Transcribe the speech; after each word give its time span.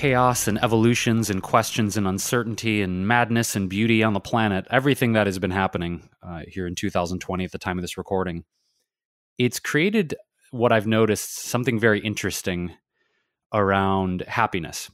chaos 0.00 0.48
and 0.48 0.56
evolutions 0.64 1.28
and 1.28 1.42
questions 1.42 1.94
and 1.94 2.08
uncertainty 2.08 2.80
and 2.80 3.06
madness 3.06 3.54
and 3.54 3.68
beauty 3.68 4.02
on 4.02 4.14
the 4.14 4.18
planet, 4.18 4.66
everything 4.70 5.12
that 5.12 5.26
has 5.26 5.38
been 5.38 5.50
happening 5.50 6.08
uh, 6.22 6.40
here 6.48 6.66
in 6.66 6.74
2020 6.74 7.44
at 7.44 7.52
the 7.52 7.58
time 7.58 7.76
of 7.76 7.82
this 7.82 7.98
recording, 7.98 8.42
it's 9.36 9.60
created 9.60 10.14
what 10.52 10.72
I've 10.72 10.86
noticed 10.86 11.40
something 11.40 11.78
very 11.78 12.00
interesting 12.00 12.72
around 13.52 14.22
happiness. 14.22 14.90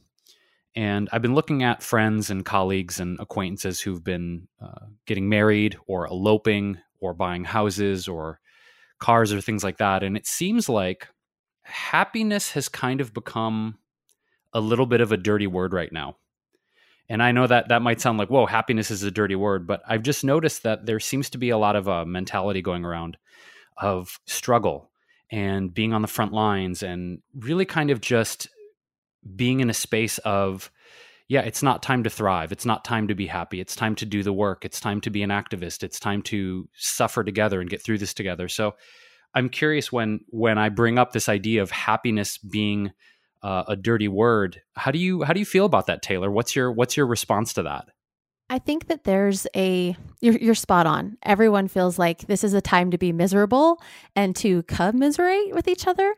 And 0.75 1.07
I've 1.13 1.21
been 1.21 1.35
looking 1.35 1.63
at 1.63 1.81
friends 1.81 2.29
and 2.29 2.43
colleagues 2.43 2.99
and 2.99 3.17
acquaintances 3.21 3.79
who've 3.79 4.03
been 4.03 4.49
uh, 4.61 4.87
getting 5.05 5.29
married 5.29 5.77
or 5.87 6.05
eloping 6.07 6.79
or 6.99 7.13
buying 7.13 7.45
houses 7.45 8.09
or 8.09 8.41
cars 8.99 9.31
or 9.31 9.39
things 9.39 9.63
like 9.63 9.77
that. 9.77 10.03
And 10.03 10.17
it 10.17 10.27
seems 10.27 10.67
like 10.67 11.07
happiness 11.63 12.51
has 12.51 12.67
kind 12.67 12.99
of 12.99 13.13
become 13.13 13.77
a 14.57 14.59
little 14.59 14.87
bit 14.87 15.01
of 15.01 15.11
a 15.11 15.17
dirty 15.17 15.45
word 15.45 15.71
right 15.71 15.91
now. 15.93 16.17
And 17.07 17.21
I 17.21 17.31
know 17.31 17.45
that 17.45 17.69
that 17.69 17.83
might 17.83 18.01
sound 18.01 18.17
like, 18.17 18.29
whoa, 18.29 18.47
happiness 18.47 18.89
is 18.89 19.03
a 19.03 19.11
dirty 19.11 19.35
word, 19.35 19.67
but 19.67 19.81
I've 19.87 20.01
just 20.01 20.23
noticed 20.23 20.63
that 20.63 20.87
there 20.87 20.99
seems 20.99 21.29
to 21.29 21.37
be 21.37 21.51
a 21.51 21.57
lot 21.59 21.75
of 21.75 21.87
a 21.87 22.07
mentality 22.07 22.63
going 22.63 22.83
around 22.83 23.17
of 23.77 24.19
struggle 24.25 24.89
and 25.31 25.71
being 25.71 25.93
on 25.93 26.01
the 26.01 26.07
front 26.07 26.33
lines 26.33 26.81
and 26.81 27.19
really 27.35 27.65
kind 27.65 27.91
of 27.91 28.01
just 28.01 28.49
being 29.35 29.59
in 29.59 29.69
a 29.69 29.75
space 29.75 30.17
of, 30.19 30.71
yeah, 31.27 31.41
it's 31.41 31.61
not 31.61 31.83
time 31.83 32.03
to 32.03 32.09
thrive. 32.09 32.51
It's 32.51 32.65
not 32.65 32.83
time 32.83 33.07
to 33.09 33.15
be 33.15 33.27
happy. 33.27 33.61
It's 33.61 33.75
time 33.75 33.93
to 33.95 34.07
do 34.07 34.23
the 34.23 34.33
work. 34.33 34.65
It's 34.65 34.79
time 34.79 35.01
to 35.01 35.11
be 35.11 35.21
an 35.21 35.29
activist. 35.29 35.83
It's 35.83 35.99
time 35.99 36.23
to 36.23 36.67
suffer 36.73 37.23
together 37.23 37.61
and 37.61 37.69
get 37.69 37.83
through 37.83 37.99
this 37.99 38.15
together. 38.15 38.47
So 38.47 38.73
I'm 39.35 39.49
curious 39.49 39.91
when 39.91 40.21
when 40.29 40.57
I 40.57 40.69
bring 40.69 40.97
up 40.97 41.11
this 41.11 41.29
idea 41.29 41.61
of 41.61 41.69
happiness 41.69 42.39
being 42.39 42.91
uh, 43.43 43.63
a 43.67 43.75
dirty 43.75 44.07
word. 44.07 44.61
How 44.75 44.91
do 44.91 44.99
you 44.99 45.23
how 45.23 45.33
do 45.33 45.39
you 45.39 45.45
feel 45.45 45.65
about 45.65 45.87
that, 45.87 46.01
Taylor? 46.01 46.31
What's 46.31 46.55
your 46.55 46.71
what's 46.71 46.97
your 46.97 47.07
response 47.07 47.53
to 47.53 47.63
that? 47.63 47.87
I 48.49 48.59
think 48.59 48.87
that 48.87 49.03
there's 49.03 49.45
a 49.55 49.95
you're, 50.21 50.37
you're 50.37 50.55
spot 50.55 50.87
on. 50.87 51.17
Everyone 51.23 51.67
feels 51.67 51.99
like 51.99 52.27
this 52.27 52.43
is 52.43 52.53
a 52.53 52.61
time 52.61 52.91
to 52.91 52.97
be 52.97 53.11
miserable 53.11 53.81
and 54.15 54.35
to 54.37 54.63
commiserate 54.63 55.53
with 55.53 55.67
each 55.67 55.85
other. 55.85 56.15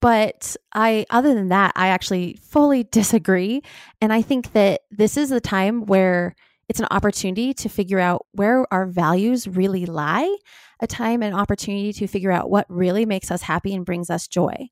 But 0.00 0.56
I, 0.74 1.06
other 1.10 1.32
than 1.32 1.48
that, 1.48 1.72
I 1.76 1.88
actually 1.88 2.38
fully 2.42 2.84
disagree. 2.90 3.62
And 4.00 4.12
I 4.12 4.22
think 4.22 4.52
that 4.52 4.82
this 4.90 5.16
is 5.16 5.30
a 5.30 5.40
time 5.40 5.86
where 5.86 6.34
it's 6.68 6.80
an 6.80 6.88
opportunity 6.90 7.52
to 7.54 7.68
figure 7.68 7.98
out 7.98 8.26
where 8.32 8.66
our 8.72 8.86
values 8.86 9.46
really 9.46 9.84
lie, 9.84 10.36
a 10.80 10.86
time 10.86 11.22
and 11.22 11.34
opportunity 11.34 11.92
to 11.94 12.06
figure 12.06 12.32
out 12.32 12.50
what 12.50 12.66
really 12.68 13.04
makes 13.04 13.30
us 13.30 13.42
happy 13.42 13.74
and 13.74 13.84
brings 13.84 14.08
us 14.08 14.26
joy 14.26 14.68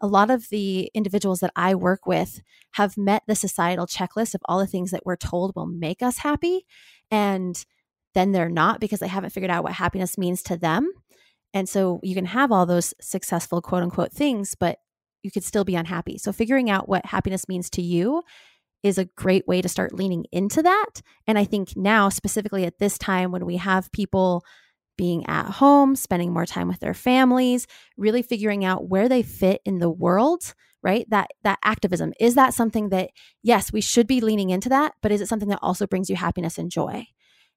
a 0.00 0.06
lot 0.06 0.30
of 0.30 0.48
the 0.50 0.90
individuals 0.94 1.40
that 1.40 1.52
I 1.56 1.74
work 1.74 2.06
with 2.06 2.42
have 2.72 2.96
met 2.96 3.22
the 3.26 3.34
societal 3.34 3.86
checklist 3.86 4.34
of 4.34 4.42
all 4.46 4.58
the 4.58 4.66
things 4.66 4.90
that 4.90 5.06
we're 5.06 5.16
told 5.16 5.52
will 5.54 5.66
make 5.66 6.02
us 6.02 6.18
happy. 6.18 6.66
And 7.10 7.64
then 8.14 8.32
they're 8.32 8.48
not 8.48 8.80
because 8.80 9.00
they 9.00 9.08
haven't 9.08 9.30
figured 9.30 9.50
out 9.50 9.64
what 9.64 9.72
happiness 9.72 10.18
means 10.18 10.42
to 10.44 10.56
them. 10.56 10.90
And 11.52 11.68
so 11.68 12.00
you 12.02 12.14
can 12.14 12.26
have 12.26 12.50
all 12.50 12.66
those 12.66 12.94
successful 13.00 13.62
quote 13.62 13.82
unquote 13.82 14.12
things, 14.12 14.54
but 14.58 14.78
you 15.22 15.30
could 15.30 15.44
still 15.44 15.64
be 15.64 15.76
unhappy. 15.76 16.18
So 16.18 16.32
figuring 16.32 16.68
out 16.68 16.88
what 16.88 17.06
happiness 17.06 17.48
means 17.48 17.70
to 17.70 17.82
you 17.82 18.22
is 18.82 18.98
a 18.98 19.06
great 19.16 19.48
way 19.48 19.62
to 19.62 19.68
start 19.68 19.94
leaning 19.94 20.26
into 20.30 20.62
that. 20.62 21.00
And 21.26 21.38
I 21.38 21.44
think 21.44 21.74
now, 21.76 22.10
specifically 22.10 22.64
at 22.66 22.78
this 22.78 22.98
time 22.98 23.32
when 23.32 23.46
we 23.46 23.56
have 23.56 23.90
people 23.92 24.44
being 24.96 25.26
at 25.26 25.46
home, 25.46 25.96
spending 25.96 26.32
more 26.32 26.46
time 26.46 26.68
with 26.68 26.80
their 26.80 26.94
families, 26.94 27.66
really 27.96 28.22
figuring 28.22 28.64
out 28.64 28.88
where 28.88 29.08
they 29.08 29.22
fit 29.22 29.60
in 29.64 29.78
the 29.78 29.90
world, 29.90 30.54
right? 30.82 31.08
That 31.10 31.30
that 31.42 31.58
activism 31.64 32.12
is 32.20 32.34
that 32.34 32.54
something 32.54 32.90
that 32.90 33.10
yes, 33.42 33.72
we 33.72 33.80
should 33.80 34.06
be 34.06 34.20
leaning 34.20 34.50
into 34.50 34.68
that, 34.68 34.94
but 35.02 35.12
is 35.12 35.20
it 35.20 35.28
something 35.28 35.48
that 35.48 35.60
also 35.62 35.86
brings 35.86 36.10
you 36.10 36.16
happiness 36.16 36.58
and 36.58 36.70
joy? 36.70 37.06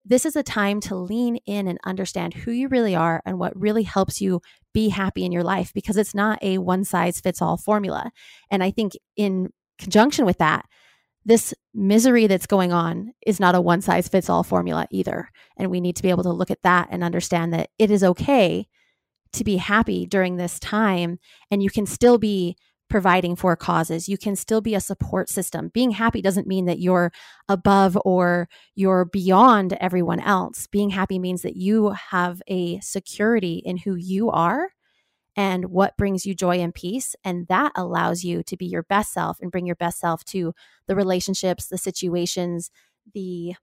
This 0.06 0.26
is 0.26 0.38
a 0.38 0.44
time 0.44 0.80
to 0.82 0.96
lean 0.96 1.38
in 1.46 1.68
and 1.68 1.80
understand 1.86 2.34
who 2.34 2.52
you 2.52 2.70
really 2.70 2.96
are 2.96 3.22
and 3.26 3.38
what 3.40 3.60
really 3.60 3.84
helps 3.84 4.22
you 4.22 4.42
be 4.74 4.88
happy 4.88 5.26
in 5.26 5.34
your 5.34 5.44
life 5.44 5.74
because 5.74 5.98
it's 5.98 6.16
not 6.16 6.40
a 6.42 6.60
one 6.60 6.86
size 6.86 7.20
fits 7.20 7.42
all 7.42 7.58
formula. 7.58 8.12
And 8.50 8.64
I 8.64 8.72
think 8.72 8.94
in 9.18 9.50
conjunction 9.78 10.26
with 10.26 10.38
that, 10.38 10.66
this 11.28 11.54
misery 11.74 12.26
that's 12.26 12.48
going 12.48 12.72
on 12.72 13.12
is 13.26 13.38
not 13.38 13.54
a 13.54 13.60
one 13.60 13.82
size 13.82 14.08
fits 14.08 14.30
all 14.30 14.44
formula 14.44 14.88
either. 14.92 15.30
And 15.58 15.70
we 15.70 15.82
need 15.82 15.98
to 15.98 16.02
be 16.02 16.10
able 16.10 16.24
to 16.24 16.32
look 16.32 16.50
at 16.50 16.64
that 16.64 16.88
and 16.90 17.04
understand 17.04 17.54
that 17.54 17.70
it 17.78 17.92
is 17.92 18.02
okay 18.02 18.68
to 19.34 19.44
be 19.44 19.58
happy 19.58 20.06
during 20.06 20.38
this 20.38 20.58
time. 20.58 21.20
And 21.52 21.62
you 21.62 21.70
can 21.70 21.86
still 21.86 22.18
be 22.18 22.56
providing 22.90 23.36
for 23.36 23.58
causes. 23.58 24.08
You 24.08 24.18
can 24.18 24.38
still 24.38 24.62
be 24.62 24.74
a 24.74 24.80
support 24.80 25.28
system. 25.30 25.70
Being 25.74 25.92
happy 25.92 26.22
doesn't 26.22 26.48
mean 26.48 26.66
that 26.66 26.80
you're 26.80 27.12
above 27.50 27.98
or 28.06 28.48
you're 28.76 29.04
beyond 29.04 29.74
everyone 29.82 30.22
else. 30.22 30.66
Being 30.68 30.92
happy 30.92 31.20
means 31.20 31.42
that 31.42 31.58
you 31.58 31.90
have 32.12 32.42
a 32.48 32.80
security 32.80 33.62
in 33.66 33.76
who 33.76 33.96
you 33.96 34.32
are 34.32 34.70
and 35.38 35.66
what 35.66 35.96
brings 35.96 36.26
you 36.26 36.34
joy 36.34 36.58
and 36.58 36.74
peace. 36.74 37.16
And 37.24 37.48
that 37.48 37.72
allows 37.76 38.24
you 38.24 38.42
to 38.42 38.58
be 38.58 38.66
your 38.66 38.82
best 38.82 39.14
self 39.14 39.40
and 39.40 39.52
bring 39.52 39.68
your 39.68 39.76
best 39.76 40.00
self 40.00 40.26
to 40.26 40.54
the 40.88 40.96
relationships, 40.96 41.68
the 41.68 41.78
situations, 41.78 42.72
the 43.14 43.54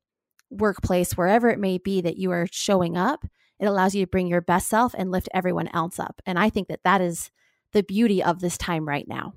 workplace, 0.51 1.17
wherever 1.17 1.51
it 1.51 1.59
may 1.59 1.79
be 1.79 2.01
that 2.01 2.17
you 2.17 2.31
are 2.31 2.47
showing 2.53 2.97
up. 2.97 3.27
It 3.59 3.67
allows 3.67 3.95
you 3.95 4.05
to 4.05 4.11
bring 4.11 4.29
your 4.29 4.41
best 4.41 4.69
self 4.69 4.95
and 4.97 5.11
lift 5.11 5.29
everyone 5.35 5.69
else 5.75 5.99
up. 5.99 6.23
And 6.25 6.39
I 6.39 6.49
think 6.49 6.69
that 6.69 6.85
that 6.85 7.01
is 7.01 7.31
the 7.73 7.83
beauty 7.83 8.23
of 8.23 8.41
this 8.41 8.57
time 8.57 8.87
right 8.87 9.07
now. 9.09 9.35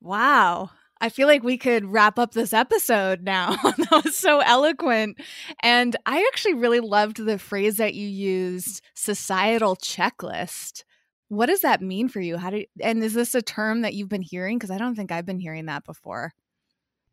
Wow. 0.00 0.70
I 1.00 1.08
feel 1.08 1.26
like 1.26 1.42
we 1.42 1.58
could 1.58 1.84
wrap 1.84 2.18
up 2.18 2.32
this 2.32 2.52
episode 2.52 3.22
now. 3.22 3.56
that 3.62 4.02
was 4.04 4.16
so 4.16 4.38
eloquent. 4.38 5.18
And 5.60 5.96
I 6.06 6.24
actually 6.32 6.54
really 6.54 6.80
loved 6.80 7.16
the 7.16 7.38
phrase 7.38 7.78
that 7.78 7.94
you 7.94 8.06
used 8.06 8.82
societal 8.94 9.74
checklist. 9.76 10.84
What 11.34 11.46
does 11.46 11.60
that 11.60 11.82
mean 11.82 12.08
for 12.08 12.20
you? 12.20 12.36
How 12.36 12.50
do 12.50 12.64
and 12.80 13.02
is 13.02 13.14
this 13.14 13.34
a 13.34 13.42
term 13.42 13.82
that 13.82 13.94
you've 13.94 14.08
been 14.08 14.22
hearing? 14.22 14.58
Because 14.58 14.70
I 14.70 14.78
don't 14.78 14.94
think 14.94 15.12
I've 15.12 15.26
been 15.26 15.40
hearing 15.40 15.66
that 15.66 15.84
before. 15.84 16.32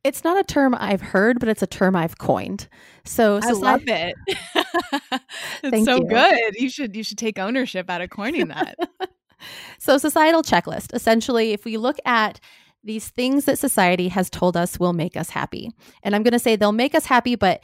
It's 0.03 0.23
not 0.23 0.39
a 0.39 0.43
term 0.43 0.75
I've 0.79 1.01
heard, 1.01 1.39
but 1.39 1.47
it's 1.47 1.61
a 1.61 1.67
term 1.67 1.95
I've 1.95 2.17
coined. 2.17 2.67
So, 3.05 3.39
I 3.43 3.51
love 3.51 3.83
it. 3.85 4.15
it's 5.63 5.85
so 5.85 5.97
you. 5.97 6.07
good. 6.07 6.55
You 6.55 6.69
should 6.69 6.95
you 6.95 7.03
should 7.03 7.19
take 7.19 7.37
ownership 7.37 7.89
out 7.89 8.01
of 8.01 8.09
coining 8.09 8.47
that. 8.47 8.77
so, 9.79 9.97
societal 9.97 10.41
checklist. 10.41 10.93
Essentially, 10.93 11.51
if 11.51 11.65
we 11.65 11.77
look 11.77 11.97
at 12.05 12.39
these 12.83 13.09
things 13.09 13.45
that 13.45 13.59
society 13.59 14.07
has 14.07 14.27
told 14.31 14.57
us 14.57 14.79
will 14.79 14.93
make 14.93 15.15
us 15.15 15.29
happy, 15.29 15.69
and 16.01 16.15
I'm 16.15 16.23
going 16.23 16.31
to 16.31 16.39
say 16.39 16.55
they'll 16.55 16.71
make 16.71 16.95
us 16.95 17.05
happy, 17.05 17.35
but 17.35 17.61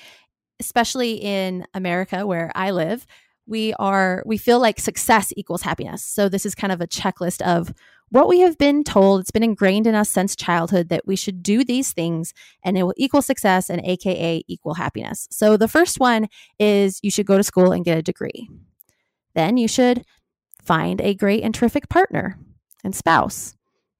especially 0.59 1.13
in 1.13 1.65
America 1.73 2.25
where 2.25 2.51
I 2.53 2.69
live, 2.69 3.07
we 3.47 3.73
are 3.75 4.23
we 4.25 4.37
feel 4.37 4.59
like 4.59 4.79
success 4.79 5.33
equals 5.35 5.61
happiness. 5.61 6.03
So 6.03 6.29
this 6.29 6.45
is 6.45 6.53
kind 6.53 6.71
of 6.71 6.81
a 6.81 6.87
checklist 6.87 7.41
of 7.41 7.73
what 8.09 8.27
we 8.27 8.39
have 8.39 8.57
been 8.57 8.83
told. 8.83 9.21
It's 9.21 9.31
been 9.31 9.43
ingrained 9.43 9.87
in 9.87 9.95
us 9.95 10.09
since 10.09 10.35
childhood 10.35 10.89
that 10.89 11.07
we 11.07 11.15
should 11.15 11.41
do 11.41 11.63
these 11.63 11.93
things 11.93 12.33
and 12.63 12.77
it 12.77 12.83
will 12.83 12.93
equal 12.97 13.21
success 13.21 13.69
and 13.69 13.81
aka 13.85 14.43
equal 14.47 14.75
happiness. 14.75 15.27
So 15.31 15.57
the 15.57 15.67
first 15.67 15.99
one 15.99 16.27
is 16.59 16.99
you 17.01 17.11
should 17.11 17.25
go 17.25 17.37
to 17.37 17.43
school 17.43 17.71
and 17.71 17.85
get 17.85 17.97
a 17.97 18.03
degree. 18.03 18.49
Then 19.33 19.57
you 19.57 19.67
should 19.67 20.03
find 20.61 21.01
a 21.01 21.13
great 21.13 21.43
and 21.43 21.55
terrific 21.55 21.89
partner 21.89 22.37
and 22.83 22.95
spouse. 22.95 23.55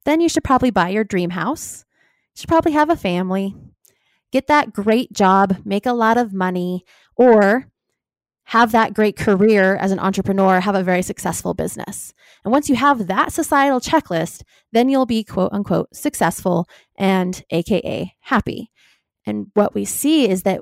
Then 0.05 0.21
you 0.21 0.29
should 0.29 0.43
probably 0.43 0.71
buy 0.71 0.89
your 0.89 1.03
dream 1.03 1.31
house. 1.31 1.85
You 2.35 2.41
should 2.41 2.49
probably 2.49 2.73
have 2.73 2.89
a 2.89 2.95
family. 2.95 3.55
Get 4.31 4.47
that 4.47 4.73
great 4.73 5.13
job, 5.13 5.57
make 5.63 5.85
a 5.85 5.93
lot 5.93 6.17
of 6.17 6.33
money, 6.33 6.83
or 7.15 7.67
have 8.47 8.71
that 8.71 8.93
great 8.93 9.17
career 9.17 9.75
as 9.75 9.91
an 9.91 9.99
entrepreneur, 9.99 10.61
have 10.61 10.73
a 10.73 10.83
very 10.83 11.01
successful 11.01 11.53
business. 11.53 12.13
And 12.45 12.51
once 12.53 12.69
you 12.69 12.77
have 12.77 13.07
that 13.07 13.33
societal 13.33 13.81
checklist, 13.81 14.43
then 14.71 14.87
you'll 14.87 15.05
be 15.05 15.25
quote 15.25 15.51
unquote 15.51 15.93
successful 15.93 16.65
and 16.97 17.43
AKA 17.51 18.15
happy. 18.21 18.71
And 19.25 19.47
what 19.53 19.75
we 19.75 19.83
see 19.83 20.29
is 20.29 20.43
that 20.43 20.61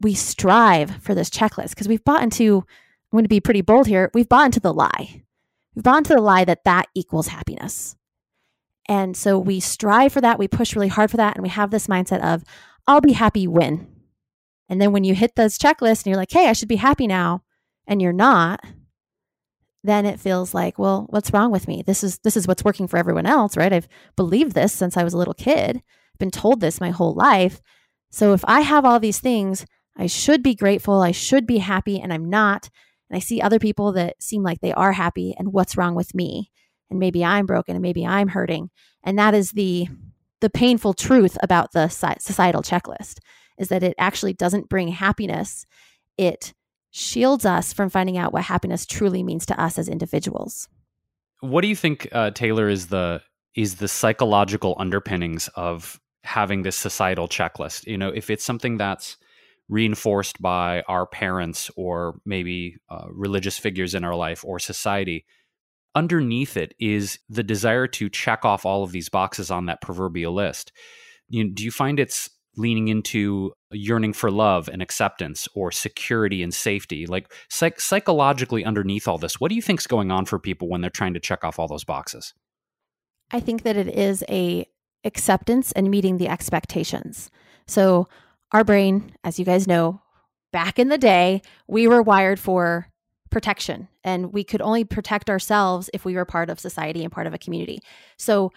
we 0.00 0.14
strive 0.14 1.02
for 1.02 1.14
this 1.14 1.28
checklist 1.28 1.70
because 1.70 1.88
we've 1.88 2.04
bought 2.04 2.22
into, 2.22 2.64
I'm 3.12 3.16
going 3.16 3.24
to 3.24 3.28
be 3.28 3.40
pretty 3.40 3.60
bold 3.60 3.86
here, 3.86 4.10
we've 4.14 4.28
bought 4.28 4.46
into 4.46 4.60
the 4.60 4.72
lie. 4.72 5.22
We've 5.74 5.82
bought 5.82 5.98
into 5.98 6.14
the 6.14 6.22
lie 6.22 6.46
that 6.46 6.64
that 6.64 6.86
equals 6.94 7.28
happiness. 7.28 7.96
And 8.88 9.14
so 9.14 9.38
we 9.38 9.60
strive 9.60 10.14
for 10.14 10.22
that, 10.22 10.38
we 10.38 10.48
push 10.48 10.74
really 10.74 10.88
hard 10.88 11.10
for 11.10 11.18
that, 11.18 11.36
and 11.36 11.42
we 11.42 11.50
have 11.50 11.70
this 11.70 11.86
mindset 11.86 12.22
of, 12.24 12.44
I'll 12.86 13.02
be 13.02 13.12
happy 13.12 13.46
when. 13.46 13.99
And 14.70 14.80
then 14.80 14.92
when 14.92 15.02
you 15.02 15.14
hit 15.14 15.34
those 15.34 15.58
checklists 15.58 16.04
and 16.04 16.06
you're 16.06 16.16
like, 16.16 16.30
hey, 16.30 16.48
I 16.48 16.52
should 16.52 16.68
be 16.68 16.76
happy 16.76 17.08
now, 17.08 17.42
and 17.88 18.00
you're 18.00 18.12
not, 18.12 18.60
then 19.82 20.06
it 20.06 20.20
feels 20.20 20.54
like, 20.54 20.78
well, 20.78 21.06
what's 21.10 21.32
wrong 21.32 21.50
with 21.50 21.66
me? 21.66 21.82
This 21.84 22.04
is 22.04 22.18
this 22.20 22.36
is 22.36 22.46
what's 22.46 22.64
working 22.64 22.86
for 22.86 22.96
everyone 22.96 23.26
else, 23.26 23.56
right? 23.56 23.72
I've 23.72 23.88
believed 24.14 24.52
this 24.52 24.72
since 24.72 24.96
I 24.96 25.02
was 25.02 25.12
a 25.12 25.18
little 25.18 25.34
kid, 25.34 25.82
been 26.18 26.30
told 26.30 26.60
this 26.60 26.80
my 26.80 26.90
whole 26.90 27.14
life. 27.14 27.60
So 28.10 28.32
if 28.32 28.44
I 28.46 28.60
have 28.60 28.84
all 28.84 29.00
these 29.00 29.18
things, 29.18 29.66
I 29.96 30.06
should 30.06 30.42
be 30.42 30.54
grateful, 30.54 31.02
I 31.02 31.10
should 31.10 31.46
be 31.46 31.58
happy, 31.58 32.00
and 32.00 32.12
I'm 32.12 32.30
not. 32.30 32.70
And 33.08 33.16
I 33.16 33.20
see 33.20 33.40
other 33.40 33.58
people 33.58 33.90
that 33.92 34.22
seem 34.22 34.44
like 34.44 34.60
they 34.60 34.72
are 34.72 34.92
happy, 34.92 35.34
and 35.36 35.52
what's 35.52 35.76
wrong 35.76 35.96
with 35.96 36.14
me? 36.14 36.52
And 36.90 37.00
maybe 37.00 37.24
I'm 37.24 37.46
broken, 37.46 37.74
and 37.74 37.82
maybe 37.82 38.06
I'm 38.06 38.28
hurting. 38.28 38.70
And 39.02 39.18
that 39.18 39.34
is 39.34 39.50
the 39.50 39.88
the 40.40 40.50
painful 40.50 40.94
truth 40.94 41.36
about 41.42 41.72
the 41.72 41.88
societal 41.88 42.62
checklist 42.62 43.18
is 43.60 43.68
that 43.68 43.82
it 43.82 43.94
actually 43.98 44.32
doesn't 44.32 44.68
bring 44.68 44.88
happiness. 44.88 45.66
It 46.16 46.52
shields 46.90 47.46
us 47.46 47.72
from 47.72 47.90
finding 47.90 48.18
out 48.18 48.32
what 48.32 48.42
happiness 48.42 48.86
truly 48.86 49.22
means 49.22 49.46
to 49.46 49.60
us 49.60 49.78
as 49.78 49.88
individuals. 49.88 50.68
What 51.40 51.60
do 51.60 51.68
you 51.68 51.76
think, 51.76 52.08
uh, 52.10 52.32
Taylor, 52.32 52.68
is 52.68 52.88
the 52.88 53.22
is 53.54 53.76
the 53.76 53.88
psychological 53.88 54.76
underpinnings 54.78 55.48
of 55.54 56.00
having 56.22 56.62
this 56.62 56.76
societal 56.76 57.28
checklist? 57.28 57.86
You 57.86 57.98
know, 57.98 58.08
if 58.08 58.30
it's 58.30 58.44
something 58.44 58.76
that's 58.76 59.16
reinforced 59.68 60.40
by 60.40 60.82
our 60.88 61.06
parents 61.06 61.70
or 61.76 62.20
maybe 62.24 62.76
uh, 62.88 63.06
religious 63.10 63.58
figures 63.58 63.94
in 63.94 64.04
our 64.04 64.14
life 64.14 64.44
or 64.44 64.58
society, 64.58 65.24
underneath 65.94 66.56
it 66.56 66.74
is 66.78 67.18
the 67.28 67.42
desire 67.42 67.86
to 67.86 68.08
check 68.08 68.44
off 68.44 68.64
all 68.64 68.84
of 68.84 68.92
these 68.92 69.08
boxes 69.08 69.50
on 69.50 69.66
that 69.66 69.80
proverbial 69.80 70.32
list. 70.32 70.72
You, 71.28 71.50
do 71.50 71.64
you 71.64 71.70
find 71.70 71.98
it's 71.98 72.30
leaning 72.56 72.88
into 72.88 73.52
yearning 73.70 74.12
for 74.12 74.30
love 74.30 74.68
and 74.68 74.82
acceptance 74.82 75.48
or 75.54 75.70
security 75.70 76.42
and 76.42 76.52
safety? 76.52 77.06
Like 77.06 77.32
psych- 77.48 77.80
psychologically 77.80 78.64
underneath 78.64 79.06
all 79.08 79.18
this, 79.18 79.40
what 79.40 79.48
do 79.48 79.54
you 79.54 79.62
think's 79.62 79.86
going 79.86 80.10
on 80.10 80.24
for 80.24 80.38
people 80.38 80.68
when 80.68 80.80
they're 80.80 80.90
trying 80.90 81.14
to 81.14 81.20
check 81.20 81.44
off 81.44 81.58
all 81.58 81.68
those 81.68 81.84
boxes? 81.84 82.34
I 83.30 83.40
think 83.40 83.62
that 83.62 83.76
it 83.76 83.88
is 83.88 84.24
a 84.28 84.66
acceptance 85.04 85.72
and 85.72 85.90
meeting 85.90 86.18
the 86.18 86.28
expectations. 86.28 87.30
So 87.66 88.08
our 88.52 88.64
brain, 88.64 89.14
as 89.24 89.38
you 89.38 89.44
guys 89.44 89.66
know, 89.66 90.02
back 90.52 90.78
in 90.78 90.88
the 90.88 90.98
day, 90.98 91.42
we 91.68 91.86
were 91.86 92.02
wired 92.02 92.40
for 92.40 92.88
protection 93.30 93.88
and 94.02 94.32
we 94.32 94.42
could 94.42 94.60
only 94.60 94.84
protect 94.84 95.30
ourselves 95.30 95.88
if 95.94 96.04
we 96.04 96.14
were 96.14 96.24
part 96.24 96.50
of 96.50 96.58
society 96.58 97.02
and 97.04 97.12
part 97.12 97.26
of 97.28 97.34
a 97.34 97.38
community. 97.38 97.78
So 98.18 98.50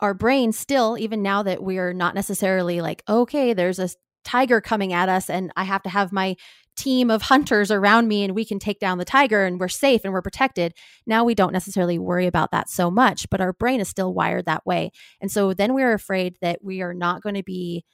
our 0.00 0.14
brain 0.14 0.52
still 0.52 0.96
even 0.98 1.22
now 1.22 1.42
that 1.42 1.62
we're 1.62 1.92
not 1.92 2.14
necessarily 2.14 2.80
like 2.80 3.02
okay, 3.08 3.52
there's 3.52 3.78
a 3.78 3.88
tiger 4.24 4.60
coming 4.60 4.92
at 4.92 5.08
us 5.08 5.30
and 5.30 5.50
I 5.56 5.64
have 5.64 5.82
to 5.84 5.88
have 5.88 6.12
my 6.12 6.36
team 6.76 7.10
of 7.10 7.22
hunters 7.22 7.70
around 7.70 8.06
me 8.06 8.22
and 8.22 8.34
we 8.34 8.44
can 8.44 8.58
take 8.58 8.78
down 8.78 8.98
the 8.98 9.04
tiger 9.04 9.44
and 9.44 9.58
we're 9.58 9.68
safe 9.68 10.02
and 10.04 10.12
we're 10.12 10.22
protected. 10.22 10.72
Now 11.06 11.24
we 11.24 11.34
don't 11.34 11.52
necessarily 11.52 11.98
worry 11.98 12.26
about 12.26 12.52
that 12.52 12.70
so 12.70 12.90
much, 12.90 13.28
but 13.30 13.40
our 13.40 13.52
brain 13.52 13.80
is 13.80 13.88
still 13.88 14.14
wired 14.14 14.46
that 14.46 14.64
way. 14.64 14.92
And 15.20 15.30
so 15.30 15.52
then 15.54 15.74
we're 15.74 15.92
afraid 15.92 16.36
that 16.40 16.60
we 16.62 16.80
are 16.80 16.94
not 16.94 17.22
going 17.22 17.34
to 17.34 17.42
be 17.42 17.84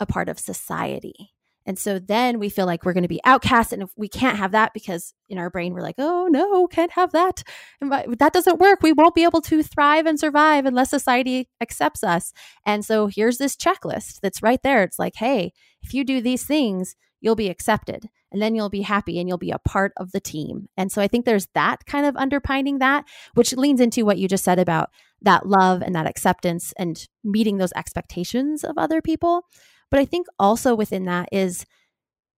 a 0.00 0.06
part 0.06 0.28
of 0.28 0.40
society. 0.40 1.33
And 1.66 1.78
so 1.78 1.98
then 1.98 2.38
we 2.38 2.48
feel 2.48 2.66
like 2.66 2.84
we're 2.84 2.92
going 2.92 3.02
to 3.02 3.08
be 3.08 3.20
outcast 3.24 3.72
and 3.72 3.82
if 3.82 3.90
we 3.96 4.08
can't 4.08 4.36
have 4.36 4.52
that 4.52 4.72
because 4.74 5.14
in 5.28 5.38
our 5.38 5.50
brain 5.50 5.72
we're 5.72 5.80
like, 5.80 5.96
"Oh 5.98 6.28
no, 6.30 6.66
can't 6.66 6.92
have 6.92 7.12
that." 7.12 7.42
And 7.80 7.90
that 8.18 8.32
doesn't 8.32 8.60
work. 8.60 8.82
We 8.82 8.92
won't 8.92 9.14
be 9.14 9.24
able 9.24 9.40
to 9.42 9.62
thrive 9.62 10.06
and 10.06 10.18
survive 10.18 10.66
unless 10.66 10.90
society 10.90 11.48
accepts 11.60 12.04
us. 12.04 12.32
And 12.66 12.84
so 12.84 13.06
here's 13.06 13.38
this 13.38 13.56
checklist 13.56 14.20
that's 14.20 14.42
right 14.42 14.62
there. 14.62 14.82
It's 14.82 14.98
like, 14.98 15.14
"Hey, 15.16 15.52
if 15.82 15.94
you 15.94 16.04
do 16.04 16.20
these 16.20 16.44
things, 16.44 16.96
you'll 17.20 17.34
be 17.36 17.48
accepted 17.48 18.08
and 18.30 18.42
then 18.42 18.54
you'll 18.54 18.68
be 18.68 18.82
happy 18.82 19.18
and 19.18 19.28
you'll 19.28 19.38
be 19.38 19.50
a 19.50 19.58
part 19.58 19.92
of 19.96 20.12
the 20.12 20.20
team." 20.20 20.68
And 20.76 20.92
so 20.92 21.00
I 21.00 21.08
think 21.08 21.24
there's 21.24 21.48
that 21.54 21.86
kind 21.86 22.04
of 22.06 22.16
underpinning 22.16 22.78
that, 22.80 23.04
which 23.34 23.54
leans 23.54 23.80
into 23.80 24.04
what 24.04 24.18
you 24.18 24.28
just 24.28 24.44
said 24.44 24.58
about 24.58 24.90
that 25.22 25.46
love 25.46 25.80
and 25.80 25.94
that 25.94 26.06
acceptance 26.06 26.74
and 26.76 27.08
meeting 27.22 27.56
those 27.56 27.72
expectations 27.74 28.64
of 28.64 28.76
other 28.76 29.00
people. 29.00 29.46
But 29.90 30.00
I 30.00 30.04
think 30.04 30.26
also 30.38 30.74
within 30.74 31.04
that 31.06 31.28
is 31.32 31.64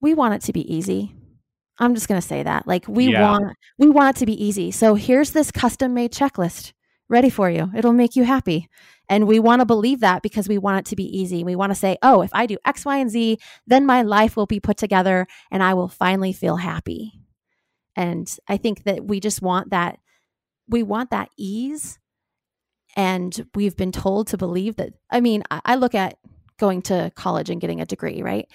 we 0.00 0.14
want 0.14 0.34
it 0.34 0.42
to 0.42 0.52
be 0.52 0.72
easy. 0.72 1.14
I'm 1.78 1.94
just 1.94 2.08
going 2.08 2.20
to 2.20 2.26
say 2.26 2.42
that. 2.42 2.66
Like 2.66 2.86
we 2.88 3.12
yeah. 3.12 3.22
want 3.22 3.56
we 3.78 3.88
want 3.88 4.16
it 4.16 4.20
to 4.20 4.26
be 4.26 4.44
easy. 4.44 4.70
So 4.70 4.94
here's 4.94 5.30
this 5.30 5.50
custom 5.50 5.94
made 5.94 6.12
checklist 6.12 6.72
ready 7.08 7.30
for 7.30 7.50
you. 7.50 7.70
It'll 7.74 7.92
make 7.92 8.16
you 8.16 8.24
happy. 8.24 8.68
And 9.08 9.28
we 9.28 9.38
want 9.38 9.60
to 9.60 9.66
believe 9.66 10.00
that 10.00 10.22
because 10.22 10.48
we 10.48 10.58
want 10.58 10.80
it 10.80 10.90
to 10.90 10.96
be 10.96 11.04
easy. 11.04 11.44
We 11.44 11.54
want 11.54 11.70
to 11.70 11.78
say, 11.78 11.96
"Oh, 12.02 12.22
if 12.22 12.30
I 12.32 12.46
do 12.46 12.58
X, 12.64 12.84
Y, 12.84 12.96
and 12.96 13.10
Z, 13.10 13.38
then 13.66 13.86
my 13.86 14.02
life 14.02 14.36
will 14.36 14.46
be 14.46 14.58
put 14.58 14.76
together 14.76 15.26
and 15.50 15.62
I 15.62 15.74
will 15.74 15.88
finally 15.88 16.32
feel 16.32 16.56
happy." 16.56 17.20
And 17.94 18.34
I 18.48 18.56
think 18.56 18.84
that 18.84 19.04
we 19.04 19.20
just 19.20 19.42
want 19.42 19.70
that 19.70 19.98
we 20.68 20.82
want 20.82 21.10
that 21.10 21.30
ease 21.36 21.98
and 22.96 23.46
we've 23.54 23.76
been 23.76 23.92
told 23.92 24.26
to 24.28 24.36
believe 24.38 24.76
that 24.76 24.94
I 25.10 25.20
mean, 25.20 25.44
I 25.50 25.76
look 25.76 25.94
at 25.94 26.18
going 26.58 26.82
to 26.82 27.12
college 27.14 27.50
and 27.50 27.60
getting 27.60 27.80
a 27.80 27.86
degree, 27.86 28.22
right? 28.22 28.48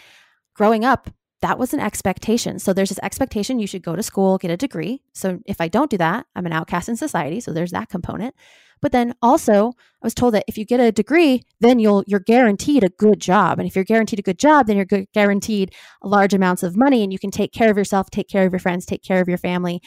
Growing 0.56 0.86
up, 0.86 1.10
that 1.42 1.58
was 1.58 1.74
an 1.74 1.80
expectation. 1.80 2.60
So 2.60 2.72
there's 2.72 2.90
this 2.90 3.00
expectation 3.02 3.60
you 3.60 3.68
should 3.68 3.82
go 3.82 3.96
to 3.96 4.04
school, 4.04 4.38
get 4.38 4.52
a 4.52 4.58
degree. 4.58 5.02
So 5.14 5.40
if 5.46 5.60
I 5.60 5.68
don't 5.68 5.90
do 5.90 5.98
that, 5.98 6.28
I'm 6.36 6.46
an 6.46 6.54
outcast 6.54 6.88
in 6.88 6.96
society. 6.96 7.40
So 7.40 7.52
there's 7.52 7.72
that 7.72 7.90
component. 7.90 8.36
But 8.82 8.92
then 8.92 9.14
also, 9.22 9.70
I 9.70 10.06
was 10.06 10.14
told 10.14 10.34
that 10.34 10.46
if 10.48 10.58
you 10.58 10.66
get 10.66 10.80
a 10.80 10.92
degree, 10.92 11.44
then 11.60 11.80
you'll 11.80 12.04
you're 12.08 12.20
guaranteed 12.20 12.84
a 12.84 12.90
good 12.90 13.20
job. 13.20 13.60
And 13.60 13.68
if 13.68 13.76
you're 13.76 13.86
guaranteed 13.86 14.20
a 14.20 14.24
good 14.24 14.40
job, 14.40 14.68
then 14.68 14.76
you're 14.76 15.06
guaranteed 15.14 15.74
large 16.04 16.34
amounts 16.34 16.64
of 16.64 16.76
money 16.76 17.04
and 17.04 17.14
you 17.14 17.20
can 17.20 17.32
take 17.32 17.54
care 17.54 17.70
of 17.70 17.78
yourself, 17.78 18.10
take 18.10 18.28
care 18.28 18.46
of 18.46 18.52
your 18.52 18.60
friends, 18.60 18.86
take 18.86 19.04
care 19.04 19.22
of 19.22 19.28
your 19.28 19.38
family 19.38 19.82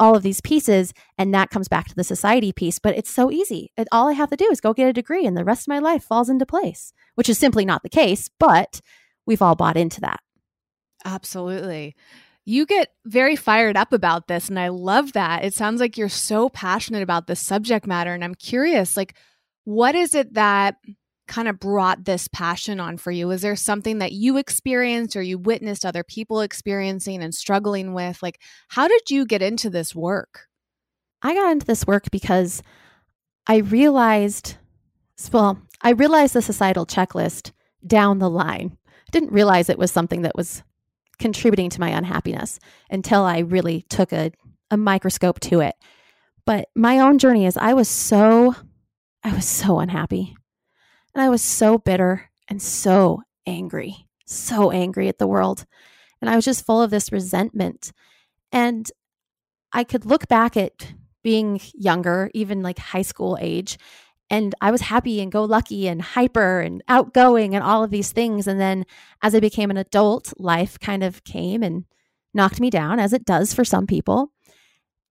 all 0.00 0.16
of 0.16 0.22
these 0.22 0.40
pieces 0.40 0.92
and 1.18 1.32
that 1.32 1.50
comes 1.50 1.68
back 1.68 1.86
to 1.86 1.94
the 1.94 2.02
society 2.02 2.52
piece 2.52 2.78
but 2.78 2.96
it's 2.96 3.10
so 3.10 3.30
easy. 3.30 3.70
It, 3.76 3.86
all 3.92 4.08
i 4.08 4.12
have 4.12 4.30
to 4.30 4.36
do 4.36 4.48
is 4.50 4.60
go 4.60 4.74
get 4.74 4.88
a 4.88 4.92
degree 4.92 5.26
and 5.26 5.36
the 5.36 5.44
rest 5.44 5.62
of 5.62 5.68
my 5.68 5.78
life 5.78 6.02
falls 6.02 6.28
into 6.28 6.46
place 6.46 6.92
which 7.14 7.28
is 7.28 7.38
simply 7.38 7.64
not 7.64 7.82
the 7.82 7.88
case 7.88 8.28
but 8.40 8.80
we've 9.26 9.42
all 9.42 9.54
bought 9.54 9.76
into 9.76 10.00
that. 10.00 10.20
Absolutely. 11.04 11.94
You 12.44 12.66
get 12.66 12.88
very 13.04 13.36
fired 13.36 13.76
up 13.76 13.92
about 13.92 14.26
this 14.26 14.48
and 14.48 14.58
i 14.58 14.68
love 14.68 15.12
that. 15.12 15.44
It 15.44 15.54
sounds 15.54 15.80
like 15.80 15.96
you're 15.96 16.08
so 16.08 16.48
passionate 16.48 17.02
about 17.02 17.26
this 17.26 17.40
subject 17.40 17.86
matter 17.86 18.12
and 18.14 18.24
i'm 18.24 18.34
curious 18.34 18.96
like 18.96 19.14
what 19.64 19.94
is 19.94 20.14
it 20.14 20.34
that 20.34 20.76
kind 21.30 21.46
of 21.48 21.60
brought 21.60 22.04
this 22.04 22.28
passion 22.28 22.80
on 22.80 22.98
for 22.98 23.12
you? 23.12 23.30
Is 23.30 23.40
there 23.40 23.56
something 23.56 23.98
that 23.98 24.12
you 24.12 24.36
experienced 24.36 25.14
or 25.14 25.22
you 25.22 25.38
witnessed 25.38 25.86
other 25.86 26.02
people 26.02 26.40
experiencing 26.40 27.22
and 27.22 27.32
struggling 27.32 27.94
with? 27.94 28.20
Like, 28.20 28.40
how 28.68 28.88
did 28.88 29.10
you 29.10 29.24
get 29.24 29.40
into 29.40 29.70
this 29.70 29.94
work? 29.94 30.48
I 31.22 31.34
got 31.34 31.52
into 31.52 31.66
this 31.66 31.86
work 31.86 32.10
because 32.10 32.62
I 33.46 33.58
realized, 33.58 34.56
well, 35.32 35.62
I 35.80 35.90
realized 35.90 36.34
the 36.34 36.42
societal 36.42 36.84
checklist 36.84 37.52
down 37.86 38.18
the 38.18 38.28
line. 38.28 38.76
I 38.88 39.10
didn't 39.12 39.32
realize 39.32 39.70
it 39.70 39.78
was 39.78 39.92
something 39.92 40.22
that 40.22 40.36
was 40.36 40.64
contributing 41.20 41.70
to 41.70 41.80
my 41.80 41.90
unhappiness 41.90 42.58
until 42.90 43.22
I 43.22 43.38
really 43.38 43.82
took 43.88 44.12
a, 44.12 44.32
a 44.70 44.76
microscope 44.76 45.38
to 45.40 45.60
it. 45.60 45.76
But 46.44 46.68
my 46.74 46.98
own 46.98 47.18
journey 47.18 47.46
is 47.46 47.56
I 47.56 47.74
was 47.74 47.88
so, 47.88 48.56
I 49.22 49.32
was 49.32 49.46
so 49.46 49.78
unhappy. 49.78 50.34
And 51.14 51.22
I 51.22 51.28
was 51.28 51.42
so 51.42 51.78
bitter 51.78 52.30
and 52.48 52.60
so 52.60 53.22
angry, 53.46 54.06
so 54.26 54.70
angry 54.70 55.08
at 55.08 55.18
the 55.18 55.26
world. 55.26 55.66
And 56.20 56.30
I 56.30 56.36
was 56.36 56.44
just 56.44 56.66
full 56.66 56.82
of 56.82 56.90
this 56.90 57.12
resentment. 57.12 57.92
And 58.52 58.90
I 59.72 59.84
could 59.84 60.04
look 60.04 60.28
back 60.28 60.56
at 60.56 60.94
being 61.22 61.60
younger, 61.74 62.30
even 62.34 62.62
like 62.62 62.78
high 62.78 63.02
school 63.02 63.38
age, 63.40 63.78
and 64.30 64.54
I 64.60 64.70
was 64.70 64.82
happy 64.82 65.20
and 65.20 65.32
go 65.32 65.42
lucky 65.42 65.88
and 65.88 66.00
hyper 66.00 66.60
and 66.60 66.82
outgoing 66.86 67.54
and 67.54 67.64
all 67.64 67.82
of 67.82 67.90
these 67.90 68.12
things. 68.12 68.46
And 68.46 68.60
then 68.60 68.86
as 69.22 69.34
I 69.34 69.40
became 69.40 69.70
an 69.70 69.76
adult, 69.76 70.32
life 70.38 70.78
kind 70.78 71.02
of 71.02 71.24
came 71.24 71.64
and 71.64 71.84
knocked 72.32 72.60
me 72.60 72.70
down, 72.70 73.00
as 73.00 73.12
it 73.12 73.24
does 73.24 73.52
for 73.52 73.64
some 73.64 73.88
people. 73.88 74.30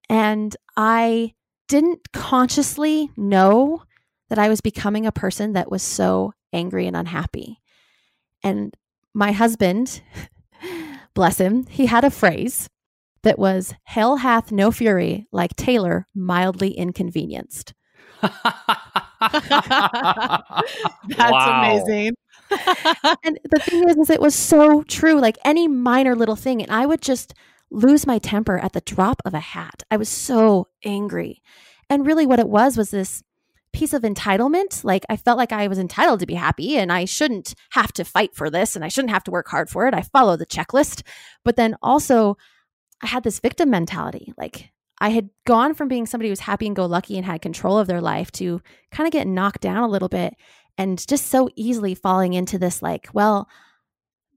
And 0.10 0.56
I 0.78 1.34
didn't 1.68 2.14
consciously 2.14 3.12
know 3.18 3.84
that 4.30 4.40
I 4.40 4.50
was 4.50 4.62
becoming 4.62 5.06
a 5.06 5.12
person 5.12 5.54
that 5.54 5.72
was 5.72 5.84
so 5.84 6.34
angry 6.54 6.88
and 6.88 6.96
unhappy. 6.96 7.60
And 8.44 8.76
my 9.14 9.32
husband, 9.32 10.02
bless 11.14 11.40
him, 11.40 11.66
he 11.68 11.88
had 11.88 12.04
a 12.04 12.12
phrase 12.12 12.70
that 13.24 13.40
was 13.40 13.74
hell 13.84 14.18
hath 14.18 14.52
no 14.52 14.72
fury 14.72 15.28
like 15.32 15.56
Taylor 15.56 16.08
mildly 16.16 16.72
inconvenienced. 16.72 17.74
That's 18.22 18.34
amazing. 21.18 22.16
and 23.24 23.40
the 23.50 23.60
thing 23.62 23.88
is, 23.90 23.98
is 23.98 24.10
it 24.10 24.22
was 24.22 24.36
so 24.36 24.84
true. 24.84 25.20
Like 25.20 25.38
any 25.46 25.68
minor 25.68 26.16
little 26.16 26.36
thing, 26.36 26.62
and 26.62 26.72
I 26.72 26.86
would 26.86 27.02
just 27.02 27.34
lose 27.72 28.08
my 28.08 28.18
temper 28.18 28.58
at 28.58 28.74
the 28.74 28.82
drop 28.82 29.22
of 29.26 29.34
a 29.34 29.40
hat. 29.40 29.84
I 29.92 29.98
was 29.98 30.10
so 30.10 30.68
angry. 30.84 31.42
And 31.90 32.06
really 32.06 32.26
what 32.26 32.40
it 32.40 32.50
was 32.50 32.78
was 32.78 32.92
this 32.92 33.24
piece 33.74 33.94
of 33.94 34.04
entitlement. 34.04 34.84
Like 34.84 35.06
I 35.10 35.16
felt 35.16 35.38
like 35.38 35.52
I 35.52 35.68
was 35.68 35.80
entitled 35.80 36.20
to 36.22 36.26
be 36.26 36.36
happy 36.36 36.78
and 36.78 36.92
I 36.92 37.06
shouldn't 37.06 37.56
have 37.72 37.92
to 37.94 38.06
fight 38.06 38.36
for 38.36 38.50
this 38.50 38.76
and 38.76 38.84
I 38.84 38.88
shouldn't 38.88 39.14
have 39.14 39.24
to 39.26 39.32
work 39.32 39.48
hard 39.48 39.70
for 39.70 39.88
it. 39.88 39.94
I 39.94 40.02
follow 40.02 40.36
the 40.36 40.46
checklist. 40.46 41.04
But 41.44 41.56
then 41.56 41.76
also, 41.82 42.38
I 43.02 43.08
had 43.08 43.24
this 43.24 43.40
victim 43.40 43.70
mentality. 43.70 44.34
Like 44.38 44.72
I 45.00 45.10
had 45.10 45.30
gone 45.46 45.74
from 45.74 45.88
being 45.88 46.06
somebody 46.06 46.30
who 46.30 46.34
was 46.34 46.42
happy 46.42 46.68
and 46.68 46.76
go 46.76 46.86
lucky 46.86 47.18
and 47.18 47.26
had 47.26 47.42
control 47.42 47.78
of 47.78 47.88
their 47.88 48.02
life 48.02 48.32
to 48.34 48.62
kind 48.92 49.08
of 49.08 49.14
get 49.14 49.28
knocked 49.28 49.62
down 49.62 49.84
a 49.84 49.88
little 49.88 50.10
bit 50.10 50.36
and 50.78 51.06
just 51.08 51.28
so 51.28 51.50
easily 51.56 51.94
falling 51.94 52.34
into 52.34 52.58
this, 52.58 52.82
like, 52.82 53.10
well, 53.14 53.50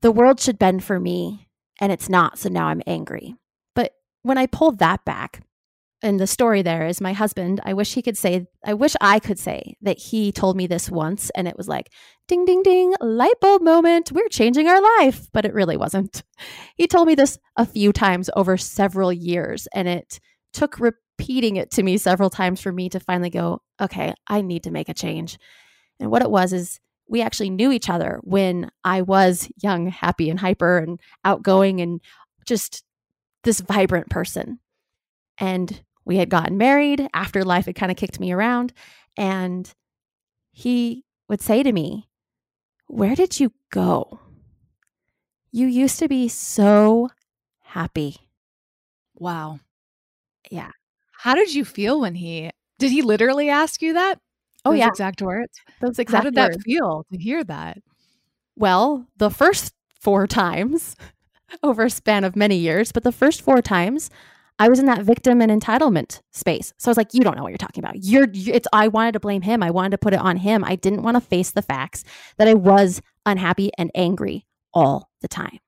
the 0.01 0.13
world 0.13 0.41
should 0.41 0.59
bend 0.59 0.83
for 0.85 0.99
me 0.99 1.49
and 1.81 1.91
it's 1.93 2.09
not. 2.09 2.39
So 2.39 2.49
now 2.49 2.67
I'm 2.67 2.83
angry. 2.87 3.35
But 3.75 3.93
when 4.23 4.39
I 4.39 4.47
pulled 4.47 4.79
that 4.79 5.05
back, 5.05 5.43
and 6.03 6.19
the 6.19 6.27
story 6.27 6.63
there 6.63 6.87
is 6.87 7.01
my 7.01 7.13
husband. 7.13 7.61
I 7.65 7.75
wish 7.75 7.95
he 7.95 8.03
could 8.03 8.19
say, 8.19 8.47
I 8.65 8.75
wish 8.75 8.95
I 9.01 9.21
could 9.21 9.39
say 9.39 9.77
that 9.83 9.99
he 9.99 10.33
told 10.33 10.57
me 10.57 10.67
this 10.67 10.91
once 10.91 11.31
and 11.31 11.47
it 11.47 11.57
was 11.57 11.69
like, 11.69 11.93
ding, 12.27 12.45
ding, 12.45 12.63
ding, 12.63 12.95
light 13.01 13.39
bulb 13.41 13.63
moment. 13.63 14.11
We're 14.11 14.29
changing 14.29 14.67
our 14.67 14.83
life. 14.99 15.29
But 15.33 15.45
it 15.45 15.55
really 15.55 15.77
wasn't. 15.77 16.25
He 16.77 16.89
told 16.89 17.07
me 17.07 17.15
this 17.15 17.39
a 17.57 17.65
few 17.65 17.93
times 17.93 18.29
over 18.35 18.57
several 18.57 19.13
years 19.13 19.69
and 19.73 19.87
it 19.87 20.19
took 20.53 20.81
repeating 20.81 21.57
it 21.57 21.71
to 21.73 21.83
me 21.85 21.97
several 21.99 22.31
times 22.31 22.61
for 22.61 22.73
me 22.73 22.89
to 22.89 23.01
finally 23.01 23.31
go, 23.31 23.63
okay, 23.81 24.13
I 24.27 24.43
need 24.43 24.65
to 24.65 24.73
make 24.73 24.89
a 24.89 24.95
change. 24.95 25.39
And 26.01 26.11
what 26.11 26.23
it 26.23 26.31
was 26.31 26.53
is 26.53 26.81
we 27.09 27.23
actually 27.23 27.51
knew 27.51 27.71
each 27.71 27.89
other 27.89 28.19
when 28.23 28.71
I 28.83 29.03
was 29.03 29.49
young, 29.63 29.87
happy, 29.87 30.31
and 30.31 30.41
hyper 30.41 30.79
and 30.79 30.99
outgoing 31.25 31.81
and 31.81 32.01
just 32.45 32.83
this 33.45 33.61
vibrant 33.61 34.11
person. 34.11 34.59
And 35.39 35.83
we 36.05 36.17
had 36.17 36.29
gotten 36.29 36.59
married 36.59 37.09
after 37.15 37.45
life 37.45 37.67
had 37.67 37.75
kind 37.75 37.91
of 37.91 37.97
kicked 37.97 38.21
me 38.21 38.33
around. 38.33 38.73
And 39.17 39.73
he 40.51 41.05
would 41.29 41.41
say 41.41 41.63
to 41.63 41.73
me, 41.73 42.09
Where 42.87 43.15
did 43.15 43.39
you 43.41 43.53
go? 43.71 44.21
You 45.51 45.67
used 45.67 45.99
to 45.99 46.09
be 46.09 46.29
so 46.29 47.11
happy. 47.61 48.17
Wow. 49.15 49.61
Yeah. 50.51 50.71
How 51.13 51.35
did 51.35 51.55
you 51.55 51.65
feel 51.65 52.01
when 52.01 52.15
he 52.15 52.51
did 52.79 52.91
he 52.91 53.03
literally 53.03 53.49
ask 53.49 53.81
you 53.81 53.93
that? 53.95 54.19
Oh, 54.65 54.71
Those 54.71 54.79
yeah. 54.81 54.89
exact 54.89 55.23
words. 55.23 55.61
Those 55.81 55.99
exact. 55.99 56.25
How 56.25 56.31
did 56.31 56.35
that 56.37 56.61
feel 56.63 57.05
to 57.13 57.19
hear 57.19 57.45
that? 57.45 57.79
Well, 58.57 59.07
the 59.17 59.31
first 59.31 59.75
four 60.01 60.27
times 60.43 60.97
over 61.63 61.85
a 61.85 61.91
span 61.91 62.25
of 62.25 62.35
many 62.35 62.57
years, 62.57 62.93
but 62.93 63.05
the 63.05 63.13
first 63.13 63.43
four 63.43 63.63
times 63.63 64.11
I 64.63 64.69
was 64.69 64.79
in 64.79 64.87
that 64.87 65.03
victim 65.03 65.43
and 65.43 65.51
entitlement 65.51 66.21
space. 66.31 66.73
So 66.79 66.89
I 66.89 66.93
was 66.93 66.97
like, 66.97 67.13
you 67.13 67.23
don't 67.23 67.37
know 67.37 67.43
what 67.43 67.49
you're 67.49 67.59
talking 67.59 67.83
about. 67.83 67.97
You're, 67.97 68.29
you 68.33 68.53
it's, 68.53 68.69
I 68.73 68.87
wanted 68.87 69.11
to 69.15 69.19
blame 69.19 69.43
him. 69.43 69.61
I 69.61 69.73
wanted 69.73 69.91
to 69.91 69.99
put 69.99 70.13
it 70.13 70.21
on 70.21 70.37
him. 70.37 70.63
I 70.63 70.77
didn't 70.77 71.03
want 71.03 71.17
to 71.17 71.21
face 71.21 71.51
the 71.51 71.63
facts 71.63 72.05
that 72.39 72.47
I 72.47 72.55
was 72.55 73.03
unhappy 73.27 73.73
and 73.77 73.91
angry 73.97 74.47
all 74.73 75.11
the 75.21 75.27
time. 75.27 75.59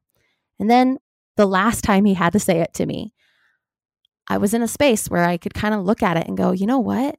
And 0.60 0.70
then 0.70 0.98
the 1.36 1.44
last 1.44 1.82
time 1.82 2.04
he 2.04 2.14
had 2.14 2.34
to 2.34 2.38
say 2.38 2.60
it 2.60 2.72
to 2.74 2.86
me, 2.86 3.12
I 4.30 4.38
was 4.38 4.54
in 4.54 4.62
a 4.62 4.68
space 4.68 5.10
where 5.10 5.24
I 5.24 5.38
could 5.38 5.54
kind 5.54 5.74
of 5.74 5.84
look 5.84 6.00
at 6.00 6.16
it 6.16 6.28
and 6.28 6.36
go, 6.36 6.52
you 6.52 6.66
know 6.68 6.78
what? 6.78 7.16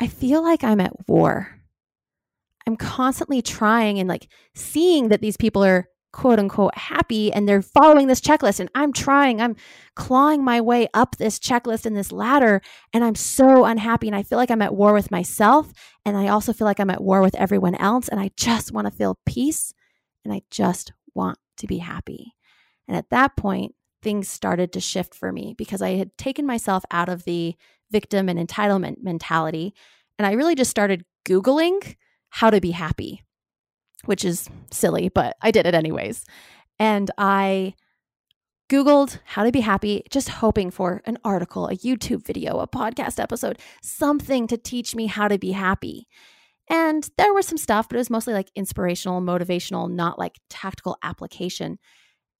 I 0.00 0.06
feel 0.06 0.42
like 0.42 0.64
I'm 0.64 0.80
at 0.80 1.06
war. 1.06 1.50
I'm 2.66 2.76
constantly 2.76 3.42
trying 3.42 3.98
and 3.98 4.08
like 4.08 4.28
seeing 4.54 5.08
that 5.08 5.20
these 5.20 5.36
people 5.36 5.62
are 5.62 5.86
quote 6.16 6.38
unquote 6.38 6.74
happy 6.78 7.30
and 7.30 7.46
they're 7.46 7.60
following 7.60 8.06
this 8.06 8.22
checklist 8.22 8.58
and 8.58 8.70
I'm 8.74 8.90
trying, 8.90 9.38
I'm 9.38 9.54
clawing 9.96 10.42
my 10.42 10.62
way 10.62 10.88
up 10.94 11.16
this 11.16 11.38
checklist 11.38 11.84
and 11.84 11.94
this 11.94 12.10
ladder 12.10 12.62
and 12.94 13.04
I'm 13.04 13.14
so 13.14 13.66
unhappy 13.66 14.06
and 14.06 14.16
I 14.16 14.22
feel 14.22 14.38
like 14.38 14.50
I'm 14.50 14.62
at 14.62 14.74
war 14.74 14.94
with 14.94 15.10
myself 15.10 15.74
and 16.06 16.16
I 16.16 16.28
also 16.28 16.54
feel 16.54 16.64
like 16.64 16.80
I'm 16.80 16.88
at 16.88 17.02
war 17.02 17.20
with 17.20 17.34
everyone 17.34 17.74
else 17.74 18.08
and 18.08 18.18
I 18.18 18.30
just 18.34 18.72
want 18.72 18.86
to 18.86 18.90
feel 18.90 19.18
peace 19.26 19.74
and 20.24 20.32
I 20.32 20.40
just 20.50 20.90
want 21.14 21.38
to 21.58 21.66
be 21.66 21.78
happy. 21.78 22.34
And 22.88 22.96
at 22.96 23.10
that 23.10 23.36
point, 23.36 23.74
things 24.02 24.26
started 24.26 24.72
to 24.72 24.80
shift 24.80 25.14
for 25.14 25.30
me 25.32 25.54
because 25.58 25.82
I 25.82 25.96
had 25.96 26.16
taken 26.16 26.46
myself 26.46 26.82
out 26.90 27.10
of 27.10 27.24
the 27.24 27.56
victim 27.90 28.30
and 28.30 28.38
entitlement 28.38 29.02
mentality 29.02 29.74
and 30.18 30.24
I 30.24 30.32
really 30.32 30.54
just 30.54 30.70
started 30.70 31.04
Googling 31.28 31.96
how 32.30 32.48
to 32.48 32.58
be 32.58 32.70
happy, 32.70 33.22
which 34.06 34.24
is 34.24 34.48
silly, 34.70 35.08
but 35.08 35.36
I 35.42 35.50
did 35.50 35.66
it 35.66 35.74
anyways. 35.74 36.24
And 36.78 37.10
I 37.18 37.74
Googled 38.68 39.20
how 39.24 39.44
to 39.44 39.52
be 39.52 39.60
happy, 39.60 40.02
just 40.10 40.28
hoping 40.28 40.72
for 40.72 41.00
an 41.04 41.18
article, 41.24 41.68
a 41.68 41.76
YouTube 41.76 42.26
video, 42.26 42.58
a 42.58 42.66
podcast 42.66 43.20
episode, 43.20 43.60
something 43.80 44.48
to 44.48 44.56
teach 44.56 44.96
me 44.96 45.06
how 45.06 45.28
to 45.28 45.38
be 45.38 45.52
happy. 45.52 46.08
And 46.68 47.08
there 47.16 47.32
was 47.32 47.46
some 47.46 47.58
stuff, 47.58 47.88
but 47.88 47.94
it 47.94 47.98
was 47.98 48.10
mostly 48.10 48.34
like 48.34 48.50
inspirational, 48.56 49.20
motivational, 49.20 49.88
not 49.88 50.18
like 50.18 50.40
tactical 50.50 50.98
application. 51.04 51.78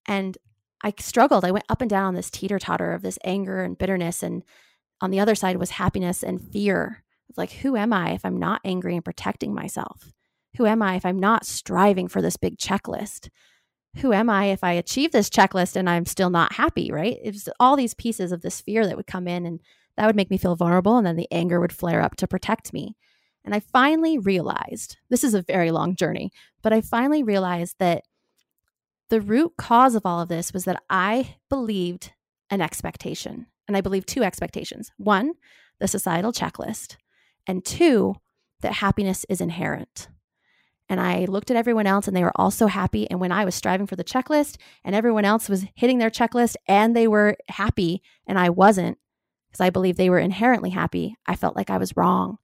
And 0.07 0.37
I 0.83 0.93
struggled. 0.99 1.45
I 1.45 1.53
went 1.53 1.67
up 1.69 1.81
and 1.81 1.89
down 1.89 2.07
on 2.07 2.15
this 2.15 2.31
teeter 2.31 2.59
totter 2.59 2.93
of 2.93 3.03
this 3.03 3.21
anger 3.23 3.63
and 3.63 3.79
bitterness. 3.79 4.25
And 4.25 4.43
on 5.01 5.13
the 5.13 5.21
other 5.21 5.37
side 5.37 5.59
was 5.59 5.71
happiness 5.71 6.25
and 6.25 6.41
fear 6.41 7.05
like, 7.37 7.53
who 7.53 7.77
am 7.77 7.93
I 7.93 8.13
if 8.13 8.25
I'm 8.25 8.39
not 8.39 8.61
angry 8.65 8.95
and 8.95 9.05
protecting 9.05 9.55
myself? 9.55 10.13
Who 10.57 10.67
am 10.67 10.83
I 10.83 10.97
if 10.97 11.05
I'm 11.05 11.19
not 11.19 11.47
striving 11.47 12.09
for 12.09 12.23
this 12.23 12.37
big 12.37 12.57
checklist? 12.59 13.29
Who 13.99 14.13
am 14.13 14.29
I 14.29 14.47
if 14.47 14.63
I 14.63 14.73
achieve 14.73 15.13
this 15.13 15.31
checklist 15.31 15.77
and 15.77 15.89
I'm 15.89 16.05
still 16.05 16.31
not 16.31 16.53
happy, 16.53 16.91
right? 16.91 17.19
It's 17.23 17.49
all 17.59 17.77
these 17.77 17.95
pieces 17.95 18.33
of 18.33 18.43
this 18.43 18.61
fear 18.61 18.87
that 18.87 18.97
would 18.97 19.07
come 19.07 19.27
in 19.27 19.47
and 19.47 19.61
that 19.97 20.07
would 20.07 20.17
make 20.17 20.31
me 20.31 20.39
feel 20.39 20.57
vulnerable. 20.57 20.97
And 20.97 21.07
then 21.07 21.17
the 21.17 21.31
anger 21.31 21.61
would 21.61 21.73
flare 21.73 22.03
up 22.03 22.17
to 22.17 22.27
protect 22.27 22.73
me. 22.73 22.97
And 23.45 23.55
I 23.55 23.61
finally 23.61 24.19
realized 24.19 24.97
this 25.09 25.25
is 25.25 25.35
a 25.35 25.43
very 25.43 25.71
long 25.71 25.95
journey, 25.95 26.33
but 26.63 26.73
I 26.73 26.81
finally 26.81 27.23
realized 27.23 27.77
that 27.79 28.03
the 29.09 29.21
root 29.21 29.53
cause 29.57 29.95
of 29.95 30.05
all 30.05 30.21
of 30.21 30.29
this 30.29 30.53
was 30.53 30.65
that 30.65 30.83
I 30.91 31.37
believed 31.49 32.13
an 32.51 32.61
expectation. 32.61 33.47
And 33.69 33.77
I 33.77 33.81
believed 33.81 34.09
two 34.09 34.23
expectations 34.23 34.91
one, 34.97 35.35
the 35.81 35.89
societal 35.89 36.33
checklist, 36.33 36.97
and 37.47 37.65
two, 37.65 38.17
that 38.63 38.75
happiness 38.75 39.27
is 39.29 39.41
inherent. 39.41 40.09
And 40.89 41.01
I 41.01 41.25
looked 41.25 41.51
at 41.51 41.57
everyone 41.57 41.87
else 41.87 42.07
and 42.07 42.17
they 42.17 42.23
were 42.23 42.33
all 42.37 42.51
so 42.51 42.69
happy. 42.69 43.11
And 43.11 43.21
when 43.21 43.33
I 43.33 43.45
was 43.45 43.55
striving 43.55 43.87
for 43.87 43.97
the 43.97 44.05
checklist 44.05 44.57
and 44.85 44.95
everyone 44.95 45.25
else 45.25 45.49
was 45.49 45.65
hitting 45.75 45.99
their 45.99 46.11
checklist 46.11 46.55
and 46.69 46.95
they 46.95 47.09
were 47.09 47.37
happy 47.49 48.03
and 48.27 48.39
I 48.39 48.51
wasn't, 48.51 48.99
because 49.49 49.61
I 49.61 49.71
believe 49.71 49.97
they 49.97 50.11
were 50.11 50.19
inherently 50.19 50.71
happy, 50.71 51.17
I 51.27 51.35
felt 51.35 51.57
like 51.57 51.71
I 51.71 51.79
was 51.79 51.97
wrong 51.97 52.39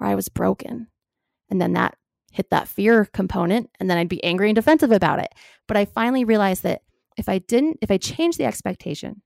or 0.00 0.06
I 0.06 0.16
was 0.16 0.28
broken. 0.28 0.88
And 1.48 1.60
then 1.60 1.74
that 1.74 1.96
hit 2.32 2.50
that 2.50 2.68
fear 2.68 3.04
component 3.04 3.70
and 3.78 3.88
then 3.88 3.98
I'd 3.98 4.08
be 4.08 4.22
angry 4.24 4.48
and 4.48 4.56
defensive 4.56 4.92
about 4.92 5.20
it. 5.20 5.32
But 5.68 5.76
I 5.76 5.84
finally 5.84 6.24
realized 6.24 6.64
that 6.64 6.82
if 7.16 7.28
I 7.28 7.38
didn't, 7.38 7.78
if 7.80 7.90
I 7.90 7.98
changed 7.98 8.38
the 8.38 8.44
expectation, 8.44 9.22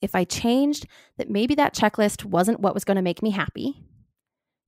if 0.00 0.14
I 0.14 0.24
changed 0.24 0.86
that 1.16 1.28
maybe 1.28 1.56
that 1.56 1.74
checklist 1.74 2.24
wasn't 2.24 2.60
what 2.60 2.72
was 2.72 2.84
going 2.84 2.96
to 2.96 3.02
make 3.02 3.22
me 3.22 3.30
happy, 3.30 3.82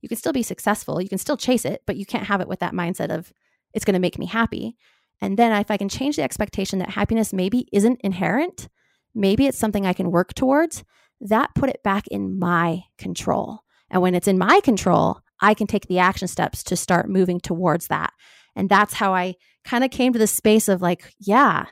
you 0.01 0.09
can 0.09 0.17
still 0.17 0.33
be 0.33 0.43
successful. 0.43 1.01
You 1.01 1.09
can 1.09 1.17
still 1.17 1.37
chase 1.37 1.65
it, 1.65 1.83
but 1.85 1.95
you 1.95 2.05
can't 2.05 2.27
have 2.27 2.41
it 2.41 2.47
with 2.47 2.59
that 2.59 2.73
mindset 2.73 3.09
of 3.09 3.31
it's 3.73 3.85
going 3.85 3.93
to 3.93 3.99
make 3.99 4.19
me 4.19 4.25
happy. 4.25 4.75
And 5.21 5.37
then 5.37 5.51
if 5.59 5.69
I 5.69 5.77
can 5.77 5.89
change 5.89 6.15
the 6.15 6.23
expectation 6.23 6.79
that 6.79 6.91
happiness 6.91 7.31
maybe 7.31 7.67
isn't 7.71 8.01
inherent, 8.01 8.67
maybe 9.13 9.45
it's 9.45 9.57
something 9.57 9.85
I 9.85 9.93
can 9.93 10.11
work 10.11 10.33
towards, 10.33 10.83
that 11.21 11.53
put 11.53 11.69
it 11.69 11.83
back 11.83 12.07
in 12.07 12.39
my 12.39 12.83
control. 12.97 13.59
And 13.89 14.01
when 14.01 14.15
it's 14.15 14.27
in 14.27 14.37
my 14.37 14.59
control, 14.61 15.19
I 15.39 15.53
can 15.53 15.67
take 15.67 15.87
the 15.87 15.99
action 15.99 16.27
steps 16.27 16.63
to 16.63 16.75
start 16.75 17.09
moving 17.09 17.39
towards 17.39 17.87
that. 17.87 18.13
And 18.55 18.69
that's 18.69 18.95
how 18.95 19.13
I 19.13 19.35
kind 19.63 19.83
of 19.83 19.91
came 19.91 20.13
to 20.13 20.19
the 20.19 20.27
space 20.27 20.67
of 20.67 20.81
like, 20.81 21.13
yeah, 21.19 21.65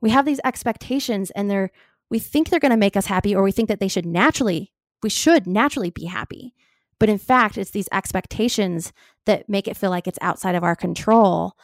we 0.00 0.10
have 0.10 0.24
these 0.24 0.40
expectations 0.44 1.30
and 1.30 1.50
they're 1.50 1.70
we 2.10 2.18
think 2.18 2.50
they're 2.50 2.60
going 2.60 2.70
to 2.70 2.76
make 2.76 2.96
us 2.96 3.06
happy 3.06 3.34
or 3.34 3.42
we 3.42 3.52
think 3.52 3.68
that 3.68 3.80
they 3.80 3.88
should 3.88 4.04
naturally 4.04 4.72
we 5.02 5.08
should 5.08 5.46
naturally 5.46 5.90
be 5.90 6.04
happy. 6.04 6.54
But 7.02 7.08
in 7.08 7.18
fact, 7.18 7.58
it's 7.58 7.72
these 7.72 7.88
expectations 7.90 8.92
that 9.26 9.48
make 9.48 9.66
it 9.66 9.76
feel 9.76 9.90
like 9.90 10.06
it's 10.06 10.20
outside 10.22 10.54
of 10.54 10.62
our 10.62 10.76
control 10.76 11.54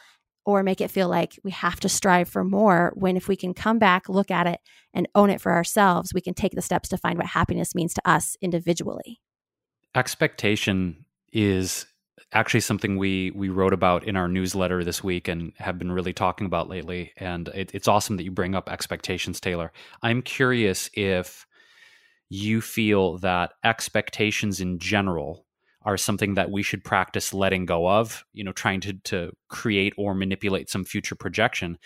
or 0.45 0.63
make 0.63 0.81
it 0.81 0.91
feel 0.91 1.07
like 1.07 1.39
we 1.45 1.51
have 1.51 1.79
to 1.79 1.87
strive 1.87 2.27
for 2.27 2.43
more. 2.43 2.91
When 2.95 3.15
if 3.15 3.29
we 3.29 3.37
can 3.37 3.53
come 3.53 3.79
back, 3.79 4.09
look 4.09 4.29
at 4.31 4.47
it, 4.47 4.59
and 4.93 5.07
own 5.15 5.29
it 5.29 5.39
for 5.39 5.53
ourselves, 5.53 6.13
we 6.13 6.19
can 6.19 6.33
take 6.33 6.55
the 6.55 6.61
steps 6.61 6.89
to 6.89 6.97
find 6.97 7.17
what 7.17 7.27
happiness 7.27 7.73
means 7.73 7.93
to 7.93 8.01
us 8.03 8.35
individually. 8.41 9.21
Expectation 9.95 11.05
is 11.31 11.85
actually 12.33 12.59
something 12.59 12.97
we 12.97 13.31
we 13.31 13.47
wrote 13.47 13.71
about 13.71 14.03
in 14.03 14.17
our 14.17 14.27
newsletter 14.27 14.83
this 14.83 15.01
week 15.05 15.29
and 15.29 15.53
have 15.55 15.79
been 15.79 15.93
really 15.93 16.11
talking 16.11 16.47
about 16.47 16.67
lately. 16.67 17.13
And 17.15 17.47
it, 17.55 17.71
it's 17.73 17.87
awesome 17.87 18.17
that 18.17 18.25
you 18.25 18.31
bring 18.31 18.55
up 18.55 18.69
expectations, 18.69 19.39
Taylor. 19.39 19.71
I'm 20.03 20.21
curious 20.21 20.89
if 20.95 21.47
you 22.29 22.61
feel 22.61 23.17
that 23.19 23.53
expectations 23.63 24.59
in 24.59 24.79
general 24.79 25.45
are 25.83 25.97
something 25.97 26.35
that 26.35 26.51
we 26.51 26.61
should 26.61 26.83
practice 26.83 27.33
letting 27.33 27.65
go 27.65 27.89
of, 27.89 28.23
you 28.33 28.43
know, 28.43 28.51
trying 28.51 28.81
to 28.81 28.93
to 29.05 29.31
create 29.47 29.93
or 29.97 30.13
manipulate 30.13 30.69
some 30.69 30.83
future 30.83 31.15
projection, 31.15 31.77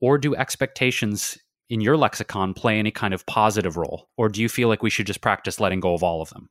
or 0.00 0.16
do 0.16 0.34
expectations 0.34 1.36
in 1.68 1.80
your 1.80 1.96
lexicon 1.96 2.54
play 2.54 2.78
any 2.78 2.90
kind 2.90 3.14
of 3.14 3.26
positive 3.26 3.76
role, 3.76 4.08
or 4.16 4.28
do 4.28 4.40
you 4.40 4.48
feel 4.48 4.68
like 4.68 4.82
we 4.82 4.90
should 4.90 5.06
just 5.06 5.20
practice 5.20 5.60
letting 5.60 5.80
go 5.80 5.94
of 5.94 6.02
all 6.02 6.22
of 6.22 6.30
them? 6.30 6.48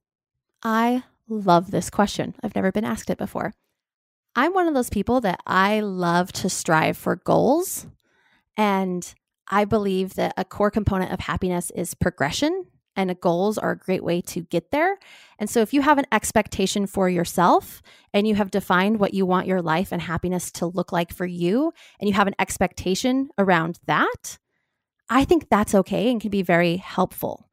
I 0.64 1.04
love 1.28 1.72
this 1.72 1.90
question. 1.90 2.36
I've 2.44 2.56
never 2.56 2.72
been 2.72 2.86
asked 2.86 3.10
it 3.10 3.18
before. 3.18 3.54
I'm 4.36 4.54
one 4.54 4.68
of 4.68 4.74
those 4.74 4.90
people 4.90 5.22
that 5.22 5.40
I 5.46 5.80
love 5.82 6.32
to 6.34 6.50
strive 6.50 6.98
for 6.98 7.18
goals. 7.18 7.88
And 8.58 9.14
I 9.50 9.66
believe 9.66 10.16
that 10.16 10.34
a 10.38 10.46
core 10.46 10.72
component 10.72 11.12
of 11.12 11.20
happiness 11.20 11.72
is 11.72 11.94
progression, 11.94 12.66
and 12.96 13.20
goals 13.20 13.58
are 13.58 13.72
a 13.72 13.78
great 13.78 14.04
way 14.04 14.22
to 14.22 14.42
get 14.42 14.72
there. 14.72 14.98
And 15.40 15.50
so, 15.50 15.62
if 15.62 15.74
you 15.74 15.82
have 15.82 15.98
an 15.98 16.06
expectation 16.12 16.88
for 16.88 17.10
yourself 17.10 17.82
and 18.14 18.28
you 18.28 18.36
have 18.36 18.52
defined 18.52 19.00
what 19.00 19.14
you 19.14 19.26
want 19.26 19.48
your 19.48 19.62
life 19.62 19.92
and 19.92 20.02
happiness 20.02 20.52
to 20.54 20.66
look 20.66 20.92
like 20.92 21.14
for 21.14 21.26
you, 21.26 21.74
and 22.00 22.08
you 22.08 22.14
have 22.14 22.28
an 22.28 22.36
expectation 22.40 23.30
around 23.38 23.80
that, 23.88 24.38
I 25.10 25.26
think 25.26 25.48
that's 25.50 25.76
okay 25.76 26.10
and 26.10 26.22
can 26.22 26.32
be 26.32 26.42
very 26.42 26.78
helpful. 26.78 27.50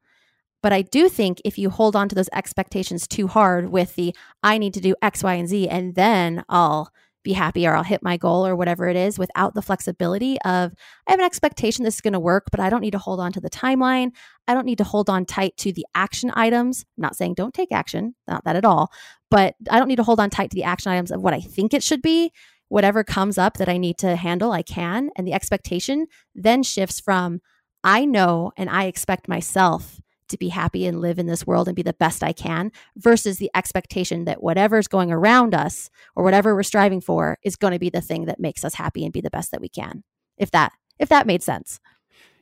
But 0.61 0.73
I 0.73 0.81
do 0.81 1.07
think 1.07 1.41
if 1.45 1.57
you 1.57 1.69
hold 1.69 1.95
on 1.95 2.09
to 2.09 2.15
those 2.15 2.29
expectations 2.33 3.07
too 3.07 3.27
hard 3.27 3.69
with 3.69 3.95
the 3.95 4.13
I 4.43 4.57
need 4.57 4.73
to 4.73 4.81
do 4.81 4.95
X, 5.01 5.23
Y, 5.23 5.33
and 5.33 5.47
Z, 5.47 5.69
and 5.69 5.95
then 5.95 6.43
I'll 6.49 6.91
be 7.23 7.33
happy 7.33 7.67
or 7.67 7.75
I'll 7.75 7.83
hit 7.83 8.01
my 8.01 8.17
goal 8.17 8.45
or 8.45 8.55
whatever 8.55 8.87
it 8.87 8.95
is 8.95 9.19
without 9.19 9.53
the 9.53 9.61
flexibility 9.61 10.39
of 10.41 10.73
I 11.07 11.11
have 11.11 11.19
an 11.19 11.25
expectation 11.25 11.83
this 11.83 11.95
is 11.95 12.01
going 12.01 12.13
to 12.13 12.19
work, 12.19 12.47
but 12.51 12.59
I 12.59 12.69
don't 12.69 12.81
need 12.81 12.91
to 12.91 12.99
hold 12.99 13.19
on 13.19 13.31
to 13.33 13.41
the 13.41 13.49
timeline. 13.49 14.11
I 14.47 14.53
don't 14.53 14.65
need 14.65 14.77
to 14.77 14.83
hold 14.83 15.09
on 15.09 15.25
tight 15.25 15.57
to 15.57 15.73
the 15.73 15.85
action 15.95 16.31
items. 16.35 16.85
I'm 16.97 17.01
not 17.01 17.15
saying 17.15 17.33
don't 17.35 17.53
take 17.53 17.71
action, 17.71 18.15
not 18.27 18.45
that 18.45 18.55
at 18.55 18.65
all, 18.65 18.91
but 19.29 19.55
I 19.69 19.79
don't 19.79 19.87
need 19.87 19.97
to 19.97 20.03
hold 20.03 20.19
on 20.19 20.29
tight 20.29 20.51
to 20.51 20.55
the 20.55 20.63
action 20.63 20.91
items 20.91 21.11
of 21.11 21.21
what 21.21 21.33
I 21.33 21.41
think 21.41 21.73
it 21.73 21.83
should 21.83 22.01
be. 22.01 22.31
Whatever 22.69 23.03
comes 23.03 23.37
up 23.37 23.57
that 23.57 23.69
I 23.69 23.77
need 23.77 23.97
to 23.99 24.15
handle, 24.15 24.51
I 24.51 24.61
can. 24.61 25.09
And 25.15 25.27
the 25.27 25.33
expectation 25.33 26.05
then 26.35 26.63
shifts 26.63 26.99
from 26.99 27.41
I 27.83 28.05
know 28.05 28.51
and 28.57 28.69
I 28.69 28.85
expect 28.85 29.27
myself 29.27 29.99
to 30.29 30.37
be 30.37 30.49
happy 30.49 30.85
and 30.85 31.01
live 31.01 31.19
in 31.19 31.27
this 31.27 31.45
world 31.45 31.67
and 31.67 31.75
be 31.75 31.81
the 31.81 31.93
best 31.93 32.23
I 32.23 32.33
can 32.33 32.71
versus 32.95 33.37
the 33.37 33.51
expectation 33.55 34.25
that 34.25 34.41
whatever's 34.43 34.87
going 34.87 35.11
around 35.11 35.53
us 35.53 35.89
or 36.15 36.23
whatever 36.23 36.55
we're 36.55 36.63
striving 36.63 37.01
for 37.01 37.37
is 37.43 37.55
going 37.55 37.73
to 37.73 37.79
be 37.79 37.89
the 37.89 38.01
thing 38.01 38.25
that 38.25 38.39
makes 38.39 38.63
us 38.63 38.75
happy 38.75 39.03
and 39.03 39.13
be 39.13 39.21
the 39.21 39.29
best 39.29 39.51
that 39.51 39.61
we 39.61 39.69
can. 39.69 40.03
If 40.37 40.51
that 40.51 40.71
if 40.97 41.09
that 41.09 41.27
made 41.27 41.43
sense. 41.43 41.79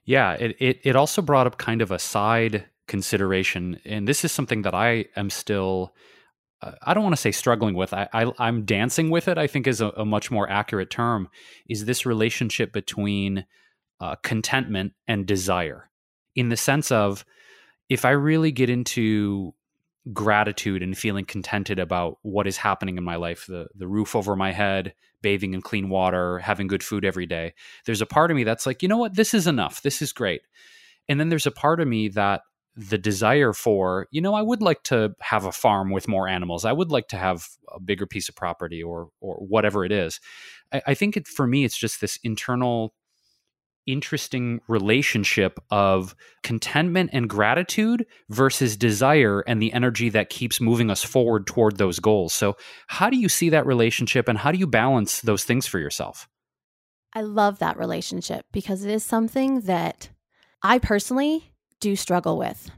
Yeah, 0.05 0.33
it 0.33 0.55
it, 0.59 0.79
it 0.83 0.95
also 0.95 1.21
brought 1.21 1.47
up 1.47 1.57
kind 1.57 1.81
of 1.81 1.91
a 1.91 1.99
side 1.99 2.65
consideration 2.87 3.79
and 3.83 4.07
this 4.07 4.23
is 4.23 4.31
something 4.31 4.61
that 4.61 4.73
I 4.73 5.05
am 5.15 5.29
still 5.29 5.93
uh, 6.61 6.71
I 6.81 6.93
don't 6.93 7.03
want 7.03 7.15
to 7.15 7.21
say 7.21 7.31
struggling 7.31 7.75
with. 7.75 7.93
I, 7.93 8.07
I 8.13 8.47
am 8.47 8.65
dancing 8.65 9.09
with 9.09 9.27
it. 9.27 9.37
I 9.37 9.47
think 9.47 9.67
is 9.67 9.81
a, 9.81 9.89
a, 9.89 10.05
much 10.05 10.31
more 10.31 10.49
accurate 10.49 10.89
term. 10.89 11.29
Is 11.69 11.85
this 11.85 12.05
relationship 12.05 12.73
between 12.73 13.45
uh, 13.99 14.15
contentment 14.23 14.93
and 15.07 15.25
desire, 15.25 15.89
in 16.35 16.49
the 16.49 16.57
sense 16.57 16.91
of 16.91 17.25
if 17.89 18.05
I 18.05 18.11
really 18.11 18.51
get 18.51 18.69
into 18.69 19.53
gratitude 20.13 20.81
and 20.81 20.97
feeling 20.97 21.25
contented 21.25 21.79
about 21.79 22.17
what 22.21 22.47
is 22.47 22.57
happening 22.57 22.97
in 22.97 23.03
my 23.03 23.17
life 23.17 23.45
the 23.47 23.67
the 23.75 23.87
roof 23.87 24.15
over 24.15 24.35
my 24.37 24.53
head 24.53 24.93
bathing 25.21 25.53
in 25.53 25.61
clean 25.61 25.89
water 25.89 26.39
having 26.39 26.67
good 26.67 26.81
food 26.81 27.03
every 27.03 27.25
day 27.25 27.53
there's 27.85 28.01
a 28.01 28.05
part 28.05 28.31
of 28.31 28.37
me 28.37 28.45
that's 28.45 28.65
like 28.65 28.81
you 28.81 28.87
know 28.87 28.97
what? 28.97 29.15
This 29.15 29.33
is 29.33 29.47
enough. 29.47 29.81
This 29.81 30.01
is 30.01 30.13
great. 30.13 30.41
And 31.09 31.19
then 31.19 31.29
there's 31.29 31.47
a 31.47 31.51
part 31.51 31.79
of 31.79 31.87
me 31.87 32.07
that 32.09 32.41
the 32.77 32.97
desire 32.97 33.53
for 33.53 34.07
you 34.11 34.21
know 34.21 34.35
i 34.35 34.41
would 34.41 34.61
like 34.61 34.83
to 34.83 35.15
have 35.19 35.45
a 35.45 35.51
farm 35.51 35.89
with 35.89 36.07
more 36.07 36.27
animals. 36.27 36.63
I 36.63 36.71
would 36.71 36.91
like 36.91 37.07
to 37.09 37.17
have 37.17 37.47
a 37.73 37.79
bigger 37.79 38.05
piece 38.05 38.29
of 38.29 38.35
property 38.35 38.83
or 38.83 39.09
or 39.19 39.35
whatever 39.37 39.83
it 39.83 39.91
is. 39.91 40.19
I, 40.71 40.81
I 40.87 40.93
think 40.93 41.17
it, 41.17 41.27
for 41.27 41.47
me 41.47 41.65
it's 41.65 41.77
just 41.77 41.99
this 41.99 42.19
internal 42.23 42.93
interesting 43.87 44.61
relationship 44.67 45.59
of 45.71 46.15
contentment 46.43 47.09
and 47.13 47.29
gratitude 47.29 48.05
versus 48.29 48.77
desire 48.77 49.41
and 49.41 49.61
the 49.61 49.73
energy 49.73 50.09
that 50.09 50.29
keeps 50.29 50.61
moving 50.61 50.91
us 50.91 51.03
forward 51.03 51.47
toward 51.47 51.77
those 51.77 51.99
goals. 51.99 52.33
So, 52.33 52.57
how 52.87 53.09
do 53.09 53.17
you 53.17 53.29
see 53.29 53.49
that 53.49 53.65
relationship 53.65 54.27
and 54.27 54.37
how 54.37 54.51
do 54.51 54.59
you 54.59 54.67
balance 54.67 55.21
those 55.21 55.43
things 55.43 55.65
for 55.65 55.79
yourself? 55.79 56.27
I 57.13 57.21
love 57.21 57.59
that 57.59 57.77
relationship 57.77 58.45
because 58.51 58.83
it 58.83 58.91
is 58.91 59.03
something 59.03 59.61
that 59.61 60.09
I 60.61 60.77
personally 60.77 61.53
do 61.79 61.95
struggle 61.95 62.37
with. 62.37 62.69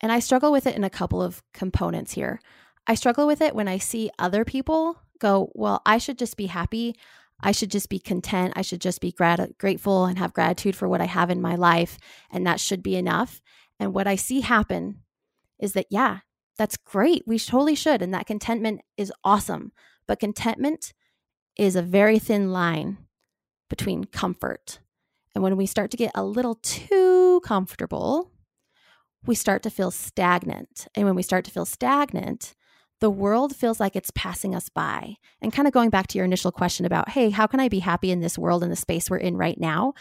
And 0.00 0.12
I 0.12 0.20
struggle 0.20 0.52
with 0.52 0.66
it 0.66 0.76
in 0.76 0.84
a 0.84 0.90
couple 0.90 1.22
of 1.22 1.42
components 1.52 2.12
here. 2.12 2.40
I 2.86 2.94
struggle 2.94 3.26
with 3.26 3.40
it 3.40 3.54
when 3.54 3.68
I 3.68 3.78
see 3.78 4.10
other 4.18 4.44
people 4.44 4.98
go, 5.18 5.50
Well, 5.54 5.82
I 5.86 5.98
should 5.98 6.18
just 6.18 6.36
be 6.36 6.46
happy. 6.46 6.96
I 7.44 7.52
should 7.52 7.70
just 7.70 7.90
be 7.90 7.98
content. 7.98 8.54
I 8.56 8.62
should 8.62 8.80
just 8.80 9.02
be 9.02 9.12
grat- 9.12 9.58
grateful 9.58 10.06
and 10.06 10.18
have 10.18 10.32
gratitude 10.32 10.74
for 10.74 10.88
what 10.88 11.02
I 11.02 11.04
have 11.04 11.28
in 11.28 11.42
my 11.42 11.54
life. 11.54 11.98
And 12.30 12.46
that 12.46 12.58
should 12.58 12.82
be 12.82 12.96
enough. 12.96 13.42
And 13.78 13.92
what 13.92 14.06
I 14.06 14.16
see 14.16 14.40
happen 14.40 15.02
is 15.60 15.74
that, 15.74 15.86
yeah, 15.90 16.20
that's 16.56 16.78
great. 16.78 17.22
We 17.26 17.38
totally 17.38 17.74
should. 17.74 18.00
And 18.00 18.14
that 18.14 18.26
contentment 18.26 18.80
is 18.96 19.12
awesome. 19.22 19.72
But 20.08 20.20
contentment 20.20 20.94
is 21.56 21.76
a 21.76 21.82
very 21.82 22.18
thin 22.18 22.50
line 22.50 22.96
between 23.68 24.04
comfort. 24.04 24.80
And 25.34 25.44
when 25.44 25.56
we 25.56 25.66
start 25.66 25.90
to 25.90 25.96
get 25.96 26.12
a 26.14 26.24
little 26.24 26.54
too 26.56 27.42
comfortable, 27.44 28.30
we 29.26 29.34
start 29.34 29.62
to 29.64 29.70
feel 29.70 29.90
stagnant. 29.90 30.86
And 30.94 31.04
when 31.04 31.14
we 31.14 31.22
start 31.22 31.44
to 31.44 31.50
feel 31.50 31.66
stagnant, 31.66 32.54
the 33.04 33.10
world 33.10 33.54
feels 33.54 33.80
like 33.80 33.96
it's 33.96 34.10
passing 34.14 34.54
us 34.54 34.70
by. 34.70 35.16
And 35.42 35.52
kind 35.52 35.68
of 35.68 35.74
going 35.74 35.90
back 35.90 36.06
to 36.06 36.16
your 36.16 36.24
initial 36.24 36.50
question 36.50 36.86
about, 36.86 37.10
hey, 37.10 37.28
how 37.28 37.46
can 37.46 37.60
I 37.60 37.68
be 37.68 37.80
happy 37.80 38.10
in 38.10 38.20
this 38.20 38.38
world, 38.38 38.64
in 38.64 38.70
the 38.70 38.76
space 38.76 39.10
we're 39.10 39.18
in 39.18 39.36
right 39.36 39.60
now? 39.60 39.92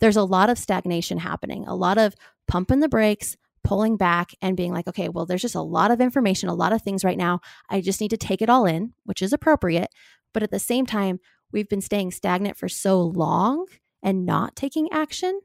There's 0.00 0.16
a 0.16 0.22
lot 0.22 0.48
of 0.48 0.56
stagnation 0.56 1.18
happening, 1.18 1.66
a 1.66 1.74
lot 1.74 1.98
of 1.98 2.14
pumping 2.48 2.80
the 2.80 2.88
brakes, 2.88 3.36
pulling 3.62 3.98
back, 3.98 4.34
and 4.40 4.56
being 4.56 4.72
like, 4.72 4.88
okay, 4.88 5.10
well, 5.10 5.26
there's 5.26 5.42
just 5.42 5.54
a 5.54 5.60
lot 5.60 5.90
of 5.90 6.00
information, 6.00 6.48
a 6.48 6.54
lot 6.54 6.72
of 6.72 6.80
things 6.80 7.04
right 7.04 7.18
now. 7.18 7.40
I 7.68 7.82
just 7.82 8.00
need 8.00 8.08
to 8.08 8.16
take 8.16 8.40
it 8.40 8.48
all 8.48 8.64
in, 8.64 8.94
which 9.04 9.20
is 9.20 9.34
appropriate. 9.34 9.90
But 10.32 10.42
at 10.42 10.50
the 10.50 10.58
same 10.58 10.86
time, 10.86 11.20
we've 11.52 11.68
been 11.68 11.82
staying 11.82 12.12
stagnant 12.12 12.56
for 12.56 12.70
so 12.70 13.02
long 13.02 13.66
and 14.02 14.24
not 14.24 14.56
taking 14.56 14.88
action 14.90 15.42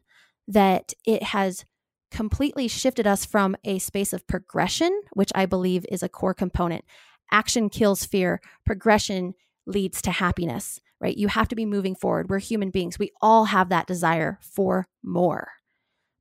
that 0.47 0.93
it 1.05 1.23
has 1.23 1.65
completely 2.11 2.67
shifted 2.67 3.07
us 3.07 3.25
from 3.25 3.55
a 3.63 3.79
space 3.79 4.13
of 4.13 4.27
progression, 4.27 5.01
which 5.13 5.31
I 5.33 5.45
believe 5.45 5.85
is 5.89 6.03
a 6.03 6.09
core 6.09 6.33
component. 6.33 6.85
Action 7.31 7.69
kills 7.69 8.05
fear, 8.05 8.41
progression 8.65 9.33
leads 9.65 10.01
to 10.01 10.11
happiness, 10.11 10.81
right? 10.99 11.15
You 11.15 11.29
have 11.29 11.47
to 11.47 11.55
be 11.55 11.65
moving 11.65 11.95
forward. 11.95 12.29
We're 12.29 12.39
human 12.39 12.69
beings. 12.69 12.99
We 12.99 13.11
all 13.21 13.45
have 13.45 13.69
that 13.69 13.87
desire 13.87 14.37
for 14.41 14.87
more. 15.01 15.49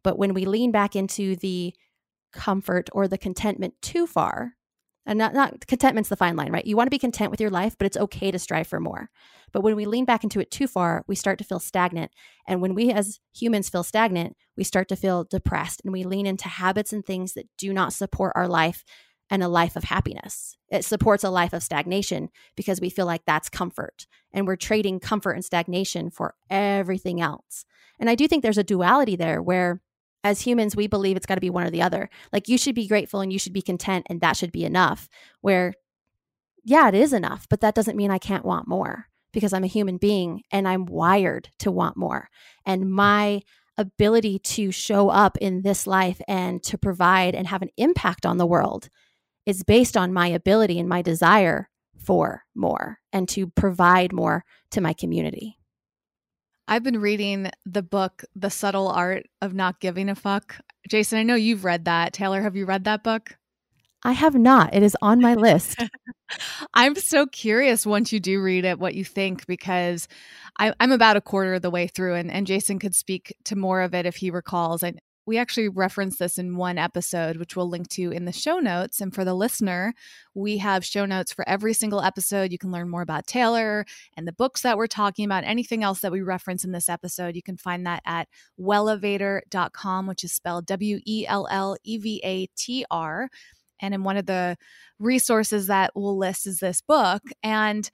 But 0.02 0.18
when 0.18 0.32
we 0.32 0.44
lean 0.44 0.72
back 0.72 0.94
into 0.94 1.36
the 1.36 1.74
comfort 2.32 2.88
or 2.92 3.08
the 3.08 3.18
contentment 3.18 3.74
too 3.82 4.06
far, 4.06 4.54
and 5.10 5.18
not, 5.18 5.34
not 5.34 5.66
contentment's 5.66 6.08
the 6.08 6.14
fine 6.14 6.36
line, 6.36 6.52
right? 6.52 6.64
You 6.64 6.76
want 6.76 6.86
to 6.86 6.90
be 6.90 6.98
content 6.98 7.32
with 7.32 7.40
your 7.40 7.50
life, 7.50 7.76
but 7.76 7.84
it's 7.84 7.96
okay 7.96 8.30
to 8.30 8.38
strive 8.38 8.68
for 8.68 8.78
more. 8.78 9.10
But 9.52 9.62
when 9.62 9.74
we 9.74 9.84
lean 9.84 10.04
back 10.04 10.22
into 10.22 10.38
it 10.38 10.52
too 10.52 10.68
far, 10.68 11.04
we 11.08 11.16
start 11.16 11.36
to 11.38 11.44
feel 11.44 11.58
stagnant. 11.58 12.12
And 12.46 12.62
when 12.62 12.76
we 12.76 12.92
as 12.92 13.18
humans 13.34 13.68
feel 13.68 13.82
stagnant, 13.82 14.36
we 14.56 14.62
start 14.62 14.88
to 14.88 14.94
feel 14.94 15.24
depressed 15.24 15.82
and 15.82 15.92
we 15.92 16.04
lean 16.04 16.26
into 16.26 16.46
habits 16.48 16.92
and 16.92 17.04
things 17.04 17.32
that 17.32 17.48
do 17.58 17.72
not 17.72 17.92
support 17.92 18.32
our 18.36 18.46
life 18.46 18.84
and 19.28 19.42
a 19.42 19.48
life 19.48 19.74
of 19.74 19.82
happiness. 19.82 20.56
It 20.70 20.84
supports 20.84 21.24
a 21.24 21.30
life 21.30 21.52
of 21.52 21.64
stagnation 21.64 22.28
because 22.54 22.80
we 22.80 22.88
feel 22.88 23.06
like 23.06 23.22
that's 23.26 23.48
comfort. 23.48 24.06
And 24.32 24.46
we're 24.46 24.54
trading 24.54 25.00
comfort 25.00 25.32
and 25.32 25.44
stagnation 25.44 26.10
for 26.10 26.36
everything 26.48 27.20
else. 27.20 27.64
And 27.98 28.08
I 28.08 28.14
do 28.14 28.28
think 28.28 28.44
there's 28.44 28.58
a 28.58 28.64
duality 28.64 29.16
there 29.16 29.42
where 29.42 29.80
as 30.22 30.42
humans, 30.42 30.76
we 30.76 30.86
believe 30.86 31.16
it's 31.16 31.26
got 31.26 31.36
to 31.36 31.40
be 31.40 31.50
one 31.50 31.64
or 31.64 31.70
the 31.70 31.82
other. 31.82 32.10
Like 32.32 32.48
you 32.48 32.58
should 32.58 32.74
be 32.74 32.86
grateful 32.86 33.20
and 33.20 33.32
you 33.32 33.38
should 33.38 33.52
be 33.52 33.62
content 33.62 34.06
and 34.08 34.20
that 34.20 34.36
should 34.36 34.52
be 34.52 34.64
enough. 34.64 35.08
Where, 35.40 35.74
yeah, 36.64 36.88
it 36.88 36.94
is 36.94 37.12
enough, 37.12 37.46
but 37.48 37.60
that 37.60 37.74
doesn't 37.74 37.96
mean 37.96 38.10
I 38.10 38.18
can't 38.18 38.44
want 38.44 38.68
more 38.68 39.06
because 39.32 39.52
I'm 39.52 39.64
a 39.64 39.68
human 39.68 39.96
being 39.96 40.42
and 40.50 40.68
I'm 40.68 40.86
wired 40.86 41.48
to 41.60 41.70
want 41.70 41.96
more. 41.96 42.28
And 42.66 42.90
my 42.90 43.42
ability 43.78 44.38
to 44.40 44.70
show 44.70 45.08
up 45.08 45.38
in 45.38 45.62
this 45.62 45.86
life 45.86 46.20
and 46.28 46.62
to 46.64 46.76
provide 46.76 47.34
and 47.34 47.46
have 47.46 47.62
an 47.62 47.70
impact 47.76 48.26
on 48.26 48.36
the 48.36 48.46
world 48.46 48.88
is 49.46 49.62
based 49.62 49.96
on 49.96 50.12
my 50.12 50.26
ability 50.28 50.78
and 50.78 50.88
my 50.88 51.00
desire 51.00 51.70
for 51.96 52.42
more 52.54 52.98
and 53.12 53.28
to 53.30 53.46
provide 53.46 54.12
more 54.12 54.44
to 54.70 54.80
my 54.80 54.92
community. 54.92 55.59
I've 56.70 56.84
been 56.84 57.00
reading 57.00 57.50
the 57.66 57.82
book, 57.82 58.22
The 58.36 58.48
Subtle 58.48 58.86
Art 58.86 59.26
of 59.42 59.52
Not 59.52 59.80
Giving 59.80 60.08
a 60.08 60.14
Fuck. 60.14 60.60
Jason, 60.88 61.18
I 61.18 61.24
know 61.24 61.34
you've 61.34 61.64
read 61.64 61.86
that. 61.86 62.12
Taylor, 62.12 62.40
have 62.42 62.54
you 62.54 62.64
read 62.64 62.84
that 62.84 63.02
book? 63.02 63.36
I 64.04 64.12
have 64.12 64.36
not. 64.36 64.72
It 64.72 64.84
is 64.84 64.96
on 65.02 65.20
my 65.20 65.34
list. 65.34 65.82
I'm 66.74 66.94
so 66.94 67.26
curious 67.26 67.84
once 67.84 68.12
you 68.12 68.20
do 68.20 68.40
read 68.40 68.64
it 68.64 68.78
what 68.78 68.94
you 68.94 69.04
think 69.04 69.48
because 69.48 70.06
I, 70.60 70.72
am 70.78 70.92
about 70.92 71.16
a 71.16 71.20
quarter 71.20 71.54
of 71.54 71.62
the 71.62 71.70
way 71.70 71.88
through, 71.88 72.14
and, 72.14 72.30
and 72.30 72.46
Jason 72.46 72.78
could 72.78 72.94
speak 72.94 73.34
to 73.46 73.56
more 73.56 73.80
of 73.80 73.92
it 73.92 74.06
if 74.06 74.14
he 74.14 74.30
recalls. 74.30 74.84
I, 74.84 74.92
we 75.30 75.38
actually 75.38 75.68
reference 75.68 76.16
this 76.16 76.38
in 76.38 76.56
one 76.56 76.76
episode, 76.76 77.36
which 77.36 77.54
we'll 77.54 77.68
link 77.68 77.86
to 77.86 78.10
in 78.10 78.24
the 78.24 78.32
show 78.32 78.58
notes. 78.58 79.00
And 79.00 79.14
for 79.14 79.24
the 79.24 79.32
listener, 79.32 79.94
we 80.34 80.58
have 80.58 80.84
show 80.84 81.06
notes 81.06 81.32
for 81.32 81.48
every 81.48 81.72
single 81.72 82.02
episode. 82.02 82.50
You 82.50 82.58
can 82.58 82.72
learn 82.72 82.88
more 82.88 83.02
about 83.02 83.28
Taylor 83.28 83.86
and 84.16 84.26
the 84.26 84.32
books 84.32 84.62
that 84.62 84.76
we're 84.76 84.88
talking 84.88 85.24
about, 85.24 85.44
anything 85.44 85.84
else 85.84 86.00
that 86.00 86.10
we 86.10 86.20
reference 86.20 86.64
in 86.64 86.72
this 86.72 86.88
episode. 86.88 87.36
You 87.36 87.44
can 87.44 87.56
find 87.56 87.86
that 87.86 88.02
at 88.04 88.26
wellevatr.com, 88.58 90.08
which 90.08 90.24
is 90.24 90.32
spelled 90.32 90.66
W 90.66 90.98
E 91.06 91.26
L 91.28 91.46
L 91.48 91.76
E 91.84 91.98
V 91.98 92.20
A 92.24 92.46
T 92.56 92.84
R. 92.90 93.28
and 93.80 93.94
in 93.94 94.02
one 94.02 94.16
of 94.16 94.26
the 94.26 94.56
resources 94.98 95.68
that 95.68 95.92
we'll 95.94 96.18
list 96.18 96.48
is 96.48 96.58
this 96.58 96.80
book. 96.80 97.22
And 97.44 97.88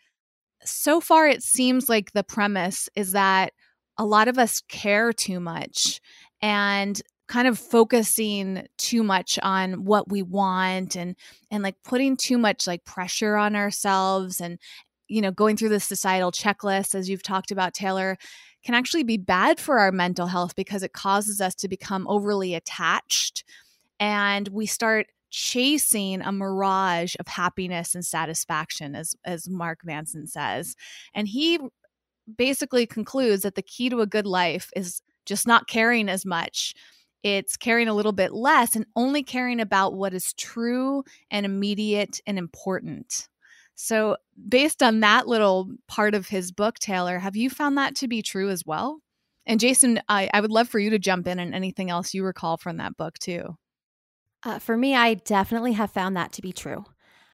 so 0.65 1.03
far, 1.03 1.29
it 1.29 1.43
seems 1.43 1.91
like 1.91 2.13
the 2.13 2.25
premise 2.25 2.89
is 2.97 3.13
that 3.13 3.53
a 3.99 4.07
lot 4.07 4.27
of 4.27 4.39
us 4.39 4.63
care 4.71 5.13
too 5.13 5.39
much 5.39 6.01
and 6.43 7.03
kind 7.29 7.49
of 7.49 7.59
focusing 7.59 8.67
too 8.79 9.03
much 9.03 9.39
on 9.43 9.85
what 9.85 10.11
we 10.11 10.23
want 10.23 10.97
and 10.97 11.17
and 11.51 11.63
like 11.63 11.77
putting 11.85 12.17
too 12.17 12.39
much 12.39 12.67
like 12.67 12.85
pressure 12.85 13.37
on 13.37 13.57
ourselves 13.57 14.41
and 14.41 14.59
you 15.09 15.21
know 15.21 15.31
going 15.31 15.57
through 15.57 15.69
the 15.69 15.81
societal 15.81 16.31
checklist 16.33 16.95
as 16.95 17.09
you've 17.09 17.23
talked 17.23 17.51
about 17.51 17.75
Taylor 17.75 18.17
can 18.65 18.75
actually 18.75 19.05
be 19.05 19.17
bad 19.17 19.61
for 19.61 19.79
our 19.79 19.93
mental 19.93 20.27
health 20.27 20.55
because 20.55 20.83
it 20.83 20.93
causes 20.93 21.41
us 21.41 21.55
to 21.55 21.69
become 21.69 22.07
overly 22.09 22.55
attached 22.55 23.45
and 23.99 24.49
we 24.49 24.67
start 24.67 25.07
chasing 25.31 26.23
a 26.23 26.33
mirage 26.33 27.15
of 27.19 27.27
happiness 27.27 27.95
and 27.95 28.05
satisfaction 28.05 28.95
as 28.95 29.15
as 29.25 29.49
Mark 29.49 29.81
Manson 29.85 30.27
says. 30.27 30.77
And 31.15 31.29
he 31.29 31.59
basically 32.37 32.87
concludes 32.87 33.43
that 33.43 33.55
the 33.55 33.63
key 33.63 33.89
to 33.91 34.01
a 34.01 34.07
good 34.07 34.27
life 34.27 34.71
is 34.75 35.03
just 35.25 35.47
not 35.47 35.69
caring 35.69 36.09
as 36.09 36.25
much 36.25 36.75
it's 37.27 37.57
caring 37.57 37.89
a 37.89 37.95
little 37.95 38.13
bit 38.13 38.33
less 38.33 38.77
and 38.77 38.87
only 38.95 39.25
caring 39.25 39.59
about 39.59 39.95
what 39.95 40.15
is 40.15 40.33
true 40.35 41.03
and 41.29 41.45
immediate 41.45 42.21
and 42.25 42.39
important. 42.39 43.29
So, 43.75 44.17
based 44.49 44.81
on 44.81 45.01
that 45.01 45.27
little 45.27 45.73
part 45.89 46.15
of 46.15 46.29
his 46.29 46.53
book, 46.53 46.79
Taylor, 46.79 47.19
have 47.19 47.35
you 47.35 47.51
found 47.51 47.77
that 47.79 47.97
to 47.97 48.07
be 48.07 48.23
true 48.23 48.49
as 48.49 48.65
well? 48.65 49.01
And 49.45 49.59
Jason, 49.59 50.01
I, 50.09 50.31
I 50.33 50.41
would 50.41 50.53
love 50.53 50.69
for 50.69 50.79
you 50.79 50.91
to 50.91 51.01
jump 51.01 51.27
in 51.27 51.41
and 51.41 51.53
anything 51.53 51.91
else 51.91 52.15
you 52.15 52.23
recall 52.25 52.59
from 52.59 52.77
that 52.77 52.97
book 52.97 53.19
too. 53.19 53.57
Uh, 54.45 54.61
for 54.61 54.77
me, 54.77 54.95
I 54.95 55.15
definitely 55.15 55.73
have 55.73 55.91
found 55.91 56.17
that 56.17 56.31
to 56.35 56.43
be 56.43 56.53
true. 56.53 56.85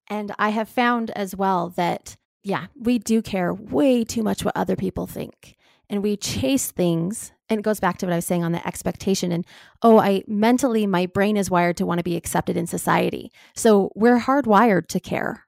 And 0.09 0.33
I 0.39 0.49
have 0.49 0.71
found 0.71 1.11
as 1.11 1.37
well 1.37 1.69
that, 1.77 2.17
yeah, 2.43 2.69
we 2.75 2.99
do 2.99 3.21
care 3.21 3.53
way 3.53 4.05
too 4.05 4.23
much 4.23 4.43
what 4.43 4.57
other 4.57 4.75
people 4.75 5.07
think. 5.07 5.57
And 5.91 6.03
we 6.03 6.17
chase 6.17 6.71
things 6.71 7.32
and 7.53 7.61
it 7.61 7.65
goes 7.65 7.81
back 7.81 7.99
to 7.99 8.07
what 8.07 8.13
I 8.13 8.17
was 8.17 8.27
saying 8.27 8.45
on 8.45 8.53
the 8.53 8.67
expectation 8.67 9.31
and 9.33 9.47
oh, 9.83 9.99
I 9.99 10.23
mentally 10.27 10.87
my 10.87 11.07
brain 11.07 11.37
is 11.37 11.51
wired 11.51 11.77
to 11.79 11.87
want 11.87 11.99
to 11.99 12.05
be 12.05 12.17
accepted 12.17 12.57
in 12.57 12.67
society. 12.67 13.31
So 13.55 13.91
we're 13.95 14.21
hardwired 14.21 14.89
to 14.89 15.01
care. 15.01 15.47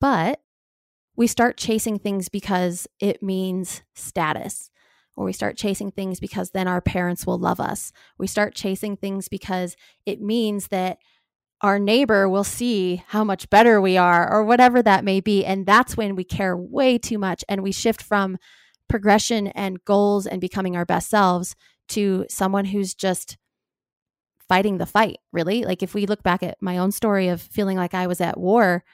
But 0.00 0.40
we 1.16 1.26
start 1.26 1.56
chasing 1.56 1.98
things 1.98 2.28
because 2.28 2.86
it 3.00 3.22
means 3.22 3.82
status. 3.94 4.70
Or 5.16 5.24
we 5.24 5.32
start 5.32 5.56
chasing 5.56 5.90
things 5.90 6.20
because 6.20 6.50
then 6.50 6.68
our 6.68 6.82
parents 6.82 7.26
will 7.26 7.38
love 7.38 7.58
us. 7.58 7.90
We 8.18 8.26
start 8.26 8.54
chasing 8.54 8.98
things 8.98 9.28
because 9.28 9.74
it 10.04 10.20
means 10.20 10.68
that 10.68 10.98
our 11.62 11.78
neighbor 11.78 12.28
will 12.28 12.44
see 12.44 13.02
how 13.08 13.24
much 13.24 13.48
better 13.48 13.80
we 13.80 13.96
are, 13.96 14.30
or 14.30 14.44
whatever 14.44 14.82
that 14.82 15.04
may 15.04 15.20
be. 15.20 15.42
And 15.42 15.64
that's 15.64 15.96
when 15.96 16.14
we 16.14 16.22
care 16.22 16.54
way 16.54 16.98
too 16.98 17.18
much 17.18 17.42
and 17.48 17.62
we 17.62 17.72
shift 17.72 18.02
from 18.02 18.36
progression 18.88 19.48
and 19.48 19.84
goals 19.84 20.26
and 20.26 20.40
becoming 20.40 20.76
our 20.76 20.84
best 20.84 21.10
selves 21.10 21.54
to 21.88 22.26
someone 22.28 22.66
who's 22.66 22.94
just 22.94 23.36
fighting 24.48 24.78
the 24.78 24.86
fight, 24.86 25.18
really. 25.32 25.64
Like 25.64 25.82
if 25.82 25.94
we 25.94 26.06
look 26.06 26.22
back 26.22 26.42
at 26.42 26.60
my 26.60 26.78
own 26.78 26.92
story 26.92 27.28
of 27.28 27.40
feeling 27.40 27.76
like 27.76 27.94
I 27.94 28.06
was 28.06 28.20
at 28.20 28.38
war, 28.38 28.84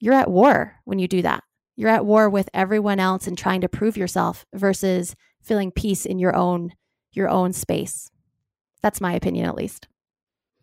you're 0.00 0.14
at 0.14 0.30
war 0.30 0.76
when 0.84 0.98
you 0.98 1.08
do 1.08 1.22
that. 1.22 1.44
You're 1.76 1.90
at 1.90 2.06
war 2.06 2.28
with 2.28 2.48
everyone 2.52 2.98
else 2.98 3.26
and 3.26 3.38
trying 3.38 3.60
to 3.60 3.68
prove 3.68 3.96
yourself 3.96 4.44
versus 4.52 5.14
feeling 5.40 5.70
peace 5.70 6.04
in 6.04 6.18
your 6.18 6.34
own 6.34 6.72
your 7.12 7.28
own 7.28 7.52
space. 7.52 8.10
That's 8.82 9.00
my 9.00 9.14
opinion 9.14 9.46
at 9.46 9.54
least. 9.54 9.88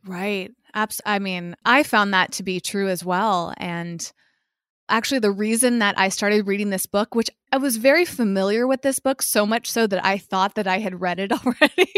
Right. 0.06 0.52
Abs- 0.74 1.02
I 1.06 1.20
mean, 1.20 1.56
I 1.66 1.84
found 1.84 2.14
that 2.14 2.34
to 2.34 2.44
be 2.44 2.60
true 2.60 2.90
as 2.90 3.04
well 3.04 3.54
and 3.58 4.12
actually 4.90 5.20
the 5.20 5.32
reason 5.32 5.80
that 5.80 5.98
I 5.98 6.10
started 6.10 6.48
reading 6.48 6.70
this 6.70 6.86
book, 6.86 7.16
which 7.16 7.30
I 7.52 7.58
was 7.58 7.78
very 7.78 8.06
familiar 8.06 8.68
with 8.68 8.82
this 8.82 9.00
book, 9.00 9.22
so 9.22 9.46
much 9.46 9.70
so 9.70 9.88
that 9.88 10.06
I 10.06 10.18
thought 10.18 10.56
that 10.56 10.68
I 10.68 10.80
had 10.80 11.02
read 11.02 11.20
it 11.20 11.32
already. 11.46 11.92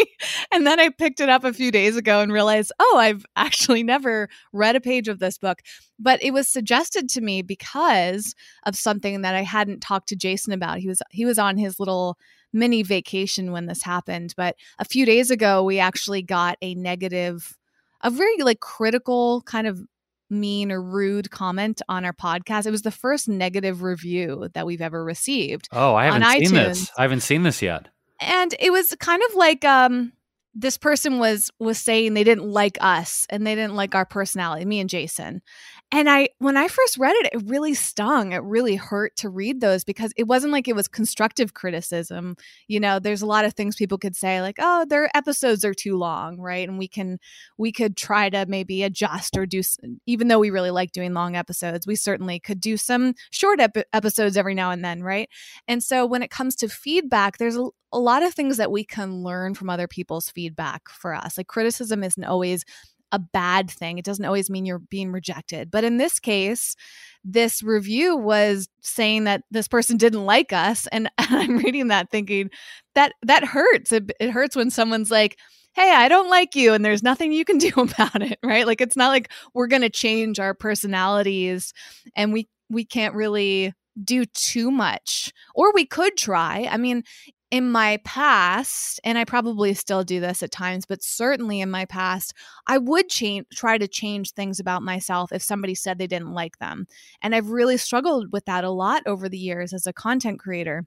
and 0.52 0.65
then 0.65 0.80
I 0.80 0.89
picked 0.89 1.19
it 1.19 1.30
up 1.30 1.43
a 1.43 1.54
few 1.54 1.71
days 1.71 1.97
ago 1.97 2.21
and 2.21 2.32
realized, 2.32 2.71
oh, 2.80 2.97
I've 2.97 3.26
actually 3.36 3.84
never 3.84 4.30
read 4.54 4.76
a 4.76 4.82
page 4.82 5.08
of 5.08 5.19
this 5.19 5.38
book. 5.38 5.60
But 6.00 6.23
it 6.23 6.32
was 6.32 6.47
suggested 6.47 7.10
to 7.10 7.21
me 7.21 7.41
because 7.41 8.36
of 8.65 8.76
something 8.76 9.21
that 9.21 9.36
I 9.36 9.43
hadn't 9.43 9.82
talked 9.82 10.10
to 10.10 10.15
Jason 10.15 10.54
about. 10.54 10.80
He 10.80 10.88
was 10.88 11.02
he 11.12 11.26
was 11.26 11.39
on 11.39 11.58
his 11.58 11.80
little 11.80 12.17
mini 12.54 12.84
vacation 12.84 13.52
when 13.52 13.65
this 13.65 13.84
happened. 13.84 14.34
But 14.38 14.56
a 14.80 14.86
few 14.86 15.06
days 15.06 15.32
ago, 15.32 15.63
we 15.63 15.80
actually 15.80 16.21
got 16.21 16.58
a 16.62 16.76
negative 16.76 17.58
a 18.02 18.10
very 18.10 18.38
like 18.41 18.60
critical 18.60 19.41
kind 19.41 19.67
of 19.67 19.82
mean 20.30 20.72
or 20.72 20.82
rude 20.82 21.32
comment 21.32 21.82
on 21.88 22.06
our 22.06 22.13
podcast. 22.13 22.66
It 22.66 22.72
was 22.72 22.82
the 22.82 22.92
first 22.92 23.28
negative 23.28 23.82
review 23.82 24.50
that 24.54 24.66
we've 24.66 24.82
ever 24.82 25.04
received. 25.04 25.68
Oh, 25.72 25.96
I 25.96 26.06
haven't 26.06 26.24
seen 26.24 26.58
iTunes. 26.58 26.68
this. 26.68 26.92
I 26.98 27.02
haven't 27.04 27.22
seen 27.22 27.44
this 27.44 27.62
yet. 27.62 27.88
And 28.20 28.56
it 28.60 28.72
was 28.72 28.96
kind 29.00 29.22
of 29.30 29.36
like 29.36 29.63
um 29.63 30.13
this 30.54 30.78
person 30.78 31.20
was 31.20 31.52
was 31.60 31.78
saying 31.78 32.13
they 32.13 32.24
didn't 32.24 32.50
like 32.50 32.78
us 32.82 33.28
and 33.30 33.46
they 33.46 33.56
didn't 33.56 33.76
like 33.76 33.94
our 33.94 34.06
personality, 34.06 34.66
me 34.66 34.80
and 34.80 34.90
Jason. 34.90 35.42
And 35.89 36.10
I, 36.10 36.28
when 36.39 36.58
I 36.58 36.67
first 36.67 36.97
read 36.97 37.15
it, 37.15 37.30
it 37.32 37.43
really 37.50 37.73
stung. 37.73 38.34
It 38.34 38.43
really 38.43 38.76
hurt 38.76 39.15
to 39.17 39.30
read 39.30 39.62
those 39.62 39.86
because 39.86 40.12
it 40.17 40.28
wasn't 40.28 40.52
like 40.52 40.67
it 40.67 40.76
was 40.76 40.89
constructive 40.89 41.54
criticism. 41.54 42.36
You 42.67 42.82
know, 42.82 43.00
there's 43.00 43.21
a 43.21 43.26
lot 43.26 43.45
of 43.45 43.54
things 43.54 43.78
people 43.78 43.97
could 43.97 44.15
say, 44.15 44.41
like, 44.41 44.58
"Oh, 44.60 44.86
their 44.89 45.10
episodes 45.15 45.63
are 45.63 45.73
too 45.73 45.95
long," 45.97 46.41
right? 46.41 46.67
And 46.67 46.78
we 46.78 46.89
can, 46.89 47.19
we 47.58 47.71
could 47.71 47.95
try 47.95 48.30
to 48.30 48.45
maybe 48.50 48.84
adjust 48.84 49.38
or 49.38 49.45
do. 49.45 49.62
Even 50.06 50.28
though 50.28 50.39
we 50.39 50.50
really 50.50 50.71
like 50.71 50.91
doing 50.91 51.13
long 51.13 51.38
episodes, 51.38 51.88
we 51.88 51.95
certainly 51.95 52.38
could 52.38 52.60
do 52.60 52.76
some 52.76 53.13
short 53.32 53.62
ep- 53.62 53.88
episodes 53.93 54.36
every 54.36 54.56
now 54.56 54.71
and 54.71 54.84
then, 54.84 55.02
right? 55.04 55.30
And 55.69 55.82
so 55.82 56.06
when 56.06 56.21
it 56.21 56.30
comes 56.30 56.58
to 56.58 56.67
feedback, 56.67 57.38
there's 57.38 57.56
a, 57.56 57.65
a 57.93 58.00
lot 58.00 58.23
of 58.23 58.34
things 58.34 58.58
that 58.58 58.71
we 58.71 58.84
can 58.84 59.23
learn 59.23 59.54
from 59.54 59.69
other 59.69 59.88
people's 59.88 60.30
feedback 60.30 60.89
for 60.89 61.13
us. 61.13 61.38
Like 61.38 61.47
criticism 61.47 62.04
isn't 62.04 62.26
always 62.26 62.65
a 63.12 63.20
bad 63.20 63.70
thing. 63.70 63.98
It 63.98 64.06
doesn't 64.06 64.26
always 64.26 64.50
mean 64.50 64.65
you're 64.65 64.80
being 64.80 65.12
rejected. 65.12 65.72
But 65.72 65.84
in 65.84 65.98
this 65.98 66.20
case, 66.20 66.76
this 67.24 67.63
review 67.63 68.15
was 68.15 68.67
saying 68.82 69.26
that 69.26 69.43
this 69.52 69.67
person 69.67 69.98
didn't 69.98 70.26
like 70.26 70.54
us 70.54 70.88
and 70.88 71.10
I'm 71.17 71.58
reading 71.58 71.88
that 71.88 72.10
thinking 72.10 72.50
that 72.96 73.13
that 73.24 73.43
hurts. 73.43 73.91
It, 73.91 74.12
it 74.20 74.32
hurts 74.32 74.56
when 74.56 74.70
someone's 74.70 75.12
like, 75.12 75.38
"Hey, 75.74 75.91
I 75.91 76.08
don't 76.08 76.30
like 76.30 76.56
you 76.56 76.74
and 76.74 76.84
there's 76.84 77.04
nothing 77.04 77.32
you 77.32 77.46
can 77.46 77.58
do 77.60 77.72
about 77.76 78.22
it." 78.22 78.39
Right? 78.43 78.65
Like 78.67 78.82
it's 78.82 78.98
not 78.98 79.10
like 79.10 79.32
we're 79.54 79.67
going 79.67 79.82
to 79.84 79.89
change 79.89 80.39
our 80.39 80.54
personalities 80.54 81.74
and 82.15 82.34
we 82.34 82.48
we 82.70 82.86
can't 82.86 83.15
really 83.15 83.74
do 84.04 84.26
too 84.26 84.72
much 84.72 85.34
or 85.56 85.72
we 85.74 85.86
could 85.86 86.17
try. 86.17 86.67
I 86.70 86.78
mean, 86.78 87.04
in 87.49 87.71
my 87.71 87.97
past, 88.03 88.99
and 89.03 89.17
I 89.17 89.23
probably 89.23 89.73
still 89.73 90.03
do 90.03 90.19
this 90.19 90.43
at 90.43 90.51
times, 90.51 90.86
but 90.86 91.01
certainly 91.01 91.62
in 91.62 91.71
my 91.71 91.86
past, 91.86 92.33
I 92.67 92.77
would 92.77 93.10
change, 93.10 93.45
try 93.53 93.77
to 93.77 93.88
change 93.88 94.31
things 94.31 94.60
about 94.60 94.83
myself 94.83 95.31
if 95.31 95.41
somebody 95.41 95.73
said 95.73 95.97
they 95.97 96.07
didn't 96.07 96.33
like 96.33 96.57
them. 96.60 96.88
And 97.21 97.33
I've 97.33 97.49
really 97.49 97.77
struggled 97.77 98.33
with 98.33 98.45
that 98.45 98.65
a 98.65 98.69
lot 98.69 99.03
over 99.05 99.29
the 99.29 99.38
years 99.38 99.71
as 99.71 99.88
a 99.88 99.93
content 99.93 100.39
creator. 100.39 100.86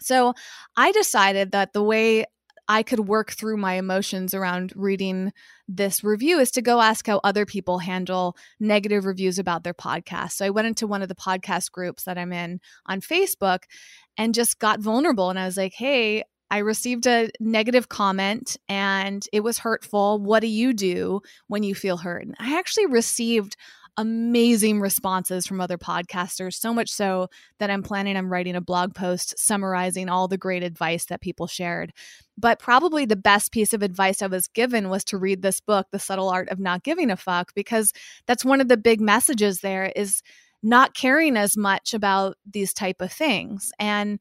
So 0.00 0.32
I 0.76 0.92
decided 0.92 1.52
that 1.52 1.72
the 1.74 1.82
way 1.82 2.24
I 2.70 2.82
could 2.82 3.08
work 3.08 3.32
through 3.32 3.56
my 3.56 3.74
emotions 3.74 4.34
around 4.34 4.74
reading 4.76 5.32
this 5.66 6.04
review 6.04 6.38
is 6.38 6.50
to 6.50 6.62
go 6.62 6.82
ask 6.82 7.06
how 7.06 7.18
other 7.24 7.46
people 7.46 7.78
handle 7.78 8.36
negative 8.60 9.06
reviews 9.06 9.38
about 9.38 9.64
their 9.64 9.74
podcast. 9.74 10.32
So 10.32 10.44
I 10.44 10.50
went 10.50 10.68
into 10.68 10.86
one 10.86 11.00
of 11.00 11.08
the 11.08 11.14
podcast 11.14 11.72
groups 11.72 12.04
that 12.04 12.18
I'm 12.18 12.32
in 12.32 12.60
on 12.84 13.00
Facebook 13.00 13.60
and 14.18 14.34
just 14.34 14.58
got 14.58 14.80
vulnerable. 14.80 15.30
And 15.30 15.38
I 15.38 15.46
was 15.46 15.56
like, 15.56 15.72
hey, 15.72 16.24
I 16.50 16.58
received 16.58 17.06
a 17.06 17.30
negative 17.40 17.88
comment 17.88 18.56
and 18.68 19.24
it 19.32 19.40
was 19.40 19.58
hurtful. 19.58 20.18
What 20.18 20.40
do 20.40 20.46
you 20.46 20.72
do 20.72 21.20
when 21.46 21.62
you 21.62 21.74
feel 21.74 21.98
hurt? 21.98 22.24
And 22.24 22.34
I 22.38 22.58
actually 22.58 22.86
received 22.86 23.56
amazing 23.98 24.80
responses 24.80 25.44
from 25.44 25.60
other 25.60 25.76
podcasters, 25.76 26.54
so 26.54 26.72
much 26.72 26.88
so 26.88 27.28
that 27.58 27.68
I'm 27.68 27.82
planning 27.82 28.16
on 28.16 28.26
writing 28.26 28.54
a 28.54 28.60
blog 28.60 28.94
post 28.94 29.34
summarizing 29.36 30.08
all 30.08 30.28
the 30.28 30.38
great 30.38 30.62
advice 30.62 31.06
that 31.06 31.20
people 31.20 31.48
shared. 31.48 31.92
But 32.38 32.60
probably 32.60 33.04
the 33.04 33.16
best 33.16 33.50
piece 33.50 33.72
of 33.72 33.82
advice 33.82 34.22
I 34.22 34.28
was 34.28 34.46
given 34.46 34.88
was 34.88 35.02
to 35.06 35.18
read 35.18 35.42
this 35.42 35.60
book, 35.60 35.88
The 35.90 35.98
Subtle 35.98 36.30
Art 36.30 36.48
of 36.48 36.60
Not 36.60 36.84
Giving 36.84 37.10
a 37.10 37.16
Fuck, 37.16 37.52
because 37.54 37.92
that's 38.26 38.44
one 38.44 38.60
of 38.60 38.68
the 38.68 38.76
big 38.76 39.00
messages 39.00 39.60
there 39.60 39.92
is 39.96 40.22
not 40.62 40.94
caring 40.94 41.36
as 41.36 41.56
much 41.56 41.94
about 41.94 42.36
these 42.50 42.72
type 42.72 43.00
of 43.00 43.12
things. 43.12 43.70
And 43.78 44.18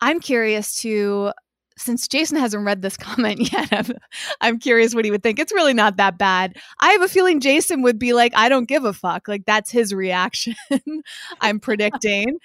I'm 0.00 0.20
curious 0.20 0.76
to 0.82 1.32
since 1.78 2.08
Jason 2.08 2.38
hasn't 2.38 2.64
read 2.64 2.82
this 2.82 2.96
comment 2.96 3.52
yet, 3.52 3.68
I'm, 3.70 3.96
I'm, 4.40 4.58
curious 4.58 4.94
what 4.94 5.04
he 5.04 5.10
would 5.10 5.22
think. 5.22 5.38
It's 5.38 5.52
really 5.52 5.74
not 5.74 5.98
that 5.98 6.18
bad. 6.18 6.56
I 6.80 6.92
have 6.92 7.02
a 7.02 7.08
feeling 7.08 7.40
Jason 7.40 7.82
would 7.82 7.98
be 7.98 8.12
like, 8.12 8.32
I 8.34 8.48
don't 8.48 8.68
give 8.68 8.84
a 8.84 8.92
fuck. 8.92 9.28
Like, 9.28 9.44
that's 9.44 9.70
his 9.70 9.92
reaction, 9.92 10.54
I'm 11.40 11.60
predicting. 11.60 12.38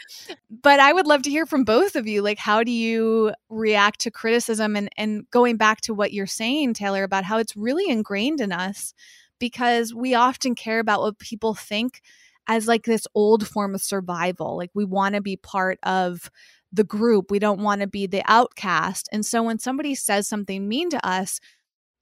but 0.61 0.79
I 0.79 0.93
would 0.93 1.07
love 1.07 1.21
to 1.23 1.29
hear 1.29 1.45
from 1.45 1.63
both 1.63 1.95
of 1.95 2.07
you. 2.07 2.21
Like, 2.21 2.37
how 2.39 2.63
do 2.63 2.71
you 2.71 3.33
react 3.49 4.01
to 4.01 4.11
criticism? 4.11 4.75
And, 4.75 4.89
and 4.97 5.29
going 5.31 5.57
back 5.57 5.81
to 5.81 5.93
what 5.93 6.13
you're 6.13 6.27
saying, 6.27 6.73
Taylor, 6.73 7.03
about 7.03 7.23
how 7.23 7.37
it's 7.37 7.55
really 7.55 7.89
ingrained 7.89 8.41
in 8.41 8.51
us 8.51 8.93
because 9.39 9.93
we 9.93 10.13
often 10.13 10.55
care 10.55 10.79
about 10.79 11.01
what 11.01 11.19
people 11.19 11.55
think 11.55 12.01
as 12.47 12.67
like 12.67 12.83
this 12.83 13.07
old 13.15 13.47
form 13.47 13.75
of 13.75 13.81
survival. 13.81 14.57
Like 14.57 14.71
we 14.73 14.85
want 14.85 15.15
to 15.15 15.21
be 15.21 15.37
part 15.37 15.79
of 15.83 16.29
the 16.71 16.83
group. 16.83 17.31
We 17.31 17.39
don't 17.39 17.61
want 17.61 17.81
to 17.81 17.87
be 17.87 18.07
the 18.07 18.23
outcast. 18.25 19.09
And 19.11 19.25
so 19.25 19.43
when 19.43 19.59
somebody 19.59 19.95
says 19.95 20.27
something 20.27 20.67
mean 20.67 20.89
to 20.91 21.05
us, 21.05 21.39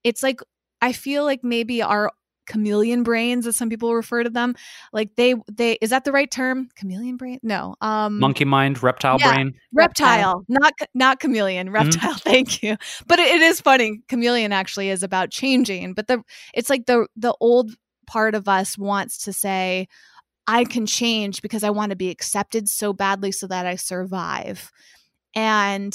it's 0.04 0.24
like 0.24 0.42
I 0.82 0.94
feel 0.94 1.26
like 1.26 1.44
maybe 1.44 1.82
our 1.82 2.12
chameleon 2.50 3.04
brains 3.04 3.46
as 3.46 3.56
some 3.56 3.70
people 3.70 3.94
refer 3.94 4.24
to 4.24 4.30
them 4.30 4.56
like 4.92 5.16
they 5.16 5.36
they 5.52 5.74
is 5.82 5.92
that 5.92 6.04
the 6.04 6.12
right 6.12 6.32
term 6.32 6.68
chameleon 6.76 7.16
brain 7.16 7.38
no 7.44 7.76
um 7.80 8.20
monkey 8.20 8.44
mind 8.44 8.82
reptile 8.82 9.18
yeah, 9.20 9.36
brain 9.36 9.54
reptile, 9.72 10.18
reptile 10.18 10.46
not 10.50 10.74
not 10.96 11.20
chameleon 11.20 11.68
mm-hmm. 11.68 11.76
reptile 11.76 12.14
mm-hmm. 12.14 12.18
thank 12.30 12.64
you 12.64 12.76
but 13.06 13.20
it, 13.20 13.28
it 13.28 13.42
is 13.42 13.62
funny 13.62 14.02
chameleon 14.10 14.52
actually 14.52 14.90
is 14.90 15.04
about 15.04 15.30
changing 15.30 15.94
but 15.94 16.08
the 16.08 16.24
it's 16.56 16.72
like 16.72 16.88
the 16.88 17.06
the 17.16 17.36
old 17.40 17.72
part 18.08 18.34
of 18.34 18.48
us 18.48 18.76
wants 18.80 19.20
to 19.20 19.32
say 19.32 19.88
I 20.50 20.64
can 20.64 20.88
change 20.88 21.44
because 21.44 21.64
I 21.64 21.70
want 21.70 21.92
to 21.92 21.96
be 21.96 22.10
accepted 22.10 22.68
so 22.68 22.92
badly 22.92 23.32
so 23.32 23.46
that 23.46 23.68
I 23.68 23.76
survive. 23.76 24.72
And 25.36 25.94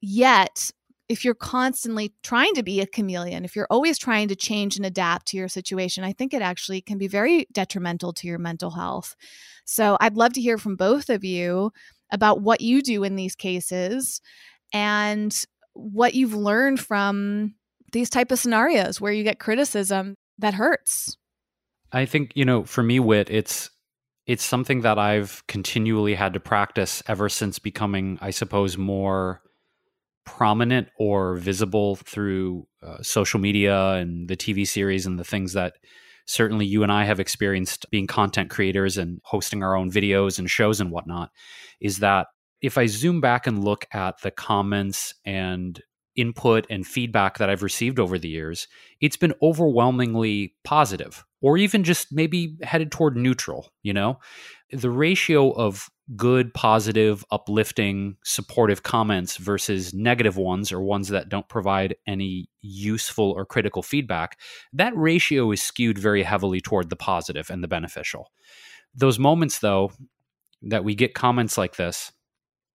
yet, 0.00 0.70
if 1.08 1.24
you're 1.24 1.34
constantly 1.34 2.14
trying 2.22 2.54
to 2.54 2.62
be 2.62 2.80
a 2.80 2.86
chameleon, 2.86 3.44
if 3.44 3.56
you're 3.56 3.66
always 3.68 3.98
trying 3.98 4.28
to 4.28 4.36
change 4.36 4.76
and 4.76 4.86
adapt 4.86 5.26
to 5.26 5.36
your 5.36 5.48
situation, 5.48 6.04
I 6.04 6.12
think 6.12 6.32
it 6.32 6.40
actually 6.40 6.82
can 6.82 6.98
be 6.98 7.08
very 7.08 7.48
detrimental 7.50 8.12
to 8.12 8.28
your 8.28 8.38
mental 8.38 8.70
health. 8.70 9.16
So 9.64 9.96
I'd 10.00 10.16
love 10.16 10.34
to 10.34 10.40
hear 10.40 10.56
from 10.56 10.76
both 10.76 11.10
of 11.10 11.24
you 11.24 11.72
about 12.12 12.40
what 12.40 12.60
you 12.60 12.80
do 12.80 13.02
in 13.02 13.16
these 13.16 13.34
cases 13.34 14.20
and 14.72 15.34
what 15.72 16.14
you've 16.14 16.34
learned 16.34 16.78
from 16.78 17.56
these 17.90 18.08
type 18.08 18.30
of 18.30 18.38
scenarios 18.38 19.00
where 19.00 19.12
you 19.12 19.24
get 19.24 19.40
criticism 19.40 20.14
that 20.38 20.54
hurts. 20.54 21.16
I 21.94 22.06
think, 22.06 22.32
you 22.34 22.44
know, 22.44 22.64
for 22.64 22.82
me, 22.82 22.98
Whit, 23.00 23.30
it's 23.30 23.70
it's 24.26 24.42
something 24.42 24.80
that 24.80 24.98
I've 24.98 25.44
continually 25.46 26.14
had 26.14 26.32
to 26.32 26.40
practice 26.40 27.02
ever 27.06 27.28
since 27.28 27.58
becoming, 27.58 28.18
I 28.20 28.30
suppose, 28.30 28.76
more 28.78 29.42
prominent 30.24 30.88
or 30.98 31.36
visible 31.36 31.96
through 31.96 32.66
uh, 32.82 33.02
social 33.02 33.38
media 33.38 33.92
and 33.92 34.28
the 34.28 34.36
TV 34.36 34.66
series 34.66 35.04
and 35.04 35.18
the 35.18 35.24
things 35.24 35.52
that 35.52 35.74
certainly 36.26 36.64
you 36.64 36.82
and 36.82 36.90
I 36.90 37.04
have 37.04 37.20
experienced 37.20 37.90
being 37.90 38.06
content 38.06 38.48
creators 38.48 38.96
and 38.96 39.20
hosting 39.24 39.62
our 39.62 39.76
own 39.76 39.90
videos 39.90 40.38
and 40.38 40.48
shows 40.48 40.80
and 40.80 40.90
whatnot. 40.90 41.30
Is 41.80 41.98
that 41.98 42.28
if 42.62 42.78
I 42.78 42.86
zoom 42.86 43.20
back 43.20 43.46
and 43.46 43.62
look 43.62 43.84
at 43.92 44.22
the 44.22 44.30
comments 44.30 45.14
and 45.26 45.80
input 46.16 46.66
and 46.70 46.86
feedback 46.86 47.38
that 47.38 47.50
I've 47.50 47.62
received 47.62 47.98
over 47.98 48.18
the 48.18 48.28
years, 48.28 48.68
it's 49.00 49.16
been 49.16 49.34
overwhelmingly 49.42 50.54
positive 50.64 51.24
or 51.40 51.58
even 51.58 51.84
just 51.84 52.08
maybe 52.10 52.56
headed 52.62 52.90
toward 52.90 53.16
neutral, 53.16 53.70
you 53.82 53.92
know? 53.92 54.18
The 54.72 54.90
ratio 54.90 55.50
of 55.50 55.90
good, 56.16 56.52
positive, 56.54 57.24
uplifting, 57.30 58.16
supportive 58.24 58.82
comments 58.82 59.36
versus 59.36 59.94
negative 59.94 60.36
ones 60.36 60.72
or 60.72 60.80
ones 60.80 61.08
that 61.08 61.28
don't 61.28 61.48
provide 61.48 61.96
any 62.06 62.48
useful 62.62 63.30
or 63.30 63.46
critical 63.46 63.82
feedback, 63.82 64.38
that 64.72 64.96
ratio 64.96 65.50
is 65.50 65.62
skewed 65.62 65.98
very 65.98 66.22
heavily 66.22 66.60
toward 66.60 66.90
the 66.90 66.96
positive 66.96 67.50
and 67.50 67.62
the 67.62 67.68
beneficial. 67.68 68.30
Those 68.94 69.18
moments, 69.18 69.58
though, 69.58 69.92
that 70.62 70.84
we 70.84 70.94
get 70.94 71.14
comments 71.14 71.58
like 71.58 71.76
this, 71.76 72.12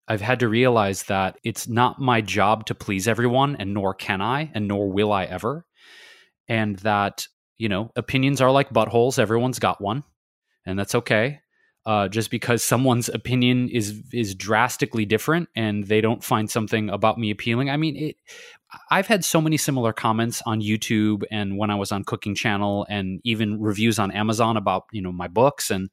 I've 0.10 0.22
had 0.22 0.40
to 0.40 0.50
realize 0.50 1.04
that 1.04 1.38
it's 1.44 1.68
not 1.68 2.02
my 2.02 2.20
job 2.20 2.66
to 2.66 2.76
please 2.76 3.08
everyone, 3.08 3.56
and 3.58 3.76
nor 3.76 3.94
can 3.94 4.22
I, 4.22 4.52
and 4.56 4.68
nor 4.68 4.92
will 4.92 5.12
I 5.12 5.26
ever. 5.26 5.66
And 6.48 6.78
that, 6.80 7.28
you 7.60 7.70
know, 7.70 7.92
opinions 7.96 8.42
are 8.42 8.52
like 8.52 8.72
buttholes. 8.72 9.20
Everyone's 9.20 9.60
got 9.60 9.80
one, 9.80 10.04
and 10.66 10.80
that's 10.80 10.96
okay. 10.96 11.42
Uh, 11.86 12.08
just 12.08 12.32
because 12.32 12.64
someone's 12.74 13.08
opinion 13.08 13.70
is 13.70 14.02
is 14.12 14.34
drastically 14.34 15.06
different 15.06 15.48
and 15.56 15.86
they 15.86 16.02
don't 16.02 16.24
find 16.24 16.50
something 16.50 16.90
about 16.90 17.20
me 17.20 17.30
appealing. 17.30 17.70
I 17.70 17.78
mean, 17.78 17.96
it, 17.96 18.16
I've 18.92 19.08
had 19.08 19.26
so 19.26 19.42
many 19.42 19.58
similar 19.58 19.94
comments 19.94 20.42
on 20.46 20.62
YouTube 20.62 21.24
and 21.32 21.58
when 21.58 21.70
I 21.70 21.76
was 21.76 21.92
on 21.92 22.04
Cooking 22.04 22.36
Channel 22.36 22.86
and 22.90 23.20
even 23.24 23.60
reviews 23.60 23.98
on 23.98 24.12
Amazon 24.12 24.58
about 24.58 24.86
you 24.92 25.02
know 25.02 25.12
my 25.12 25.28
books 25.28 25.72
and 25.72 25.90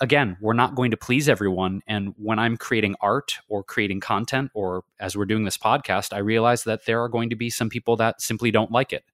again, 0.00 0.36
we're 0.40 0.54
not 0.54 0.74
going 0.74 0.90
to 0.90 0.96
please 0.96 1.28
everyone. 1.28 1.82
And 1.86 2.14
when 2.16 2.38
I'm 2.38 2.56
creating 2.56 2.96
art 3.00 3.38
or 3.48 3.62
creating 3.62 4.00
content, 4.00 4.50
or 4.54 4.82
as 4.98 5.16
we're 5.16 5.26
doing 5.26 5.44
this 5.44 5.58
podcast, 5.58 6.12
I 6.12 6.18
realize 6.18 6.64
that 6.64 6.86
there 6.86 7.02
are 7.02 7.08
going 7.08 7.30
to 7.30 7.36
be 7.36 7.50
some 7.50 7.68
people 7.68 7.96
that 7.96 8.20
simply 8.20 8.50
don't 8.50 8.72
like 8.72 8.92
it. 8.92 9.04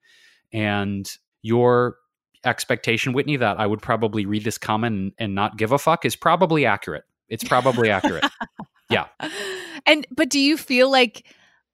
And 0.53 1.11
your 1.43 1.97
expectation, 2.45 3.13
Whitney, 3.13 3.37
that 3.37 3.59
I 3.59 3.67
would 3.67 3.83
probably 3.83 4.25
read 4.27 4.45
this 4.45 4.59
comment 4.59 5.15
and, 5.19 5.35
not 5.35 5.59
give 5.59 5.73
a 5.73 5.79
fuck 5.79 6.05
is 6.05 6.17
probably 6.17 6.65
accurate. 6.65 7.05
It's 7.29 7.45
probably 7.45 7.91
accurate. 7.91 8.25
Yeah. 8.89 9.07
And, 9.85 10.07
but 10.13 10.29
do 10.31 10.39
you 10.39 10.57
feel 10.57 10.89
like 10.89 11.27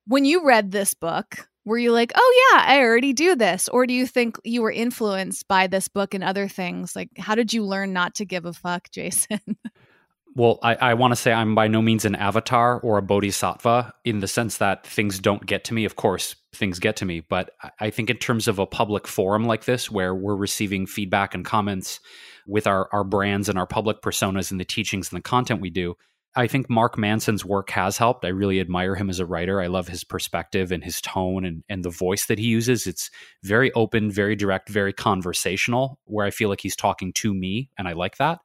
when 0.06 0.24
you 0.24 0.44
read 0.44 0.70
this 0.70 0.94
book, 0.94 1.48
were 1.64 1.78
you 1.78 1.92
like, 1.92 2.12
oh, 2.14 2.50
yeah, 2.52 2.64
I 2.66 2.80
already 2.80 3.12
do 3.12 3.36
this? 3.36 3.68
Or 3.68 3.86
do 3.86 3.94
you 3.94 4.06
think 4.06 4.36
you 4.44 4.62
were 4.62 4.72
influenced 4.72 5.46
by 5.46 5.66
this 5.66 5.88
book 5.88 6.14
and 6.14 6.24
other 6.24 6.48
things? 6.48 6.96
Like, 6.96 7.10
how 7.18 7.34
did 7.34 7.52
you 7.52 7.64
learn 7.64 7.92
not 7.92 8.16
to 8.16 8.24
give 8.24 8.44
a 8.44 8.52
fuck, 8.52 8.90
Jason? 8.90 9.40
well, 10.34 10.58
I, 10.62 10.74
I 10.74 10.94
want 10.94 11.12
to 11.12 11.16
say 11.16 11.32
I'm 11.32 11.54
by 11.54 11.68
no 11.68 11.80
means 11.80 12.04
an 12.04 12.16
avatar 12.16 12.80
or 12.80 12.98
a 12.98 13.02
bodhisattva 13.02 13.94
in 14.04 14.18
the 14.18 14.26
sense 14.26 14.58
that 14.58 14.84
things 14.84 15.20
don't 15.20 15.46
get 15.46 15.62
to 15.64 15.74
me. 15.74 15.84
Of 15.84 15.94
course, 15.94 16.34
things 16.52 16.80
get 16.80 16.96
to 16.96 17.04
me. 17.04 17.20
But 17.20 17.50
I 17.78 17.90
think 17.90 18.10
in 18.10 18.16
terms 18.16 18.48
of 18.48 18.58
a 18.58 18.66
public 18.66 19.06
forum 19.06 19.44
like 19.44 19.64
this, 19.64 19.88
where 19.88 20.14
we're 20.14 20.34
receiving 20.34 20.86
feedback 20.86 21.32
and 21.32 21.44
comments 21.44 22.00
with 22.44 22.66
our, 22.66 22.88
our 22.92 23.04
brands 23.04 23.48
and 23.48 23.56
our 23.56 23.68
public 23.68 24.02
personas 24.02 24.50
and 24.50 24.58
the 24.58 24.64
teachings 24.64 25.12
and 25.12 25.16
the 25.18 25.22
content 25.22 25.60
we 25.60 25.70
do, 25.70 25.94
I 26.34 26.46
think 26.46 26.70
Mark 26.70 26.96
Manson's 26.96 27.44
work 27.44 27.70
has 27.70 27.98
helped. 27.98 28.24
I 28.24 28.28
really 28.28 28.58
admire 28.58 28.94
him 28.94 29.10
as 29.10 29.20
a 29.20 29.26
writer. 29.26 29.60
I 29.60 29.66
love 29.66 29.88
his 29.88 30.02
perspective 30.02 30.72
and 30.72 30.82
his 30.82 31.00
tone 31.00 31.44
and, 31.44 31.62
and 31.68 31.84
the 31.84 31.90
voice 31.90 32.26
that 32.26 32.38
he 32.38 32.46
uses. 32.46 32.86
It's 32.86 33.10
very 33.42 33.70
open, 33.72 34.10
very 34.10 34.34
direct, 34.34 34.70
very 34.70 34.94
conversational, 34.94 35.98
where 36.04 36.24
I 36.24 36.30
feel 36.30 36.48
like 36.48 36.62
he's 36.62 36.76
talking 36.76 37.12
to 37.14 37.34
me, 37.34 37.68
and 37.76 37.86
I 37.86 37.92
like 37.92 38.16
that. 38.16 38.38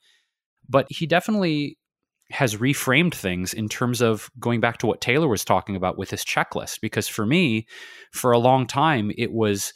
But 0.67 0.87
he 0.89 1.05
definitely 1.05 1.77
has 2.29 2.57
reframed 2.57 3.13
things 3.13 3.53
in 3.53 3.69
terms 3.69 4.01
of 4.01 4.29
going 4.37 4.59
back 4.59 4.79
to 4.79 4.87
what 4.87 4.99
Taylor 4.99 5.29
was 5.29 5.45
talking 5.45 5.77
about 5.77 5.97
with 5.97 6.09
his 6.09 6.25
checklist. 6.25 6.81
Because 6.81 7.07
for 7.07 7.25
me, 7.25 7.67
for 8.11 8.33
a 8.33 8.37
long 8.37 8.67
time, 8.67 9.13
it 9.17 9.31
was, 9.31 9.71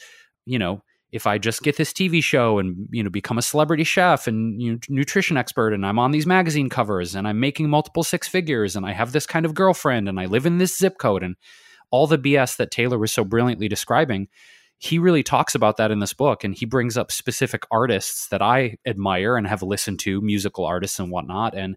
you 0.45 0.59
know, 0.59 0.81
if 1.11 1.27
I 1.27 1.37
just 1.37 1.61
get 1.61 1.77
this 1.77 1.91
TV 1.91 2.23
show 2.23 2.57
and 2.57 2.87
you 2.91 3.03
know 3.03 3.09
become 3.09 3.37
a 3.37 3.41
celebrity 3.41 3.83
chef 3.83 4.27
and 4.27 4.61
you 4.61 4.73
know, 4.73 4.79
nutrition 4.89 5.37
expert 5.37 5.73
and 5.73 5.85
I'm 5.85 5.99
on 5.99 6.11
these 6.11 6.25
magazine 6.25 6.69
covers 6.69 7.15
and 7.15 7.27
I'm 7.27 7.39
making 7.39 7.69
multiple 7.69 8.03
six 8.03 8.27
figures 8.27 8.75
and 8.75 8.85
I 8.85 8.93
have 8.93 9.11
this 9.11 9.25
kind 9.25 9.45
of 9.45 9.53
girlfriend 9.53 10.07
and 10.07 10.19
I 10.19 10.25
live 10.25 10.45
in 10.45 10.57
this 10.57 10.77
zip 10.77 10.97
code 10.97 11.23
and 11.23 11.35
all 11.91 12.07
the 12.07 12.17
BS 12.17 12.55
that 12.57 12.71
Taylor 12.71 12.97
was 12.97 13.11
so 13.11 13.25
brilliantly 13.25 13.67
describing, 13.67 14.29
he 14.77 14.97
really 14.97 15.23
talks 15.23 15.53
about 15.53 15.77
that 15.77 15.91
in 15.91 15.99
this 15.99 16.13
book 16.13 16.43
and 16.43 16.55
he 16.55 16.65
brings 16.65 16.97
up 16.97 17.11
specific 17.11 17.63
artists 17.69 18.29
that 18.29 18.41
I 18.41 18.77
admire 18.85 19.35
and 19.35 19.45
have 19.45 19.61
listened 19.61 19.99
to, 20.01 20.21
musical 20.21 20.65
artists 20.65 20.99
and 20.99 21.11
whatnot, 21.11 21.53
and 21.55 21.75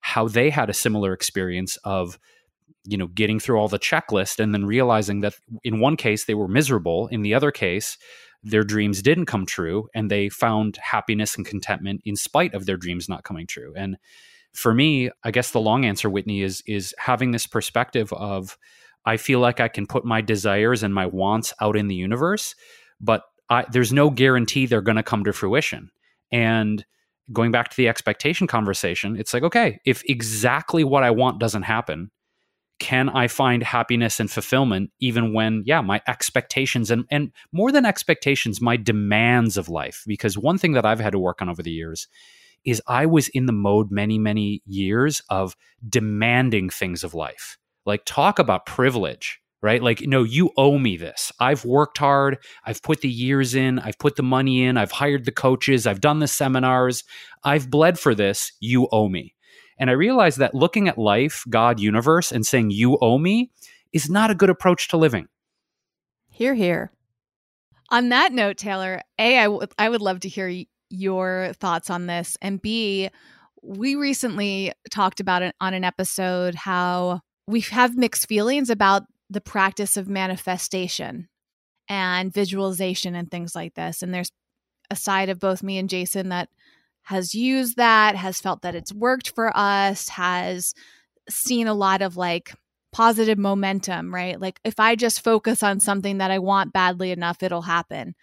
how 0.00 0.28
they 0.28 0.50
had 0.50 0.70
a 0.70 0.74
similar 0.74 1.12
experience 1.12 1.76
of 1.82 2.18
you 2.84 2.96
know 2.96 3.08
getting 3.08 3.40
through 3.40 3.58
all 3.58 3.68
the 3.68 3.78
checklist 3.78 4.38
and 4.38 4.54
then 4.54 4.64
realizing 4.64 5.20
that 5.20 5.34
in 5.64 5.80
one 5.80 5.96
case 5.96 6.24
they 6.24 6.34
were 6.34 6.46
miserable 6.46 7.08
in 7.08 7.22
the 7.22 7.34
other 7.34 7.50
case 7.50 7.98
their 8.42 8.64
dreams 8.64 9.02
didn't 9.02 9.26
come 9.26 9.46
true 9.46 9.88
and 9.94 10.10
they 10.10 10.28
found 10.28 10.76
happiness 10.76 11.36
and 11.36 11.46
contentment 11.46 12.00
in 12.04 12.16
spite 12.16 12.54
of 12.54 12.66
their 12.66 12.76
dreams 12.76 13.08
not 13.08 13.24
coming 13.24 13.46
true. 13.46 13.72
And 13.76 13.96
for 14.56 14.72
me 14.72 15.10
i 15.22 15.30
guess 15.30 15.50
the 15.50 15.60
long 15.60 15.84
answer 15.84 16.08
whitney 16.08 16.40
is 16.40 16.62
is 16.66 16.94
having 16.98 17.30
this 17.30 17.46
perspective 17.46 18.10
of 18.14 18.56
i 19.04 19.18
feel 19.18 19.38
like 19.38 19.60
i 19.60 19.68
can 19.68 19.86
put 19.86 20.02
my 20.02 20.22
desires 20.22 20.82
and 20.82 20.94
my 20.94 21.04
wants 21.04 21.52
out 21.60 21.76
in 21.76 21.88
the 21.88 21.94
universe 21.94 22.54
but 22.98 23.24
I, 23.48 23.66
there's 23.70 23.92
no 23.92 24.10
guarantee 24.10 24.66
they're 24.66 24.80
going 24.80 24.96
to 24.96 25.02
come 25.02 25.22
to 25.24 25.32
fruition. 25.32 25.90
And 26.32 26.84
going 27.32 27.52
back 27.52 27.68
to 27.68 27.76
the 27.76 27.88
expectation 27.88 28.46
conversation 28.46 29.16
it's 29.16 29.34
like 29.34 29.42
okay 29.42 29.80
if 29.84 30.00
exactly 30.04 30.84
what 30.84 31.02
i 31.02 31.10
want 31.10 31.40
doesn't 31.40 31.64
happen 31.64 32.08
can 32.86 33.08
I 33.08 33.26
find 33.26 33.64
happiness 33.64 34.20
and 34.20 34.30
fulfillment 34.30 34.92
even 35.00 35.32
when, 35.34 35.64
yeah, 35.66 35.80
my 35.80 36.00
expectations 36.06 36.88
and, 36.88 37.04
and 37.10 37.32
more 37.50 37.72
than 37.72 37.84
expectations, 37.84 38.60
my 38.60 38.76
demands 38.76 39.56
of 39.56 39.68
life? 39.68 40.04
Because 40.06 40.38
one 40.38 40.56
thing 40.56 40.70
that 40.74 40.86
I've 40.86 41.00
had 41.00 41.10
to 41.10 41.18
work 41.18 41.42
on 41.42 41.48
over 41.48 41.64
the 41.64 41.72
years 41.72 42.06
is 42.64 42.80
I 42.86 43.06
was 43.06 43.26
in 43.30 43.46
the 43.46 43.52
mode 43.52 43.90
many, 43.90 44.20
many 44.20 44.62
years 44.66 45.20
of 45.30 45.56
demanding 45.88 46.70
things 46.70 47.02
of 47.02 47.12
life. 47.12 47.58
Like, 47.84 48.04
talk 48.04 48.38
about 48.38 48.66
privilege, 48.66 49.40
right? 49.60 49.82
Like, 49.82 50.02
no, 50.02 50.22
you 50.22 50.52
owe 50.56 50.78
me 50.78 50.96
this. 50.96 51.32
I've 51.40 51.64
worked 51.64 51.98
hard. 51.98 52.38
I've 52.64 52.84
put 52.84 53.00
the 53.00 53.10
years 53.10 53.56
in. 53.56 53.80
I've 53.80 53.98
put 53.98 54.14
the 54.14 54.22
money 54.22 54.62
in. 54.62 54.76
I've 54.76 54.92
hired 54.92 55.24
the 55.24 55.32
coaches. 55.32 55.88
I've 55.88 56.00
done 56.00 56.20
the 56.20 56.28
seminars. 56.28 57.02
I've 57.42 57.68
bled 57.68 57.98
for 57.98 58.14
this. 58.14 58.52
You 58.60 58.86
owe 58.92 59.08
me. 59.08 59.34
And 59.78 59.90
I 59.90 59.94
realized 59.94 60.38
that 60.38 60.54
looking 60.54 60.88
at 60.88 60.98
life, 60.98 61.44
God, 61.48 61.80
universe, 61.80 62.32
and 62.32 62.46
saying, 62.46 62.70
you 62.70 62.98
owe 63.00 63.18
me 63.18 63.50
is 63.92 64.08
not 64.08 64.30
a 64.30 64.34
good 64.34 64.50
approach 64.50 64.88
to 64.88 64.96
living. 64.96 65.28
Hear, 66.28 66.54
hear. 66.54 66.92
On 67.90 68.08
that 68.08 68.32
note, 68.32 68.56
Taylor, 68.56 69.00
A, 69.18 69.38
I, 69.38 69.44
w- 69.44 69.66
I 69.78 69.88
would 69.88 70.00
love 70.00 70.20
to 70.20 70.28
hear 70.28 70.64
your 70.90 71.52
thoughts 71.60 71.90
on 71.90 72.06
this. 72.06 72.36
And 72.42 72.60
B, 72.60 73.10
we 73.62 73.94
recently 73.94 74.72
talked 74.90 75.20
about 75.20 75.42
it 75.42 75.54
on 75.60 75.74
an 75.74 75.84
episode 75.84 76.54
how 76.54 77.20
we 77.46 77.60
have 77.60 77.96
mixed 77.96 78.28
feelings 78.28 78.70
about 78.70 79.02
the 79.30 79.40
practice 79.40 79.96
of 79.96 80.08
manifestation 80.08 81.28
and 81.88 82.32
visualization 82.32 83.14
and 83.14 83.30
things 83.30 83.54
like 83.54 83.74
this. 83.74 84.02
And 84.02 84.12
there's 84.12 84.30
a 84.90 84.96
side 84.96 85.28
of 85.28 85.40
both 85.40 85.62
me 85.62 85.78
and 85.78 85.88
Jason 85.88 86.28
that 86.30 86.48
has 87.06 87.36
used 87.36 87.76
that, 87.76 88.16
has 88.16 88.40
felt 88.40 88.62
that 88.62 88.74
it's 88.74 88.92
worked 88.92 89.30
for 89.30 89.56
us, 89.56 90.08
has 90.08 90.74
seen 91.28 91.68
a 91.68 91.74
lot 91.74 92.02
of 92.02 92.16
like 92.16 92.52
positive 92.92 93.38
momentum, 93.38 94.12
right? 94.12 94.40
Like 94.40 94.58
if 94.64 94.80
I 94.80 94.96
just 94.96 95.22
focus 95.22 95.62
on 95.62 95.78
something 95.78 96.18
that 96.18 96.32
I 96.32 96.40
want 96.40 96.72
badly 96.72 97.12
enough, 97.12 97.44
it'll 97.44 97.62
happen. 97.62 98.16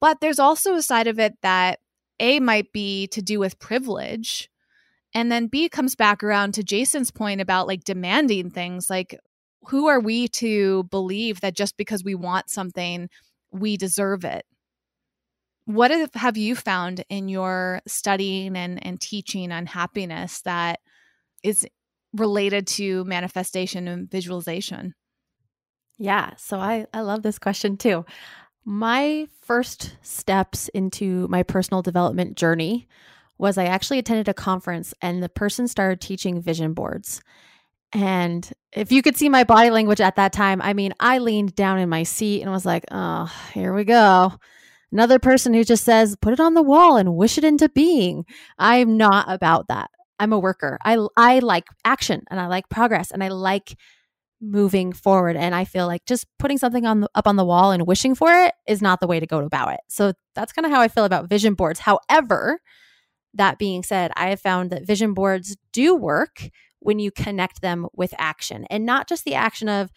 But 0.00 0.20
there's 0.20 0.38
also 0.38 0.74
a 0.74 0.82
side 0.82 1.08
of 1.08 1.18
it 1.18 1.38
that 1.42 1.80
A 2.20 2.38
might 2.38 2.72
be 2.72 3.08
to 3.08 3.20
do 3.20 3.40
with 3.40 3.58
privilege. 3.58 4.48
And 5.12 5.32
then 5.32 5.48
B 5.48 5.68
comes 5.68 5.96
back 5.96 6.22
around 6.22 6.54
to 6.54 6.62
Jason's 6.62 7.10
point 7.10 7.40
about 7.40 7.66
like 7.66 7.82
demanding 7.82 8.50
things. 8.50 8.88
Like, 8.88 9.18
who 9.66 9.88
are 9.88 9.98
we 9.98 10.28
to 10.28 10.84
believe 10.84 11.40
that 11.40 11.56
just 11.56 11.76
because 11.76 12.04
we 12.04 12.14
want 12.14 12.48
something, 12.48 13.10
we 13.50 13.76
deserve 13.76 14.24
it? 14.24 14.46
What 15.70 15.92
have 16.14 16.36
you 16.36 16.56
found 16.56 17.04
in 17.08 17.28
your 17.28 17.80
studying 17.86 18.56
and, 18.56 18.84
and 18.84 19.00
teaching 19.00 19.52
on 19.52 19.66
happiness 19.66 20.42
that 20.42 20.80
is 21.44 21.66
related 22.12 22.66
to 22.66 23.04
manifestation 23.04 23.86
and 23.86 24.10
visualization? 24.10 24.94
Yeah, 25.96 26.30
so 26.36 26.58
I, 26.58 26.86
I 26.92 27.02
love 27.02 27.22
this 27.22 27.38
question 27.38 27.76
too. 27.76 28.04
My 28.64 29.28
first 29.42 29.96
steps 30.02 30.68
into 30.68 31.28
my 31.28 31.42
personal 31.44 31.82
development 31.82 32.36
journey 32.36 32.88
was 33.38 33.56
I 33.56 33.66
actually 33.66 33.98
attended 33.98 34.28
a 34.28 34.34
conference 34.34 34.92
and 35.00 35.22
the 35.22 35.28
person 35.28 35.68
started 35.68 36.00
teaching 36.00 36.42
vision 36.42 36.74
boards. 36.74 37.22
And 37.92 38.50
if 38.72 38.90
you 38.90 39.02
could 39.02 39.16
see 39.16 39.28
my 39.28 39.44
body 39.44 39.70
language 39.70 40.00
at 40.00 40.16
that 40.16 40.32
time, 40.32 40.60
I 40.62 40.74
mean, 40.74 40.94
I 40.98 41.18
leaned 41.18 41.54
down 41.54 41.78
in 41.78 41.88
my 41.88 42.02
seat 42.02 42.42
and 42.42 42.50
was 42.50 42.66
like, 42.66 42.84
oh, 42.90 43.32
here 43.54 43.72
we 43.72 43.84
go. 43.84 44.32
Another 44.92 45.18
person 45.18 45.54
who 45.54 45.64
just 45.64 45.84
says, 45.84 46.16
put 46.20 46.32
it 46.32 46.40
on 46.40 46.54
the 46.54 46.62
wall 46.62 46.96
and 46.96 47.14
wish 47.16 47.38
it 47.38 47.44
into 47.44 47.68
being. 47.68 48.24
I'm 48.58 48.96
not 48.96 49.26
about 49.28 49.68
that. 49.68 49.90
I'm 50.18 50.32
a 50.32 50.38
worker. 50.38 50.78
I 50.84 50.98
I 51.16 51.38
like 51.38 51.64
action 51.84 52.22
and 52.30 52.38
I 52.38 52.46
like 52.46 52.68
progress 52.68 53.10
and 53.10 53.24
I 53.24 53.28
like 53.28 53.76
moving 54.40 54.92
forward 54.92 55.36
and 55.36 55.54
I 55.54 55.64
feel 55.64 55.86
like 55.86 56.04
just 56.06 56.26
putting 56.38 56.58
something 56.58 56.86
on 56.86 57.00
the, 57.00 57.10
up 57.14 57.26
on 57.26 57.36
the 57.36 57.44
wall 57.44 57.72
and 57.72 57.86
wishing 57.86 58.14
for 58.14 58.32
it 58.32 58.54
is 58.66 58.80
not 58.82 59.00
the 59.00 59.06
way 59.06 59.20
to 59.20 59.26
go 59.26 59.38
about 59.38 59.72
it. 59.74 59.80
So 59.88 60.12
that's 60.34 60.52
kind 60.52 60.66
of 60.66 60.72
how 60.72 60.80
I 60.80 60.88
feel 60.88 61.04
about 61.04 61.28
vision 61.28 61.54
boards. 61.54 61.80
However, 61.80 62.60
that 63.34 63.58
being 63.58 63.82
said, 63.82 64.12
I 64.16 64.30
have 64.30 64.40
found 64.40 64.70
that 64.70 64.86
vision 64.86 65.14
boards 65.14 65.56
do 65.72 65.94
work 65.94 66.48
when 66.80 66.98
you 66.98 67.10
connect 67.10 67.60
them 67.60 67.86
with 67.94 68.14
action 68.18 68.66
and 68.70 68.86
not 68.86 69.08
just 69.08 69.24
the 69.24 69.34
action 69.34 69.68
of 69.68 69.90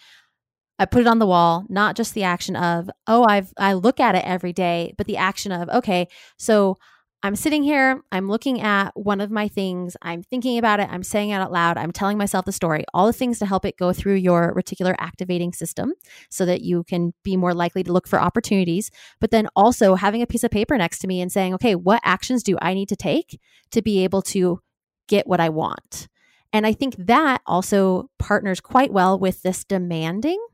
I 0.79 0.85
put 0.85 1.01
it 1.01 1.07
on 1.07 1.19
the 1.19 1.27
wall, 1.27 1.65
not 1.69 1.95
just 1.95 2.13
the 2.13 2.23
action 2.23 2.55
of, 2.55 2.89
oh, 3.07 3.23
I've 3.23 3.53
I 3.57 3.73
look 3.73 3.99
at 3.99 4.15
it 4.15 4.25
every 4.25 4.53
day, 4.53 4.93
but 4.97 5.07
the 5.07 5.17
action 5.17 5.51
of, 5.51 5.69
okay, 5.69 6.07
so 6.37 6.77
I'm 7.25 7.37
sitting 7.37 7.63
here, 7.63 8.01
I'm 8.11 8.27
looking 8.27 8.59
at 8.59 8.91
one 8.95 9.21
of 9.21 9.31
my 9.31 9.47
things, 9.47 9.95
I'm 10.01 10.23
thinking 10.23 10.57
about 10.57 10.81
it, 10.81 10.89
I'm 10.91 11.03
saying 11.03 11.29
it 11.29 11.35
out 11.35 11.53
loud, 11.53 11.77
I'm 11.77 11.93
telling 11.93 12.17
myself 12.17 12.43
the 12.43 12.51
story, 12.51 12.83
all 12.93 13.05
the 13.05 13.13
things 13.13 13.39
to 13.39 13.45
help 13.45 13.63
it 13.63 13.77
go 13.77 13.93
through 13.93 14.15
your 14.15 14.53
reticular 14.53 14.93
activating 14.99 15.53
system 15.53 15.93
so 16.29 16.45
that 16.45 16.63
you 16.63 16.83
can 16.83 17.13
be 17.23 17.37
more 17.37 17.53
likely 17.53 17.81
to 17.83 17.93
look 17.93 18.09
for 18.09 18.19
opportunities. 18.19 18.91
But 19.21 19.31
then 19.31 19.47
also 19.55 19.95
having 19.95 20.21
a 20.21 20.27
piece 20.27 20.43
of 20.43 20.51
paper 20.51 20.77
next 20.77 20.99
to 20.99 21.07
me 21.07 21.21
and 21.21 21.31
saying, 21.31 21.53
okay, 21.53 21.75
what 21.75 22.01
actions 22.03 22.43
do 22.43 22.57
I 22.61 22.73
need 22.73 22.89
to 22.89 22.97
take 22.97 23.39
to 23.71 23.81
be 23.81 24.03
able 24.03 24.21
to 24.23 24.59
get 25.07 25.25
what 25.25 25.39
I 25.39 25.47
want? 25.47 26.09
And 26.51 26.67
I 26.67 26.73
think 26.73 26.95
that 26.97 27.41
also 27.45 28.09
partners 28.19 28.59
quite 28.59 28.91
well 28.91 29.17
with 29.17 29.43
this 29.43 29.63
demanding, 29.63 30.45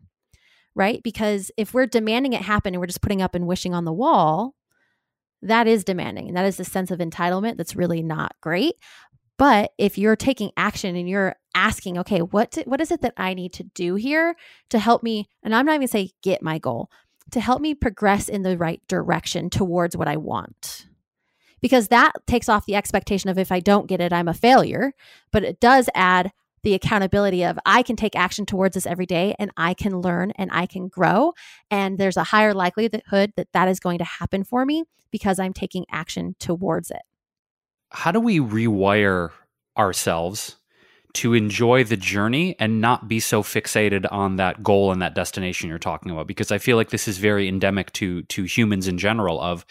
right? 0.80 1.04
Because 1.04 1.52
if 1.58 1.74
we're 1.74 1.86
demanding 1.86 2.34
it 2.34 2.42
happen 2.42 2.74
and 2.74 2.80
we're 2.80 2.88
just 2.88 3.02
putting 3.02 3.22
up 3.22 3.36
and 3.36 3.46
wishing 3.46 3.76
on 3.76 3.84
the 3.84 3.94
wall, 3.94 4.56
that 5.42 5.68
is 5.68 5.84
demanding 5.84 6.30
and 6.30 6.38
that 6.38 6.46
is 6.46 6.60
a 6.60 6.66
sense 6.66 6.90
of 6.90 7.00
entitlement 7.00 7.58
that's 7.58 7.76
really 7.76 8.02
not 8.02 8.34
great. 8.42 8.76
But 9.38 9.72
if 9.78 9.98
you're 9.98 10.16
taking 10.16 10.52
action 10.58 10.96
and 10.96 11.08
you're 11.08 11.36
asking 11.56 11.98
okay 11.98 12.20
what 12.20 12.58
what 12.66 12.80
is 12.80 12.92
it 12.92 13.02
that 13.02 13.14
i 13.18 13.34
need 13.34 13.52
to 13.52 13.64
do 13.64 13.96
here 13.96 14.36
to 14.70 14.80
help 14.80 15.04
me? 15.04 15.28
And 15.44 15.54
i'm 15.54 15.66
not 15.66 15.76
even 15.76 15.88
say 15.88 16.12
get 16.24 16.42
my 16.42 16.58
goal 16.58 16.90
to 17.32 17.40
help 17.40 17.62
me 17.62 17.76
progress 17.76 18.28
in 18.28 18.42
the 18.44 18.58
right 18.58 18.82
direction 18.88 19.50
towards 19.50 19.96
what 19.96 20.08
i 20.08 20.16
want. 20.18 20.88
Because 21.62 21.90
that 21.90 22.14
takes 22.26 22.48
off 22.48 22.66
the 22.66 22.76
expectation 22.76 23.30
of 23.30 23.38
if 23.38 23.52
i 23.52 23.60
don't 23.60 23.88
get 23.88 24.02
it 24.02 24.14
i'm 24.14 24.30
a 24.30 24.34
failure 24.34 24.94
but 25.32 25.44
it 25.44 25.60
does 25.60 25.90
add 25.94 26.32
the 26.64 26.74
accountability 26.74 27.44
of 27.44 27.58
I 27.66 27.84
can 27.84 27.96
take 27.96 28.16
action 28.16 28.46
towards 28.46 28.76
this 28.76 28.86
every 28.86 29.06
day 29.06 29.36
and 29.40 29.52
I 29.58 29.74
can 29.74 30.00
learn 30.02 30.32
and 30.36 30.50
I 30.54 30.66
can 30.66 30.88
grow. 30.88 31.34
And 31.72 31.98
there's 31.98 32.18
a 32.18 32.26
higher 32.26 32.54
likelihood 32.54 33.34
that 33.36 33.48
that 33.54 33.68
is 33.68 33.80
going 33.80 33.98
to 34.00 34.04
happen 34.04 34.44
for 34.44 34.66
me 34.66 34.84
because 35.12 35.40
I'm 35.40 35.54
taking 35.54 35.86
action 35.92 36.36
towards 36.40 36.92
it. 36.92 37.02
How 37.92 38.12
do 38.12 38.20
we 38.20 38.40
rewire 38.40 39.32
ourselves 39.78 40.58
to 41.14 41.34
enjoy 41.34 41.84
the 41.84 41.98
journey 41.98 42.56
and 42.60 42.82
not 42.82 43.08
be 43.08 43.20
so 43.20 43.42
fixated 43.42 44.06
on 44.12 44.36
that 44.36 44.62
goal 44.62 44.92
and 44.92 45.02
that 45.02 45.16
destination 45.16 45.70
you're 45.70 45.80
talking 45.80 46.12
about. 46.12 46.28
Because 46.28 46.52
i 46.52 46.58
feel 46.58 46.78
like 46.78 46.90
this 46.90 47.08
is 47.08 47.18
very 47.18 47.48
endemic 47.48 47.92
to 47.94 48.24
to 48.24 48.44
humans 48.44 48.88
in 48.88 48.98
general 48.98 49.40
of 49.42 49.66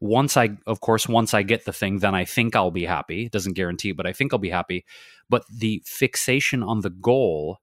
once 0.00 0.36
i 0.36 0.50
of 0.66 0.80
course 0.80 1.08
once 1.08 1.34
i 1.34 1.42
get 1.42 1.64
the 1.64 1.72
thing 1.72 1.98
then 1.98 2.14
i 2.14 2.24
think 2.24 2.54
i'll 2.54 2.70
be 2.70 2.84
happy. 2.84 3.26
It 3.26 3.32
doesn't 3.32 3.54
guarantee 3.54 3.92
but 3.92 4.06
i 4.06 4.12
think 4.12 4.32
i'll 4.32 4.38
be 4.38 4.50
happy. 4.50 4.84
But 5.28 5.44
the 5.52 5.82
fixation 5.84 6.62
on 6.62 6.80
the 6.80 6.90
goal 6.90 7.58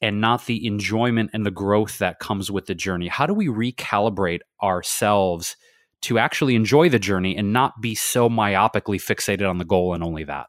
and 0.00 0.20
not 0.20 0.46
the 0.46 0.64
enjoyment 0.64 1.30
and 1.32 1.44
the 1.44 1.50
growth 1.50 1.98
that 1.98 2.20
comes 2.20 2.50
with 2.50 2.66
the 2.66 2.74
journey 2.74 3.08
how 3.08 3.26
do 3.26 3.34
we 3.34 3.48
recalibrate 3.48 4.40
ourselves 4.62 5.56
to 6.00 6.16
actually 6.18 6.54
enjoy 6.54 6.88
the 6.88 7.00
journey 7.00 7.36
and 7.36 7.52
not 7.52 7.80
be 7.80 7.96
so 7.96 8.28
myopically 8.28 9.00
fixated 9.00 9.48
on 9.48 9.58
the 9.58 9.64
goal 9.64 9.94
and 9.94 10.04
only 10.04 10.22
that 10.22 10.46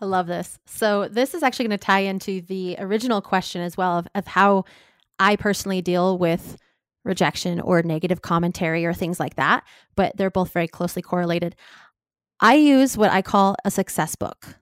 I 0.00 0.04
love 0.04 0.26
this. 0.26 0.58
So, 0.66 1.08
this 1.08 1.34
is 1.34 1.42
actually 1.42 1.68
going 1.68 1.78
to 1.78 1.84
tie 1.84 2.00
into 2.00 2.42
the 2.42 2.76
original 2.78 3.22
question 3.22 3.62
as 3.62 3.76
well 3.76 3.98
of, 3.98 4.08
of 4.14 4.26
how 4.26 4.64
I 5.18 5.36
personally 5.36 5.80
deal 5.80 6.18
with 6.18 6.58
rejection 7.04 7.60
or 7.60 7.82
negative 7.82 8.20
commentary 8.20 8.84
or 8.84 8.92
things 8.92 9.18
like 9.18 9.36
that, 9.36 9.64
but 9.94 10.16
they're 10.16 10.30
both 10.30 10.52
very 10.52 10.68
closely 10.68 11.00
correlated. 11.00 11.56
I 12.40 12.56
use 12.56 12.98
what 12.98 13.10
I 13.10 13.22
call 13.22 13.56
a 13.64 13.70
success 13.70 14.16
book, 14.16 14.56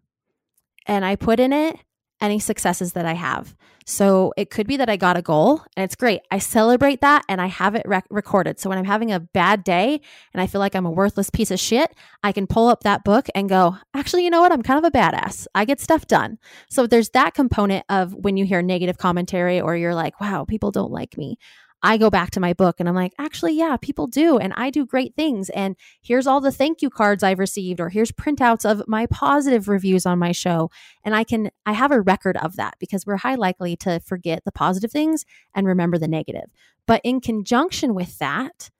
and 0.86 1.04
I 1.04 1.16
put 1.16 1.40
in 1.40 1.52
it 1.52 1.76
any 2.24 2.38
successes 2.38 2.92
that 2.92 3.06
I 3.06 3.14
have. 3.14 3.54
So 3.86 4.32
it 4.36 4.50
could 4.50 4.66
be 4.66 4.78
that 4.78 4.88
I 4.88 4.96
got 4.96 5.18
a 5.18 5.22
goal 5.22 5.62
and 5.76 5.84
it's 5.84 5.94
great. 5.94 6.20
I 6.30 6.38
celebrate 6.38 7.02
that 7.02 7.22
and 7.28 7.40
I 7.40 7.46
have 7.46 7.74
it 7.74 7.82
rec- 7.84 8.06
recorded. 8.08 8.58
So 8.58 8.70
when 8.70 8.78
I'm 8.78 8.86
having 8.86 9.12
a 9.12 9.20
bad 9.20 9.62
day 9.62 10.00
and 10.32 10.40
I 10.40 10.46
feel 10.46 10.58
like 10.58 10.74
I'm 10.74 10.86
a 10.86 10.90
worthless 10.90 11.28
piece 11.28 11.50
of 11.50 11.60
shit, 11.60 11.94
I 12.22 12.32
can 12.32 12.46
pull 12.46 12.68
up 12.68 12.82
that 12.84 13.04
book 13.04 13.28
and 13.34 13.48
go, 13.48 13.76
actually, 13.92 14.24
you 14.24 14.30
know 14.30 14.40
what? 14.40 14.52
I'm 14.52 14.62
kind 14.62 14.78
of 14.82 14.84
a 14.84 14.96
badass. 14.96 15.46
I 15.54 15.66
get 15.66 15.80
stuff 15.80 16.06
done. 16.06 16.38
So 16.70 16.86
there's 16.86 17.10
that 17.10 17.34
component 17.34 17.84
of 17.90 18.14
when 18.14 18.38
you 18.38 18.46
hear 18.46 18.62
negative 18.62 18.96
commentary 18.96 19.60
or 19.60 19.76
you're 19.76 19.94
like, 19.94 20.18
wow, 20.18 20.46
people 20.46 20.70
don't 20.70 20.92
like 20.92 21.18
me. 21.18 21.38
I 21.84 21.98
go 21.98 22.08
back 22.08 22.30
to 22.30 22.40
my 22.40 22.54
book 22.54 22.76
and 22.80 22.88
I'm 22.88 22.94
like, 22.94 23.12
actually, 23.18 23.52
yeah, 23.52 23.76
people 23.76 24.06
do. 24.06 24.38
And 24.38 24.54
I 24.56 24.70
do 24.70 24.86
great 24.86 25.14
things. 25.14 25.50
And 25.50 25.76
here's 26.00 26.26
all 26.26 26.40
the 26.40 26.50
thank 26.50 26.80
you 26.80 26.88
cards 26.88 27.22
I've 27.22 27.38
received, 27.38 27.78
or 27.78 27.90
here's 27.90 28.10
printouts 28.10 28.68
of 28.68 28.82
my 28.88 29.04
positive 29.06 29.68
reviews 29.68 30.06
on 30.06 30.18
my 30.18 30.32
show. 30.32 30.70
And 31.04 31.14
I 31.14 31.24
can, 31.24 31.50
I 31.66 31.72
have 31.72 31.92
a 31.92 32.00
record 32.00 32.38
of 32.38 32.56
that 32.56 32.76
because 32.80 33.04
we're 33.04 33.18
high 33.18 33.34
likely 33.34 33.76
to 33.76 34.00
forget 34.00 34.46
the 34.46 34.50
positive 34.50 34.90
things 34.90 35.26
and 35.54 35.66
remember 35.66 35.98
the 35.98 36.08
negative. 36.08 36.50
But 36.86 37.02
in 37.04 37.20
conjunction 37.20 37.94
with 37.94 38.18
that, 38.18 38.70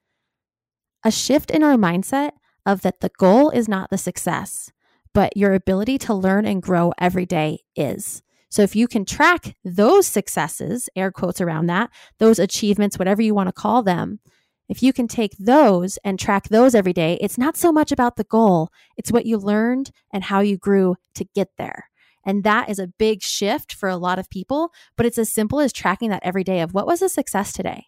a 1.03 1.11
shift 1.11 1.51
in 1.51 1.61
our 1.61 1.75
mindset 1.75 2.31
of 2.65 2.81
that 2.81 3.01
the 3.01 3.11
goal 3.19 3.51
is 3.51 3.69
not 3.69 3.91
the 3.91 3.99
success, 3.99 4.71
but 5.13 5.37
your 5.37 5.53
ability 5.53 5.99
to 5.99 6.13
learn 6.15 6.47
and 6.47 6.59
grow 6.59 6.91
every 6.97 7.27
day 7.27 7.59
is. 7.75 8.23
So 8.49 8.61
if 8.61 8.75
you 8.75 8.87
can 8.87 9.05
track 9.05 9.55
those 9.63 10.07
successes, 10.07 10.89
air 10.95 11.11
quotes 11.11 11.41
around 11.41 11.67
that, 11.67 11.89
those 12.19 12.39
achievements, 12.39 12.97
whatever 12.97 13.21
you 13.21 13.33
want 13.33 13.47
to 13.47 13.53
call 13.53 13.83
them, 13.83 14.19
if 14.67 14.81
you 14.81 14.93
can 14.93 15.07
take 15.07 15.35
those 15.37 15.97
and 16.03 16.19
track 16.19 16.49
those 16.49 16.73
every 16.73 16.93
day, 16.93 17.17
it's 17.21 17.37
not 17.37 17.57
so 17.57 17.71
much 17.71 17.91
about 17.91 18.15
the 18.15 18.23
goal, 18.23 18.69
it's 18.97 19.11
what 19.11 19.25
you 19.25 19.37
learned 19.37 19.91
and 20.11 20.23
how 20.23 20.39
you 20.39 20.57
grew 20.57 20.95
to 21.15 21.25
get 21.35 21.49
there. 21.57 21.89
And 22.25 22.43
that 22.43 22.69
is 22.69 22.79
a 22.79 22.87
big 22.87 23.21
shift 23.21 23.73
for 23.73 23.87
a 23.87 23.97
lot 23.97 24.17
of 24.17 24.29
people, 24.29 24.71
but 24.97 25.05
it's 25.05 25.19
as 25.19 25.31
simple 25.31 25.59
as 25.59 25.71
tracking 25.71 26.09
that 26.09 26.23
every 26.23 26.43
day 26.43 26.61
of 26.61 26.73
what 26.73 26.87
was 26.87 27.01
a 27.01 27.09
success 27.09 27.53
today? 27.53 27.85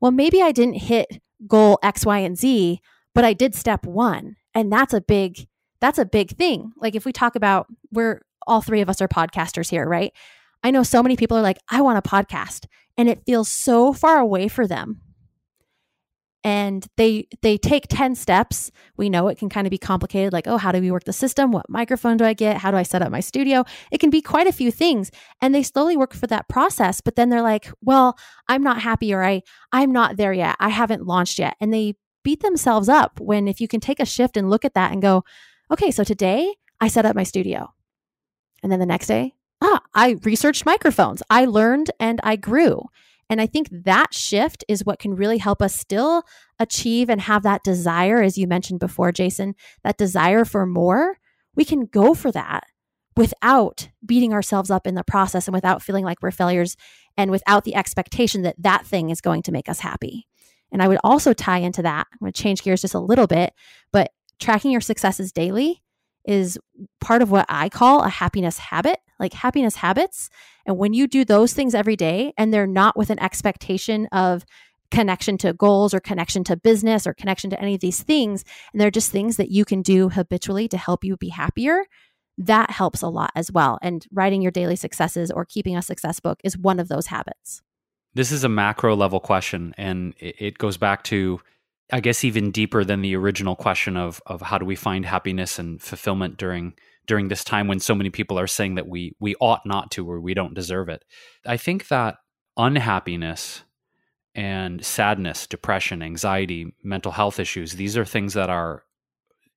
Well, 0.00 0.10
maybe 0.10 0.42
I 0.42 0.52
didn't 0.52 0.74
hit 0.74 1.22
goal 1.46 1.78
X, 1.82 2.04
Y, 2.04 2.18
and 2.18 2.36
Z, 2.36 2.80
but 3.14 3.24
I 3.24 3.32
did 3.32 3.54
step 3.54 3.86
one. 3.86 4.36
And 4.54 4.70
that's 4.70 4.92
a 4.92 5.00
big, 5.00 5.46
that's 5.80 5.98
a 5.98 6.04
big 6.04 6.36
thing. 6.36 6.72
Like 6.76 6.94
if 6.94 7.06
we 7.06 7.12
talk 7.12 7.36
about 7.36 7.66
we're 7.90 8.20
all 8.46 8.62
three 8.62 8.80
of 8.80 8.88
us 8.88 9.00
are 9.00 9.08
podcasters 9.08 9.70
here, 9.70 9.86
right? 9.86 10.12
I 10.62 10.70
know 10.70 10.82
so 10.82 11.02
many 11.02 11.16
people 11.16 11.36
are 11.36 11.42
like, 11.42 11.58
I 11.70 11.80
want 11.80 11.98
a 11.98 12.08
podcast, 12.08 12.66
and 12.96 13.08
it 13.08 13.22
feels 13.26 13.48
so 13.48 13.92
far 13.92 14.18
away 14.18 14.48
for 14.48 14.66
them. 14.66 15.00
and 16.42 16.86
they 16.96 17.26
they 17.42 17.58
take 17.58 17.86
10 17.88 18.14
steps. 18.14 18.70
We 18.96 19.10
know 19.10 19.28
it 19.28 19.36
can 19.36 19.50
kind 19.50 19.66
of 19.66 19.70
be 19.70 19.76
complicated 19.78 20.32
like 20.32 20.46
oh 20.46 20.56
how 20.56 20.72
do 20.72 20.80
we 20.80 20.90
work 20.90 21.04
the 21.04 21.12
system? 21.12 21.52
What 21.52 21.68
microphone 21.68 22.16
do 22.16 22.24
i 22.24 22.32
get? 22.32 22.56
How 22.56 22.70
do 22.70 22.78
i 22.78 22.82
set 22.82 23.02
up 23.02 23.12
my 23.12 23.20
studio? 23.20 23.64
It 23.92 23.98
can 23.98 24.08
be 24.08 24.22
quite 24.22 24.46
a 24.46 24.52
few 24.52 24.70
things 24.70 25.10
and 25.42 25.54
they 25.54 25.62
slowly 25.62 25.96
work 25.98 26.14
for 26.14 26.26
that 26.28 26.48
process 26.48 27.02
but 27.02 27.14
then 27.16 27.28
they're 27.28 27.42
like 27.42 27.70
well 27.82 28.16
i'm 28.48 28.62
not 28.62 28.80
happy 28.80 29.12
or 29.12 29.22
i 29.22 29.42
i'm 29.72 29.92
not 29.92 30.16
there 30.16 30.32
yet. 30.32 30.56
I 30.58 30.70
haven't 30.70 31.06
launched 31.06 31.38
yet. 31.38 31.56
And 31.60 31.74
they 31.74 31.94
beat 32.24 32.40
themselves 32.40 32.88
up 32.88 33.20
when 33.20 33.46
if 33.46 33.60
you 33.60 33.68
can 33.68 33.80
take 33.80 34.00
a 34.00 34.06
shift 34.06 34.36
and 34.38 34.48
look 34.48 34.64
at 34.64 34.74
that 34.74 34.92
and 34.92 35.02
go 35.02 35.24
okay 35.70 35.90
so 35.90 36.04
today 36.04 36.54
i 36.80 36.88
set 36.88 37.04
up 37.04 37.14
my 37.14 37.22
studio 37.24 37.68
and 38.62 38.70
then 38.70 38.80
the 38.80 38.86
next 38.86 39.06
day 39.06 39.34
ah 39.60 39.80
i 39.94 40.16
researched 40.22 40.66
microphones 40.66 41.22
i 41.30 41.44
learned 41.44 41.90
and 41.98 42.20
i 42.22 42.36
grew 42.36 42.82
and 43.30 43.40
I 43.40 43.46
think 43.46 43.68
that 43.70 44.12
shift 44.12 44.64
is 44.66 44.84
what 44.84 44.98
can 44.98 45.14
really 45.14 45.38
help 45.38 45.62
us 45.62 45.74
still 45.74 46.24
achieve 46.58 47.08
and 47.08 47.20
have 47.20 47.44
that 47.44 47.62
desire, 47.62 48.20
as 48.20 48.36
you 48.36 48.48
mentioned 48.48 48.80
before, 48.80 49.12
Jason, 49.12 49.54
that 49.84 49.96
desire 49.96 50.44
for 50.44 50.66
more. 50.66 51.16
We 51.54 51.64
can 51.64 51.86
go 51.86 52.12
for 52.12 52.32
that 52.32 52.64
without 53.16 53.88
beating 54.04 54.32
ourselves 54.32 54.68
up 54.68 54.84
in 54.84 54.96
the 54.96 55.04
process 55.04 55.46
and 55.46 55.54
without 55.54 55.80
feeling 55.80 56.04
like 56.04 56.20
we're 56.20 56.32
failures 56.32 56.76
and 57.16 57.30
without 57.30 57.62
the 57.62 57.76
expectation 57.76 58.42
that 58.42 58.56
that 58.58 58.84
thing 58.84 59.10
is 59.10 59.20
going 59.20 59.42
to 59.42 59.52
make 59.52 59.68
us 59.68 59.78
happy. 59.78 60.26
And 60.72 60.82
I 60.82 60.88
would 60.88 60.98
also 61.04 61.32
tie 61.32 61.58
into 61.58 61.82
that. 61.82 62.08
I'm 62.12 62.18
going 62.20 62.32
to 62.32 62.42
change 62.42 62.62
gears 62.62 62.80
just 62.80 62.94
a 62.94 63.00
little 63.00 63.28
bit, 63.28 63.52
but 63.92 64.10
tracking 64.40 64.72
your 64.72 64.80
successes 64.80 65.30
daily 65.30 65.82
is 66.24 66.58
part 67.00 67.22
of 67.22 67.30
what 67.30 67.46
I 67.48 67.68
call 67.68 68.02
a 68.02 68.08
happiness 68.08 68.58
habit, 68.58 68.98
like 69.18 69.32
happiness 69.32 69.76
habits. 69.76 70.30
And 70.66 70.76
when 70.76 70.92
you 70.92 71.06
do 71.06 71.24
those 71.24 71.52
things 71.52 71.74
every 71.74 71.96
day 71.96 72.32
and 72.36 72.52
they're 72.52 72.66
not 72.66 72.96
with 72.96 73.10
an 73.10 73.20
expectation 73.20 74.06
of 74.12 74.44
connection 74.90 75.38
to 75.38 75.52
goals 75.52 75.94
or 75.94 76.00
connection 76.00 76.42
to 76.44 76.56
business 76.56 77.06
or 77.06 77.14
connection 77.14 77.48
to 77.50 77.60
any 77.60 77.74
of 77.74 77.80
these 77.80 78.02
things, 78.02 78.44
and 78.72 78.80
they're 78.80 78.90
just 78.90 79.12
things 79.12 79.36
that 79.36 79.50
you 79.50 79.64
can 79.64 79.82
do 79.82 80.08
habitually 80.08 80.68
to 80.68 80.76
help 80.76 81.04
you 81.04 81.16
be 81.16 81.28
happier, 81.28 81.84
that 82.36 82.70
helps 82.70 83.02
a 83.02 83.08
lot 83.08 83.30
as 83.34 83.52
well. 83.52 83.78
And 83.82 84.06
writing 84.12 84.42
your 84.42 84.50
daily 84.50 84.76
successes 84.76 85.30
or 85.30 85.44
keeping 85.44 85.76
a 85.76 85.82
success 85.82 86.20
book 86.20 86.40
is 86.42 86.58
one 86.58 86.80
of 86.80 86.88
those 86.88 87.06
habits. 87.06 87.62
This 88.14 88.32
is 88.32 88.42
a 88.42 88.48
macro 88.48 88.96
level 88.96 89.20
question, 89.20 89.74
and 89.78 90.14
it 90.18 90.58
goes 90.58 90.76
back 90.76 91.04
to 91.04 91.40
I 91.92 92.00
guess 92.00 92.24
even 92.24 92.50
deeper 92.50 92.84
than 92.84 93.02
the 93.02 93.16
original 93.16 93.56
question 93.56 93.96
of 93.96 94.20
of 94.26 94.42
how 94.42 94.58
do 94.58 94.64
we 94.64 94.76
find 94.76 95.04
happiness 95.04 95.58
and 95.58 95.80
fulfillment 95.80 96.36
during 96.36 96.74
during 97.06 97.28
this 97.28 97.44
time 97.44 97.66
when 97.66 97.80
so 97.80 97.94
many 97.94 98.10
people 98.10 98.38
are 98.38 98.46
saying 98.46 98.76
that 98.76 98.88
we 98.88 99.14
we 99.20 99.34
ought 99.40 99.66
not 99.66 99.90
to 99.92 100.08
or 100.08 100.20
we 100.20 100.34
don't 100.34 100.54
deserve 100.54 100.88
it. 100.88 101.04
I 101.46 101.56
think 101.56 101.88
that 101.88 102.16
unhappiness 102.56 103.64
and 104.34 104.84
sadness, 104.84 105.46
depression, 105.46 106.02
anxiety, 106.02 106.74
mental 106.84 107.12
health 107.12 107.40
issues, 107.40 107.72
these 107.72 107.96
are 107.96 108.04
things 108.04 108.34
that 108.34 108.48
are 108.48 108.84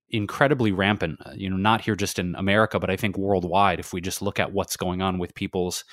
incredibly 0.09 0.71
rampant, 0.71 1.19
uh, 1.25 1.31
you 1.35 1.49
know, 1.49 1.57
not 1.57 1.81
here 1.81 1.95
just 1.95 2.19
in 2.19 2.35
America, 2.35 2.79
but 2.79 2.89
I 2.89 2.95
think 2.95 3.17
worldwide 3.17 3.79
if 3.79 3.93
we 3.93 4.01
just 4.01 4.21
look 4.21 4.39
at 4.39 4.53
what's 4.53 4.77
going 4.77 5.01
on 5.01 5.17
with 5.17 5.35
people's 5.35 5.83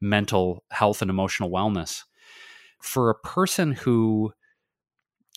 mental 0.00 0.64
health 0.70 1.02
and 1.02 1.10
emotional 1.10 1.50
wellness. 1.50 2.02
For 2.80 3.10
a 3.10 3.18
person 3.18 3.72
who 3.72 4.32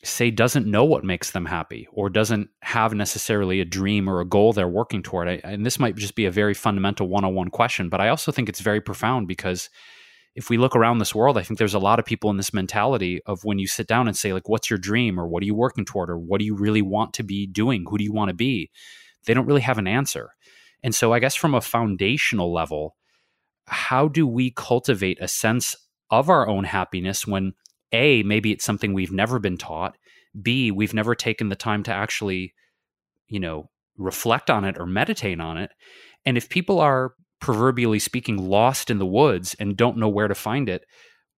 say 0.04 0.32
doesn't 0.32 0.66
know 0.66 0.84
what 0.84 1.04
makes 1.04 1.32
them 1.32 1.46
happy 1.46 1.88
or 1.92 2.10
doesn't 2.10 2.50
have 2.62 2.94
necessarily 2.94 3.60
a 3.60 3.66
dream 3.66 4.10
or 4.10 4.20
a 4.20 4.26
goal 4.26 4.52
they're 4.52 4.68
working 4.68 5.04
toward 5.04 5.28
I, 5.28 5.42
and 5.44 5.66
this 5.66 5.80
might 5.80 5.96
just 5.96 6.16
be 6.16 6.26
a 6.26 6.32
very 6.32 6.54
fundamental 6.54 7.08
one-on-one 7.08 7.50
question 7.50 7.90
but 7.90 8.02
i 8.02 8.10
also 8.10 8.32
think 8.32 8.50
it's 8.50 8.62
very 8.62 8.82
profound 8.82 9.28
because 9.28 9.70
if 10.34 10.50
we 10.50 10.58
look 10.58 10.76
around 10.76 10.98
this 10.98 11.14
world 11.14 11.38
i 11.38 11.44
think 11.44 11.60
there's 11.60 11.76
a 11.76 11.80
lot 11.80 12.00
of 12.00 12.06
people 12.06 12.32
in 12.32 12.38
this 12.38 12.54
mentality 12.54 13.22
of 13.26 13.44
when 13.44 13.60
you 13.60 13.68
sit 13.68 13.86
down 13.86 14.08
and 14.08 14.18
say 14.18 14.34
like 14.34 14.50
what's 14.50 14.70
your 14.70 14.80
dream 14.80 15.20
or 15.20 15.28
what 15.28 15.44
are 15.44 15.46
you 15.46 15.56
working 15.56 15.86
toward 15.86 16.10
or 16.10 16.18
what 16.18 16.40
do 16.40 16.46
you 16.46 16.56
really 16.56 16.82
want 16.82 17.14
to 17.14 17.24
be 17.24 17.46
doing? 17.46 17.86
Who 17.88 17.98
do 17.98 18.04
you 18.04 18.14
want 18.14 18.30
to 18.30 18.36
be? 18.36 18.72
They 19.26 19.34
don't 19.34 19.46
really 19.46 19.62
have 19.62 19.78
an 19.78 19.88
answer. 19.88 20.32
And 20.84 20.96
so 20.96 21.14
i 21.14 21.20
guess 21.20 21.36
from 21.36 21.54
a 21.54 21.62
foundational 21.62 22.52
level 22.52 22.96
how 23.68 24.08
do 24.08 24.26
we 24.28 24.52
cultivate 24.52 25.20
a 25.22 25.28
sense 25.28 25.76
of 26.10 26.30
our 26.30 26.48
own 26.48 26.64
happiness 26.64 27.26
when 27.26 27.54
a, 27.92 28.24
maybe 28.24 28.52
it's 28.52 28.66
something 28.66 28.94
we've 28.94 29.12
never 29.12 29.40
been 29.40 29.58
taught. 29.58 29.98
B, 30.40 30.72
we've 30.72 30.94
never 30.94 31.16
taken 31.16 31.50
the 31.50 31.56
time 31.56 31.84
to 31.84 31.92
actually, 31.92 32.54
you 33.28 33.40
know, 33.40 33.70
reflect 33.98 34.50
on 34.50 34.66
it 34.66 34.78
or 34.80 34.86
meditate 34.86 35.40
on 35.40 35.58
it. 35.58 35.72
And 36.26 36.38
if 36.38 36.50
people 36.50 36.80
are 36.80 37.14
proverbially 37.40 38.00
speaking 38.00 38.38
lost 38.38 38.90
in 38.90 39.00
the 39.00 39.06
woods 39.06 39.56
and 39.60 39.76
don't 39.76 39.98
know 39.98 40.10
where 40.10 40.28
to 40.28 40.36
find 40.36 40.70
it, 40.70 40.86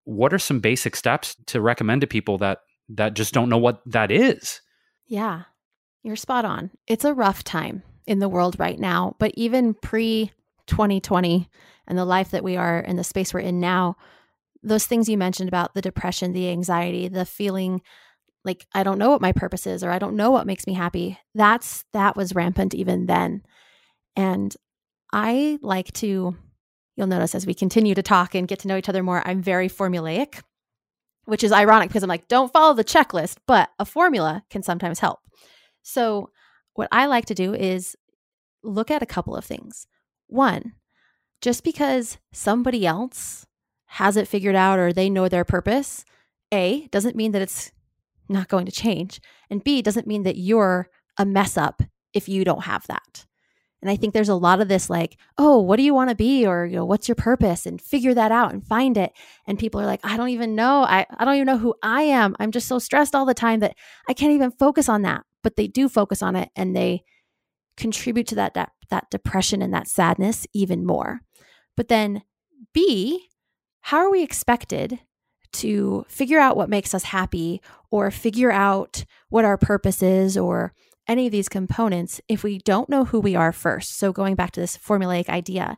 what 0.03 0.33
are 0.33 0.39
some 0.39 0.59
basic 0.59 0.95
steps 0.95 1.35
to 1.47 1.61
recommend 1.61 2.01
to 2.01 2.07
people 2.07 2.37
that 2.39 2.59
that 2.89 3.13
just 3.13 3.33
don't 3.33 3.49
know 3.49 3.57
what 3.57 3.81
that 3.85 4.11
is? 4.11 4.61
Yeah. 5.07 5.43
You're 6.03 6.17
spot 6.17 6.43
on. 6.43 6.69
It's 6.85 7.05
a 7.05 7.13
rough 7.13 7.43
time 7.43 7.81
in 8.05 8.19
the 8.19 8.29
world 8.29 8.59
right 8.59 8.77
now, 8.77 9.15
but 9.19 9.31
even 9.35 9.73
pre 9.73 10.31
2020 10.67 11.49
and 11.87 11.97
the 11.97 12.05
life 12.05 12.31
that 12.31 12.43
we 12.43 12.57
are 12.57 12.79
in 12.79 12.97
the 12.97 13.03
space 13.03 13.33
we're 13.33 13.39
in 13.39 13.59
now, 13.59 13.95
those 14.63 14.85
things 14.85 15.09
you 15.09 15.17
mentioned 15.17 15.49
about 15.49 15.73
the 15.73 15.81
depression, 15.81 16.33
the 16.33 16.49
anxiety, 16.49 17.07
the 17.07 17.25
feeling 17.25 17.81
like 18.45 18.65
I 18.73 18.83
don't 18.83 18.97
know 18.97 19.09
what 19.09 19.21
my 19.21 19.31
purpose 19.31 19.67
is 19.67 19.83
or 19.83 19.91
I 19.91 19.99
don't 19.99 20.15
know 20.15 20.31
what 20.31 20.47
makes 20.47 20.67
me 20.67 20.73
happy. 20.73 21.17
That's 21.35 21.85
that 21.93 22.15
was 22.15 22.35
rampant 22.35 22.73
even 22.73 23.05
then. 23.05 23.43
And 24.15 24.55
I 25.11 25.59
like 25.61 25.91
to 25.93 26.35
you'll 26.95 27.07
notice 27.07 27.35
as 27.35 27.45
we 27.45 27.53
continue 27.53 27.95
to 27.95 28.03
talk 28.03 28.35
and 28.35 28.47
get 28.47 28.59
to 28.59 28.67
know 28.67 28.77
each 28.77 28.89
other 28.89 29.03
more, 29.03 29.25
I'm 29.25 29.41
very 29.41 29.69
formulaic, 29.69 30.41
which 31.25 31.43
is 31.43 31.51
ironic 31.51 31.89
because 31.89 32.03
I'm 32.03 32.09
like 32.09 32.27
don't 32.27 32.51
follow 32.51 32.73
the 32.73 32.83
checklist, 32.83 33.37
but 33.45 33.69
a 33.79 33.85
formula 33.85 34.43
can 34.49 34.63
sometimes 34.63 34.99
help. 34.99 35.19
So 35.81 36.29
what 36.73 36.89
I 36.91 37.05
like 37.05 37.25
to 37.25 37.35
do 37.35 37.53
is 37.53 37.95
look 38.63 38.89
at 38.89 39.03
a 39.03 39.07
couple 39.07 39.35
of 39.35 39.45
things. 39.45 39.87
One, 40.27 40.73
just 41.41 41.63
because 41.63 42.17
somebody 42.31 42.85
else 42.85 43.45
has 43.93 44.17
it 44.17 44.27
figured 44.27 44.55
out 44.55 44.79
or 44.79 44.91
they 44.91 45.07
know 45.07 45.29
their 45.29 45.45
purpose, 45.45 46.03
A, 46.51 46.87
doesn't 46.87 47.15
mean 47.15 47.31
that 47.33 47.43
it's 47.43 47.71
not 48.27 48.47
going 48.47 48.65
to 48.65 48.71
change. 48.71 49.21
And 49.51 49.63
B, 49.63 49.83
doesn't 49.83 50.07
mean 50.07 50.23
that 50.23 50.35
you're 50.35 50.89
a 51.19 51.25
mess 51.27 51.57
up 51.57 51.83
if 52.11 52.27
you 52.27 52.43
don't 52.43 52.63
have 52.63 52.87
that. 52.87 53.27
And 53.83 53.91
I 53.91 53.95
think 53.95 54.15
there's 54.15 54.29
a 54.29 54.35
lot 54.35 54.61
of 54.61 54.67
this 54.67 54.89
like, 54.89 55.19
oh, 55.37 55.59
what 55.59 55.75
do 55.75 55.83
you 55.83 55.93
want 55.93 56.09
to 56.09 56.15
be? 56.15 56.43
Or, 56.43 56.65
you 56.65 56.75
know, 56.75 56.85
what's 56.85 57.07
your 57.07 57.15
purpose? 57.15 57.67
And 57.67 57.79
figure 57.79 58.15
that 58.15 58.31
out 58.31 58.51
and 58.51 58.65
find 58.65 58.97
it. 58.97 59.11
And 59.45 59.59
people 59.59 59.79
are 59.79 59.85
like, 59.85 59.99
I 60.03 60.17
don't 60.17 60.29
even 60.29 60.55
know. 60.55 60.81
I, 60.81 61.05
I 61.15 61.23
don't 61.23 61.35
even 61.35 61.45
know 61.45 61.59
who 61.59 61.75
I 61.83 62.01
am. 62.01 62.35
I'm 62.39 62.51
just 62.51 62.67
so 62.67 62.79
stressed 62.79 63.13
all 63.13 63.25
the 63.25 63.35
time 63.35 63.59
that 63.59 63.75
I 64.09 64.13
can't 64.13 64.33
even 64.33 64.49
focus 64.49 64.89
on 64.89 65.03
that. 65.03 65.23
But 65.43 65.55
they 65.55 65.67
do 65.67 65.87
focus 65.87 66.23
on 66.23 66.35
it 66.35 66.49
and 66.55 66.75
they 66.75 67.03
contribute 67.77 68.25
to 68.27 68.35
that, 68.35 68.55
that, 68.55 68.71
that 68.89 69.11
depression 69.11 69.61
and 69.61 69.71
that 69.73 69.87
sadness 69.87 70.47
even 70.51 70.83
more. 70.83 71.19
But 71.77 71.89
then 71.89 72.23
B, 72.73 73.27
how 73.83 73.97
are 73.97 74.09
we 74.09 74.23
expected 74.23 74.99
to 75.51 76.05
figure 76.07 76.39
out 76.39 76.55
what 76.55 76.69
makes 76.69 76.93
us 76.93 77.03
happy 77.03 77.61
or 77.91 78.09
figure 78.11 78.51
out 78.51 79.03
what 79.29 79.43
our 79.43 79.57
purpose 79.57 80.01
is 80.01 80.37
or 80.37 80.73
any 81.05 81.25
of 81.25 81.33
these 81.33 81.49
components 81.49 82.21
if 82.29 82.43
we 82.43 82.59
don't 82.59 82.89
know 82.89 83.03
who 83.03 83.19
we 83.19 83.35
are 83.35 83.51
first? 83.51 83.97
So, 83.97 84.13
going 84.13 84.35
back 84.35 84.51
to 84.51 84.61
this 84.61 84.77
formulaic 84.77 85.27
idea, 85.27 85.77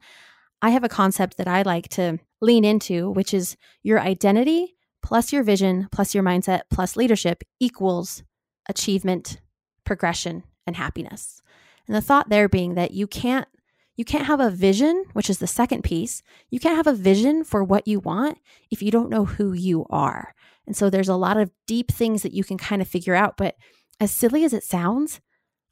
I 0.62 0.70
have 0.70 0.84
a 0.84 0.90
concept 0.90 1.38
that 1.38 1.48
I 1.48 1.64
like 1.64 1.90
to 1.90 2.20
lean 2.42 2.64
into, 2.64 3.10
which 3.10 3.34
is 3.34 3.58
your 3.82 4.00
identity 4.00 4.76
plus 5.02 5.34
your 5.34 5.42
vision 5.42 5.88
plus 5.92 6.14
your 6.14 6.24
mindset 6.24 6.62
plus 6.72 6.96
leadership 6.96 7.44
equals 7.60 8.24
achievement, 8.70 9.42
progression, 9.84 10.44
and 10.68 10.76
happiness. 10.76 11.42
And 11.88 11.96
the 11.96 12.02
thought 12.02 12.30
there 12.30 12.50
being 12.50 12.76
that 12.76 12.92
you 12.92 13.08
can't 13.08 13.48
you 13.96 14.06
can't 14.06 14.26
have 14.26 14.40
a 14.40 14.50
vision, 14.50 15.06
which 15.14 15.30
is 15.30 15.40
the 15.40 15.48
second 15.48 15.84
piece. 15.84 16.22
You 16.50 16.60
can't 16.60 16.76
have 16.76 16.88
a 16.88 16.94
vision 16.94 17.44
for 17.44 17.64
what 17.64 17.88
you 17.88 18.00
want 18.00 18.38
if 18.70 18.82
you 18.82 18.92
don't 18.92 19.10
know 19.10 19.26
who 19.26 19.54
you 19.54 19.86
are. 19.90 20.34
And 20.68 20.76
so 20.76 20.90
there's 20.90 21.10
a 21.10 21.16
lot 21.16 21.38
of 21.38 21.52
deep 21.68 21.92
things 21.92 22.24
that 22.24 22.34
you 22.34 22.44
can 22.44 22.58
kind 22.58 22.82
of 22.82 22.88
figure 22.88 23.16
out. 23.16 23.38
But 23.38 23.56
as 24.00 24.12
silly 24.12 24.44
as 24.44 24.54
it 24.54 24.64
sounds, 24.64 25.22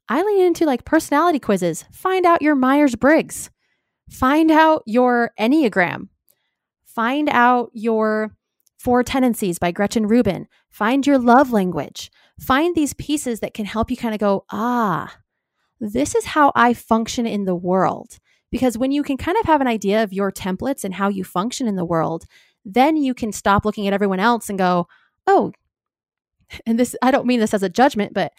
I 0.08 0.22
lean 0.22 0.44
into 0.44 0.64
like 0.64 0.84
personality 0.84 1.38
quizzes. 1.38 1.84
Find 1.92 2.24
out 2.24 2.42
your 2.42 2.54
Myers 2.54 2.94
Briggs, 2.94 3.50
find 4.08 4.50
out 4.50 4.82
your 4.86 5.32
Enneagram, 5.38 6.08
find 6.84 7.28
out 7.28 7.70
your 7.72 8.36
Four 8.78 9.02
Tendencies 9.02 9.58
by 9.58 9.72
Gretchen 9.72 10.06
Rubin, 10.06 10.46
find 10.70 11.06
your 11.06 11.18
love 11.18 11.50
language. 11.52 12.10
Find 12.38 12.74
these 12.74 12.94
pieces 12.94 13.40
that 13.40 13.54
can 13.54 13.64
help 13.64 13.90
you 13.90 13.96
kind 13.96 14.14
of 14.14 14.20
go, 14.20 14.44
ah, 14.50 15.16
this 15.92 16.14
is 16.14 16.24
how 16.24 16.52
I 16.54 16.74
function 16.74 17.26
in 17.26 17.44
the 17.44 17.54
world. 17.54 18.18
Because 18.50 18.78
when 18.78 18.92
you 18.92 19.02
can 19.02 19.16
kind 19.16 19.36
of 19.38 19.46
have 19.46 19.60
an 19.60 19.66
idea 19.66 20.02
of 20.02 20.12
your 20.12 20.30
templates 20.30 20.84
and 20.84 20.94
how 20.94 21.08
you 21.08 21.24
function 21.24 21.66
in 21.66 21.76
the 21.76 21.84
world, 21.84 22.24
then 22.64 22.96
you 22.96 23.14
can 23.14 23.32
stop 23.32 23.64
looking 23.64 23.86
at 23.86 23.92
everyone 23.92 24.20
else 24.20 24.48
and 24.48 24.58
go, 24.58 24.86
oh, 25.26 25.52
and 26.66 26.78
this, 26.78 26.94
I 27.02 27.10
don't 27.10 27.26
mean 27.26 27.40
this 27.40 27.54
as 27.54 27.62
a 27.62 27.68
judgment, 27.68 28.14
but 28.14 28.32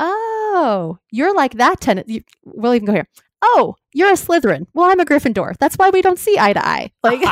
oh, 0.00 0.98
you're 1.10 1.34
like 1.34 1.54
that 1.54 1.80
tenant. 1.80 2.10
We'll 2.44 2.74
even 2.74 2.86
go 2.86 2.92
here. 2.92 3.08
oh, 3.42 3.76
you're 3.92 4.10
a 4.10 4.14
Slytherin. 4.14 4.66
Well, 4.74 4.90
I'm 4.90 4.98
a 5.00 5.04
Gryffindor. 5.04 5.54
That's 5.60 5.76
why 5.76 5.90
we 5.90 6.02
don't 6.02 6.18
see 6.18 6.36
eye 6.38 6.52
to 6.54 6.66
eye. 6.66 6.90
Like, 7.04 7.20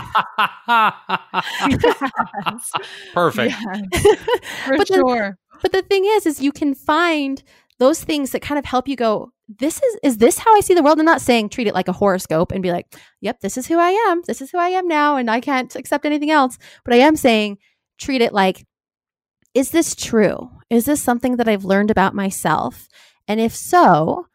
perfect. 3.14 3.54
Yes, 3.92 3.92
for 4.66 4.76
But 4.76 4.88
the- 4.88 4.94
sure. 4.94 5.38
but 5.60 5.72
the 5.72 5.82
thing 5.82 6.04
is, 6.06 6.26
is 6.26 6.40
you 6.40 6.52
can 6.52 6.74
find 6.74 7.42
those 7.78 8.02
things 8.02 8.30
that 8.30 8.42
kind 8.42 8.58
of 8.58 8.64
help 8.64 8.88
you 8.88 8.96
go, 8.96 9.32
this 9.48 9.82
is, 9.82 9.98
is 10.02 10.18
this 10.18 10.38
how 10.38 10.54
I 10.56 10.60
see 10.60 10.74
the 10.74 10.82
world? 10.82 10.98
I'm 10.98 11.04
not 11.04 11.20
saying 11.20 11.48
treat 11.48 11.66
it 11.66 11.74
like 11.74 11.88
a 11.88 11.92
horoscope 11.92 12.52
and 12.52 12.62
be 12.62 12.72
like, 12.72 12.86
yep, 13.20 13.40
this 13.40 13.56
is 13.56 13.66
who 13.66 13.78
I 13.78 13.90
am. 14.08 14.22
This 14.26 14.40
is 14.40 14.50
who 14.50 14.58
I 14.58 14.68
am 14.68 14.88
now. 14.88 15.16
And 15.16 15.30
I 15.30 15.40
can't 15.40 15.74
accept 15.74 16.06
anything 16.06 16.30
else. 16.30 16.58
But 16.84 16.94
I 16.94 16.98
am 16.98 17.16
saying 17.16 17.58
treat 17.98 18.22
it 18.22 18.32
like, 18.32 18.64
is 19.54 19.70
this 19.70 19.94
true? 19.94 20.50
Is 20.70 20.86
this 20.86 21.02
something 21.02 21.36
that 21.36 21.48
I've 21.48 21.64
learned 21.64 21.90
about 21.90 22.14
myself? 22.14 22.88
And 23.28 23.40
if 23.40 23.54
so, 23.54 24.26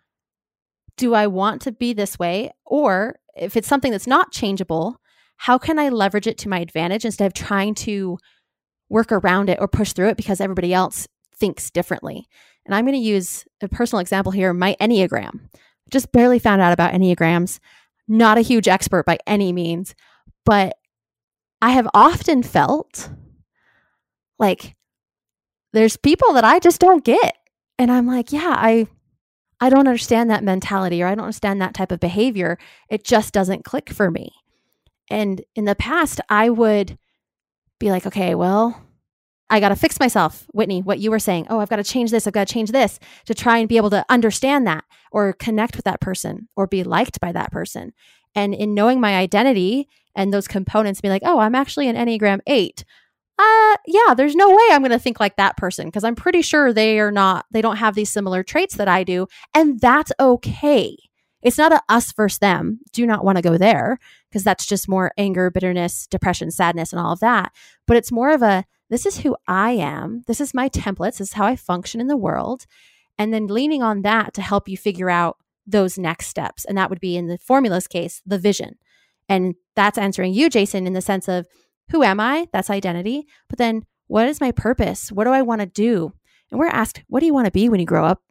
do 0.97 1.13
I 1.13 1.27
want 1.27 1.61
to 1.63 1.71
be 1.71 1.93
this 1.93 2.19
way? 2.19 2.51
Or 2.65 3.19
if 3.35 3.55
it's 3.55 3.67
something 3.67 3.91
that's 3.91 4.07
not 4.07 4.31
changeable, 4.31 4.99
how 5.37 5.57
can 5.57 5.79
I 5.79 5.89
leverage 5.89 6.27
it 6.27 6.37
to 6.39 6.49
my 6.49 6.59
advantage 6.59 7.05
instead 7.05 7.27
of 7.27 7.33
trying 7.33 7.75
to 7.75 8.17
work 8.89 9.11
around 9.11 9.49
it 9.49 9.59
or 9.59 9.67
push 9.67 9.93
through 9.93 10.09
it 10.09 10.17
because 10.17 10.41
everybody 10.41 10.73
else 10.73 11.07
thinks 11.39 11.69
differently? 11.69 12.27
And 12.65 12.75
I'm 12.75 12.85
going 12.85 12.93
to 12.93 12.99
use 12.99 13.45
a 13.61 13.67
personal 13.67 14.01
example 14.01 14.31
here 14.31 14.53
my 14.53 14.75
Enneagram. 14.79 15.49
Just 15.89 16.11
barely 16.11 16.39
found 16.39 16.61
out 16.61 16.73
about 16.73 16.93
Enneagrams. 16.93 17.59
Not 18.07 18.37
a 18.37 18.41
huge 18.41 18.67
expert 18.67 19.05
by 19.05 19.17
any 19.25 19.53
means, 19.53 19.95
but 20.45 20.77
I 21.61 21.71
have 21.71 21.87
often 21.93 22.43
felt 22.43 23.09
like 24.39 24.75
there's 25.73 25.97
people 25.97 26.33
that 26.33 26.45
I 26.45 26.59
just 26.59 26.79
don't 26.79 27.03
get. 27.03 27.35
And 27.79 27.91
I'm 27.91 28.07
like, 28.07 28.31
yeah, 28.31 28.55
I 28.57 28.87
I 29.59 29.69
don't 29.69 29.87
understand 29.87 30.29
that 30.29 30.43
mentality 30.43 31.01
or 31.01 31.07
I 31.07 31.15
don't 31.15 31.25
understand 31.25 31.61
that 31.61 31.73
type 31.73 31.91
of 31.91 31.99
behavior. 31.99 32.57
It 32.89 33.03
just 33.03 33.33
doesn't 33.33 33.65
click 33.65 33.89
for 33.89 34.11
me. 34.11 34.31
And 35.09 35.43
in 35.55 35.65
the 35.65 35.75
past, 35.75 36.21
I 36.29 36.49
would 36.49 36.97
be 37.79 37.89
like, 37.89 38.05
okay, 38.05 38.35
well, 38.35 38.81
I 39.49 39.59
got 39.59 39.69
to 39.69 39.75
fix 39.75 39.99
myself. 39.99 40.45
Whitney, 40.53 40.81
what 40.81 40.99
you 40.99 41.09
were 41.09 41.19
saying, 41.19 41.47
oh, 41.49 41.59
I've 41.59 41.69
got 41.69 41.77
to 41.77 41.83
change 41.83 42.11
this, 42.11 42.27
I've 42.27 42.33
got 42.33 42.47
to 42.47 42.53
change 42.53 42.71
this 42.71 42.99
to 43.25 43.33
try 43.33 43.57
and 43.57 43.69
be 43.69 43.77
able 43.77 43.89
to 43.91 44.05
understand 44.09 44.67
that 44.67 44.83
or 45.11 45.33
connect 45.33 45.75
with 45.75 45.85
that 45.85 46.01
person 46.01 46.49
or 46.55 46.67
be 46.67 46.83
liked 46.83 47.19
by 47.19 47.31
that 47.31 47.51
person. 47.51 47.93
And 48.35 48.53
in 48.53 48.73
knowing 48.73 48.99
my 48.99 49.15
identity 49.15 49.87
and 50.15 50.33
those 50.33 50.47
components, 50.47 51.01
be 51.01 51.09
like, 51.09 51.21
oh, 51.25 51.39
I'm 51.39 51.55
actually 51.55 51.87
an 51.87 51.95
Enneagram 51.95 52.39
8 52.45 52.83
uh 53.39 53.75
yeah 53.85 54.15
there's 54.15 54.35
no 54.35 54.49
way 54.49 54.63
i'm 54.71 54.81
going 54.81 54.89
to 54.89 54.97
think 54.97 55.19
like 55.19 55.35
that 55.35 55.57
person 55.57 55.85
because 55.85 56.03
i'm 56.03 56.15
pretty 56.15 56.41
sure 56.41 56.73
they 56.73 56.99
are 56.99 57.11
not 57.11 57.45
they 57.51 57.61
don't 57.61 57.77
have 57.77 57.93
these 57.93 58.09
similar 58.09 58.41
traits 58.41 58.75
that 58.75 58.87
i 58.87 59.03
do 59.03 59.27
and 59.53 59.79
that's 59.79 60.11
okay 60.19 60.97
it's 61.43 61.57
not 61.57 61.71
a 61.71 61.81
us 61.87 62.11
versus 62.13 62.39
them 62.39 62.79
do 62.93 63.05
not 63.05 63.23
want 63.23 63.35
to 63.35 63.43
go 63.43 63.57
there 63.57 63.99
because 64.29 64.43
that's 64.43 64.65
just 64.65 64.89
more 64.89 65.11
anger 65.17 65.51
bitterness 65.51 66.07
depression 66.07 66.49
sadness 66.49 66.91
and 66.91 66.99
all 66.99 67.13
of 67.13 67.19
that 67.19 67.51
but 67.85 67.95
it's 67.95 68.11
more 68.11 68.31
of 68.31 68.41
a 68.41 68.65
this 68.89 69.05
is 69.05 69.19
who 69.19 69.35
i 69.47 69.71
am 69.71 70.23
this 70.27 70.41
is 70.41 70.53
my 70.53 70.69
templates 70.69 71.17
this 71.17 71.29
is 71.29 71.33
how 71.33 71.45
i 71.45 71.55
function 71.55 72.01
in 72.01 72.07
the 72.07 72.17
world 72.17 72.65
and 73.17 73.33
then 73.33 73.47
leaning 73.47 73.81
on 73.81 74.01
that 74.01 74.33
to 74.33 74.41
help 74.41 74.67
you 74.67 74.77
figure 74.77 75.09
out 75.09 75.37
those 75.65 75.97
next 75.97 76.27
steps 76.27 76.65
and 76.65 76.77
that 76.77 76.89
would 76.89 76.99
be 76.99 77.17
in 77.17 77.27
the 77.27 77.37
formulas 77.37 77.87
case 77.87 78.21
the 78.25 78.37
vision 78.37 78.75
and 79.27 79.55
that's 79.75 79.97
answering 79.97 80.33
you 80.33 80.49
jason 80.49 80.87
in 80.87 80.93
the 80.93 81.01
sense 81.01 81.27
of 81.27 81.47
who 81.89 82.03
am 82.03 82.19
I? 82.19 82.47
That's 82.51 82.69
identity. 82.69 83.27
But 83.49 83.57
then 83.59 83.85
what 84.07 84.27
is 84.27 84.41
my 84.41 84.51
purpose? 84.51 85.11
What 85.11 85.25
do 85.25 85.31
I 85.31 85.41
want 85.41 85.61
to 85.61 85.67
do? 85.67 86.13
And 86.51 86.59
we're 86.59 86.67
asked, 86.67 87.03
what 87.07 87.19
do 87.19 87.25
you 87.25 87.33
want 87.33 87.45
to 87.45 87.51
be 87.51 87.69
when 87.69 87.79
you 87.79 87.85
grow 87.85 88.05
up? 88.05 88.21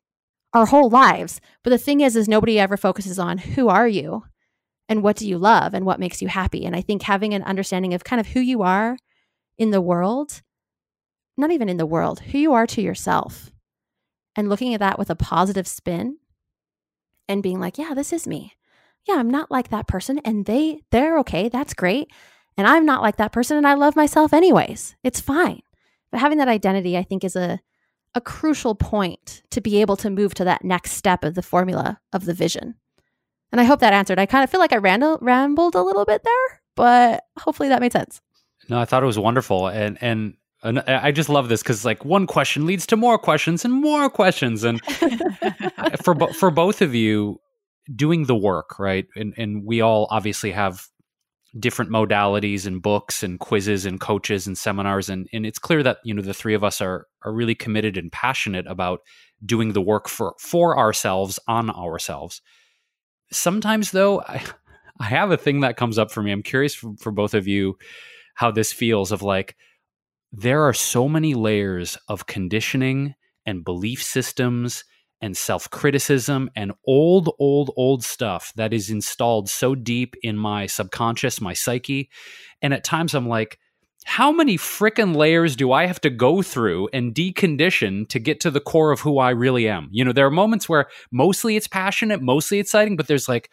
Our 0.52 0.66
whole 0.66 0.88
lives. 0.88 1.40
But 1.62 1.70
the 1.70 1.78
thing 1.78 2.00
is, 2.00 2.16
is 2.16 2.28
nobody 2.28 2.58
ever 2.58 2.76
focuses 2.76 3.18
on 3.18 3.38
who 3.38 3.68
are 3.68 3.88
you 3.88 4.24
and 4.88 5.02
what 5.02 5.16
do 5.16 5.28
you 5.28 5.36
love 5.38 5.74
and 5.74 5.84
what 5.84 6.00
makes 6.00 6.22
you 6.22 6.28
happy. 6.28 6.64
And 6.64 6.74
I 6.74 6.80
think 6.80 7.02
having 7.02 7.34
an 7.34 7.42
understanding 7.42 7.92
of 7.92 8.04
kind 8.04 8.20
of 8.20 8.28
who 8.28 8.40
you 8.40 8.62
are 8.62 8.96
in 9.58 9.70
the 9.70 9.80
world, 9.80 10.42
not 11.36 11.50
even 11.50 11.68
in 11.68 11.76
the 11.76 11.86
world, 11.86 12.20
who 12.20 12.38
you 12.38 12.52
are 12.54 12.66
to 12.68 12.82
yourself, 12.82 13.50
and 14.34 14.48
looking 14.48 14.74
at 14.74 14.80
that 14.80 14.98
with 14.98 15.10
a 15.10 15.16
positive 15.16 15.66
spin 15.66 16.18
and 17.28 17.42
being 17.42 17.60
like, 17.60 17.78
yeah, 17.78 17.94
this 17.94 18.12
is 18.12 18.26
me. 18.26 18.54
Yeah, 19.06 19.16
I'm 19.16 19.30
not 19.30 19.50
like 19.50 19.68
that 19.68 19.86
person 19.86 20.18
and 20.24 20.46
they 20.46 20.82
they're 20.90 21.18
okay. 21.20 21.48
That's 21.48 21.74
great. 21.74 22.10
And 22.56 22.66
I'm 22.66 22.84
not 22.84 23.02
like 23.02 23.16
that 23.16 23.32
person 23.32 23.56
and 23.56 23.66
I 23.66 23.74
love 23.74 23.96
myself 23.96 24.32
anyways. 24.32 24.96
It's 25.02 25.20
fine. 25.20 25.62
But 26.10 26.20
having 26.20 26.38
that 26.38 26.48
identity, 26.48 26.96
I 26.96 27.02
think, 27.02 27.24
is 27.24 27.36
a, 27.36 27.60
a 28.14 28.20
crucial 28.20 28.74
point 28.74 29.42
to 29.50 29.60
be 29.60 29.80
able 29.80 29.96
to 29.98 30.10
move 30.10 30.34
to 30.34 30.44
that 30.44 30.64
next 30.64 30.92
step 30.92 31.24
of 31.24 31.34
the 31.34 31.42
formula 31.42 32.00
of 32.12 32.24
the 32.24 32.34
vision. 32.34 32.74
And 33.52 33.60
I 33.60 33.64
hope 33.64 33.80
that 33.80 33.92
answered. 33.92 34.18
I 34.18 34.26
kind 34.26 34.42
of 34.42 34.50
feel 34.50 34.60
like 34.60 34.72
I 34.72 34.76
randle, 34.76 35.18
rambled 35.20 35.74
a 35.74 35.82
little 35.82 36.04
bit 36.04 36.22
there, 36.24 36.62
but 36.74 37.24
hopefully 37.38 37.68
that 37.68 37.80
made 37.80 37.92
sense. 37.92 38.20
No, 38.68 38.80
I 38.80 38.84
thought 38.84 39.02
it 39.02 39.06
was 39.06 39.18
wonderful, 39.18 39.68
and 39.68 39.98
and, 40.00 40.34
and 40.66 40.80
I 40.80 41.12
just 41.12 41.28
love 41.28 41.48
this 41.48 41.62
because 41.62 41.84
like 41.84 42.04
one 42.04 42.26
question 42.26 42.66
leads 42.66 42.86
to 42.86 42.96
more 42.96 43.18
questions 43.18 43.64
and 43.64 43.72
more 43.72 44.10
questions, 44.10 44.64
and 44.64 44.84
for 46.02 46.14
bo- 46.14 46.32
for 46.32 46.50
both 46.50 46.82
of 46.82 46.94
you 46.94 47.40
doing 47.94 48.24
the 48.24 48.34
work, 48.34 48.78
right? 48.78 49.06
And 49.14 49.32
and 49.36 49.64
we 49.64 49.80
all 49.80 50.08
obviously 50.10 50.50
have 50.50 50.86
different 51.58 51.90
modalities 51.90 52.66
and 52.66 52.82
books 52.82 53.22
and 53.22 53.38
quizzes 53.38 53.86
and 53.86 54.00
coaches 54.00 54.46
and 54.46 54.58
seminars. 54.58 55.08
And 55.08 55.28
and 55.32 55.46
it's 55.46 55.60
clear 55.60 55.84
that 55.84 55.98
you 56.02 56.12
know 56.12 56.22
the 56.22 56.34
three 56.34 56.54
of 56.54 56.64
us 56.64 56.80
are 56.80 57.06
are 57.24 57.32
really 57.32 57.54
committed 57.54 57.96
and 57.96 58.10
passionate 58.10 58.66
about 58.66 59.00
doing 59.44 59.72
the 59.72 59.82
work 59.82 60.08
for 60.08 60.34
for 60.40 60.76
ourselves 60.76 61.38
on 61.46 61.70
ourselves. 61.70 62.42
Sometimes 63.30 63.92
though 63.92 64.20
i 64.22 64.42
i 64.98 65.04
have 65.04 65.30
a 65.30 65.36
thing 65.36 65.60
that 65.60 65.76
comes 65.76 65.96
up 65.96 66.10
for 66.10 66.22
me. 66.22 66.32
I'm 66.32 66.42
curious 66.42 66.74
for, 66.74 66.94
for 66.98 67.12
both 67.12 67.34
of 67.34 67.46
you 67.46 67.78
how 68.34 68.50
this 68.50 68.72
feels 68.72 69.12
of 69.12 69.22
like 69.22 69.56
there 70.36 70.62
are 70.64 70.74
so 70.74 71.08
many 71.08 71.32
layers 71.32 71.96
of 72.08 72.26
conditioning 72.26 73.14
and 73.46 73.64
belief 73.64 74.02
systems 74.02 74.84
and 75.22 75.34
self 75.34 75.70
criticism 75.70 76.50
and 76.54 76.72
old, 76.86 77.34
old, 77.38 77.70
old 77.74 78.04
stuff 78.04 78.52
that 78.54 78.74
is 78.74 78.90
installed 78.90 79.48
so 79.48 79.74
deep 79.74 80.14
in 80.22 80.36
my 80.36 80.66
subconscious, 80.66 81.40
my 81.40 81.54
psyche. 81.54 82.10
And 82.60 82.74
at 82.74 82.84
times 82.84 83.14
I'm 83.14 83.26
like, 83.26 83.58
how 84.04 84.30
many 84.30 84.58
freaking 84.58 85.16
layers 85.16 85.56
do 85.56 85.72
I 85.72 85.86
have 85.86 86.02
to 86.02 86.10
go 86.10 86.42
through 86.42 86.90
and 86.92 87.14
decondition 87.14 88.06
to 88.10 88.18
get 88.18 88.38
to 88.40 88.50
the 88.50 88.60
core 88.60 88.92
of 88.92 89.00
who 89.00 89.18
I 89.18 89.30
really 89.30 89.66
am? 89.66 89.88
You 89.90 90.04
know, 90.04 90.12
there 90.12 90.26
are 90.26 90.30
moments 90.30 90.68
where 90.68 90.86
mostly 91.10 91.56
it's 91.56 91.66
passionate, 91.66 92.20
mostly 92.20 92.58
exciting, 92.58 92.96
but 92.96 93.06
there's 93.06 93.28
like, 93.28 93.50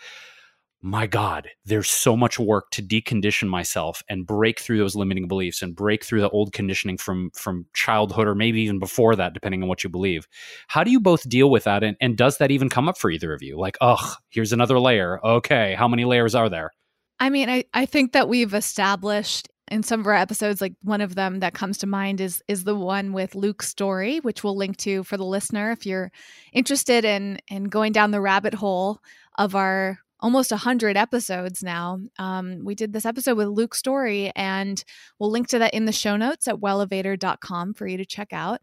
my 0.86 1.08
God, 1.08 1.48
there's 1.64 1.90
so 1.90 2.18
much 2.18 2.38
work 2.38 2.70
to 2.72 2.84
decondition 2.84 3.48
myself 3.48 4.04
and 4.10 4.28
break 4.28 4.60
through 4.60 4.80
those 4.80 4.98
limiting 4.98 5.30
beliefs 5.30 5.62
and 5.62 5.74
break 5.74 6.04
through 6.04 6.20
the 6.20 6.30
old 6.32 6.52
conditioning 6.52 6.98
from 6.98 7.32
from 7.32 7.66
childhood 7.74 8.28
or 8.28 8.36
maybe 8.36 8.62
even 8.62 8.80
before 8.80 9.16
that, 9.16 9.34
depending 9.34 9.64
on 9.64 9.70
what 9.70 9.86
you 9.86 9.90
believe. 9.90 10.28
How 10.68 10.84
do 10.84 10.92
you 10.92 11.00
both 11.00 11.28
deal 11.30 11.50
with 11.50 11.64
that? 11.64 11.84
And, 11.84 11.96
and 12.02 12.18
does 12.18 12.38
that 12.38 12.52
even 12.52 12.68
come 12.68 12.90
up 12.90 12.98
for 12.98 13.10
either 13.10 13.34
of 13.34 13.42
you? 13.42 13.58
Like, 13.58 13.78
ugh, 13.80 14.18
here's 14.30 14.52
another 14.52 14.78
layer. 14.78 15.26
Okay, 15.26 15.74
how 15.74 15.88
many 15.88 16.04
layers 16.04 16.36
are 16.36 16.50
there? 16.50 16.72
I 17.18 17.30
mean, 17.30 17.50
I, 17.50 17.64
I 17.74 17.86
think 17.86 18.12
that 18.12 18.28
we've 18.28 18.54
established 18.54 19.48
in 19.72 19.84
some 19.84 20.02
of 20.02 20.08
our 20.08 20.14
episodes, 20.14 20.60
like 20.60 20.74
one 20.82 21.00
of 21.00 21.16
them 21.16 21.40
that 21.40 21.54
comes 21.54 21.78
to 21.78 21.88
mind 21.88 22.20
is 22.20 22.44
is 22.50 22.66
the 22.66 22.76
one 22.76 23.14
with 23.14 23.36
Luke 23.36 23.64
Story, 23.64 24.20
which 24.20 24.44
we'll 24.44 24.58
link 24.58 24.76
to 24.78 25.04
for 25.06 25.16
the 25.16 25.24
listener 25.24 25.72
if 25.72 25.86
you're 25.86 26.12
interested 26.52 27.06
in 27.06 27.40
in 27.48 27.66
going 27.66 27.94
down 27.94 28.12
the 28.12 28.20
rabbit 28.20 28.54
hole 28.54 29.00
of 29.38 29.56
our 29.56 30.00
almost 30.24 30.52
100 30.52 30.96
episodes 30.96 31.62
now. 31.62 32.00
Um, 32.18 32.62
we 32.64 32.76
did 32.76 32.94
this 32.94 33.06
episode 33.06 33.38
with 33.38 33.50
Luke 33.50 33.76
Story, 33.76 34.32
and 34.36 34.82
we'll 35.20 35.30
link 35.30 35.50
to 35.50 35.60
that 35.60 35.74
in 35.74 35.84
the 35.86 35.92
show 35.92 36.16
notes 36.16 36.48
at 36.48 36.56
wellevatr.com 36.56 37.74
for 37.74 37.86
you 37.86 37.98
to 37.98 38.06
check 38.06 38.32
out. 38.32 38.62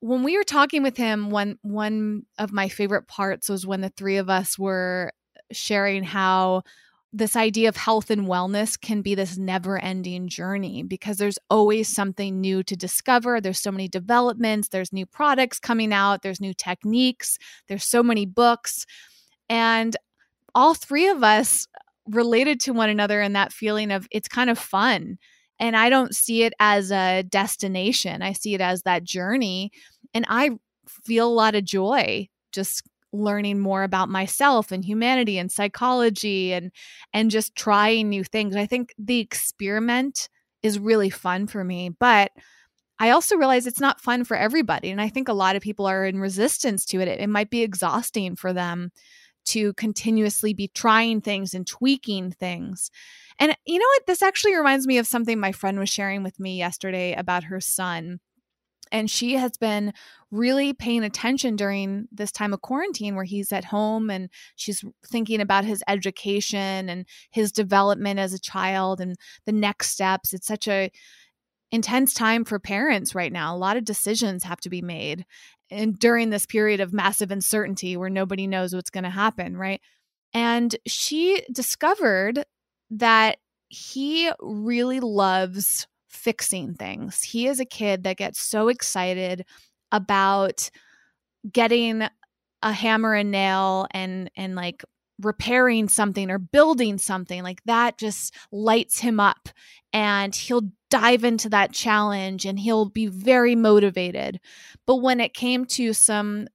When 0.00 0.22
we 0.22 0.36
were 0.36 0.44
talking 0.44 0.82
with 0.82 0.96
him, 0.96 1.30
one 1.30 1.58
one 1.62 2.24
of 2.38 2.52
my 2.52 2.68
favorite 2.68 3.08
parts 3.08 3.48
was 3.48 3.66
when 3.66 3.80
the 3.80 3.92
three 3.96 4.18
of 4.18 4.30
us 4.30 4.58
were 4.58 5.12
sharing 5.50 6.04
how 6.04 6.62
this 7.12 7.36
idea 7.36 7.68
of 7.68 7.76
health 7.76 8.10
and 8.10 8.26
wellness 8.26 8.80
can 8.80 9.02
be 9.02 9.14
this 9.14 9.36
never 9.36 9.78
ending 9.78 10.28
journey 10.28 10.82
because 10.82 11.16
there's 11.16 11.38
always 11.48 11.88
something 11.88 12.40
new 12.40 12.62
to 12.62 12.76
discover. 12.76 13.40
There's 13.40 13.58
so 13.58 13.72
many 13.72 13.88
developments, 13.88 14.68
there's 14.68 14.92
new 14.92 15.06
products 15.06 15.58
coming 15.58 15.92
out, 15.92 16.22
there's 16.22 16.40
new 16.40 16.54
techniques, 16.54 17.38
there's 17.66 17.84
so 17.84 18.02
many 18.02 18.26
books. 18.26 18.86
And 19.48 19.96
all 20.54 20.74
three 20.74 21.08
of 21.08 21.22
us 21.22 21.66
related 22.06 22.60
to 22.60 22.72
one 22.72 22.88
another 22.88 23.20
in 23.20 23.34
that 23.34 23.52
feeling 23.52 23.90
of 23.90 24.06
it's 24.10 24.28
kind 24.28 24.50
of 24.50 24.58
fun. 24.58 25.18
And 25.58 25.76
I 25.76 25.90
don't 25.90 26.14
see 26.14 26.42
it 26.42 26.54
as 26.58 26.90
a 26.90 27.22
destination, 27.22 28.22
I 28.22 28.32
see 28.32 28.54
it 28.54 28.60
as 28.60 28.82
that 28.82 29.04
journey. 29.04 29.70
And 30.14 30.24
I 30.28 30.50
feel 30.88 31.28
a 31.28 31.32
lot 31.32 31.54
of 31.54 31.64
joy 31.64 32.28
just 32.52 32.82
learning 33.12 33.58
more 33.58 33.82
about 33.82 34.08
myself 34.08 34.70
and 34.70 34.84
humanity 34.84 35.38
and 35.38 35.50
psychology 35.50 36.52
and 36.52 36.70
and 37.12 37.30
just 37.30 37.54
trying 37.54 38.08
new 38.08 38.24
things. 38.24 38.56
I 38.56 38.66
think 38.66 38.94
the 38.98 39.18
experiment 39.18 40.28
is 40.62 40.78
really 40.78 41.10
fun 41.10 41.46
for 41.46 41.64
me, 41.64 41.90
but 41.98 42.30
I 42.98 43.10
also 43.10 43.36
realize 43.36 43.66
it's 43.66 43.80
not 43.80 44.00
fun 44.00 44.24
for 44.24 44.36
everybody 44.36 44.90
and 44.90 45.00
I 45.00 45.08
think 45.08 45.28
a 45.28 45.32
lot 45.32 45.56
of 45.56 45.62
people 45.62 45.86
are 45.86 46.04
in 46.04 46.20
resistance 46.20 46.84
to 46.86 47.00
it. 47.00 47.08
It, 47.08 47.20
it 47.20 47.28
might 47.28 47.50
be 47.50 47.62
exhausting 47.62 48.36
for 48.36 48.52
them 48.52 48.92
to 49.46 49.72
continuously 49.74 50.54
be 50.54 50.68
trying 50.68 51.20
things 51.20 51.54
and 51.54 51.66
tweaking 51.66 52.32
things. 52.32 52.90
And 53.38 53.56
you 53.66 53.78
know 53.78 53.86
what? 53.86 54.06
This 54.06 54.22
actually 54.22 54.56
reminds 54.56 54.86
me 54.86 54.98
of 54.98 55.06
something 55.06 55.38
my 55.38 55.52
friend 55.52 55.78
was 55.78 55.88
sharing 55.88 56.22
with 56.22 56.38
me 56.38 56.58
yesterday 56.58 57.14
about 57.14 57.44
her 57.44 57.60
son. 57.60 58.20
And 58.92 59.10
she 59.10 59.34
has 59.34 59.56
been 59.56 59.92
really 60.30 60.72
paying 60.72 61.04
attention 61.04 61.56
during 61.56 62.08
this 62.10 62.32
time 62.32 62.52
of 62.52 62.60
quarantine 62.60 63.14
where 63.14 63.24
he's 63.24 63.52
at 63.52 63.64
home 63.64 64.10
and 64.10 64.28
she's 64.56 64.84
thinking 65.06 65.40
about 65.40 65.64
his 65.64 65.82
education 65.86 66.88
and 66.88 67.06
his 67.30 67.52
development 67.52 68.18
as 68.18 68.32
a 68.32 68.40
child 68.40 69.00
and 69.00 69.16
the 69.46 69.52
next 69.52 69.90
steps. 69.90 70.32
It's 70.32 70.46
such 70.46 70.66
a 70.66 70.90
intense 71.72 72.14
time 72.14 72.44
for 72.44 72.58
parents 72.58 73.14
right 73.14 73.32
now. 73.32 73.54
A 73.54 73.58
lot 73.58 73.76
of 73.76 73.84
decisions 73.84 74.44
have 74.44 74.60
to 74.60 74.70
be 74.70 74.82
made 74.82 75.24
and 75.70 75.98
during 75.98 76.30
this 76.30 76.46
period 76.46 76.80
of 76.80 76.92
massive 76.92 77.30
uncertainty 77.30 77.96
where 77.96 78.10
nobody 78.10 78.46
knows 78.46 78.74
what's 78.74 78.90
going 78.90 79.04
to 79.04 79.10
happen, 79.10 79.56
right? 79.56 79.80
And 80.32 80.74
she 80.86 81.42
discovered 81.52 82.44
that 82.90 83.38
he 83.68 84.30
really 84.40 85.00
loves 85.00 85.86
fixing 86.08 86.74
things. 86.74 87.22
He 87.22 87.46
is 87.46 87.60
a 87.60 87.64
kid 87.64 88.04
that 88.04 88.16
gets 88.16 88.40
so 88.40 88.68
excited 88.68 89.44
about 89.92 90.70
getting 91.50 92.02
a 92.62 92.72
hammer 92.72 93.14
and 93.14 93.30
nail 93.30 93.86
and 93.92 94.30
and 94.36 94.54
like 94.54 94.84
repairing 95.20 95.88
something 95.88 96.30
or 96.30 96.38
building 96.38 96.98
something 96.98 97.42
like 97.42 97.62
that 97.64 97.98
just 97.98 98.34
lights 98.52 98.98
him 99.00 99.20
up 99.20 99.48
and 99.92 100.34
he'll 100.34 100.70
dive 100.90 101.24
into 101.24 101.48
that 101.48 101.72
challenge 101.72 102.44
and 102.44 102.58
he'll 102.58 102.86
be 102.86 103.06
very 103.06 103.54
motivated. 103.54 104.40
But 104.86 104.96
when 104.96 105.20
it 105.20 105.34
came 105.34 105.64
to 105.66 105.92
some 105.92 106.48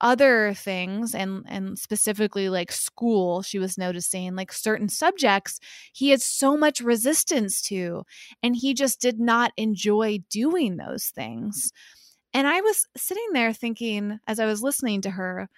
other 0.00 0.54
things 0.54 1.14
and 1.14 1.44
and 1.46 1.78
specifically 1.78 2.48
like 2.48 2.72
school 2.72 3.42
she 3.42 3.58
was 3.58 3.76
noticing 3.76 4.34
like 4.34 4.50
certain 4.50 4.88
subjects 4.88 5.60
he 5.92 6.08
had 6.08 6.22
so 6.22 6.56
much 6.56 6.80
resistance 6.80 7.60
to 7.60 8.02
and 8.42 8.56
he 8.56 8.72
just 8.72 8.98
did 8.98 9.20
not 9.20 9.52
enjoy 9.58 10.18
doing 10.30 10.76
those 10.76 11.06
things. 11.08 11.70
And 12.32 12.46
i 12.46 12.60
was 12.60 12.86
sitting 12.96 13.28
there 13.34 13.52
thinking 13.52 14.18
as 14.26 14.40
i 14.40 14.46
was 14.46 14.62
listening 14.62 15.02
to 15.02 15.10
her 15.10 15.48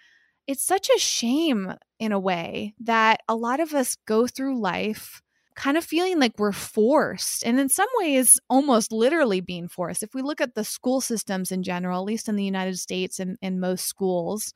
it's 0.47 0.65
such 0.65 0.89
a 0.95 0.99
shame 0.99 1.75
in 1.99 2.13
a 2.13 2.19
way 2.19 2.75
that 2.81 3.21
a 3.29 3.35
lot 3.35 3.61
of 3.61 3.75
us 3.75 3.97
go 4.07 4.27
through 4.27 4.61
life 4.61 5.23
kind 5.55 5.77
of 5.77 5.85
feeling 5.85 6.19
like 6.19 6.39
we're 6.39 6.51
forced 6.51 7.45
and 7.45 7.61
in 7.61 7.69
some 7.69 7.89
ways 7.99 8.41
almost 8.49 8.91
literally 8.91 9.41
being 9.41 9.69
forced. 9.69 10.03
If 10.03 10.15
we 10.15 10.23
look 10.23 10.41
at 10.41 10.55
the 10.55 10.65
school 10.65 11.01
systems 11.01 11.53
in 11.53 11.63
general 11.63 12.01
at 12.01 12.07
least 12.07 12.29
in 12.29 12.37
the 12.37 12.45
united 12.45 12.79
states 12.79 13.19
and 13.19 13.37
in 13.43 13.61
most 13.61 13.87
schools 13.87 14.55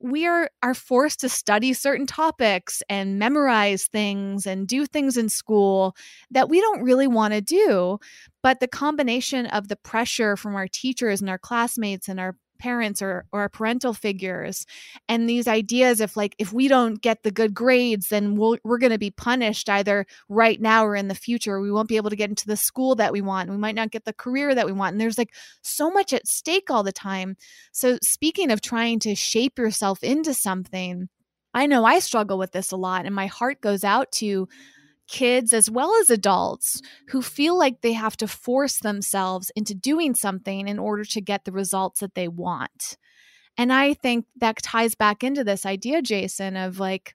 we 0.00 0.26
are 0.26 0.48
are 0.62 0.74
forced 0.74 1.20
to 1.20 1.28
study 1.28 1.72
certain 1.72 2.06
topics 2.06 2.82
and 2.88 3.18
memorize 3.18 3.86
things 3.86 4.46
and 4.46 4.68
do 4.68 4.86
things 4.86 5.16
in 5.16 5.28
school 5.28 5.96
that 6.30 6.48
we 6.48 6.60
don't 6.60 6.82
really 6.82 7.06
want 7.06 7.34
to 7.34 7.40
do. 7.40 7.98
But 8.42 8.60
the 8.60 8.68
combination 8.68 9.46
of 9.46 9.68
the 9.68 9.76
pressure 9.76 10.36
from 10.36 10.54
our 10.54 10.68
teachers 10.68 11.20
and 11.20 11.28
our 11.28 11.38
classmates 11.38 12.08
and 12.08 12.20
our 12.20 12.36
parents 12.58 13.02
or 13.02 13.24
or 13.32 13.48
parental 13.48 13.92
figures 13.92 14.66
and 15.08 15.28
these 15.28 15.48
ideas 15.48 16.00
of 16.00 16.16
like 16.16 16.34
if 16.38 16.52
we 16.52 16.68
don't 16.68 17.02
get 17.02 17.22
the 17.22 17.30
good 17.30 17.54
grades 17.54 18.08
then 18.08 18.36
we'll, 18.36 18.56
we're 18.64 18.78
going 18.78 18.92
to 18.92 18.98
be 18.98 19.10
punished 19.10 19.68
either 19.68 20.06
right 20.28 20.60
now 20.60 20.84
or 20.84 20.96
in 20.96 21.08
the 21.08 21.14
future. 21.14 21.60
We 21.60 21.70
won't 21.70 21.88
be 21.88 21.96
able 21.96 22.10
to 22.10 22.16
get 22.16 22.30
into 22.30 22.46
the 22.46 22.56
school 22.56 22.94
that 22.96 23.12
we 23.12 23.20
want. 23.20 23.50
We 23.50 23.56
might 23.56 23.74
not 23.74 23.90
get 23.90 24.04
the 24.04 24.12
career 24.12 24.54
that 24.54 24.66
we 24.66 24.72
want. 24.72 24.92
And 24.92 25.00
there's 25.00 25.18
like 25.18 25.34
so 25.62 25.90
much 25.90 26.12
at 26.12 26.26
stake 26.26 26.70
all 26.70 26.82
the 26.82 26.92
time. 26.92 27.36
So 27.72 27.98
speaking 28.02 28.50
of 28.50 28.60
trying 28.60 28.98
to 29.00 29.14
shape 29.14 29.58
yourself 29.58 30.02
into 30.02 30.34
something 30.34 31.08
I 31.56 31.66
know 31.66 31.84
I 31.84 32.00
struggle 32.00 32.36
with 32.36 32.50
this 32.50 32.72
a 32.72 32.76
lot 32.76 33.06
and 33.06 33.14
my 33.14 33.26
heart 33.26 33.60
goes 33.60 33.84
out 33.84 34.10
to 34.12 34.48
kids 35.08 35.52
as 35.52 35.70
well 35.70 35.94
as 36.00 36.10
adults 36.10 36.80
who 37.08 37.22
feel 37.22 37.58
like 37.58 37.80
they 37.80 37.92
have 37.92 38.16
to 38.16 38.28
force 38.28 38.78
themselves 38.78 39.50
into 39.56 39.74
doing 39.74 40.14
something 40.14 40.68
in 40.68 40.78
order 40.78 41.04
to 41.04 41.20
get 41.20 41.44
the 41.44 41.52
results 41.52 42.00
that 42.00 42.14
they 42.14 42.28
want. 42.28 42.96
And 43.56 43.72
I 43.72 43.94
think 43.94 44.26
that 44.36 44.62
ties 44.62 44.94
back 44.94 45.22
into 45.22 45.44
this 45.44 45.64
idea, 45.64 46.02
Jason, 46.02 46.56
of 46.56 46.80
like, 46.80 47.14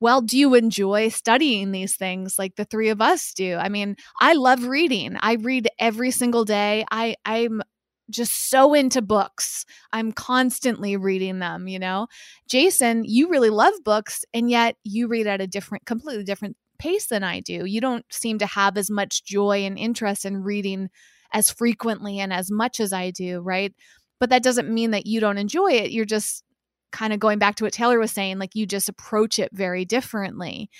well, 0.00 0.20
do 0.20 0.36
you 0.36 0.54
enjoy 0.54 1.08
studying 1.08 1.70
these 1.70 1.96
things 1.96 2.34
like 2.38 2.56
the 2.56 2.64
three 2.64 2.88
of 2.88 3.00
us 3.00 3.32
do? 3.34 3.56
I 3.56 3.68
mean, 3.68 3.96
I 4.20 4.32
love 4.32 4.64
reading. 4.66 5.16
I 5.20 5.34
read 5.34 5.68
every 5.78 6.10
single 6.10 6.44
day. 6.44 6.84
I 6.90 7.14
I'm 7.24 7.62
just 8.10 8.50
so 8.50 8.74
into 8.74 9.00
books. 9.00 9.64
I'm 9.92 10.12
constantly 10.12 10.96
reading 10.96 11.38
them, 11.38 11.68
you 11.68 11.78
know. 11.78 12.08
Jason, 12.48 13.04
you 13.04 13.28
really 13.30 13.48
love 13.48 13.74
books 13.84 14.24
and 14.34 14.50
yet 14.50 14.76
you 14.84 15.06
read 15.08 15.26
at 15.26 15.40
a 15.40 15.46
different 15.46 15.86
completely 15.86 16.24
different 16.24 16.56
pace 16.82 17.06
than 17.06 17.22
I 17.22 17.38
do. 17.38 17.64
You 17.64 17.80
don't 17.80 18.04
seem 18.10 18.38
to 18.40 18.46
have 18.46 18.76
as 18.76 18.90
much 18.90 19.24
joy 19.24 19.64
and 19.64 19.78
interest 19.78 20.24
in 20.24 20.42
reading 20.42 20.90
as 21.32 21.48
frequently 21.48 22.18
and 22.18 22.32
as 22.32 22.50
much 22.50 22.80
as 22.80 22.92
I 22.92 23.12
do, 23.12 23.40
right? 23.40 23.72
But 24.18 24.30
that 24.30 24.42
doesn't 24.42 24.68
mean 24.68 24.90
that 24.90 25.06
you 25.06 25.20
don't 25.20 25.38
enjoy 25.38 25.72
it. 25.72 25.92
You're 25.92 26.04
just 26.04 26.42
kind 26.90 27.12
of 27.12 27.20
going 27.20 27.38
back 27.38 27.54
to 27.56 27.64
what 27.64 27.72
Taylor 27.72 28.00
was 28.00 28.10
saying, 28.10 28.40
like 28.40 28.56
you 28.56 28.66
just 28.66 28.88
approach 28.88 29.38
it 29.38 29.50
very 29.52 29.84
differently. 29.84 30.70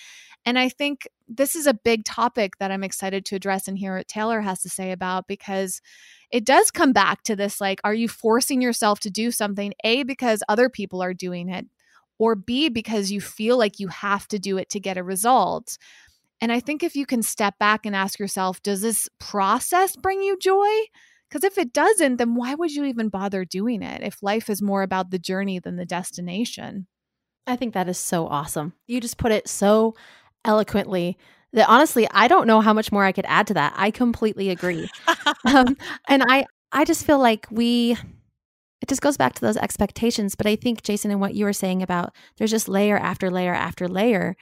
And 0.44 0.58
I 0.58 0.68
think 0.68 1.06
this 1.28 1.54
is 1.54 1.68
a 1.68 1.74
big 1.74 2.04
topic 2.04 2.58
that 2.58 2.72
I'm 2.72 2.82
excited 2.82 3.24
to 3.26 3.36
address 3.36 3.68
and 3.68 3.78
hear 3.78 3.96
what 3.96 4.08
Taylor 4.08 4.40
has 4.40 4.60
to 4.62 4.68
say 4.68 4.90
about 4.90 5.28
because 5.28 5.80
it 6.32 6.44
does 6.44 6.72
come 6.72 6.92
back 6.92 7.22
to 7.24 7.36
this 7.36 7.60
like, 7.60 7.80
are 7.84 7.94
you 7.94 8.08
forcing 8.08 8.60
yourself 8.60 8.98
to 9.00 9.10
do 9.10 9.30
something? 9.30 9.72
A, 9.84 10.02
because 10.02 10.42
other 10.48 10.68
people 10.68 11.00
are 11.00 11.14
doing 11.14 11.48
it 11.48 11.66
or 12.22 12.36
B, 12.36 12.68
because 12.68 13.10
you 13.10 13.20
feel 13.20 13.58
like 13.58 13.80
you 13.80 13.88
have 13.88 14.28
to 14.28 14.38
do 14.38 14.56
it 14.56 14.70
to 14.70 14.78
get 14.78 14.96
a 14.96 15.02
result. 15.02 15.76
And 16.40 16.52
I 16.52 16.60
think 16.60 16.84
if 16.84 16.94
you 16.94 17.04
can 17.04 17.20
step 17.20 17.58
back 17.58 17.84
and 17.84 17.96
ask 17.96 18.20
yourself, 18.20 18.62
does 18.62 18.80
this 18.80 19.08
process 19.18 19.96
bring 19.96 20.22
you 20.22 20.38
joy? 20.38 20.70
Because 21.28 21.42
if 21.42 21.58
it 21.58 21.72
doesn't, 21.72 22.18
then 22.18 22.36
why 22.36 22.54
would 22.54 22.70
you 22.70 22.84
even 22.84 23.08
bother 23.08 23.44
doing 23.44 23.82
it 23.82 24.04
if 24.04 24.22
life 24.22 24.48
is 24.48 24.62
more 24.62 24.84
about 24.84 25.10
the 25.10 25.18
journey 25.18 25.58
than 25.58 25.74
the 25.74 25.84
destination? 25.84 26.86
I 27.44 27.56
think 27.56 27.74
that 27.74 27.88
is 27.88 27.98
so 27.98 28.28
awesome. 28.28 28.74
You 28.86 29.00
just 29.00 29.18
put 29.18 29.32
it 29.32 29.48
so 29.48 29.96
eloquently 30.44 31.18
that 31.54 31.68
honestly, 31.68 32.06
I 32.12 32.28
don't 32.28 32.46
know 32.46 32.60
how 32.60 32.72
much 32.72 32.92
more 32.92 33.04
I 33.04 33.10
could 33.10 33.26
add 33.26 33.48
to 33.48 33.54
that. 33.54 33.72
I 33.74 33.90
completely 33.90 34.50
agree. 34.50 34.88
um, 35.44 35.76
and 36.06 36.22
I, 36.28 36.46
I 36.70 36.84
just 36.84 37.04
feel 37.04 37.18
like 37.18 37.48
we 37.50 37.96
it 38.82 38.88
just 38.88 39.00
goes 39.00 39.16
back 39.16 39.34
to 39.34 39.40
those 39.40 39.56
expectations. 39.56 40.34
But 40.34 40.46
I 40.46 40.56
think, 40.56 40.82
Jason, 40.82 41.12
and 41.12 41.20
what 41.20 41.34
you 41.34 41.44
were 41.44 41.52
saying 41.52 41.82
about 41.82 42.12
there's 42.36 42.50
just 42.50 42.68
layer 42.68 42.98
after 42.98 43.30
layer 43.30 43.54
after 43.54 43.88
layer. 43.88 44.36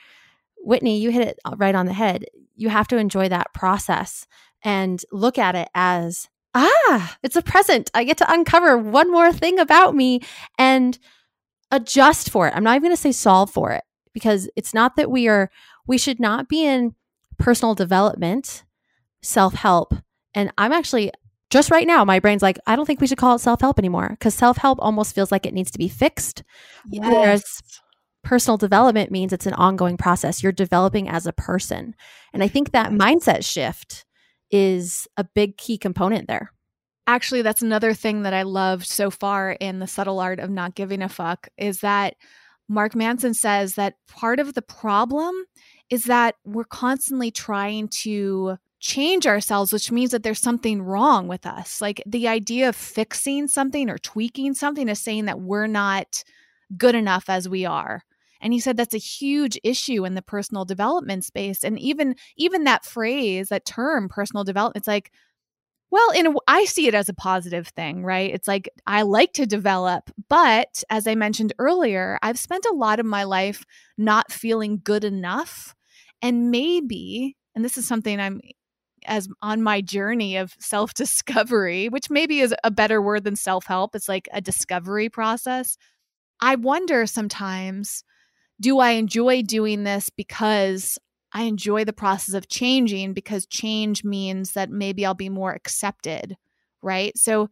Whitney, 0.62 0.99
you 0.99 1.11
hit 1.11 1.28
it 1.28 1.38
right 1.57 1.74
on 1.74 1.86
the 1.86 1.93
head. 1.93 2.24
You 2.57 2.70
have 2.70 2.88
to 2.88 2.97
enjoy 2.97 3.28
that 3.28 3.53
process 3.55 4.26
and 4.64 5.03
look 5.12 5.38
at 5.38 5.55
it 5.55 5.68
as, 5.74 6.28
ah, 6.55 7.16
it's 7.22 7.36
a 7.36 7.43
present. 7.43 7.91
I 7.95 8.05
get 8.05 8.16
to 8.18 8.32
uncover 8.32 8.76
one 8.76 9.11
more 9.12 9.32
thing 9.32 9.59
about 9.59 9.95
me 9.95 10.20
and 10.59 10.99
adjust 11.70 12.30
for 12.30 12.49
it. 12.49 12.55
I'm 12.57 12.64
not 12.64 12.72
even 12.76 12.82
going 12.88 12.97
to 12.97 13.01
say 13.01 13.12
solve 13.12 13.51
for 13.51 13.72
it 13.72 13.84
because 14.12 14.49
it's 14.57 14.74
not 14.74 14.97
that 14.97 15.11
we 15.11 15.28
are, 15.28 15.51
we 15.86 15.99
should 15.99 16.18
not 16.18 16.49
be 16.49 16.64
in 16.64 16.95
personal 17.38 17.74
development, 17.74 18.64
self 19.22 19.55
help. 19.55 19.95
And 20.34 20.53
I'm 20.59 20.72
actually 20.72 21.12
just 21.51 21.71
right 21.71 21.87
now, 21.87 22.05
my 22.05 22.21
brain's 22.21 22.43
like, 22.43 22.59
I 22.67 22.77
don't 22.77 22.87
think 22.87 23.01
we 23.01 23.07
should 23.07 23.19
call 23.19 23.35
it 23.35 23.41
self 23.41 23.61
help 23.61 23.79
anymore 23.79 24.11
because 24.11 24.35
self 24.35 24.57
help 24.57 24.79
almost 24.81 25.15
feels 25.15 25.33
like 25.33 25.47
it 25.47 25.55
needs 25.55 25.71
to 25.73 25.79
be 25.79 25.89
fixed. 25.89 26.43
Yes. 26.91 27.05
Whereas 27.05 27.63
personal 28.23 28.57
development 28.57 29.11
means 29.11 29.33
it's 29.33 29.47
an 29.47 29.55
ongoing 29.55 29.97
process. 29.97 30.43
You're 30.43 30.53
developing 30.53 31.09
as 31.09 31.27
a 31.27 31.33
person. 31.33 31.95
And 32.33 32.43
I 32.43 32.49
think 32.49 32.71
that 32.71 32.93
mindset 32.93 33.45
shift 33.45 34.05
is 34.51 35.09
a 35.17 35.25
big 35.25 35.57
key 35.57 35.79
component 35.79 36.29
there. 36.29 36.53
Actually, 37.07 37.43
that's 37.43 37.63
another 37.63 37.95
thing 37.95 38.23
that 38.23 38.35
I 38.35 38.43
loved 38.43 38.87
so 38.87 39.11
far 39.11 39.53
in 39.53 39.81
the 39.81 39.87
subtle 39.87 40.21
art 40.21 40.39
of 40.39 40.51
not 40.51 40.75
giving 40.75 41.03
a 41.03 41.09
fuck 41.09 41.49
is 41.57 41.81
that 41.81 42.15
Mark 42.69 42.95
Manson 42.95 43.35
says 43.35 43.75
that 43.75 43.95
part 44.07 44.39
of 44.39 44.55
the 44.55 44.63
problem 44.63 45.35
is 45.89 46.05
that 46.05 46.37
we're 46.45 46.63
constantly 46.65 47.33
trying 47.33 47.89
to 48.03 48.59
change 48.81 49.26
ourselves, 49.26 49.72
which 49.72 49.93
means 49.93 50.11
that 50.11 50.22
there's 50.22 50.41
something 50.41 50.83
wrong 50.83 51.28
with 51.28 51.47
us. 51.47 51.81
Like 51.81 52.03
the 52.07 52.26
idea 52.26 52.68
of 52.68 52.76
fixing 52.76 53.47
something 53.47 53.91
or 53.91 53.99
tweaking 53.99 54.55
something 54.55 54.89
is 54.89 54.99
saying 54.99 55.26
that 55.26 55.41
we're 55.41 55.66
not 55.66 56.24
good 56.76 56.95
enough 56.95 57.28
as 57.28 57.49
we 57.49 57.66
are. 57.66 58.03
And 58.41 58.55
he 58.55 58.61
said 58.61 58.76
that's 58.76 58.95
a 58.95 58.99
huge 58.99 59.59
issue 59.62 60.07
in 60.07 60.14
the 60.14 60.22
personal 60.22 60.64
development 60.64 61.24
space. 61.24 61.62
And 61.62 61.78
even 61.78 62.16
even 62.37 62.64
that 62.64 62.87
phrase, 62.87 63.51
that 63.51 63.66
term, 63.66 64.09
personal 64.09 64.45
development, 64.45 64.78
it's 64.78 64.89
like, 64.89 65.12
well, 65.91 66.11
in 66.12 66.28
a, 66.28 66.35
I 66.47 66.64
see 66.64 66.87
it 66.87 66.95
as 66.95 67.09
a 67.11 67.14
positive 67.14 67.68
thing, 67.68 68.03
right? 68.03 68.33
It's 68.33 68.49
like 68.49 68.70
I 68.87 69.03
like 69.03 69.35
to 69.35 69.45
develop, 69.45 70.11
but 70.28 70.83
as 70.89 71.07
I 71.07 71.14
mentioned 71.16 71.53
earlier, 71.59 72.18
I've 72.22 72.39
spent 72.39 72.64
a 72.64 72.74
lot 72.74 73.01
of 73.01 73.07
my 73.07 73.24
life 73.24 73.64
not 73.99 74.33
feeling 74.33 74.81
good 74.83 75.05
enough. 75.05 75.74
And 76.22 76.51
maybe, 76.51 77.37
and 77.55 77.64
this 77.64 77.76
is 77.76 77.87
something 77.87 78.20
I'm 78.20 78.41
as 79.07 79.29
on 79.43 79.63
my 79.63 79.81
journey 79.81 80.37
of 80.37 80.55
self 80.59 80.95
discovery, 80.95 81.89
which 81.89 82.11
maybe 82.11 82.41
is 82.41 82.55
a 82.65 82.71
better 82.71 83.01
word 83.01 83.25
than 83.25 83.37
self 83.37 83.67
help. 83.67 83.95
It's 83.95 84.09
like 84.09 84.29
a 84.33 84.41
discovery 84.41 85.09
process. 85.09 85.77
I 86.41 86.57
wonder 86.57 87.07
sometimes 87.07 88.03
do 88.61 88.79
I 88.79 88.91
enjoy 88.91 89.43
doing 89.43 89.85
this 89.85 90.11
because 90.11 90.99
I 91.33 91.45
enjoy 91.45 91.85
the 91.85 91.93
process 91.93 92.35
of 92.35 92.49
changing 92.49 93.15
because 93.15 93.47
change 93.47 94.05
means 94.05 94.53
that 94.53 94.71
maybe 94.71 95.07
I'll 95.07 95.15
be 95.15 95.29
more 95.29 95.53
accepted, 95.53 96.37
right? 96.83 97.17
So 97.17 97.49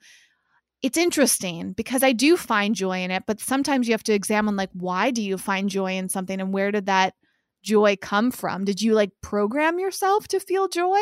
it's 0.83 0.99
interesting 0.99 1.73
because 1.73 2.03
I 2.03 2.13
do 2.13 2.37
find 2.37 2.75
joy 2.75 3.03
in 3.03 3.11
it, 3.11 3.25
but 3.27 3.41
sometimes 3.41 3.89
you 3.89 3.95
have 3.95 4.03
to 4.05 4.13
examine 4.13 4.57
like 4.57 4.71
why 4.73 5.11
do 5.11 5.23
you 5.23 5.39
find 5.39 5.69
joy 5.69 5.97
in 5.97 6.09
something 6.09 6.41
and 6.41 6.53
where 6.53 6.71
did 6.71 6.87
that 6.87 7.15
joy 7.63 7.97
come 8.01 8.31
from? 8.31 8.65
Did 8.65 8.81
you 8.81 8.95
like 8.95 9.11
program 9.23 9.79
yourself 9.79 10.29
to 10.29 10.41
feel 10.41 10.69
joy? 10.69 11.01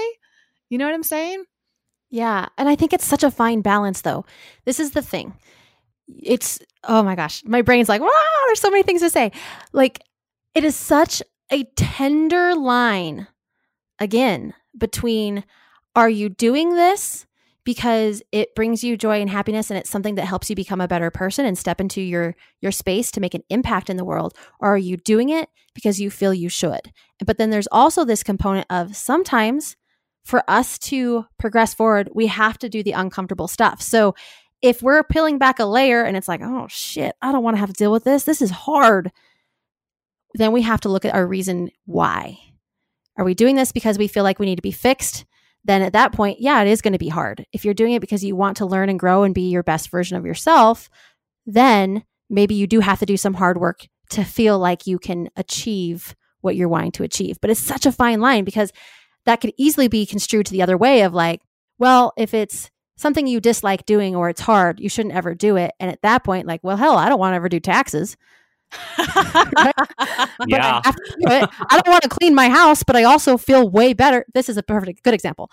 You 0.69 0.79
know 0.79 0.85
what 0.85 0.95
I'm 0.95 1.03
saying? 1.03 1.45
Yeah. 2.11 2.49
And 2.57 2.69
I 2.69 2.77
think 2.77 2.93
it's 2.93 3.05
such 3.05 3.23
a 3.23 3.31
fine 3.31 3.61
balance, 3.63 4.01
though. 4.01 4.25
This 4.65 4.81
is 4.81 4.93
the 4.93 5.03
thing. 5.03 5.35
It's, 6.09 6.61
oh 6.85 7.03
my 7.03 7.17
gosh, 7.17 7.43
my 7.45 7.63
brain's 7.63 7.89
like, 7.89 8.01
wow, 8.01 8.11
there's 8.47 8.61
so 8.61 8.71
many 8.71 8.83
things 8.83 9.01
to 9.01 9.11
say. 9.11 9.33
Like, 9.73 10.01
it 10.55 10.65
is 10.65 10.77
such 10.77 11.23
a 11.53 11.65
tender 11.77 12.55
line, 12.55 13.27
again, 13.99 14.55
between 14.77 15.45
are 15.95 16.09
you 16.09 16.29
doing 16.29 16.75
this 16.75 17.27
because 17.65 18.23
it 18.31 18.55
brings 18.55 18.85
you 18.85 18.97
joy 18.97 19.21
and 19.21 19.29
happiness 19.29 19.71
and 19.71 19.79
it's 19.79 19.91
something 19.91 20.15
that 20.15 20.27
helps 20.27 20.49
you 20.49 20.55
become 20.55 20.81
a 20.81 20.89
better 20.89 21.11
person 21.11 21.45
and 21.45 21.59
step 21.59 21.81
into 21.81 22.01
your 22.01 22.37
your 22.61 22.71
space 22.73 23.11
to 23.11 23.21
make 23.21 23.35
an 23.35 23.43
impact 23.51 23.91
in 23.91 23.97
the 23.97 24.05
world 24.05 24.35
or 24.61 24.75
are 24.75 24.79
you 24.79 24.97
doing 24.97 25.31
it 25.31 25.49
because 25.75 26.01
you 26.01 26.11
feel 26.11 26.33
you 26.33 26.49
should 26.49 26.93
but 27.25 27.39
then 27.39 27.51
there's 27.51 27.69
also 27.73 28.05
this 28.05 28.23
component 28.23 28.67
of 28.71 28.95
sometimes 28.95 29.77
for 30.27 30.43
us 30.49 30.77
to 30.81 31.25
progress 31.39 31.73
forward, 31.73 32.11
we 32.13 32.27
have 32.27 32.59
to 32.59 32.69
do 32.69 32.83
the 32.83 32.93
uncomfortable 32.93 33.47
stuff. 33.47 33.81
So 33.81 34.17
if 34.61 34.83
we're 34.83 35.05
peeling 35.05 35.39
back 35.39 35.61
a 35.61 35.65
layer 35.65 36.03
and 36.03 36.17
it's 36.17 36.27
like, 36.27 36.41
oh 36.43 36.67
shit, 36.69 37.15
I 37.23 37.31
don't 37.31 37.45
want 37.45 37.55
to 37.57 37.61
have 37.61 37.69
to 37.69 37.75
deal 37.75 37.93
with 37.93 38.03
this, 38.03 38.25
this 38.25 38.43
is 38.43 38.51
hard, 38.51 39.13
then 40.35 40.51
we 40.51 40.63
have 40.63 40.81
to 40.81 40.89
look 40.89 41.05
at 41.05 41.15
our 41.15 41.27
reason 41.27 41.71
why. 41.85 42.39
Are 43.17 43.25
we 43.25 43.35
doing 43.35 43.55
this 43.55 43.71
because 43.71 43.99
we 43.99 44.09
feel 44.09 44.25
like 44.25 44.41
we 44.41 44.47
need 44.47 44.57
to 44.57 44.63
be 44.63 44.73
fixed? 44.73 45.25
Then 45.65 45.81
at 45.81 45.93
that 45.93 46.13
point, 46.13 46.41
yeah, 46.41 46.61
it 46.61 46.69
is 46.69 46.83
going 46.83 46.93
to 46.93 46.99
be 46.99 47.09
hard. 47.09 47.47
If 47.53 47.65
you're 47.65 47.73
doing 47.73 47.93
it 47.93 48.01
because 48.01 48.25
you 48.25 48.35
want 48.35 48.57
to 48.57 48.67
learn 48.67 48.89
and 48.89 48.99
grow 48.99 49.23
and 49.23 49.35
be 49.35 49.49
your 49.49 49.63
best 49.63 49.91
version 49.91 50.17
of 50.17 50.27
yourself, 50.27 50.91
then 51.47 52.05
maybe 52.29 52.57
you 52.57 52.67
do 52.67 52.81
have 52.81 52.99
to 52.99 53.07
do 53.07 53.17
some 53.17 53.35
hard 53.35 53.59
work 53.59 53.87
to 54.11 54.25
feel 54.25 54.59
like 54.59 54.89
you 54.89 54.99
can 54.99 55.31
achieve 55.37 56.17
what 56.41 56.57
you're 56.57 56.69
wanting 56.69 56.93
to 56.93 57.05
achieve. 57.05 57.39
But 57.41 57.51
it's 57.51 57.61
such 57.61 57.87
a 57.87 57.93
fine 57.93 58.21
line 58.21 58.45
because 58.45 58.73
that 59.27 59.41
could 59.41 59.53
easily 59.57 59.89
be 59.89 60.07
construed 60.07 60.47
to 60.47 60.53
the 60.53 60.63
other 60.63 60.77
way 60.77 61.03
of 61.03 61.13
like, 61.13 61.43
well, 61.79 62.13
if 62.17 62.33
it's 62.33 62.71
something 62.97 63.27
you 63.27 63.41
dislike 63.41 63.85
doing 63.85 64.17
or 64.17 64.29
it's 64.29 64.41
hard, 64.41 64.81
you 64.81 64.89
shouldn't 64.89 65.15
ever 65.15 65.35
do 65.35 65.57
it. 65.57 65.73
And 65.79 65.91
at 65.91 66.03
that 66.03 66.25
point, 66.25 66.47
like, 66.47 66.61
well, 66.63 66.77
hell, 66.77 66.97
I 66.97 67.09
don't 67.09 67.19
want 67.19 67.33
to 67.33 67.37
ever 67.37 67.49
do 67.49 67.61
taxes. 67.61 68.17
yeah. 68.99 70.81
I, 70.85 70.93
do 71.19 71.27
I 71.27 71.81
don't 71.81 71.93
want 71.93 72.03
to 72.03 72.09
clean 72.09 72.35
my 72.35 72.49
house, 72.49 72.83
but 72.83 72.97
I 72.97 73.05
also 73.05 73.37
feel 73.37 73.69
way 73.69 73.93
better. 73.93 74.25
This 74.35 74.49
is 74.49 74.57
a 74.57 74.63
perfect 74.63 75.03
good 75.03 75.15
example, 75.15 75.51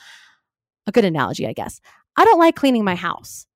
a 0.87 0.91
good 0.91 1.05
analogy, 1.05 1.47
I 1.47 1.53
guess. 1.53 1.81
I 2.15 2.25
don't 2.25 2.39
like 2.39 2.55
cleaning 2.55 2.83
my 2.83 2.95
house, 2.95 3.47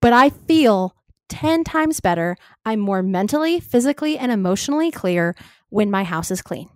but 0.00 0.12
I 0.12 0.30
feel 0.30 0.96
10 1.28 1.64
times 1.64 2.00
better. 2.00 2.36
I'm 2.64 2.80
more 2.80 3.02
mentally, 3.02 3.60
physically, 3.60 4.18
and 4.18 4.32
emotionally 4.32 4.90
clear 4.90 5.34
when 5.68 5.90
my 5.90 6.04
house 6.04 6.30
is 6.30 6.42
clean. 6.42 6.68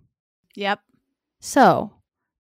Yep. 0.55 0.81
So 1.41 1.93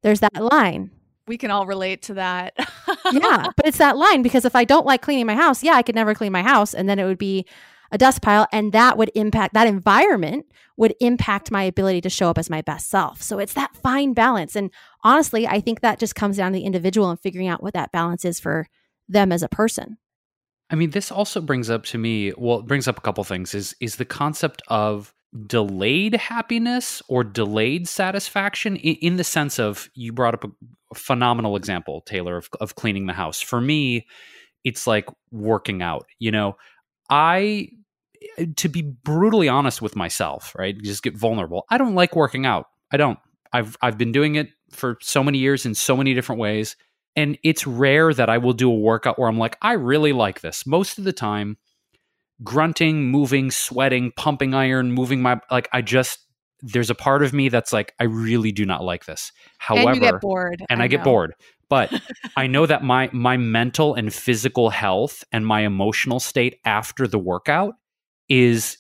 there's 0.03 0.20
that 0.20 0.42
line. 0.42 0.90
We 1.26 1.36
can 1.36 1.51
all 1.51 1.66
relate 1.66 2.03
to 2.03 2.14
that. 2.14 2.55
yeah, 3.12 3.46
but 3.57 3.66
it's 3.66 3.78
that 3.78 3.96
line 3.96 4.22
because 4.22 4.44
if 4.44 4.57
I 4.57 4.64
don't 4.64 4.86
like 4.86 5.03
cleaning 5.03 5.26
my 5.26 5.34
house, 5.34 5.62
yeah, 5.62 5.74
I 5.74 5.82
could 5.82 5.94
never 5.94 6.14
clean 6.14 6.32
my 6.32 6.42
house 6.42 6.74
and 6.74 6.88
then 6.88 6.99
it 6.99 7.05
would 7.05 7.18
be 7.18 7.44
a 7.90 7.99
dust 7.99 8.22
pile 8.22 8.46
and 8.53 8.72
that 8.72 8.96
would 8.96 9.11
impact 9.14 9.55
that 9.55 9.66
environment 9.66 10.46
would 10.76 10.94
impact 11.01 11.51
my 11.51 11.64
ability 11.64 12.01
to 12.03 12.11
show 12.11 12.30
up 12.30 12.38
as 12.38 12.49
my 12.49 12.62
best 12.62 12.88
self. 12.88 13.20
So 13.20 13.38
it's 13.38 13.55
that 13.55 13.76
fine 13.76 14.14
balance 14.14 14.57
and 14.57 14.70
honestly, 15.03 15.46
I 15.46 15.61
think 15.61 15.80
that 15.80 15.99
just 15.99 16.14
comes 16.14 16.36
down 16.36 16.53
to 16.53 16.59
the 16.59 16.64
individual 16.64 17.11
and 17.11 17.20
figuring 17.20 17.49
out 17.49 17.62
what 17.62 17.74
that 17.74 17.92
balance 17.92 18.24
is 18.24 18.38
for 18.40 18.66
them 19.09 19.32
as 19.32 19.42
a 19.42 19.49
person. 19.49 19.99
I 20.70 20.74
mean, 20.76 20.90
this 20.90 21.11
also 21.11 21.40
brings 21.40 21.70
up 21.70 21.84
to 21.86 21.99
me, 21.99 22.32
well, 22.36 22.61
it 22.61 22.66
brings 22.66 22.88
up 22.88 22.99
a 22.99 23.01
couple 23.01 23.24
things 23.24 23.55
is 23.55 23.74
is 23.80 23.96
the 23.96 24.05
concept 24.05 24.62
of 24.68 25.14
delayed 25.47 26.14
happiness 26.14 27.03
or 27.09 27.22
delayed 27.22 27.87
satisfaction 27.87 28.76
in, 28.76 28.95
in, 28.97 29.16
the 29.16 29.24
sense 29.24 29.59
of 29.59 29.91
you 29.95 30.12
brought 30.12 30.35
up 30.35 30.45
a 30.45 30.95
phenomenal 30.95 31.55
example 31.55 32.01
taylor 32.03 32.39
of, 32.39 32.49
of 32.61 32.74
cleaning 32.76 33.07
the 33.07 33.12
house. 33.12 33.41
For 33.41 33.61
me 33.61 34.07
it's 34.64 34.87
like 34.87 35.07
working 35.31 35.83
out 35.83 36.07
you 36.18 36.31
know? 36.31 36.57
I 37.11 37.68
eh, 38.39 38.47
to 38.57 38.68
be 38.68 38.83
brutally 38.83 39.49
honest 39.49 39.83
with 39.83 39.97
myself 39.97 40.55
right 40.59 40.76
just 40.83 41.03
get 41.03 41.16
vulnerable 41.16 41.64
i 41.70 41.79
don't 41.79 41.95
like 41.95 42.16
working 42.16 42.47
out. 42.47 42.66
I 42.91 42.97
don't. 42.97 43.18
I've 43.53 43.76
i've 43.83 43.99
been 43.99 44.12
doing 44.12 44.37
it 44.37 44.49
for 44.70 44.97
so 45.03 45.22
many 45.22 45.39
years 45.39 45.66
in 45.66 45.74
so 45.74 45.97
many 45.97 46.14
different 46.14 46.41
ways 46.41 46.76
and 47.16 47.39
it's 47.43 47.66
rare 47.66 48.14
that 48.14 48.31
i 48.31 48.39
will 48.39 48.55
do 48.55 48.70
a 48.70 48.74
workout 48.74 49.18
where 49.18 49.29
i'm 49.29 49.39
like 49.39 49.59
i 49.61 49.72
really 49.72 50.14
like 50.14 50.41
this. 50.41 50.66
Most 50.66 50.97
of 50.97 51.05
the 51.05 51.12
time 51.12 51.59
grunting, 52.43 53.07
moving, 53.07 53.51
sweating, 53.51 54.12
pumping 54.16 54.55
iron, 54.55 54.93
moving 54.93 55.22
my 55.22 55.41
like 55.51 55.68
I 55.72 55.82
just 55.82 56.20
there's 56.61 56.91
a 56.91 56.95
part 56.95 57.22
of 57.22 57.32
me 57.32 57.49
that's 57.49 57.72
like 57.72 57.95
I 58.01 58.05
really 58.05 58.53
do 58.53 58.64
not 58.64 58.82
like 58.84 59.05
this. 59.05 59.32
However, 59.59 59.91
and 59.91 60.01
get 60.01 60.20
bored, 60.20 60.64
and 60.68 60.80
I, 60.80 60.84
I 60.84 60.89
get 60.89 61.05
bored. 61.05 61.34
But 61.68 61.93
I 62.36 62.47
know 62.47 62.66
that 62.66 62.82
my 62.82 63.11
my 63.12 63.36
mental 63.36 63.95
and 63.95 64.12
physical 64.12 64.70
health 64.70 65.24
and 65.32 65.47
my 65.47 65.61
emotional 65.61 66.20
state 66.20 66.59
after 66.64 67.07
the 67.07 67.18
workout 67.18 67.74
is 68.28 68.78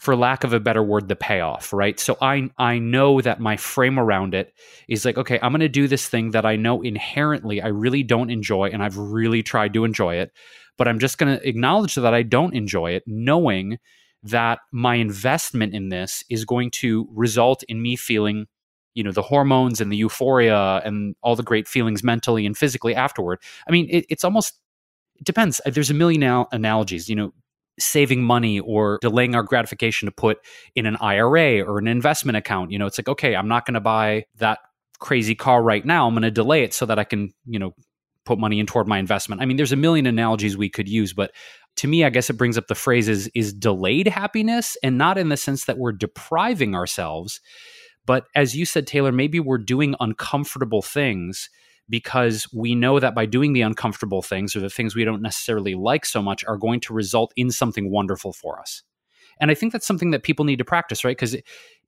for 0.00 0.16
lack 0.16 0.44
of 0.44 0.54
a 0.54 0.60
better 0.60 0.82
word 0.82 1.08
the 1.08 1.16
payoff 1.16 1.74
right 1.74 2.00
so 2.00 2.16
i 2.22 2.48
i 2.56 2.78
know 2.78 3.20
that 3.20 3.38
my 3.38 3.58
frame 3.58 3.98
around 3.98 4.32
it 4.32 4.54
is 4.88 5.04
like 5.04 5.18
okay 5.18 5.38
i'm 5.42 5.52
going 5.52 5.60
to 5.60 5.68
do 5.68 5.86
this 5.86 6.08
thing 6.08 6.30
that 6.30 6.46
i 6.46 6.56
know 6.56 6.80
inherently 6.80 7.60
i 7.60 7.66
really 7.66 8.02
don't 8.02 8.30
enjoy 8.30 8.64
and 8.72 8.82
i've 8.82 8.96
really 8.96 9.42
tried 9.42 9.74
to 9.74 9.84
enjoy 9.84 10.14
it 10.14 10.32
but 10.80 10.88
I'm 10.88 10.98
just 10.98 11.18
going 11.18 11.36
to 11.36 11.46
acknowledge 11.46 11.94
that 11.96 12.14
I 12.14 12.22
don't 12.22 12.54
enjoy 12.54 12.92
it, 12.92 13.02
knowing 13.06 13.76
that 14.22 14.60
my 14.72 14.94
investment 14.94 15.74
in 15.74 15.90
this 15.90 16.24
is 16.30 16.46
going 16.46 16.70
to 16.70 17.06
result 17.12 17.62
in 17.64 17.82
me 17.82 17.96
feeling 17.96 18.46
you 18.94 19.04
know 19.04 19.12
the 19.12 19.20
hormones 19.20 19.82
and 19.82 19.92
the 19.92 19.98
euphoria 19.98 20.80
and 20.82 21.16
all 21.22 21.36
the 21.36 21.42
great 21.42 21.68
feelings 21.68 22.02
mentally 22.02 22.46
and 22.46 22.56
physically 22.56 22.94
afterward. 22.94 23.40
I 23.68 23.72
mean 23.72 23.88
it, 23.90 24.06
it's 24.08 24.24
almost 24.24 24.58
it 25.16 25.26
depends. 25.26 25.60
Uh, 25.66 25.70
there's 25.70 25.90
a 25.90 25.94
million 25.94 26.22
al- 26.22 26.48
analogies 26.50 27.10
you 27.10 27.14
know 27.14 27.34
saving 27.78 28.22
money 28.22 28.58
or 28.58 28.98
delaying 29.02 29.34
our 29.34 29.42
gratification 29.42 30.06
to 30.06 30.12
put 30.12 30.38
in 30.74 30.86
an 30.86 30.96
ira 30.96 31.60
or 31.60 31.78
an 31.78 31.88
investment 31.88 32.38
account. 32.38 32.72
You 32.72 32.78
know 32.78 32.86
it's 32.86 32.98
like 32.98 33.08
okay 33.08 33.36
i'm 33.36 33.48
not 33.48 33.66
going 33.66 33.74
to 33.74 33.80
buy 33.80 34.24
that 34.38 34.60
crazy 34.98 35.34
car 35.34 35.62
right 35.62 35.84
now. 35.84 36.06
I'm 36.06 36.14
going 36.14 36.22
to 36.22 36.30
delay 36.30 36.62
it 36.62 36.72
so 36.72 36.86
that 36.86 36.98
i 36.98 37.04
can 37.04 37.34
you 37.44 37.58
know 37.58 37.74
put 38.24 38.38
money 38.38 38.60
in 38.60 38.66
toward 38.66 38.86
my 38.86 38.98
investment. 38.98 39.40
I 39.40 39.46
mean, 39.46 39.56
there's 39.56 39.72
a 39.72 39.76
million 39.76 40.06
analogies 40.06 40.56
we 40.56 40.68
could 40.68 40.88
use, 40.88 41.12
but 41.12 41.32
to 41.76 41.88
me, 41.88 42.04
I 42.04 42.10
guess 42.10 42.30
it 42.30 42.34
brings 42.34 42.58
up 42.58 42.66
the 42.66 42.74
phrase 42.74 43.08
is, 43.08 43.30
is 43.34 43.52
delayed 43.52 44.08
happiness 44.08 44.76
and 44.82 44.98
not 44.98 45.18
in 45.18 45.28
the 45.28 45.36
sense 45.36 45.64
that 45.64 45.78
we're 45.78 45.92
depriving 45.92 46.74
ourselves. 46.74 47.40
But 48.06 48.26
as 48.34 48.56
you 48.56 48.66
said, 48.66 48.86
Taylor, 48.86 49.12
maybe 49.12 49.40
we're 49.40 49.58
doing 49.58 49.94
uncomfortable 50.00 50.82
things 50.82 51.48
because 51.88 52.46
we 52.52 52.74
know 52.74 53.00
that 53.00 53.14
by 53.14 53.26
doing 53.26 53.52
the 53.52 53.62
uncomfortable 53.62 54.22
things 54.22 54.54
or 54.54 54.60
the 54.60 54.70
things 54.70 54.94
we 54.94 55.04
don't 55.04 55.22
necessarily 55.22 55.74
like 55.74 56.06
so 56.06 56.22
much 56.22 56.44
are 56.44 56.56
going 56.56 56.80
to 56.80 56.94
result 56.94 57.32
in 57.36 57.50
something 57.50 57.90
wonderful 57.90 58.32
for 58.32 58.60
us. 58.60 58.82
And 59.40 59.50
I 59.50 59.54
think 59.54 59.72
that's 59.72 59.86
something 59.86 60.10
that 60.10 60.22
people 60.22 60.44
need 60.44 60.58
to 60.58 60.64
practice, 60.64 61.04
right? 61.04 61.16
Because 61.16 61.36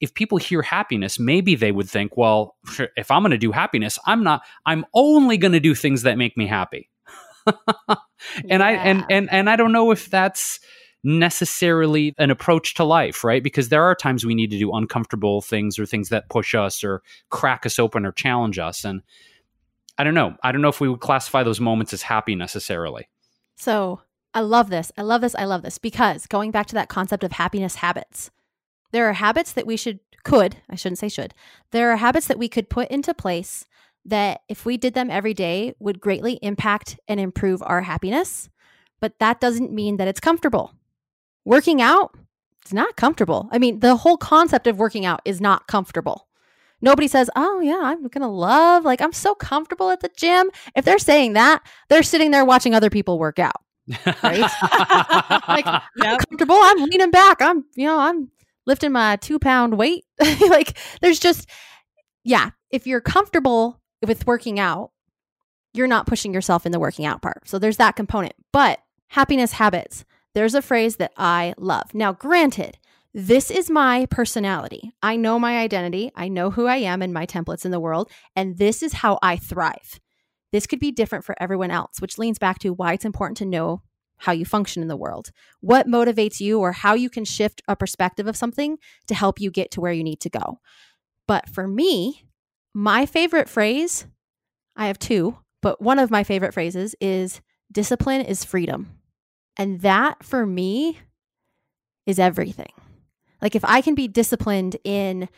if 0.00 0.14
people 0.14 0.38
hear 0.38 0.62
happiness, 0.62 1.18
maybe 1.18 1.55
they 1.55 1.72
would 1.72 1.88
think, 1.88 2.16
well, 2.16 2.57
if 2.96 3.11
I'm 3.11 3.22
going 3.22 3.30
to 3.32 3.38
do 3.38 3.53
happiness, 3.53 3.98
I'm 4.07 4.24
not, 4.24 4.42
I'm 4.66 4.84
only 4.94 5.36
going 5.36 5.53
to 5.53 5.61
do 5.61 5.74
things 5.74 6.03
that 6.03 6.18
make 6.18 6.36
me 6.36 6.46
happy. 6.46 6.88
and 7.46 7.98
yeah. 8.46 8.64
I, 8.64 8.72
and, 8.72 9.05
and, 9.11 9.32
and 9.32 9.50
I 9.50 9.57
don't 9.57 9.72
know 9.72 9.90
if 9.90 10.09
that's, 10.09 10.61
necessarily 11.05 12.14
an 12.18 12.30
approach 12.30 12.74
to 12.74 12.84
life, 12.84 13.24
right? 13.24 13.42
Because 13.42 13.68
there 13.68 13.82
are 13.82 13.94
times 13.94 14.24
we 14.24 14.34
need 14.34 14.50
to 14.53 14.59
do 14.59 14.72
uncomfortable 14.72 15.40
things 15.40 15.78
or 15.78 15.86
things 15.86 16.11
that 16.11 16.28
push 16.28 16.55
us 16.55 16.84
or 16.84 17.03
crack 17.30 17.66
us 17.66 17.78
open 17.78 18.07
or 18.07 18.12
challenge 18.12 18.59
us. 18.59 18.84
And 18.84 19.03
I 19.98 20.05
don't 20.05 20.14
know. 20.14 20.36
I 20.42 20.53
don't 20.53 20.62
know 20.62 20.68
if 20.68 20.80
we 20.80 20.88
would 20.88 21.00
classify 21.00 21.42
those 21.42 21.61
moments 21.61 21.92
as 21.92 22.03
happy 22.03 22.34
necessarily. 22.34 23.09
So 23.57 24.00
I 24.35 24.41
love 24.41 24.70
this. 24.70 24.91
I 24.97 25.03
love 25.03 25.20
this. 25.20 25.35
I 25.35 25.45
love 25.45 25.62
this 25.62 25.78
because 25.78 26.26
going 26.26 26.51
back 26.51 26.66
to 26.66 26.74
that 26.74 26.89
concept 26.89 27.22
of 27.24 27.33
happiness 27.33 27.76
habits, 27.76 28.30
there 28.91 29.09
are 29.09 29.14
habits 29.14 29.53
that 29.53 29.66
we 29.66 29.76
should, 29.76 30.01
could, 30.24 30.57
I 30.70 30.76
shouldn't 30.76 30.99
say 30.99 31.09
should, 31.09 31.35
there 31.70 31.91
are 31.91 31.97
habits 31.97 32.26
that 32.28 32.39
we 32.39 32.49
could 32.49 32.70
put 32.70 32.91
into 32.91 33.14
place 33.14 33.66
that 34.05 34.41
if 34.49 34.64
we 34.64 34.76
did 34.76 34.95
them 34.95 35.11
every 35.11 35.35
day 35.35 35.74
would 35.78 36.01
greatly 36.01 36.39
impact 36.43 36.99
and 37.07 37.20
improve 37.20 37.62
our 37.62 37.83
happiness. 37.83 38.49
But 39.01 39.18
that 39.18 39.41
doesn't 39.41 39.72
mean 39.72 39.97
that 39.99 40.09
it's 40.09 40.20
comfortable. 40.20 40.74
Working 41.45 41.83
out, 41.83 42.16
it's 42.62 42.72
not 42.72 42.97
comfortable. 42.97 43.49
I 43.53 43.59
mean, 43.59 43.80
the 43.80 43.97
whole 43.97 44.16
concept 44.16 44.66
of 44.66 44.78
working 44.78 45.05
out 45.05 45.20
is 45.24 45.41
not 45.41 45.66
comfortable. 45.66 46.28
Nobody 46.80 47.07
says, 47.07 47.30
"Oh 47.37 47.61
yeah, 47.61 47.80
I'm 47.83 48.03
going 48.03 48.22
to 48.22 48.26
love 48.26 48.85
like 48.85 49.01
I'm 49.01 49.12
so 49.12 49.35
comfortable 49.35 49.91
at 49.91 50.01
the 50.01 50.11
gym." 50.16 50.51
If 50.74 50.85
they're 50.85 50.99
saying 50.99 51.35
that, 51.35 51.62
they're 51.89 52.03
sitting 52.03 52.33
there 52.33 52.45
watching 52.45 52.74
other 52.74 52.91
people 52.91 53.18
work 53.18 53.39
out 53.39 53.62
Right? 54.22 54.41
like 55.49 55.66
yep. 55.66 55.83
I'm 55.99 56.18
comfortable. 56.18 56.57
I'm 56.59 56.83
leaning 56.85 57.11
back. 57.11 57.41
I'm, 57.41 57.64
you 57.74 57.87
know, 57.87 57.99
I'm 57.99 58.30
lifting 58.66 58.93
my 58.93 59.16
two 59.16 59.39
pound 59.39 59.76
weight. 59.78 60.05
like 60.49 60.78
there's 61.01 61.18
just, 61.18 61.49
yeah, 62.24 62.51
if 62.70 62.87
you're 62.87 63.01
comfortable 63.01 63.80
with 64.07 64.26
working 64.26 64.59
out, 64.61 64.91
you're 65.74 65.87
not 65.87 66.07
pushing 66.07 66.35
yourself 66.35 66.66
in 66.66 66.72
the 66.72 66.80
working 66.80 67.07
out 67.07 67.22
part. 67.22 67.49
So 67.49 67.59
there's 67.59 67.78
that 67.78 67.97
component. 67.97 68.35
But 68.53 68.80
happiness 69.09 69.53
habits, 69.53 70.05
there's 70.35 70.55
a 70.55 70.62
phrase 70.62 70.97
that 70.97 71.12
I 71.16 71.55
love. 71.57 71.95
Now, 71.95 72.12
granted, 72.12 72.78
this 73.14 73.51
is 73.51 73.68
my 73.68 74.07
personality. 74.07 74.93
I 75.03 75.16
know 75.16 75.39
my 75.39 75.59
identity. 75.59 76.11
I 76.14 76.28
know 76.28 76.51
who 76.51 76.66
I 76.66 76.76
am 76.76 77.03
and 77.03 77.12
my 77.12 77.26
templates 77.26 77.64
in 77.64 77.70
the 77.70 77.80
world. 77.80 78.11
And 78.35 78.57
this 78.57 78.83
is 78.83 78.95
how 78.95 79.18
I 79.22 79.37
thrive. 79.37 80.01
This 80.53 80.66
could 80.66 80.78
be 80.78 80.92
different 80.92 81.24
for 81.24 81.34
everyone 81.40 81.70
else, 81.70 82.00
which 82.00 82.18
leans 82.18 82.38
back 82.38 82.59
to 82.61 82.70
why 82.70 82.92
it's 82.92 83.05
important 83.05 83.38
to 83.38 83.46
know 83.46 83.82
how 84.18 84.32
you 84.32 84.44
function 84.44 84.82
in 84.82 84.88
the 84.88 84.96
world, 84.96 85.30
what 85.61 85.88
motivates 85.88 86.38
you, 86.38 86.61
or 86.61 86.72
how 86.72 86.94
you 86.94 87.11
can 87.11 87.24
shift 87.24 87.61
a 87.66 87.74
perspective 87.74 88.28
of 88.28 88.36
something 88.36 88.78
to 89.09 89.14
help 89.14 89.40
you 89.40 89.50
get 89.50 89.70
to 89.72 89.80
where 89.80 89.92
you 89.92 90.05
need 90.05 90.20
to 90.20 90.30
go. 90.30 90.61
But 91.26 91.48
for 91.48 91.66
me, 91.66 92.24
my 92.74 93.05
favorite 93.07 93.48
phrase, 93.48 94.07
I 94.76 94.86
have 94.86 94.98
two, 94.98 95.38
but 95.61 95.80
one 95.80 95.98
of 95.98 96.11
my 96.11 96.22
favorite 96.24 96.55
phrases 96.55 96.94
is 97.00 97.40
discipline 97.70 98.20
is 98.20 98.44
freedom. 98.44 98.98
And 99.57 99.80
that 99.80 100.22
for 100.22 100.46
me 100.46 100.98
is 102.07 102.18
everything. 102.18 102.72
Like 103.40 103.55
if 103.57 103.64
I 103.64 103.80
can 103.80 103.94
be 103.94 104.09
disciplined 104.09 104.76
in 104.84 105.28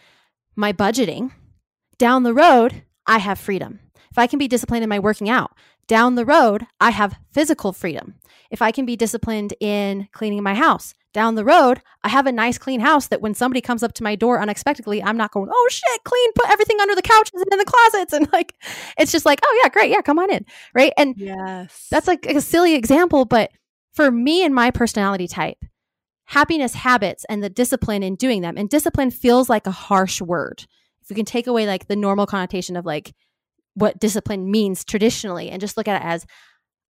my 0.56 0.72
budgeting, 0.72 1.32
down 1.98 2.22
the 2.22 2.34
road, 2.34 2.82
I 3.06 3.18
have 3.18 3.38
freedom. 3.38 3.80
If 4.14 4.18
I 4.18 4.28
can 4.28 4.38
be 4.38 4.46
disciplined 4.46 4.84
in 4.84 4.88
my 4.88 5.00
working 5.00 5.28
out, 5.28 5.50
down 5.88 6.14
the 6.14 6.24
road, 6.24 6.68
I 6.80 6.90
have 6.90 7.18
physical 7.32 7.72
freedom. 7.72 8.14
If 8.48 8.62
I 8.62 8.70
can 8.70 8.86
be 8.86 8.94
disciplined 8.94 9.54
in 9.58 10.06
cleaning 10.12 10.40
my 10.40 10.54
house, 10.54 10.94
down 11.12 11.34
the 11.34 11.44
road, 11.44 11.82
I 12.04 12.10
have 12.10 12.28
a 12.28 12.30
nice 12.30 12.56
clean 12.56 12.78
house 12.78 13.08
that 13.08 13.20
when 13.20 13.34
somebody 13.34 13.60
comes 13.60 13.82
up 13.82 13.92
to 13.94 14.04
my 14.04 14.14
door 14.14 14.40
unexpectedly, 14.40 15.02
I'm 15.02 15.16
not 15.16 15.32
going, 15.32 15.50
oh 15.52 15.68
shit, 15.68 16.04
clean, 16.04 16.32
put 16.36 16.48
everything 16.48 16.78
under 16.78 16.94
the 16.94 17.02
couches 17.02 17.42
and 17.42 17.52
in 17.52 17.58
the 17.58 17.64
closets. 17.64 18.12
And 18.12 18.32
like, 18.32 18.54
it's 18.96 19.10
just 19.10 19.26
like, 19.26 19.40
oh 19.42 19.60
yeah, 19.64 19.68
great. 19.68 19.90
Yeah, 19.90 20.00
come 20.00 20.20
on 20.20 20.30
in. 20.30 20.46
Right. 20.74 20.92
And 20.96 21.16
yes, 21.16 21.88
that's 21.90 22.06
like 22.06 22.24
a 22.26 22.40
silly 22.40 22.76
example. 22.76 23.24
But 23.24 23.50
for 23.94 24.12
me 24.12 24.44
and 24.44 24.54
my 24.54 24.70
personality 24.70 25.26
type, 25.26 25.58
happiness 26.26 26.74
habits 26.74 27.24
and 27.28 27.42
the 27.42 27.50
discipline 27.50 28.04
in 28.04 28.14
doing 28.14 28.42
them, 28.42 28.56
and 28.56 28.70
discipline 28.70 29.10
feels 29.10 29.48
like 29.48 29.66
a 29.66 29.72
harsh 29.72 30.20
word. 30.20 30.66
If 31.02 31.10
we 31.10 31.16
can 31.16 31.24
take 31.24 31.48
away 31.48 31.66
like 31.66 31.88
the 31.88 31.96
normal 31.96 32.26
connotation 32.26 32.76
of 32.76 32.86
like 32.86 33.12
what 33.74 33.98
discipline 33.98 34.50
means 34.50 34.84
traditionally 34.84 35.50
and 35.50 35.60
just 35.60 35.76
look 35.76 35.88
at 35.88 36.00
it 36.00 36.04
as 36.04 36.26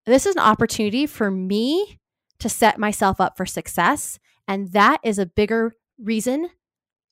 this 0.07 0.27
is 0.27 0.37
an 0.37 0.43
opportunity 0.43 1.07
for 1.07 1.31
me 1.31 1.99
to 2.39 2.49
set 2.49 2.79
myself 2.79 3.21
up 3.21 3.37
for 3.37 3.47
success. 3.47 4.19
And 4.47 4.73
that 4.73 5.01
is 5.03 5.19
a 5.19 5.27
bigger 5.27 5.73
reason 5.99 6.51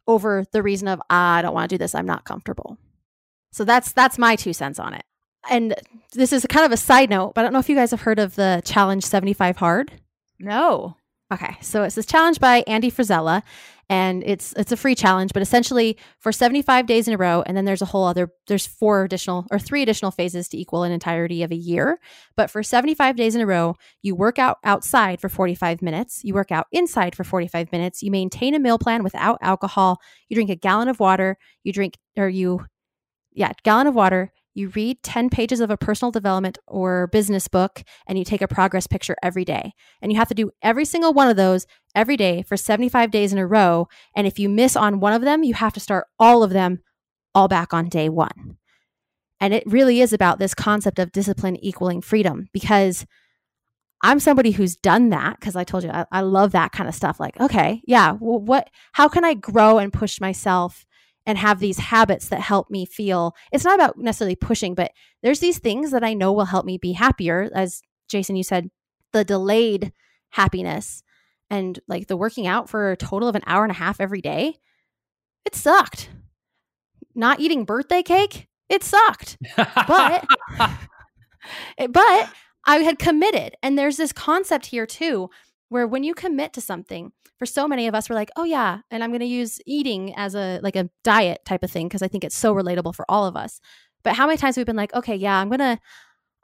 over 0.06 0.44
the 0.52 0.62
reason 0.62 0.88
of 0.88 1.00
ah, 1.08 1.36
I 1.36 1.42
don't 1.42 1.54
want 1.54 1.70
to 1.70 1.74
do 1.74 1.78
this. 1.78 1.94
I'm 1.94 2.06
not 2.06 2.24
comfortable. 2.24 2.76
So 3.52 3.64
that's 3.64 3.92
that's 3.92 4.18
my 4.18 4.36
two 4.36 4.52
cents 4.52 4.78
on 4.78 4.94
it. 4.94 5.04
And 5.50 5.74
this 6.12 6.32
is 6.32 6.46
kind 6.48 6.64
of 6.64 6.72
a 6.72 6.76
side 6.76 7.10
note, 7.10 7.34
but 7.34 7.40
I 7.40 7.44
don't 7.44 7.52
know 7.52 7.58
if 7.58 7.68
you 7.68 7.74
guys 7.74 7.90
have 7.90 8.02
heard 8.02 8.18
of 8.18 8.36
the 8.36 8.62
challenge 8.64 9.04
75 9.04 9.56
hard. 9.56 9.92
No. 10.38 10.96
Okay, 11.32 11.56
so 11.60 11.82
it's 11.82 11.94
this 11.94 12.06
challenge 12.06 12.38
by 12.38 12.62
Andy 12.66 12.90
Frisella, 12.90 13.42
and 13.88 14.22
it's 14.24 14.52
it's 14.54 14.72
a 14.72 14.76
free 14.76 14.94
challenge, 14.94 15.32
but 15.32 15.42
essentially 15.42 15.98
for 16.18 16.32
75 16.32 16.86
days 16.86 17.08
in 17.08 17.14
a 17.14 17.16
row, 17.18 17.42
and 17.46 17.56
then 17.56 17.64
there's 17.64 17.82
a 17.82 17.86
whole 17.86 18.04
other 18.04 18.30
there's 18.46 18.66
four 18.66 19.04
additional 19.04 19.46
or 19.50 19.58
three 19.58 19.82
additional 19.82 20.10
phases 20.10 20.48
to 20.48 20.58
equal 20.58 20.82
an 20.84 20.92
entirety 20.92 21.42
of 21.42 21.50
a 21.50 21.56
year. 21.56 21.98
But 22.36 22.50
for 22.50 22.62
75 22.62 23.16
days 23.16 23.34
in 23.34 23.40
a 23.40 23.46
row, 23.46 23.76
you 24.02 24.14
work 24.14 24.38
out 24.38 24.58
outside 24.64 25.20
for 25.20 25.28
45 25.28 25.82
minutes, 25.82 26.24
you 26.24 26.34
work 26.34 26.52
out 26.52 26.66
inside 26.72 27.14
for 27.14 27.24
45 27.24 27.70
minutes, 27.72 28.02
you 28.02 28.10
maintain 28.10 28.54
a 28.54 28.58
meal 28.58 28.78
plan 28.78 29.02
without 29.02 29.38
alcohol, 29.42 30.00
you 30.28 30.34
drink 30.34 30.50
a 30.50 30.56
gallon 30.56 30.88
of 30.88 31.00
water, 31.00 31.36
you 31.62 31.72
drink 31.72 31.98
or 32.16 32.28
you 32.28 32.64
yeah, 33.34 33.52
gallon 33.62 33.86
of 33.86 33.94
water, 33.94 34.32
you 34.54 34.68
read 34.70 35.02
10 35.02 35.30
pages 35.30 35.60
of 35.60 35.70
a 35.70 35.76
personal 35.76 36.10
development 36.10 36.58
or 36.66 37.06
business 37.08 37.48
book 37.48 37.82
and 38.06 38.18
you 38.18 38.24
take 38.24 38.42
a 38.42 38.48
progress 38.48 38.86
picture 38.86 39.16
every 39.22 39.44
day. 39.44 39.72
And 40.00 40.12
you 40.12 40.18
have 40.18 40.28
to 40.28 40.34
do 40.34 40.50
every 40.62 40.84
single 40.84 41.12
one 41.12 41.28
of 41.28 41.36
those 41.36 41.66
every 41.94 42.16
day 42.16 42.42
for 42.42 42.56
75 42.56 43.10
days 43.10 43.32
in 43.32 43.38
a 43.38 43.46
row. 43.46 43.88
And 44.14 44.26
if 44.26 44.38
you 44.38 44.48
miss 44.48 44.76
on 44.76 45.00
one 45.00 45.12
of 45.12 45.22
them, 45.22 45.42
you 45.42 45.54
have 45.54 45.72
to 45.74 45.80
start 45.80 46.06
all 46.18 46.42
of 46.42 46.50
them 46.50 46.80
all 47.34 47.48
back 47.48 47.72
on 47.72 47.88
day 47.88 48.08
one. 48.08 48.58
And 49.40 49.52
it 49.52 49.64
really 49.66 50.00
is 50.00 50.12
about 50.12 50.38
this 50.38 50.54
concept 50.54 50.98
of 50.98 51.12
discipline 51.12 51.56
equaling 51.64 52.00
freedom 52.00 52.48
because 52.52 53.06
I'm 54.02 54.20
somebody 54.20 54.50
who's 54.50 54.76
done 54.76 55.10
that 55.10 55.38
because 55.38 55.56
I 55.56 55.64
told 55.64 55.84
you 55.84 55.90
I, 55.90 56.06
I, 56.10 56.20
love 56.22 56.52
that 56.52 56.72
kind 56.72 56.88
of 56.88 56.94
stuff. 56.94 57.20
Like, 57.20 57.40
okay, 57.40 57.82
yeah, 57.86 58.16
well, 58.20 58.40
what, 58.40 58.68
how 58.92 59.08
can 59.08 59.24
I 59.24 59.34
grow 59.34 59.78
and 59.78 59.92
push 59.92 60.20
myself 60.20 60.84
and 61.26 61.38
have 61.38 61.60
these 61.60 61.78
habits 61.78 62.28
that 62.28 62.40
help 62.40 62.70
me 62.70 62.84
feel 62.84 63.34
it's 63.52 63.64
not 63.64 63.74
about 63.74 63.98
necessarily 63.98 64.36
pushing 64.36 64.74
but 64.74 64.90
there's 65.22 65.40
these 65.40 65.58
things 65.58 65.90
that 65.90 66.04
i 66.04 66.14
know 66.14 66.32
will 66.32 66.44
help 66.44 66.64
me 66.66 66.78
be 66.78 66.92
happier 66.92 67.50
as 67.54 67.82
jason 68.08 68.36
you 68.36 68.42
said 68.42 68.70
the 69.12 69.24
delayed 69.24 69.92
happiness 70.30 71.02
and 71.52 71.78
like 71.86 72.06
the 72.06 72.16
working 72.16 72.46
out 72.46 72.68
for 72.68 72.90
a 72.90 72.96
total 72.96 73.28
of 73.28 73.36
an 73.36 73.42
hour 73.46 73.62
and 73.62 73.70
a 73.70 73.74
half 73.74 74.00
every 74.00 74.22
day. 74.22 74.56
It 75.44 75.54
sucked. 75.54 76.08
Not 77.14 77.40
eating 77.40 77.66
birthday 77.66 78.02
cake? 78.02 78.48
It 78.70 78.82
sucked. 78.82 79.36
But 79.56 80.26
but 81.90 82.30
i 82.64 82.76
had 82.76 83.00
committed 83.00 83.56
and 83.64 83.76
there's 83.76 83.96
this 83.96 84.12
concept 84.12 84.66
here 84.66 84.86
too 84.86 85.28
where 85.72 85.86
when 85.86 86.04
you 86.04 86.14
commit 86.14 86.52
to 86.52 86.60
something 86.60 87.12
for 87.38 87.46
so 87.46 87.66
many 87.66 87.88
of 87.88 87.94
us 87.94 88.08
we're 88.08 88.14
like 88.14 88.30
oh 88.36 88.44
yeah 88.44 88.80
and 88.90 89.02
i'm 89.02 89.10
going 89.10 89.20
to 89.20 89.26
use 89.26 89.60
eating 89.66 90.14
as 90.16 90.34
a 90.34 90.60
like 90.62 90.76
a 90.76 90.88
diet 91.02 91.44
type 91.44 91.62
of 91.62 91.70
thing 91.70 91.88
because 91.88 92.02
i 92.02 92.08
think 92.08 92.22
it's 92.22 92.36
so 92.36 92.54
relatable 92.54 92.94
for 92.94 93.04
all 93.08 93.26
of 93.26 93.36
us. 93.36 93.60
But 94.04 94.16
how 94.16 94.26
many 94.26 94.36
times 94.36 94.56
we've 94.56 94.66
been 94.66 94.76
like 94.76 94.94
okay 94.94 95.16
yeah 95.16 95.38
i'm 95.38 95.48
going 95.48 95.60
to 95.60 95.78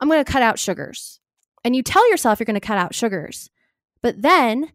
i'm 0.00 0.08
going 0.08 0.24
to 0.24 0.32
cut 0.32 0.42
out 0.42 0.58
sugars. 0.58 1.20
And 1.64 1.76
you 1.76 1.82
tell 1.82 2.08
yourself 2.10 2.40
you're 2.40 2.46
going 2.46 2.54
to 2.54 2.66
cut 2.66 2.78
out 2.78 2.94
sugars 2.94 3.50
but 4.00 4.22
then 4.22 4.72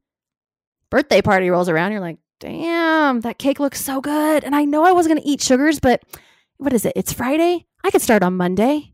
birthday 0.89 1.22
party 1.22 1.49
rolls 1.49 1.70
around 1.70 1.91
you're 1.91 2.01
like 2.01 2.20
damn 2.39 3.22
that 3.22 3.39
cake 3.39 3.60
looks 3.60 3.82
so 3.82 4.01
good 4.01 4.43
and 4.43 4.56
i 4.56 4.66
know 4.66 4.84
i 4.84 4.91
wasn't 4.91 5.14
going 5.14 5.24
to 5.24 5.30
eat 5.30 5.41
sugars 5.41 5.80
but 5.80 6.04
what 6.58 6.74
is 6.74 6.86
it 6.86 6.93
it's 6.95 7.14
friday? 7.14 7.66
I 7.84 7.89
could 7.91 8.01
start 8.01 8.24
on 8.24 8.38
monday. 8.38 8.93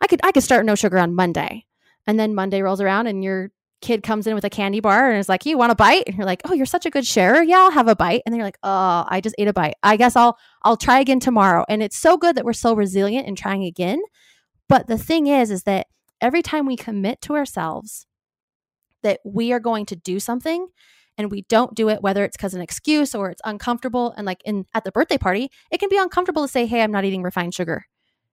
I 0.00 0.06
could 0.06 0.20
i 0.22 0.32
could 0.32 0.44
start 0.44 0.64
no 0.64 0.74
sugar 0.74 0.98
on 0.98 1.14
monday. 1.14 1.66
And 2.06 2.20
then 2.20 2.34
monday 2.34 2.62
rolls 2.62 2.80
around 2.80 3.06
and 3.06 3.24
you're 3.24 3.50
kid 3.80 4.02
comes 4.02 4.26
in 4.26 4.34
with 4.34 4.44
a 4.44 4.50
candy 4.50 4.80
bar 4.80 5.10
and 5.10 5.18
is 5.18 5.28
like, 5.28 5.46
"You 5.46 5.58
want 5.58 5.72
a 5.72 5.74
bite?" 5.74 6.04
And 6.06 6.16
you're 6.16 6.26
like, 6.26 6.42
"Oh, 6.44 6.54
you're 6.54 6.66
such 6.66 6.86
a 6.86 6.90
good 6.90 7.06
sharer. 7.06 7.42
Yeah, 7.42 7.58
I'll 7.58 7.70
have 7.70 7.88
a 7.88 7.96
bite." 7.96 8.22
And 8.24 8.32
then 8.32 8.38
you're 8.38 8.46
like, 8.46 8.58
"Oh, 8.62 9.04
I 9.08 9.20
just 9.20 9.34
ate 9.38 9.48
a 9.48 9.52
bite. 9.52 9.74
I 9.82 9.96
guess 9.96 10.16
I'll 10.16 10.38
I'll 10.62 10.76
try 10.76 11.00
again 11.00 11.20
tomorrow." 11.20 11.64
And 11.68 11.82
it's 11.82 11.96
so 11.96 12.16
good 12.16 12.36
that 12.36 12.44
we're 12.44 12.52
so 12.52 12.74
resilient 12.74 13.26
in 13.26 13.36
trying 13.36 13.64
again. 13.64 14.00
But 14.68 14.86
the 14.86 14.98
thing 14.98 15.26
is 15.26 15.50
is 15.50 15.64
that 15.64 15.86
every 16.20 16.42
time 16.42 16.66
we 16.66 16.76
commit 16.76 17.20
to 17.22 17.34
ourselves 17.34 18.06
that 19.02 19.20
we 19.24 19.52
are 19.52 19.60
going 19.60 19.86
to 19.86 19.96
do 19.96 20.18
something 20.18 20.66
and 21.16 21.30
we 21.30 21.42
don't 21.42 21.74
do 21.74 21.88
it 21.88 22.02
whether 22.02 22.24
it's 22.24 22.36
because 22.36 22.54
an 22.54 22.60
excuse 22.60 23.14
or 23.14 23.30
it's 23.30 23.42
uncomfortable 23.44 24.12
and 24.16 24.26
like 24.26 24.40
in 24.44 24.64
at 24.74 24.84
the 24.84 24.92
birthday 24.92 25.18
party 25.18 25.50
it 25.70 25.78
can 25.78 25.88
be 25.88 25.98
uncomfortable 25.98 26.42
to 26.42 26.48
say 26.48 26.66
hey 26.66 26.82
i'm 26.82 26.90
not 26.90 27.04
eating 27.04 27.22
refined 27.22 27.54
sugar 27.54 27.84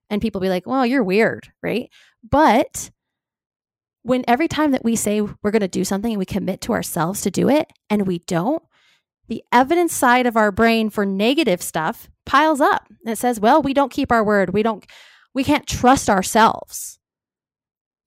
and 0.10 0.22
people 0.22 0.42
be 0.42 0.50
like 0.50 0.66
well 0.66 0.86
you're 0.86 1.04
weird 1.04 1.52
right 1.62 1.90
but 2.28 2.90
when 4.04 4.24
every 4.28 4.48
time 4.48 4.72
that 4.72 4.84
we 4.84 4.96
say 4.96 5.22
we're 5.22 5.52
going 5.52 5.62
to 5.62 5.68
do 5.68 5.84
something 5.84 6.14
and 6.14 6.20
we 6.20 6.26
commit 6.26 6.62
to 6.62 6.74
ourselves 6.74 7.22
to 7.22 7.32
do 7.32 7.50
it 7.50 7.72
and 7.90 8.08
we 8.08 8.20
don't, 8.20 8.64
the 9.28 9.44
evidence 9.52 9.94
side 9.94 10.26
of 10.26 10.36
our 10.36 10.52
brain 10.52 10.90
for 10.90 11.06
negative 11.06 11.62
stuff 11.62 12.10
piles 12.26 12.60
up. 12.60 12.88
It 13.06 13.18
says, 13.18 13.40
well, 13.40 13.62
we 13.62 13.74
don't 13.74 13.92
keep 13.92 14.12
our 14.12 14.24
word. 14.24 14.54
We 14.54 14.64
don't, 14.64 14.86
we 15.34 15.44
can't 15.44 15.68
trust 15.68 16.10
ourselves. 16.10 17.00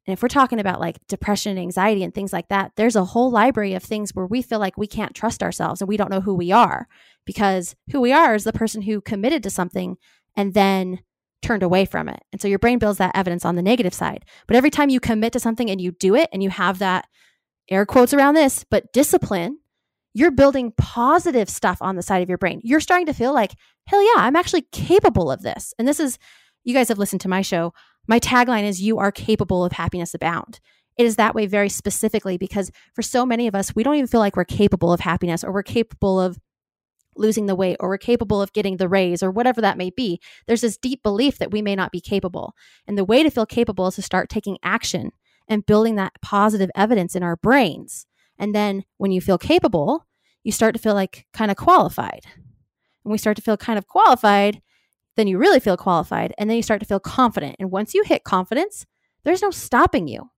And 0.07 0.13
if 0.13 0.23
we're 0.23 0.29
talking 0.29 0.61
about 0.61 0.81
like 0.81 0.99
depression 1.09 1.51
and 1.51 1.61
anxiety 1.61 2.03
and 2.03 2.13
things 2.13 2.33
like 2.33 2.49
that, 2.49 2.73
there's 2.77 2.97
a 2.97 3.07
whole 3.07 3.31
library 3.31 3.73
of 3.73 3.83
things 3.83 4.15
where 4.15 4.27
we 4.27 4.43
feel 4.43 4.59
like 4.59 4.77
we 4.77 4.87
can't 4.87 5.15
trust 5.15 5.43
ourselves 5.43 5.81
and 5.81 5.89
we 5.89 5.97
don't 5.97 6.11
know 6.11 6.21
who 6.21 6.35
we 6.35 6.53
are 6.53 6.87
because 7.25 7.75
who 7.91 8.01
we 8.01 8.13
are 8.13 8.35
is 8.35 8.45
the 8.45 8.53
person 8.53 8.83
who 8.83 9.01
committed 9.01 9.43
to 9.45 9.51
something 9.51 9.97
and 10.37 10.53
then 10.53 11.01
turned 11.45 11.63
away 11.63 11.85
from 11.85 12.09
it. 12.09 12.21
And 12.33 12.41
so 12.41 12.49
your 12.49 12.59
brain 12.59 12.79
builds 12.79 12.99
that 12.99 13.15
evidence 13.15 13.45
on 13.45 13.55
the 13.55 13.63
negative 13.63 13.95
side. 13.95 14.25
But 14.47 14.57
every 14.57 14.71
time 14.71 14.89
you 14.89 15.01
commit 15.01 15.33
to 15.35 15.41
something 15.41 15.71
and 15.71 15.81
you 15.81 15.93
do 15.93 16.15
it 16.15 16.29
and 16.33 16.43
you 16.43 16.51
have 16.51 16.79
that 16.79 17.07
air 17.71 17.87
quotes 17.87 18.13
around 18.13 18.35
this, 18.35 18.65
but 18.71 18.93
discipline, 18.93 19.59
you're 20.15 20.31
building 20.31 20.73
positive 20.77 21.49
stuff 21.49 21.79
on 21.81 21.97
the 21.97 22.03
side 22.03 22.23
of 22.23 22.29
your 22.29 22.39
brain. 22.39 22.61
You're 22.65 22.81
starting 22.81 23.07
to 23.07 23.13
feel 23.13 23.33
like, 23.33 23.55
hell 23.87 24.03
yeah, 24.03 24.23
I'm 24.23 24.37
actually 24.37 24.63
capable 24.73 25.31
of 25.31 25.43
this. 25.43 25.75
And 25.79 25.87
this 25.87 26.01
is, 26.01 26.19
you 26.63 26.73
guys 26.75 26.89
have 26.89 26.99
listened 26.99 27.21
to 27.23 27.29
my 27.29 27.43
show. 27.43 27.73
My 28.07 28.21
tagline 28.21 28.65
is, 28.65 28.81
You 28.81 28.99
are 28.99 29.13
capable 29.13 29.65
of 29.65 29.73
happiness 29.73 30.15
abound. 30.15 30.61
It 30.97 31.07
is 31.07 31.17
that 31.17 31.35
way 31.35 31.47
very 31.47 31.69
specifically 31.69 32.39
because 32.39 32.71
for 32.95 33.03
so 33.03 33.27
many 33.27 33.49
of 33.49 33.55
us, 33.55 33.75
we 33.75 33.83
don't 33.83 33.97
even 33.97 34.07
feel 34.07 34.21
like 34.21 34.37
we're 34.37 34.45
capable 34.45 34.93
of 34.93 35.01
happiness 35.01 35.43
or 35.43 35.53
we're 35.53 35.65
capable 35.65 36.21
of 36.21 36.39
losing 37.17 37.47
the 37.47 37.55
weight 37.55 37.77
or 37.81 37.89
we're 37.89 37.99
capable 37.99 38.43
of 38.43 38.53
getting 38.53 38.77
the 38.77 38.89
raise 38.89 39.23
or 39.23 39.31
whatever 39.31 39.61
that 39.61 39.79
may 39.79 39.91
be. 39.91 40.21
There's 40.47 40.61
this 40.61 40.77
deep 40.77 41.03
belief 41.03 41.39
that 41.39 41.51
we 41.51 41.63
may 41.63 41.75
not 41.75 41.93
be 41.93 42.01
capable. 42.01 42.55
And 42.87 42.97
the 42.97 43.05
way 43.05 43.23
to 43.23 43.31
feel 43.31 43.47
capable 43.47 43.87
is 43.89 43.97
to 43.97 44.03
start 44.03 44.29
taking 44.29 44.59
action 44.63 45.11
and 45.49 45.67
building 45.67 45.97
that 45.97 46.21
positive 46.23 46.71
evidence 46.75 47.15
in 47.15 47.23
our 47.23 47.37
brains. 47.37 48.07
And 48.39 48.55
then 48.55 48.85
when 48.97 49.13
you 49.13 49.21
feel 49.21 49.39
capable, 49.39 50.07
you 50.43 50.53
start 50.53 50.75
to 50.75 50.81
feel 50.81 50.95
like 50.95 51.27
kind 51.33 51.51
of 51.51 51.57
qualified. 51.57 52.23
And 53.05 53.13
we 53.13 53.19
start 53.19 53.37
to 53.37 53.43
feel 53.43 53.57
kind 53.57 53.79
of 53.79 53.87
qualified, 53.87 54.63
then 55.17 55.27
you 55.27 55.39
really 55.39 55.61
feel 55.61 55.77
qualified. 55.77 56.35
And 56.39 56.49
then 56.49 56.57
you 56.57 56.63
start 56.63 56.81
to 56.81 56.87
feel 56.87 57.01
confident. 57.01 57.57
And 57.59 57.71
once 57.71 57.95
you 57.95 58.03
hit 58.05 58.25
confidence, 58.25 58.87
there's 59.25 59.43
no 59.43 59.51
stopping 59.51 60.09
you. 60.09 60.31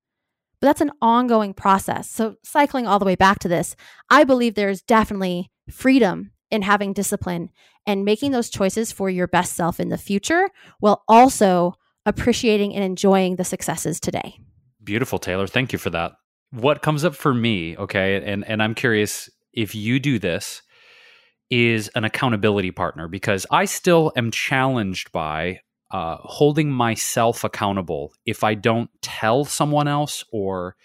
But 0.60 0.68
that's 0.68 0.80
an 0.80 0.92
ongoing 1.02 1.54
process. 1.54 2.10
So, 2.10 2.36
cycling 2.42 2.86
all 2.86 2.98
the 2.98 3.04
way 3.04 3.14
back 3.14 3.40
to 3.40 3.48
this, 3.48 3.76
I 4.08 4.24
believe 4.24 4.54
there's 4.54 4.80
definitely 4.80 5.50
freedom 5.70 6.32
in 6.50 6.62
having 6.62 6.92
discipline 6.92 7.50
and 7.86 8.04
making 8.04 8.32
those 8.32 8.50
choices 8.50 8.92
for 8.92 9.10
your 9.10 9.26
best 9.26 9.54
self 9.54 9.80
in 9.80 9.88
the 9.88 9.98
future 9.98 10.48
while 10.80 11.02
also 11.08 11.74
appreciating 12.04 12.74
and 12.74 12.84
enjoying 12.84 13.36
the 13.36 13.44
successes 13.44 13.98
today. 14.00 14.38
Beautiful, 14.82 15.18
Taylor. 15.18 15.46
Thank 15.46 15.72
you 15.72 15.78
for 15.78 15.90
that. 15.90 16.12
What 16.50 16.82
comes 16.82 17.04
up 17.04 17.14
for 17.14 17.34
me, 17.34 17.76
okay, 17.76 18.22
and 18.24 18.44
and 18.44 18.62
I'm 18.62 18.74
curious 18.74 19.28
if 19.52 19.74
you 19.74 19.98
do 19.98 20.18
this 20.18 20.62
is 21.50 21.88
an 21.94 22.04
accountability 22.04 22.70
partner 22.70 23.08
because 23.08 23.46
I 23.50 23.64
still 23.64 24.12
am 24.16 24.30
challenged 24.30 25.12
by 25.12 25.60
uh, 25.90 26.16
holding 26.20 26.70
myself 26.70 27.44
accountable 27.44 28.12
if 28.24 28.42
I 28.42 28.54
don't 28.54 28.90
tell 29.02 29.44
someone 29.44 29.86
else 29.86 30.24
or 30.32 30.76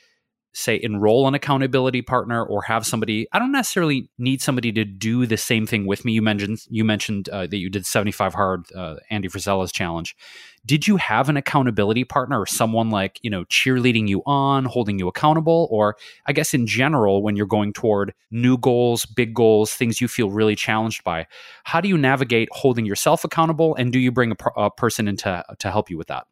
say 0.53 0.79
enroll 0.81 1.27
an 1.27 1.33
accountability 1.33 2.01
partner 2.01 2.43
or 2.43 2.61
have 2.63 2.85
somebody 2.85 3.27
i 3.31 3.39
don't 3.39 3.51
necessarily 3.51 4.09
need 4.17 4.41
somebody 4.41 4.71
to 4.71 4.85
do 4.85 5.25
the 5.25 5.37
same 5.37 5.65
thing 5.65 5.85
with 5.85 6.05
me. 6.05 6.13
You 6.13 6.21
mentioned 6.21 6.59
you 6.69 6.83
mentioned 6.83 7.29
uh, 7.29 7.47
that 7.47 7.57
you 7.57 7.69
did 7.69 7.85
75 7.85 8.33
hard 8.33 8.71
uh, 8.73 8.95
andy 9.09 9.27
frisella's 9.27 9.71
challenge. 9.71 10.15
Did 10.63 10.87
you 10.87 10.97
have 10.97 11.27
an 11.27 11.37
accountability 11.37 12.03
partner 12.03 12.39
or 12.39 12.45
someone 12.45 12.89
like 12.91 13.19
you 13.21 13.29
know 13.29 13.45
cheerleading 13.45 14.07
you 14.07 14.21
on 14.25 14.65
holding 14.65 14.99
you 14.99 15.07
accountable? 15.07 15.67
Or 15.71 15.95
i 16.25 16.33
guess 16.33 16.53
in 16.53 16.67
general 16.67 17.23
when 17.23 17.35
you're 17.35 17.45
going 17.45 17.73
toward 17.73 18.13
new 18.29 18.57
goals 18.57 19.05
big 19.05 19.33
goals 19.33 19.73
things 19.73 19.99
you 19.99 20.07
feel 20.07 20.29
really 20.29 20.55
challenged 20.55 21.03
by 21.03 21.25
how 21.63 21.81
do 21.81 21.89
you 21.89 21.97
navigate 21.97 22.49
holding 22.51 22.85
yourself 22.85 23.23
accountable? 23.23 23.75
And 23.75 23.91
do 23.91 23.99
you 23.99 24.11
bring 24.11 24.31
a, 24.31 24.61
a 24.61 24.71
person 24.71 25.07
in 25.07 25.17
to, 25.17 25.43
to 25.59 25.71
help 25.71 25.89
you 25.89 25.97
with 25.97 26.07
that 26.07 26.25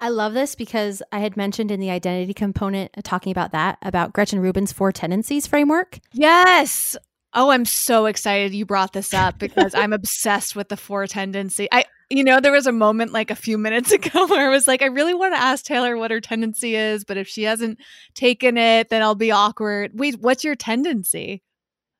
I 0.00 0.08
love 0.08 0.34
this 0.34 0.54
because 0.54 1.02
I 1.12 1.20
had 1.20 1.36
mentioned 1.36 1.70
in 1.70 1.80
the 1.80 1.90
identity 1.90 2.34
component 2.34 2.90
uh, 2.96 3.00
talking 3.02 3.30
about 3.30 3.52
that, 3.52 3.78
about 3.82 4.12
Gretchen 4.12 4.40
Rubin's 4.40 4.72
four 4.72 4.92
tendencies 4.92 5.46
framework. 5.46 6.00
Yes. 6.12 6.96
Oh, 7.32 7.50
I'm 7.50 7.64
so 7.64 8.06
excited 8.06 8.54
you 8.54 8.66
brought 8.66 8.92
this 8.92 9.12
up 9.12 9.38
because 9.38 9.74
I'm 9.74 9.92
obsessed 9.92 10.54
with 10.54 10.68
the 10.68 10.76
four 10.76 11.06
tendency. 11.06 11.68
I 11.72 11.84
you 12.10 12.22
know, 12.22 12.38
there 12.38 12.52
was 12.52 12.66
a 12.66 12.72
moment 12.72 13.12
like 13.12 13.30
a 13.30 13.34
few 13.34 13.58
minutes 13.58 13.92
ago 13.92 14.26
where 14.26 14.46
I 14.46 14.50
was 14.50 14.66
like, 14.66 14.82
I 14.82 14.86
really 14.86 15.14
want 15.14 15.34
to 15.34 15.40
ask 15.40 15.64
Taylor 15.64 15.96
what 15.96 16.10
her 16.10 16.20
tendency 16.20 16.76
is, 16.76 17.04
but 17.04 17.16
if 17.16 17.26
she 17.26 17.44
hasn't 17.44 17.78
taken 18.14 18.56
it, 18.56 18.90
then 18.90 19.02
I'll 19.02 19.14
be 19.14 19.30
awkward. 19.30 19.92
Wait, 19.94 20.20
what's 20.20 20.44
your 20.44 20.54
tendency? 20.54 21.42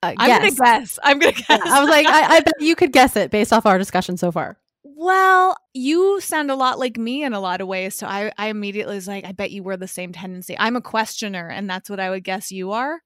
Uh, 0.03 0.14
I'm 0.18 0.42
gonna 0.42 0.51
guess. 0.55 0.99
I'm 1.03 1.18
gonna 1.18 1.32
guess. 1.32 1.47
Yeah, 1.49 1.61
I 1.64 1.80
was 1.80 1.88
like, 1.88 2.07
I, 2.07 2.36
I 2.36 2.40
bet 2.45 2.55
you 2.61 2.76
could 2.76 2.92
guess 2.92 3.16
it 3.16 3.30
based 3.30 3.53
off 3.53 3.64
our 3.66 3.78
discussion 3.78 4.16
so 4.16 4.30
far. 4.30 4.59
Well, 4.97 5.57
you 5.72 6.20
sound 6.20 6.51
a 6.51 6.55
lot 6.55 6.78
like 6.78 6.97
me 6.97 7.24
in 7.24 7.32
a 7.32 7.40
lot 7.40 7.61
of 7.61 7.66
ways. 7.66 7.97
So 7.97 8.07
I, 8.07 8.32
I 8.38 8.49
immediately 8.49 8.95
was 8.95 9.09
like, 9.09 9.24
I 9.24 9.32
bet 9.32 9.51
you 9.51 9.62
were 9.62 9.76
the 9.76 9.88
same 9.88 10.12
tendency. 10.12 10.57
I'm 10.59 10.76
a 10.76 10.80
questioner, 10.80 11.49
and 11.49 11.68
that's 11.68 11.90
what 11.90 11.99
I 12.01 12.11
would 12.11 12.22
guess 12.22 12.53
you 12.53 12.72
are. 12.72 13.01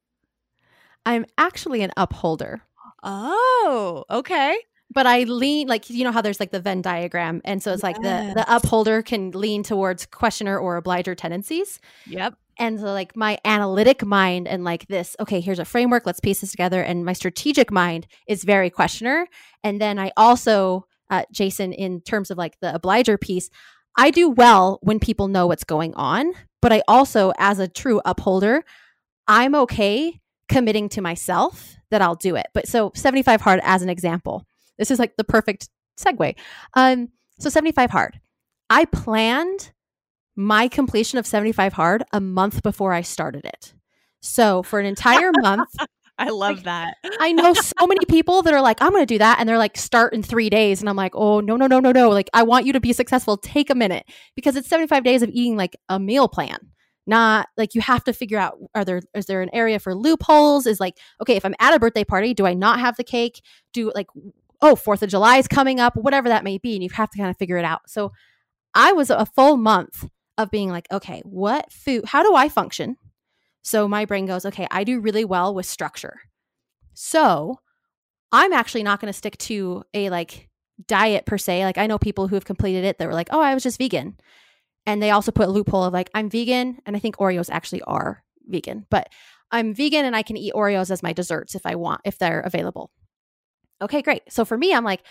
I'm 1.06 1.24
actually 1.38 1.82
an 1.82 1.92
upholder. 1.96 2.60
Oh, 3.02 4.04
okay. 4.10 4.58
But 4.90 5.06
I 5.06 5.24
lean 5.24 5.68
like 5.68 5.90
you 5.90 6.04
know 6.04 6.12
how 6.12 6.22
there's 6.22 6.40
like 6.40 6.50
the 6.50 6.60
Venn 6.60 6.82
diagram, 6.82 7.40
and 7.44 7.62
so 7.62 7.72
it's 7.72 7.82
yes. 7.82 7.94
like 7.94 7.96
the 7.96 8.32
the 8.34 8.44
upholder 8.54 9.02
can 9.02 9.30
lean 9.32 9.62
towards 9.62 10.06
questioner 10.06 10.58
or 10.58 10.76
obliger 10.76 11.14
tendencies. 11.14 11.78
Yep. 12.06 12.34
And 12.58 12.80
so 12.80 12.86
like 12.86 13.14
my 13.14 13.38
analytic 13.44 14.04
mind 14.04 14.48
and 14.48 14.64
like 14.64 14.88
this, 14.88 15.14
okay, 15.20 15.40
here's 15.40 15.60
a 15.60 15.64
framework, 15.64 16.06
let's 16.06 16.20
piece 16.20 16.40
this 16.40 16.50
together. 16.50 16.82
And 16.82 17.04
my 17.04 17.12
strategic 17.12 17.70
mind 17.70 18.08
is 18.26 18.42
very 18.42 18.68
questioner. 18.68 19.28
And 19.62 19.80
then 19.80 19.98
I 19.98 20.10
also 20.16 20.87
uh, 21.10 21.24
Jason, 21.32 21.72
in 21.72 22.00
terms 22.00 22.30
of 22.30 22.38
like 22.38 22.58
the 22.60 22.74
obliger 22.74 23.18
piece, 23.18 23.50
I 23.96 24.10
do 24.10 24.30
well 24.30 24.78
when 24.82 25.00
people 25.00 25.28
know 25.28 25.46
what's 25.46 25.64
going 25.64 25.94
on, 25.94 26.32
but 26.62 26.72
I 26.72 26.82
also, 26.86 27.32
as 27.38 27.58
a 27.58 27.68
true 27.68 28.00
upholder, 28.04 28.64
I'm 29.26 29.54
okay 29.54 30.20
committing 30.48 30.88
to 30.90 31.00
myself 31.00 31.76
that 31.90 32.02
I'll 32.02 32.14
do 32.14 32.36
it. 32.36 32.46
But 32.54 32.68
so 32.68 32.92
75 32.94 33.40
hard 33.40 33.60
as 33.62 33.82
an 33.82 33.88
example, 33.88 34.46
this 34.78 34.90
is 34.90 34.98
like 34.98 35.16
the 35.16 35.24
perfect 35.24 35.68
segue. 35.98 36.36
Um, 36.74 37.08
so 37.38 37.48
75 37.48 37.90
hard, 37.90 38.20
I 38.70 38.84
planned 38.84 39.72
my 40.36 40.68
completion 40.68 41.18
of 41.18 41.26
75 41.26 41.72
hard 41.72 42.04
a 42.12 42.20
month 42.20 42.62
before 42.62 42.92
I 42.92 43.02
started 43.02 43.44
it. 43.44 43.74
So 44.20 44.62
for 44.62 44.78
an 44.78 44.86
entire 44.86 45.32
month, 45.40 45.74
I 46.20 46.30
love 46.30 46.56
like, 46.56 46.64
that. 46.64 46.96
I 47.20 47.32
know 47.32 47.54
so 47.54 47.86
many 47.86 48.04
people 48.08 48.42
that 48.42 48.52
are 48.52 48.60
like, 48.60 48.82
I'm 48.82 48.90
going 48.90 49.02
to 49.02 49.06
do 49.06 49.18
that. 49.18 49.38
And 49.38 49.48
they're 49.48 49.58
like, 49.58 49.76
start 49.76 50.14
in 50.14 50.22
three 50.22 50.50
days. 50.50 50.80
And 50.80 50.88
I'm 50.88 50.96
like, 50.96 51.14
oh, 51.14 51.40
no, 51.40 51.56
no, 51.56 51.66
no, 51.66 51.78
no, 51.78 51.92
no. 51.92 52.10
Like, 52.10 52.28
I 52.34 52.42
want 52.42 52.66
you 52.66 52.72
to 52.72 52.80
be 52.80 52.92
successful. 52.92 53.36
Take 53.36 53.70
a 53.70 53.74
minute 53.74 54.04
because 54.34 54.56
it's 54.56 54.68
75 54.68 55.04
days 55.04 55.22
of 55.22 55.28
eating 55.30 55.56
like 55.56 55.76
a 55.88 56.00
meal 56.00 56.28
plan. 56.28 56.58
Not 57.06 57.48
like 57.56 57.74
you 57.74 57.80
have 57.80 58.04
to 58.04 58.12
figure 58.12 58.38
out 58.38 58.58
are 58.74 58.84
there 58.84 59.00
is 59.14 59.24
there 59.24 59.40
an 59.40 59.48
area 59.54 59.78
for 59.78 59.94
loopholes? 59.94 60.66
Is 60.66 60.78
like, 60.78 60.98
okay, 61.22 61.36
if 61.36 61.44
I'm 61.44 61.54
at 61.58 61.72
a 61.72 61.78
birthday 61.78 62.04
party, 62.04 62.34
do 62.34 62.44
I 62.44 62.52
not 62.52 62.80
have 62.80 62.96
the 62.96 63.04
cake? 63.04 63.40
Do 63.72 63.90
like, 63.94 64.08
oh, 64.60 64.76
Fourth 64.76 65.02
of 65.02 65.08
July 65.08 65.38
is 65.38 65.48
coming 65.48 65.80
up, 65.80 65.96
whatever 65.96 66.28
that 66.28 66.44
may 66.44 66.58
be. 66.58 66.74
And 66.74 66.82
you 66.82 66.90
have 66.92 67.08
to 67.10 67.16
kind 67.16 67.30
of 67.30 67.38
figure 67.38 67.56
it 67.56 67.64
out. 67.64 67.88
So 67.88 68.12
I 68.74 68.92
was 68.92 69.08
a 69.08 69.24
full 69.24 69.56
month 69.56 70.06
of 70.36 70.50
being 70.50 70.68
like, 70.68 70.86
okay, 70.92 71.22
what 71.24 71.72
food, 71.72 72.04
how 72.04 72.22
do 72.22 72.34
I 72.34 72.50
function? 72.50 72.96
So 73.68 73.86
my 73.86 74.06
brain 74.06 74.24
goes, 74.24 74.46
okay, 74.46 74.66
I 74.70 74.82
do 74.82 74.98
really 74.98 75.26
well 75.26 75.54
with 75.54 75.66
structure. 75.66 76.22
So 76.94 77.60
I'm 78.32 78.54
actually 78.54 78.82
not 78.82 78.98
going 78.98 79.12
to 79.12 79.16
stick 79.16 79.36
to 79.38 79.84
a 79.92 80.08
like 80.08 80.48
diet 80.86 81.26
per 81.26 81.36
se. 81.36 81.66
Like 81.66 81.76
I 81.76 81.86
know 81.86 81.98
people 81.98 82.28
who 82.28 82.36
have 82.36 82.46
completed 82.46 82.84
it 82.84 82.96
that 82.96 83.06
were 83.06 83.12
like, 83.12 83.28
oh, 83.30 83.42
I 83.42 83.52
was 83.52 83.62
just 83.62 83.76
vegan. 83.76 84.16
And 84.86 85.02
they 85.02 85.10
also 85.10 85.32
put 85.32 85.48
a 85.48 85.50
loophole 85.50 85.84
of 85.84 85.92
like, 85.92 86.08
I'm 86.14 86.30
vegan. 86.30 86.78
And 86.86 86.96
I 86.96 86.98
think 86.98 87.18
Oreos 87.18 87.50
actually 87.52 87.82
are 87.82 88.24
vegan, 88.46 88.86
but 88.88 89.10
I'm 89.50 89.74
vegan 89.74 90.06
and 90.06 90.16
I 90.16 90.22
can 90.22 90.38
eat 90.38 90.54
Oreos 90.54 90.90
as 90.90 91.02
my 91.02 91.12
desserts 91.12 91.54
if 91.54 91.66
I 91.66 91.74
want, 91.74 92.00
if 92.06 92.16
they're 92.16 92.40
available. 92.40 92.90
Okay, 93.82 94.00
great. 94.00 94.22
So 94.30 94.46
for 94.46 94.56
me, 94.56 94.72
I'm 94.72 94.84
like, 94.84 95.02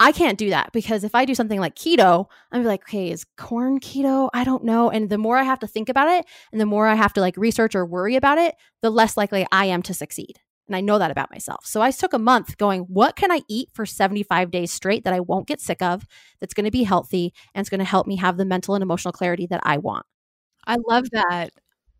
I 0.00 0.10
can't 0.12 0.38
do 0.38 0.50
that 0.50 0.72
because 0.72 1.04
if 1.04 1.14
I 1.14 1.24
do 1.24 1.34
something 1.34 1.60
like 1.60 1.76
keto, 1.76 2.26
I'm 2.50 2.64
like, 2.64 2.82
okay, 2.82 3.10
is 3.10 3.24
corn 3.36 3.78
keto? 3.78 4.28
I 4.34 4.42
don't 4.42 4.64
know. 4.64 4.90
And 4.90 5.08
the 5.08 5.18
more 5.18 5.36
I 5.38 5.44
have 5.44 5.60
to 5.60 5.68
think 5.68 5.88
about 5.88 6.08
it 6.08 6.26
and 6.52 6.60
the 6.60 6.66
more 6.66 6.88
I 6.88 6.94
have 6.94 7.12
to 7.14 7.20
like 7.20 7.36
research 7.36 7.76
or 7.76 7.86
worry 7.86 8.16
about 8.16 8.38
it, 8.38 8.56
the 8.82 8.90
less 8.90 9.16
likely 9.16 9.46
I 9.52 9.66
am 9.66 9.82
to 9.82 9.94
succeed. 9.94 10.40
And 10.66 10.74
I 10.74 10.80
know 10.80 10.98
that 10.98 11.10
about 11.10 11.30
myself. 11.30 11.64
So 11.66 11.80
I 11.80 11.90
took 11.90 12.12
a 12.12 12.18
month 12.18 12.56
going, 12.56 12.82
what 12.82 13.16
can 13.16 13.30
I 13.30 13.42
eat 13.48 13.68
for 13.72 13.86
75 13.86 14.50
days 14.50 14.72
straight 14.72 15.04
that 15.04 15.12
I 15.14 15.20
won't 15.20 15.46
get 15.46 15.60
sick 15.60 15.80
of, 15.82 16.06
that's 16.40 16.54
going 16.54 16.64
to 16.64 16.70
be 16.70 16.84
healthy, 16.84 17.32
and 17.54 17.60
it's 17.60 17.68
going 17.70 17.80
to 17.80 17.84
help 17.84 18.06
me 18.06 18.16
have 18.16 18.36
the 18.38 18.46
mental 18.46 18.74
and 18.74 18.82
emotional 18.82 19.12
clarity 19.12 19.46
that 19.48 19.60
I 19.62 19.76
want. 19.78 20.06
I 20.66 20.76
love 20.88 21.06
that. 21.12 21.50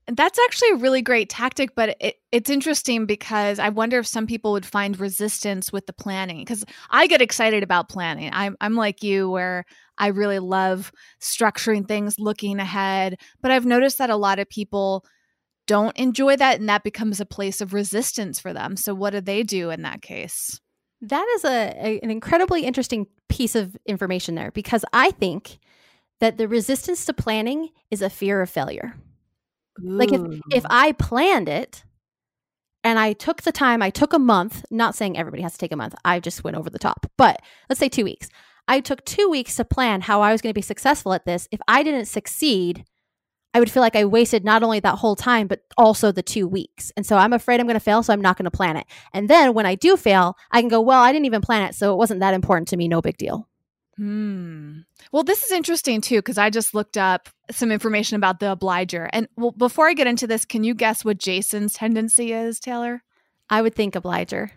That's 0.07 0.39
actually 0.39 0.71
a 0.71 0.77
really 0.77 1.01
great 1.01 1.31
tactic, 1.31 1.75
but 1.75 1.97
it, 1.99 2.17
it's 2.31 2.51
interesting 2.51 3.07
because 3.07 3.59
I 3.59 3.71
wonder 3.71 3.99
if 3.99 4.07
some 4.07 4.27
people 4.27 4.53
would 4.53 4.67
find 4.67 4.99
resistance 5.01 5.73
with 5.73 5.87
the 5.87 5.95
planning. 5.95 6.39
Because 6.39 6.65
I 6.91 7.07
get 7.07 7.23
excited 7.23 7.63
about 7.63 7.89
planning. 7.89 8.31
I'm, 8.33 8.57
I'm 8.61 8.75
like 8.75 9.03
you, 9.03 9.31
where 9.31 9.65
I 9.97 10.09
really 10.09 10.41
love 10.41 10.93
structuring 11.21 11.89
things, 11.89 12.19
looking 12.19 12.59
ahead. 12.59 13.17
But 13.41 13.51
I've 13.51 13.65
noticed 13.65 13.99
that 13.99 14.11
a 14.11 14.17
lot 14.17 14.39
of 14.39 14.49
people 14.49 15.05
don't 15.67 15.97
enjoy 15.97 16.37
that, 16.37 16.61
and 16.61 16.69
that 16.69 16.85
becomes 16.85 17.21
a 17.21 17.27
place 17.27 17.61
of 17.61 17.73
resistance 17.73 18.39
for 18.39 18.53
them. 18.53 18.77
So, 18.77 18.95
what 18.95 19.11
do 19.11 19.21
they 19.21 19.43
do 19.43 19.71
in 19.71 19.83
that 19.83 20.03
case? 20.03 20.61
That 21.01 21.27
is 21.37 21.45
a, 21.45 21.75
a 21.79 22.01
an 22.03 22.11
incredibly 22.11 22.65
interesting 22.65 23.07
piece 23.29 23.55
of 23.55 23.77
information 23.87 24.35
there 24.35 24.51
because 24.51 24.85
I 24.93 25.11
think 25.13 25.59
that 26.21 26.37
the 26.37 26.49
resistance 26.49 27.05
to 27.07 27.15
planning 27.15 27.71
is 27.91 28.03
a 28.03 28.11
fear 28.11 28.43
of 28.43 28.51
failure. 28.51 28.95
Like 29.79 30.12
if 30.12 30.22
if 30.51 30.64
I 30.70 30.93
planned 30.93 31.49
it 31.49 31.85
and 32.83 32.99
I 32.99 33.12
took 33.12 33.43
the 33.43 33.53
time, 33.53 33.83
I 33.83 33.91
took 33.91 34.12
a 34.12 34.18
month, 34.18 34.64
not 34.70 34.95
saying 34.95 35.16
everybody 35.16 35.43
has 35.43 35.53
to 35.53 35.59
take 35.59 35.72
a 35.72 35.77
month. 35.77 35.95
I 36.05 36.20
just 36.20 36.45
went 36.45 36.57
over 36.57 36.70
the 36.70 36.79
top. 36.79 37.11
But 37.16 37.41
let's 37.68 37.81
say 37.81 37.89
2 37.89 38.05
weeks. 38.05 38.29
I 38.68 38.81
took 38.81 39.05
2 39.05 39.29
weeks 39.29 39.57
to 39.57 39.64
plan 39.64 40.03
how 40.03 40.22
I 40.22 40.33
was 40.33 40.41
going 40.41 40.51
to 40.51 40.59
be 40.59 40.62
successful 40.62 41.12
at 41.12 41.25
this. 41.25 41.49
If 41.51 41.61
I 41.66 41.83
didn't 41.83 42.07
succeed, 42.07 42.85
I 43.53 43.61
would 43.61 43.70
feel 43.70 43.83
like 43.83 43.95
I 43.95 44.05
wasted 44.05 44.45
not 44.45 44.62
only 44.62 44.81
that 44.81 44.99
whole 44.99 45.14
time, 45.16 45.47
but 45.47 45.61
also 45.77 46.11
the 46.11 46.22
two 46.22 46.49
weeks. 46.49 46.93
And 46.97 47.07
so 47.07 47.16
I'm 47.16 47.33
afraid 47.33 47.61
I'm 47.61 47.66
going 47.66 47.75
to 47.75 47.81
fail, 47.81 48.03
so 48.03 48.12
I'm 48.12 48.20
not 48.20 48.37
going 48.37 48.47
to 48.47 48.51
plan 48.51 48.77
it. 48.77 48.87
And 49.12 49.31
then 49.31 49.55
when 49.55 49.64
I 49.64 49.77
do 49.77 49.97
fail, 49.97 50.37
I 50.51 50.61
can 50.61 50.68
go, 50.68 50.81
well, 50.81 51.01
I 51.01 51.12
didn't 51.12 51.27
even 51.27 51.41
plan 51.41 51.62
it, 51.62 51.75
so 51.75 51.93
it 51.93 51.97
wasn't 51.97 52.20
that 52.20 52.35
important 52.35 52.68
to 52.68 52.77
me. 52.77 52.89
No 52.89 53.01
big 53.01 53.16
deal. 53.16 53.49
Hmm. 53.97 54.81
Well, 55.13 55.23
this 55.23 55.45
is 55.45 55.53
interesting 55.53 56.01
too 56.01 56.17
because 56.19 56.39
I 56.39 56.51
just 56.51 56.75
looked 56.75 56.97
up 56.97 57.29
some 57.51 57.71
information 57.71 58.17
about 58.17 58.41
the 58.41 58.53
obliger. 58.53 59.09
And 59.13 59.29
well, 59.37 59.53
before 59.53 59.89
I 59.89 59.95
get 59.95 60.07
into 60.07 60.27
this, 60.27 60.45
can 60.45 60.65
you 60.65 60.75
guess 60.75 61.05
what 61.05 61.19
Jason's 61.19 61.75
tendency 61.75 62.33
is, 62.33 62.59
Taylor? 62.59 63.03
I 63.51 63.63
would 63.63 63.75
think 63.75 63.95
obliger. 63.95 64.51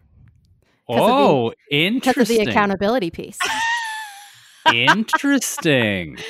Oh, 0.89 1.51
the, 1.69 1.77
interesting. 1.77 2.23
Because 2.23 2.29
of 2.39 2.45
the 2.45 2.51
accountability 2.51 3.11
piece. 3.11 3.37
interesting. 4.73 6.17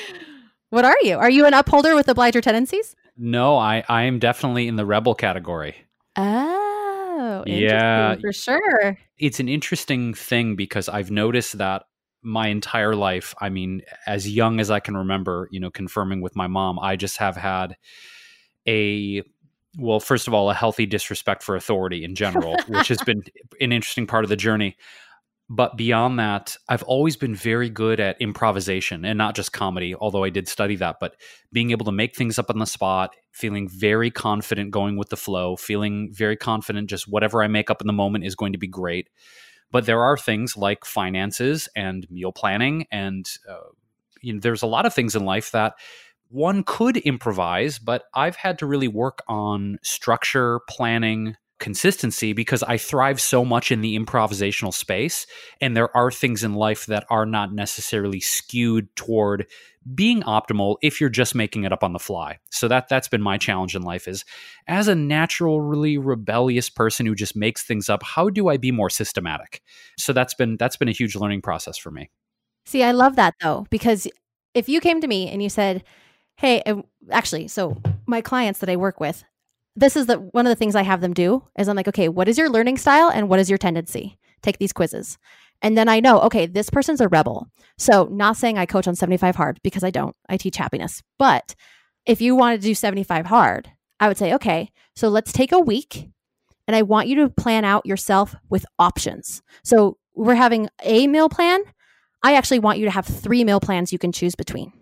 What 0.70 0.84
are 0.84 0.98
you? 1.02 1.16
Are 1.16 1.30
you 1.30 1.46
an 1.46 1.54
upholder 1.54 1.94
with 1.94 2.08
obliger 2.08 2.42
tendencies? 2.42 2.94
No, 3.16 3.56
I 3.56 3.84
I 3.88 4.02
am 4.02 4.18
definitely 4.18 4.68
in 4.68 4.76
the 4.76 4.84
rebel 4.84 5.14
category. 5.14 5.74
Oh, 6.14 7.42
Yeah. 7.46 8.16
for 8.16 8.34
sure. 8.34 8.98
It's 9.18 9.40
an 9.40 9.48
interesting 9.48 10.12
thing 10.12 10.56
because 10.56 10.90
I've 10.90 11.10
noticed 11.10 11.56
that 11.56 11.84
my 12.22 12.48
entire 12.48 12.94
life, 12.94 13.34
I 13.40 13.48
mean, 13.48 13.82
as 14.06 14.28
young 14.28 14.60
as 14.60 14.70
I 14.70 14.80
can 14.80 14.96
remember, 14.96 15.48
you 15.50 15.60
know, 15.60 15.70
confirming 15.70 16.20
with 16.20 16.36
my 16.36 16.46
mom, 16.46 16.78
I 16.78 16.96
just 16.96 17.18
have 17.18 17.36
had 17.36 17.76
a 18.66 19.22
well, 19.76 20.00
first 20.00 20.26
of 20.26 20.34
all, 20.34 20.50
a 20.50 20.54
healthy 20.54 20.86
disrespect 20.86 21.42
for 21.42 21.54
authority 21.54 22.02
in 22.02 22.14
general, 22.14 22.56
which 22.68 22.88
has 22.88 22.98
been 23.02 23.22
an 23.60 23.72
interesting 23.72 24.06
part 24.06 24.24
of 24.24 24.28
the 24.28 24.36
journey. 24.36 24.76
But 25.50 25.76
beyond 25.78 26.18
that, 26.18 26.56
I've 26.68 26.82
always 26.82 27.16
been 27.16 27.34
very 27.34 27.70
good 27.70 28.00
at 28.00 28.20
improvisation 28.20 29.04
and 29.06 29.16
not 29.16 29.34
just 29.34 29.52
comedy, 29.52 29.94
although 29.94 30.24
I 30.24 30.28
did 30.28 30.46
study 30.46 30.76
that, 30.76 30.96
but 31.00 31.16
being 31.52 31.70
able 31.70 31.86
to 31.86 31.92
make 31.92 32.14
things 32.14 32.38
up 32.38 32.50
on 32.50 32.58
the 32.58 32.66
spot, 32.66 33.14
feeling 33.32 33.66
very 33.66 34.10
confident 34.10 34.72
going 34.72 34.98
with 34.98 35.08
the 35.08 35.16
flow, 35.16 35.56
feeling 35.56 36.10
very 36.12 36.36
confident 36.36 36.90
just 36.90 37.08
whatever 37.08 37.42
I 37.42 37.48
make 37.48 37.70
up 37.70 37.80
in 37.80 37.86
the 37.86 37.94
moment 37.94 38.24
is 38.24 38.34
going 38.34 38.52
to 38.52 38.58
be 38.58 38.66
great. 38.66 39.08
But 39.70 39.86
there 39.86 40.02
are 40.02 40.16
things 40.16 40.56
like 40.56 40.84
finances 40.84 41.68
and 41.76 42.10
meal 42.10 42.32
planning, 42.32 42.86
and 42.90 43.28
uh, 43.48 43.68
you 44.22 44.32
know, 44.32 44.40
there's 44.40 44.62
a 44.62 44.66
lot 44.66 44.86
of 44.86 44.94
things 44.94 45.14
in 45.14 45.24
life 45.24 45.50
that 45.52 45.74
one 46.30 46.62
could 46.62 46.96
improvise, 46.98 47.78
but 47.78 48.04
I've 48.14 48.36
had 48.36 48.58
to 48.58 48.66
really 48.66 48.88
work 48.88 49.22
on 49.28 49.78
structure, 49.82 50.60
planning, 50.68 51.36
consistency 51.58 52.32
because 52.32 52.62
I 52.62 52.76
thrive 52.76 53.20
so 53.20 53.44
much 53.44 53.72
in 53.72 53.80
the 53.80 53.98
improvisational 53.98 54.72
space. 54.72 55.26
And 55.60 55.76
there 55.76 55.94
are 55.96 56.10
things 56.10 56.44
in 56.44 56.54
life 56.54 56.86
that 56.86 57.04
are 57.10 57.26
not 57.26 57.52
necessarily 57.52 58.20
skewed 58.20 58.94
toward 58.96 59.46
being 59.94 60.22
optimal 60.22 60.76
if 60.82 61.00
you're 61.00 61.10
just 61.10 61.34
making 61.34 61.64
it 61.64 61.72
up 61.72 61.82
on 61.82 61.92
the 61.92 61.98
fly. 61.98 62.38
So 62.50 62.68
that 62.68 62.88
that's 62.88 63.08
been 63.08 63.22
my 63.22 63.38
challenge 63.38 63.74
in 63.74 63.82
life 63.82 64.06
is 64.06 64.24
as 64.66 64.88
a 64.88 64.94
naturally 64.94 65.98
rebellious 65.98 66.68
person 66.68 67.06
who 67.06 67.14
just 67.14 67.34
makes 67.34 67.62
things 67.62 67.88
up, 67.88 68.02
how 68.02 68.28
do 68.28 68.48
I 68.48 68.56
be 68.56 68.70
more 68.70 68.90
systematic? 68.90 69.62
So 69.96 70.12
that's 70.12 70.34
been 70.34 70.56
that's 70.56 70.76
been 70.76 70.88
a 70.88 70.92
huge 70.92 71.16
learning 71.16 71.42
process 71.42 71.78
for 71.78 71.90
me. 71.90 72.10
See, 72.66 72.82
I 72.82 72.92
love 72.92 73.16
that 73.16 73.34
though, 73.42 73.66
because 73.70 74.06
if 74.54 74.68
you 74.68 74.80
came 74.80 75.00
to 75.00 75.06
me 75.06 75.28
and 75.28 75.42
you 75.42 75.48
said, 75.48 75.84
Hey, 76.36 76.62
actually, 77.10 77.48
so 77.48 77.76
my 78.06 78.20
clients 78.20 78.60
that 78.60 78.68
I 78.68 78.76
work 78.76 79.00
with, 79.00 79.24
this 79.76 79.96
is 79.96 80.06
the 80.06 80.16
one 80.16 80.46
of 80.46 80.50
the 80.50 80.56
things 80.56 80.74
I 80.74 80.82
have 80.82 81.00
them 81.00 81.14
do 81.14 81.44
is 81.58 81.68
I'm 81.68 81.76
like, 81.76 81.88
okay, 81.88 82.08
what 82.08 82.28
is 82.28 82.38
your 82.38 82.50
learning 82.50 82.78
style 82.78 83.10
and 83.10 83.28
what 83.28 83.38
is 83.38 83.48
your 83.48 83.58
tendency? 83.58 84.18
Take 84.42 84.58
these 84.58 84.72
quizzes. 84.72 85.18
And 85.62 85.76
then 85.76 85.88
I 85.88 86.00
know, 86.00 86.20
okay, 86.22 86.46
this 86.46 86.70
person's 86.70 87.00
a 87.00 87.08
rebel. 87.08 87.48
So, 87.76 88.04
not 88.10 88.36
saying 88.36 88.58
I 88.58 88.66
coach 88.66 88.86
on 88.86 88.94
75 88.94 89.36
hard 89.36 89.60
because 89.62 89.84
I 89.84 89.90
don't. 89.90 90.14
I 90.28 90.36
teach 90.36 90.56
happiness. 90.56 91.02
But 91.18 91.54
if 92.06 92.20
you 92.20 92.34
wanted 92.36 92.60
to 92.60 92.68
do 92.68 92.74
75 92.74 93.26
hard, 93.26 93.70
I 94.00 94.08
would 94.08 94.18
say, 94.18 94.34
okay, 94.34 94.70
so 94.94 95.08
let's 95.08 95.32
take 95.32 95.52
a 95.52 95.60
week 95.60 96.08
and 96.66 96.76
I 96.76 96.82
want 96.82 97.08
you 97.08 97.16
to 97.16 97.30
plan 97.30 97.64
out 97.64 97.86
yourself 97.86 98.36
with 98.48 98.66
options. 98.78 99.42
So, 99.64 99.98
we're 100.14 100.34
having 100.34 100.68
a 100.82 101.06
meal 101.06 101.28
plan. 101.28 101.60
I 102.22 102.34
actually 102.34 102.58
want 102.58 102.78
you 102.78 102.84
to 102.86 102.90
have 102.90 103.06
three 103.06 103.44
meal 103.44 103.60
plans 103.60 103.92
you 103.92 103.98
can 103.98 104.12
choose 104.12 104.34
between. 104.34 104.72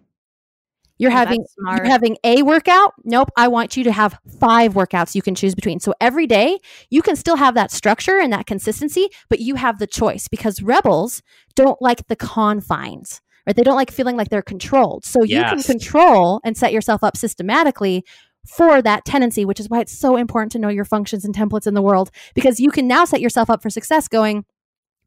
You're 0.99 1.11
Oh, 1.11 1.15
having 1.15 1.45
you're 1.59 1.85
having 1.85 2.17
a 2.25 2.43
workout. 2.43 2.95
Nope, 3.05 3.31
I 3.37 3.49
want 3.49 3.77
you 3.77 3.85
to 3.85 3.93
have 3.93 4.19
five 4.41 4.75
workouts 4.75 5.15
you 5.15 5.23
can 5.23 5.35
choose 5.35 5.55
between. 5.55 5.79
So 5.81 5.95
every 6.01 6.27
day 6.27 6.59
you 6.91 7.03
can 7.03 7.17
still 7.17 7.37
have 7.37 7.55
that 7.55 7.71
structure 7.71 8.19
and 8.19 8.33
that 8.33 8.47
consistency, 8.47 9.09
but 9.29 9.41
you 9.41 9.57
have 9.57 9.79
the 9.79 9.87
choice 9.87 10.29
because 10.29 10.63
rebels 10.63 11.23
don't 11.55 11.81
like 11.83 12.07
the 12.09 12.17
confines. 12.17 13.21
Right? 13.47 13.55
They 13.55 13.63
don't 13.63 13.77
like 13.77 13.91
feeling 13.93 14.17
like 14.17 14.29
they're 14.31 14.43
controlled. 14.43 15.05
So 15.05 15.23
you 15.23 15.37
can 15.45 15.63
control 15.63 16.41
and 16.45 16.57
set 16.57 16.73
yourself 16.73 17.05
up 17.05 17.17
systematically 17.17 18.05
for 18.47 18.81
that 18.83 19.05
tendency, 19.05 19.45
which 19.45 19.61
is 19.61 19.69
why 19.69 19.81
it's 19.81 19.97
so 19.97 20.17
important 20.17 20.53
to 20.53 20.59
know 20.59 20.69
your 20.69 20.85
functions 20.85 21.25
and 21.25 21.35
templates 21.35 21.67
in 21.67 21.75
the 21.75 21.83
world 21.83 22.11
because 22.35 22.59
you 22.59 22.71
can 22.71 22.87
now 22.89 23.05
set 23.05 23.21
yourself 23.21 23.51
up 23.51 23.63
for 23.63 23.71
success 23.71 24.09
going, 24.09 24.45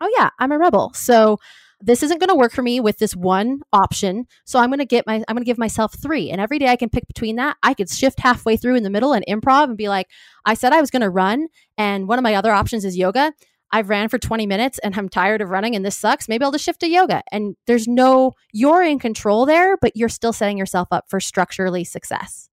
"Oh 0.01 0.09
yeah, 0.17 0.29
I'm 0.39 0.51
a 0.51 0.57
rebel." 0.57 0.91
So 0.93 1.39
this 1.81 2.03
isn't 2.03 2.19
going 2.19 2.29
to 2.29 2.35
work 2.35 2.51
for 2.51 2.61
me 2.61 2.79
with 2.79 2.97
this 2.97 3.15
one 3.15 3.61
option 3.71 4.25
so 4.45 4.59
i'm 4.59 4.69
going 4.69 4.79
to 4.79 4.85
get 4.85 5.05
my 5.07 5.15
i'm 5.15 5.35
going 5.35 5.43
to 5.43 5.45
give 5.45 5.57
myself 5.57 5.93
three 5.97 6.29
and 6.29 6.41
every 6.41 6.59
day 6.59 6.67
i 6.67 6.75
can 6.75 6.89
pick 6.89 7.07
between 7.07 7.35
that 7.37 7.57
i 7.63 7.73
could 7.73 7.89
shift 7.89 8.19
halfway 8.19 8.57
through 8.57 8.75
in 8.75 8.83
the 8.83 8.89
middle 8.89 9.13
and 9.13 9.25
improv 9.27 9.65
and 9.65 9.77
be 9.77 9.89
like 9.89 10.07
i 10.45 10.53
said 10.53 10.73
i 10.73 10.81
was 10.81 10.91
going 10.91 11.01
to 11.01 11.09
run 11.09 11.47
and 11.77 12.07
one 12.07 12.19
of 12.19 12.23
my 12.23 12.35
other 12.35 12.51
options 12.51 12.85
is 12.85 12.97
yoga. 12.97 13.33
I've 13.71 13.89
ran 13.89 14.09
for 14.09 14.17
20 14.17 14.47
minutes 14.47 14.79
and 14.79 14.95
i'm 14.97 15.09
tired 15.09 15.41
of 15.41 15.49
running 15.49 15.75
and 15.75 15.85
this 15.85 15.95
sucks. 15.95 16.27
Maybe 16.27 16.43
i'll 16.43 16.51
just 16.51 16.65
shift 16.65 16.79
to 16.81 16.89
yoga. 16.89 17.23
And 17.31 17.55
there's 17.67 17.87
no 17.87 18.33
you're 18.51 18.83
in 18.83 18.99
control 18.99 19.45
there 19.45 19.77
but 19.77 19.95
you're 19.95 20.09
still 20.09 20.33
setting 20.33 20.57
yourself 20.57 20.87
up 20.91 21.05
for 21.09 21.19
structurally 21.19 21.83
success. 21.83 22.49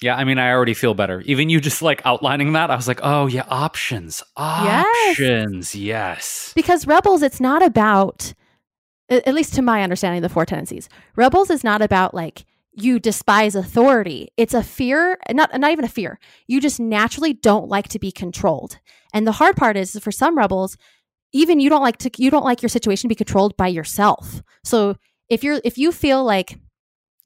Yeah, 0.00 0.16
I 0.16 0.24
mean, 0.24 0.38
I 0.38 0.50
already 0.50 0.74
feel 0.74 0.92
better. 0.92 1.20
Even 1.22 1.48
you 1.48 1.60
just 1.60 1.80
like 1.80 2.04
outlining 2.04 2.52
that, 2.54 2.70
I 2.70 2.76
was 2.76 2.88
like, 2.88 3.00
oh 3.02 3.26
yeah, 3.26 3.44
options, 3.48 4.22
options, 4.36 5.74
yes. 5.74 6.52
because 6.54 6.86
rebels 6.86 7.22
it's 7.22 7.40
not 7.40 7.62
about 7.62 8.34
at 9.08 9.34
least 9.34 9.54
to 9.54 9.62
my 9.62 9.82
understanding 9.82 10.22
the 10.22 10.28
four 10.28 10.46
tendencies. 10.46 10.88
Rebels 11.16 11.50
is 11.50 11.64
not 11.64 11.82
about 11.82 12.14
like 12.14 12.44
you 12.72 12.98
despise 12.98 13.54
authority. 13.54 14.28
It's 14.36 14.54
a 14.54 14.62
fear 14.62 15.18
not 15.30 15.58
not 15.58 15.70
even 15.70 15.84
a 15.84 15.88
fear. 15.88 16.18
You 16.46 16.60
just 16.60 16.80
naturally 16.80 17.32
don't 17.32 17.68
like 17.68 17.88
to 17.88 17.98
be 17.98 18.10
controlled. 18.10 18.78
And 19.12 19.26
the 19.26 19.32
hard 19.32 19.56
part 19.56 19.76
is 19.76 19.98
for 19.98 20.12
some 20.12 20.36
rebels 20.36 20.76
even 21.32 21.58
you 21.58 21.68
don't 21.68 21.82
like 21.82 21.98
to 21.98 22.10
you 22.16 22.30
don't 22.30 22.44
like 22.44 22.62
your 22.62 22.68
situation 22.68 23.08
to 23.08 23.12
be 23.12 23.16
controlled 23.16 23.56
by 23.56 23.68
yourself. 23.68 24.42
So 24.62 24.96
if 25.28 25.44
you're 25.44 25.60
if 25.64 25.76
you 25.76 25.92
feel 25.92 26.24
like 26.24 26.58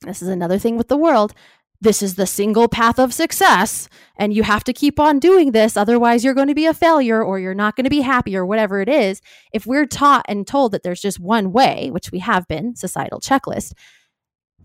this 0.03 0.23
is 0.23 0.29
another 0.29 0.59
thing 0.59 0.77
with 0.77 0.89
the 0.89 0.97
world 0.97 1.35
this 1.81 2.03
is 2.03 2.17
the 2.17 2.27
single 2.27 2.69
path 2.69 2.99
of 2.99 3.15
success 3.15 3.89
and 4.17 4.33
you 4.35 4.43
have 4.43 4.65
to 4.65 4.73
keep 4.73 4.99
on 4.99 5.19
doing 5.19 5.53
this 5.53 5.77
otherwise 5.77 6.25
you're 6.25 6.35
going 6.35 6.49
to 6.49 6.55
be 6.55 6.67
a 6.67 6.75
failure 6.75 7.23
or 7.23 7.39
you're 7.39 7.55
not 7.55 7.77
going 7.77 7.85
to 7.85 7.91
be 7.91 8.01
happy 8.01 8.37
or 8.37 8.45
whatever 8.45 8.81
it 8.81 8.89
is. 8.89 9.21
If 9.53 9.67
we're 9.67 9.87
taught 9.87 10.27
and 10.29 10.47
told 10.47 10.73
that 10.73 10.83
there's 10.83 11.01
just 11.01 11.21
one 11.21 11.53
way 11.53 11.91
which 11.91 12.11
we 12.11 12.19
have 12.21 12.49
been 12.49 12.75
societal 12.75 13.21
checklist 13.21 13.75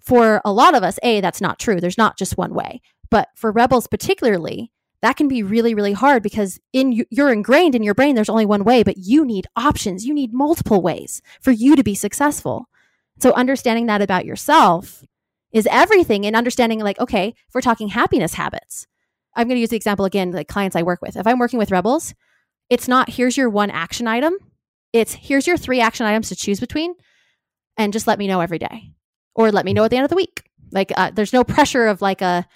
for 0.01 0.41
a 0.43 0.51
lot 0.51 0.75
of 0.75 0.83
us 0.83 0.99
a 1.03 1.21
that's 1.21 1.41
not 1.41 1.59
true. 1.59 1.79
There's 1.79 1.97
not 1.97 2.17
just 2.17 2.37
one 2.37 2.53
way. 2.53 2.81
But 3.09 3.29
for 3.35 3.51
rebels 3.51 3.87
particularly 3.87 4.71
that 5.01 5.17
can 5.17 5.27
be 5.27 5.43
really 5.43 5.75
really 5.75 5.93
hard 5.93 6.23
because 6.23 6.59
in 6.71 7.05
you're 7.11 7.31
ingrained 7.31 7.75
in 7.75 7.83
your 7.83 7.93
brain 7.93 8.15
there's 8.15 8.29
only 8.29 8.45
one 8.45 8.63
way 8.63 8.81
but 8.81 8.97
you 8.97 9.23
need 9.23 9.45
options. 9.55 10.05
You 10.05 10.15
need 10.15 10.33
multiple 10.33 10.81
ways 10.81 11.21
for 11.41 11.51
you 11.51 11.75
to 11.75 11.83
be 11.83 11.93
successful. 11.93 12.69
So 13.19 13.31
understanding 13.33 13.85
that 13.85 14.01
about 14.01 14.25
yourself 14.25 15.03
is 15.53 15.67
everything 15.71 16.23
in 16.25 16.35
understanding 16.35 16.79
like 16.79 16.99
okay 16.99 17.29
if 17.47 17.53
we're 17.53 17.61
talking 17.61 17.89
happiness 17.89 18.33
habits 18.33 18.87
i'm 19.35 19.47
going 19.47 19.55
to 19.55 19.61
use 19.61 19.69
the 19.69 19.77
example 19.77 20.05
again 20.05 20.31
like 20.31 20.47
clients 20.47 20.75
i 20.75 20.83
work 20.83 21.01
with. 21.01 21.15
If 21.15 21.25
i'm 21.25 21.39
working 21.39 21.59
with 21.59 21.71
rebels 21.71 22.13
it's 22.69 22.87
not 22.87 23.09
here's 23.09 23.37
your 23.37 23.49
one 23.49 23.69
action 23.69 24.07
item. 24.07 24.35
It's 24.91 25.13
here's 25.13 25.47
your 25.47 25.57
three 25.57 25.81
action 25.81 26.05
items 26.05 26.29
to 26.29 26.35
choose 26.35 26.59
between 26.59 26.95
and 27.77 27.93
just 27.93 28.07
let 28.07 28.19
me 28.19 28.27
know 28.27 28.41
every 28.41 28.59
day 28.59 28.91
or 29.35 29.51
let 29.51 29.65
me 29.65 29.73
know 29.73 29.83
at 29.83 29.91
the 29.91 29.97
end 29.97 30.05
of 30.05 30.09
the 30.09 30.15
week. 30.15 30.43
Like 30.71 30.91
uh, 30.95 31.11
there's 31.13 31.33
no 31.33 31.43
pressure 31.43 31.87
of 31.87 32.01
like 32.01 32.21
a 32.21 32.47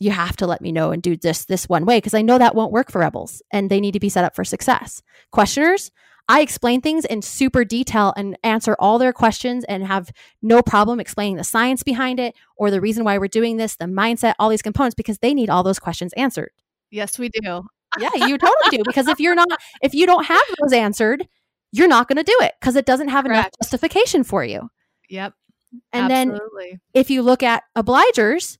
you 0.00 0.10
have 0.10 0.36
to 0.36 0.46
let 0.46 0.60
me 0.60 0.70
know 0.70 0.92
and 0.92 1.02
do 1.02 1.16
this 1.16 1.44
this 1.44 1.68
one 1.68 1.84
way 1.84 1.98
because 1.98 2.14
i 2.14 2.22
know 2.22 2.38
that 2.38 2.54
won't 2.54 2.70
work 2.70 2.88
for 2.88 3.00
rebels 3.00 3.42
and 3.50 3.68
they 3.68 3.80
need 3.80 3.92
to 3.92 4.00
be 4.00 4.08
set 4.08 4.24
up 4.24 4.34
for 4.34 4.44
success. 4.44 5.02
Questioners 5.32 5.90
i 6.28 6.40
explain 6.40 6.80
things 6.80 7.04
in 7.04 7.22
super 7.22 7.64
detail 7.64 8.12
and 8.16 8.38
answer 8.42 8.76
all 8.78 8.98
their 8.98 9.12
questions 9.12 9.64
and 9.64 9.86
have 9.86 10.10
no 10.42 10.62
problem 10.62 11.00
explaining 11.00 11.36
the 11.36 11.44
science 11.44 11.82
behind 11.82 12.20
it 12.20 12.34
or 12.56 12.70
the 12.70 12.80
reason 12.80 13.04
why 13.04 13.18
we're 13.18 13.28
doing 13.28 13.56
this 13.56 13.76
the 13.76 13.84
mindset 13.86 14.34
all 14.38 14.48
these 14.48 14.62
components 14.62 14.94
because 14.94 15.18
they 15.18 15.34
need 15.34 15.50
all 15.50 15.62
those 15.62 15.78
questions 15.78 16.12
answered 16.14 16.50
Yes, 16.90 17.18
we 17.18 17.28
do. 17.28 17.66
yeah, 17.98 18.10
you 18.14 18.38
totally 18.38 18.78
do. 18.78 18.82
Because 18.86 19.08
if 19.08 19.20
you're 19.20 19.34
not, 19.34 19.48
if 19.82 19.94
you 19.94 20.06
don't 20.06 20.24
have 20.24 20.40
those 20.60 20.72
answered, 20.72 21.28
you're 21.72 21.88
not 21.88 22.08
going 22.08 22.16
to 22.16 22.22
do 22.22 22.36
it 22.40 22.54
because 22.60 22.76
it 22.76 22.86
doesn't 22.86 23.08
have 23.08 23.26
enough 23.26 23.50
justification 23.62 24.24
for 24.24 24.44
you. 24.44 24.70
Yep. 25.10 25.34
And 25.92 26.10
then 26.10 26.38
if 26.94 27.10
you 27.10 27.22
look 27.22 27.42
at 27.42 27.62
obligers, 27.76 28.56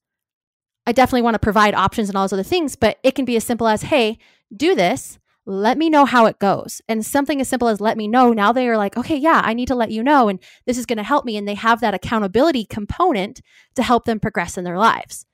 I 0.86 0.92
definitely 0.92 1.22
want 1.22 1.34
to 1.36 1.38
provide 1.38 1.74
options 1.74 2.08
and 2.08 2.16
all 2.16 2.24
those 2.24 2.34
other 2.34 2.42
things, 2.42 2.76
but 2.76 2.98
it 3.02 3.14
can 3.14 3.24
be 3.24 3.36
as 3.36 3.44
simple 3.44 3.66
as, 3.66 3.82
hey, 3.82 4.18
do 4.54 4.74
this. 4.74 5.18
Let 5.50 5.78
me 5.78 5.88
know 5.88 6.04
how 6.04 6.26
it 6.26 6.38
goes. 6.38 6.82
And 6.88 7.04
something 7.06 7.40
as 7.40 7.48
simple 7.48 7.68
as 7.68 7.80
let 7.80 7.96
me 7.96 8.06
know. 8.06 8.34
Now 8.34 8.52
they 8.52 8.68
are 8.68 8.76
like, 8.76 8.98
okay, 8.98 9.16
yeah, 9.16 9.40
I 9.42 9.54
need 9.54 9.68
to 9.68 9.74
let 9.74 9.90
you 9.90 10.02
know. 10.02 10.28
And 10.28 10.38
this 10.66 10.76
is 10.76 10.84
going 10.84 10.98
to 10.98 11.02
help 11.02 11.24
me. 11.24 11.38
And 11.38 11.48
they 11.48 11.54
have 11.54 11.80
that 11.80 11.94
accountability 11.94 12.66
component 12.66 13.40
to 13.74 13.82
help 13.82 14.04
them 14.04 14.20
progress 14.20 14.58
in 14.58 14.64
their 14.64 14.76
lives. 14.76 15.24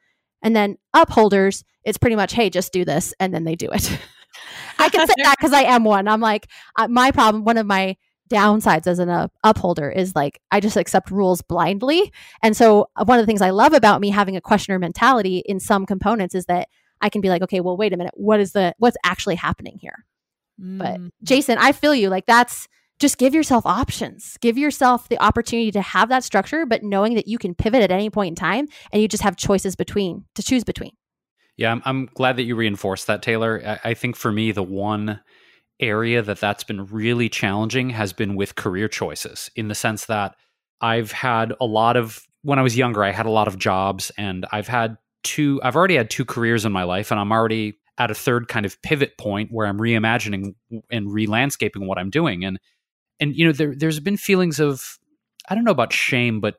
And 0.41 0.55
then 0.55 0.79
upholders, 0.93 1.65
it's 1.83 1.99
pretty 1.99 2.15
much, 2.15 2.33
hey, 2.35 2.49
just 2.49 2.73
do 2.73 2.85
this. 2.85 3.13
And 3.19 3.35
then 3.35 3.43
they 3.43 3.57
do 3.57 3.69
it. 3.73 3.99
I 4.79 4.89
can 4.89 5.05
say 5.05 5.15
that 5.25 5.35
because 5.37 5.53
I 5.53 5.63
am 5.63 5.83
one. 5.83 6.07
I'm 6.07 6.21
like, 6.21 6.47
uh, 6.77 6.87
my 6.87 7.11
problem, 7.11 7.43
one 7.43 7.59
of 7.59 7.67
my 7.67 7.97
downsides 8.31 8.87
as 8.87 9.01
an 9.01 9.09
uh, 9.09 9.27
upholder 9.43 9.91
is 9.91 10.15
like, 10.15 10.41
I 10.53 10.61
just 10.61 10.77
accept 10.77 11.11
rules 11.11 11.43
blindly. 11.43 12.13
And 12.41 12.57
so, 12.57 12.87
uh, 12.95 13.05
one 13.05 13.19
of 13.19 13.23
the 13.23 13.27
things 13.27 13.43
I 13.43 13.51
love 13.51 13.73
about 13.73 14.01
me 14.01 14.11
having 14.11 14.37
a 14.37 14.41
questioner 14.41 14.79
mentality 14.79 15.43
in 15.45 15.59
some 15.59 15.87
components 15.87 16.37
is 16.37 16.47
that 16.47 16.69
I 17.05 17.11
can 17.11 17.21
be 17.21 17.29
like, 17.29 17.43
okay, 17.43 17.61
well, 17.61 17.77
wait 17.77 17.93
a 17.93 17.97
minute. 17.97 18.15
What 18.17 18.41
is 18.41 18.53
the, 18.53 18.75
what's 18.79 18.97
actually 19.05 19.37
happening 19.37 19.79
here? 19.79 20.05
But 20.59 21.01
Mm. 21.01 21.11
Jason, 21.23 21.59
I 21.59 21.73
feel 21.73 21.95
you. 21.95 22.09
Like, 22.09 22.27
that's 22.27 22.67
just 22.99 23.19
give 23.19 23.35
yourself 23.35 23.67
options. 23.67 24.39
Give 24.41 24.57
yourself 24.57 25.09
the 25.09 25.23
opportunity 25.23 25.71
to 25.73 25.83
have 25.83 26.09
that 26.09 26.25
structure, 26.25 26.65
but 26.65 26.83
knowing 26.83 27.15
that 27.15 27.29
you 27.29 27.39
can 27.39 27.55
pivot 27.55 27.83
at 27.83 27.91
any 27.91 28.09
point 28.09 28.31
in 28.31 28.35
time 28.37 28.69
and 28.93 29.03
you 29.03 29.09
just 29.09 29.23
have 29.23 29.37
choices 29.37 29.77
between 29.77 30.25
to 30.35 30.43
choose 30.43 30.65
between. 30.65 30.93
Yeah, 31.57 31.73
I'm, 31.73 31.83
I'm 31.85 32.07
glad 32.15 32.37
that 32.37 32.45
you 32.45 32.57
reinforced 32.57 33.07
that, 33.07 33.21
Taylor. 33.21 33.63
I, 33.65 33.91
I 33.91 33.95
think 33.95 34.17
for 34.17 34.33
me, 34.33 34.53
the 34.53 34.63
one 34.63 35.21
area 35.81 36.23
that 36.23 36.41
that's 36.41 36.65
been 36.65 36.87
really 36.87 37.29
challenging 37.29 37.91
has 37.91 38.13
been 38.13 38.37
with 38.37 38.55
career 38.55 38.89
choices 38.89 39.51
in 39.57 39.69
the 39.69 39.75
sense 39.75 40.07
that 40.07 40.37
I've 40.81 41.13
had 41.13 41.53
a 41.61 41.67
lot 41.67 41.97
of 41.97 42.23
when 42.43 42.59
I 42.59 42.63
was 42.63 42.77
younger, 42.77 43.03
I 43.03 43.11
had 43.11 43.27
a 43.27 43.31
lot 43.31 43.49
of 43.49 43.59
jobs 43.59 44.13
and 44.17 44.47
I've 44.53 44.69
had 44.69 44.97
two 45.25 45.61
I've 45.63 45.77
already 45.77 45.97
had 45.97 46.11
two 46.11 46.25
careers 46.25 46.65
in 46.65 46.73
my 46.73 46.85
life 46.85 47.11
and 47.11 47.19
I'm 47.19 47.33
already 47.33 47.79
at 47.99 48.11
a 48.11 48.15
third 48.15 48.49
kind 48.49 48.67
of 48.67 48.81
pivot 48.83 49.17
point 49.19 49.51
where 49.53 49.67
I'm 49.67 49.79
reimagining 49.79 50.55
and 50.91 51.13
re-landscaping 51.13 51.87
what 51.87 51.99
I'm 51.99 52.11
doing. 52.11 52.45
And 52.45 52.59
and 53.21 53.35
you 53.37 53.47
know 53.47 53.53
there 53.53 53.75
there's 53.77 54.01
been 54.01 54.17
feelings 54.17 54.61
of 54.61 54.99
I 55.49 55.55
don't 55.55 55.65
know 55.65 55.71
about 55.71 55.93
shame 55.93 56.41
but 56.41 56.57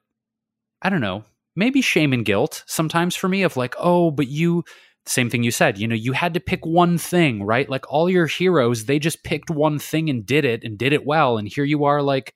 I 0.81 0.89
don't 0.89 1.01
know 1.01 1.23
maybe 1.55 1.81
shame 1.81 2.13
and 2.13 2.25
guilt 2.25 2.63
sometimes 2.67 3.15
for 3.15 3.27
me 3.27 3.43
of 3.43 3.57
like 3.57 3.75
oh 3.77 4.11
but 4.11 4.27
you 4.27 4.63
same 5.05 5.29
thing 5.29 5.43
you 5.43 5.51
said 5.51 5.77
you 5.77 5.87
know 5.87 5.95
you 5.95 6.13
had 6.13 6.33
to 6.33 6.39
pick 6.39 6.65
one 6.65 6.97
thing 6.97 7.43
right? 7.43 7.69
Like 7.69 7.91
all 7.91 8.09
your 8.09 8.27
heroes 8.27 8.85
they 8.85 8.99
just 8.99 9.23
picked 9.23 9.49
one 9.49 9.79
thing 9.79 10.09
and 10.09 10.25
did 10.25 10.45
it 10.45 10.63
and 10.63 10.77
did 10.77 10.93
it 10.93 11.05
well. 11.05 11.37
And 11.37 11.47
here 11.47 11.65
you 11.65 11.85
are 11.85 12.01
like 12.01 12.33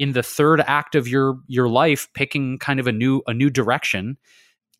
in 0.00 0.12
the 0.12 0.22
third 0.22 0.62
act 0.66 0.94
of 0.94 1.06
your 1.06 1.38
your 1.46 1.68
life 1.68 2.08
picking 2.14 2.58
kind 2.58 2.80
of 2.80 2.86
a 2.86 2.92
new 2.92 3.22
a 3.26 3.34
new 3.34 3.50
direction 3.50 4.16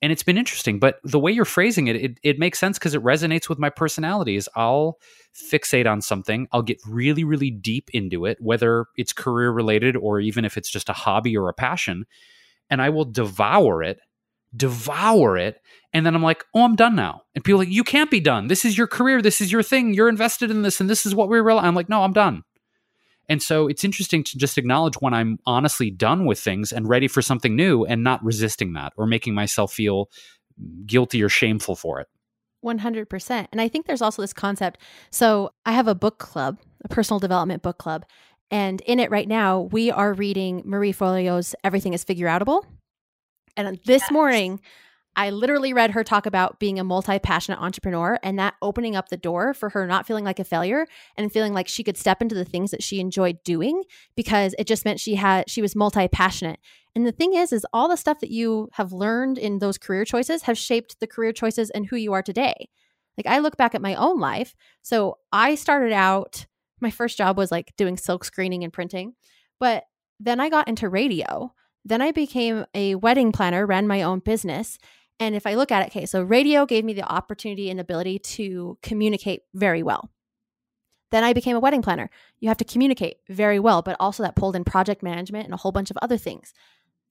and 0.02 0.12
it's 0.12 0.22
been 0.22 0.38
interesting 0.38 0.78
but 0.78 0.98
the 1.04 1.18
way 1.18 1.30
you're 1.30 1.44
phrasing 1.44 1.86
it 1.86 1.96
it, 1.96 2.20
it 2.22 2.38
makes 2.38 2.58
sense 2.58 2.78
because 2.78 2.94
it 2.94 3.02
resonates 3.02 3.48
with 3.48 3.58
my 3.58 3.70
personality 3.70 4.36
is 4.36 4.48
i'll 4.56 4.98
fixate 5.34 5.90
on 5.90 6.00
something 6.00 6.48
i'll 6.52 6.62
get 6.62 6.78
really 6.86 7.24
really 7.24 7.50
deep 7.50 7.90
into 7.92 8.26
it 8.26 8.38
whether 8.40 8.86
it's 8.96 9.12
career 9.12 9.50
related 9.50 9.96
or 9.96 10.20
even 10.20 10.44
if 10.44 10.56
it's 10.56 10.70
just 10.70 10.88
a 10.88 10.94
hobby 10.94 11.36
or 11.36 11.48
a 11.48 11.54
passion 11.54 12.04
and 12.68 12.82
i 12.82 12.88
will 12.88 13.04
devour 13.04 13.82
it 13.82 14.00
devour 14.56 15.36
it 15.36 15.60
and 15.92 16.04
then 16.04 16.14
i'm 16.14 16.22
like 16.22 16.44
oh 16.54 16.64
i'm 16.64 16.76
done 16.76 16.96
now. 16.96 17.22
And 17.34 17.44
people 17.44 17.58
like 17.58 17.68
you 17.68 17.84
can't 17.84 18.10
be 18.10 18.18
done. 18.18 18.48
This 18.48 18.64
is 18.64 18.76
your 18.76 18.88
career. 18.88 19.22
This 19.22 19.40
is 19.40 19.52
your 19.52 19.62
thing. 19.62 19.94
You're 19.94 20.08
invested 20.08 20.50
in 20.50 20.62
this 20.62 20.80
and 20.80 20.90
this 20.90 21.06
is 21.06 21.14
what 21.14 21.28
we're 21.28 21.42
real 21.42 21.58
i'm 21.58 21.74
like 21.74 21.88
no 21.88 22.02
i'm 22.02 22.12
done 22.12 22.42
and 23.30 23.42
so 23.42 23.66
it's 23.66 23.84
interesting 23.84 24.22
to 24.22 24.36
just 24.36 24.58
acknowledge 24.58 24.96
when 24.96 25.14
i'm 25.14 25.38
honestly 25.46 25.90
done 25.90 26.26
with 26.26 26.38
things 26.38 26.70
and 26.72 26.86
ready 26.86 27.08
for 27.08 27.22
something 27.22 27.56
new 27.56 27.84
and 27.86 28.04
not 28.04 28.22
resisting 28.22 28.74
that 28.74 28.92
or 28.98 29.06
making 29.06 29.32
myself 29.34 29.72
feel 29.72 30.10
guilty 30.84 31.22
or 31.22 31.30
shameful 31.30 31.74
for 31.74 31.98
it 32.00 32.08
100%. 32.64 33.46
And 33.52 33.60
I 33.60 33.68
think 33.68 33.86
there's 33.86 34.02
also 34.02 34.22
this 34.22 34.32
concept. 34.32 34.78
So 35.10 35.52
I 35.64 35.72
have 35.72 35.88
a 35.88 35.94
book 35.94 36.18
club, 36.18 36.58
a 36.84 36.88
personal 36.88 37.18
development 37.18 37.62
book 37.62 37.78
club. 37.78 38.04
And 38.50 38.80
in 38.82 38.98
it 38.98 39.10
right 39.10 39.28
now, 39.28 39.60
we 39.60 39.90
are 39.90 40.12
reading 40.12 40.62
Marie 40.64 40.92
Forleo's 40.92 41.54
Everything 41.62 41.94
is 41.94 42.04
Figure 42.04 42.26
Outable. 42.26 42.64
And 43.56 43.78
this 43.84 44.02
yes. 44.02 44.10
morning, 44.10 44.60
I 45.16 45.30
literally 45.30 45.72
read 45.72 45.90
her 45.90 46.04
talk 46.04 46.26
about 46.26 46.60
being 46.60 46.78
a 46.78 46.84
multi 46.84 47.18
passionate 47.18 47.60
entrepreneur 47.60 48.18
and 48.22 48.38
that 48.38 48.54
opening 48.62 48.96
up 48.96 49.08
the 49.08 49.16
door 49.16 49.52
for 49.54 49.68
her 49.70 49.86
not 49.86 50.06
feeling 50.06 50.24
like 50.24 50.38
a 50.38 50.44
failure 50.44 50.86
and 51.16 51.32
feeling 51.32 51.52
like 51.52 51.68
she 51.68 51.82
could 51.82 51.96
step 51.96 52.22
into 52.22 52.34
the 52.34 52.44
things 52.44 52.70
that 52.70 52.82
she 52.82 53.00
enjoyed 53.00 53.42
doing 53.44 53.82
because 54.16 54.54
it 54.58 54.66
just 54.66 54.84
meant 54.84 55.00
she 55.00 55.16
had 55.16 55.50
she 55.50 55.62
was 55.62 55.76
multi 55.76 56.08
passionate. 56.08 56.60
And 56.94 57.06
the 57.06 57.12
thing 57.12 57.34
is, 57.34 57.52
is 57.52 57.66
all 57.72 57.88
the 57.88 57.96
stuff 57.96 58.20
that 58.20 58.30
you 58.30 58.68
have 58.72 58.92
learned 58.92 59.38
in 59.38 59.58
those 59.58 59.78
career 59.78 60.04
choices 60.04 60.42
have 60.42 60.58
shaped 60.58 60.98
the 61.00 61.06
career 61.06 61.32
choices 61.32 61.70
and 61.70 61.86
who 61.86 61.96
you 61.96 62.12
are 62.12 62.22
today. 62.22 62.68
Like 63.16 63.26
I 63.26 63.38
look 63.38 63.56
back 63.56 63.74
at 63.74 63.82
my 63.82 63.94
own 63.96 64.18
life. 64.18 64.54
So 64.82 65.18
I 65.32 65.54
started 65.54 65.92
out, 65.92 66.46
my 66.80 66.90
first 66.90 67.18
job 67.18 67.36
was 67.36 67.50
like 67.50 67.74
doing 67.76 67.96
silk 67.96 68.24
screening 68.24 68.64
and 68.64 68.72
printing, 68.72 69.14
but 69.58 69.84
then 70.18 70.40
I 70.40 70.48
got 70.48 70.68
into 70.68 70.88
radio. 70.88 71.52
Then 71.84 72.02
I 72.02 72.12
became 72.12 72.66
a 72.74 72.94
wedding 72.94 73.32
planner, 73.32 73.66
ran 73.66 73.86
my 73.86 74.02
own 74.02 74.20
business. 74.20 74.78
And 75.20 75.36
if 75.36 75.46
I 75.46 75.54
look 75.54 75.70
at 75.70 75.82
it, 75.82 75.88
okay, 75.88 76.06
so 76.06 76.22
radio 76.22 76.64
gave 76.64 76.84
me 76.84 76.94
the 76.94 77.04
opportunity 77.04 77.70
and 77.70 77.78
ability 77.78 78.18
to 78.18 78.78
communicate 78.82 79.42
very 79.54 79.82
well. 79.82 80.10
Then 81.10 81.24
I 81.24 81.32
became 81.32 81.56
a 81.56 81.60
wedding 81.60 81.82
planner. 81.82 82.08
You 82.40 82.48
have 82.48 82.56
to 82.58 82.64
communicate 82.64 83.18
very 83.28 83.60
well, 83.60 83.82
but 83.82 83.96
also 84.00 84.22
that 84.22 84.36
pulled 84.36 84.56
in 84.56 84.64
project 84.64 85.02
management 85.02 85.44
and 85.44 85.52
a 85.52 85.58
whole 85.58 85.72
bunch 85.72 85.90
of 85.90 85.98
other 86.00 86.16
things. 86.16 86.54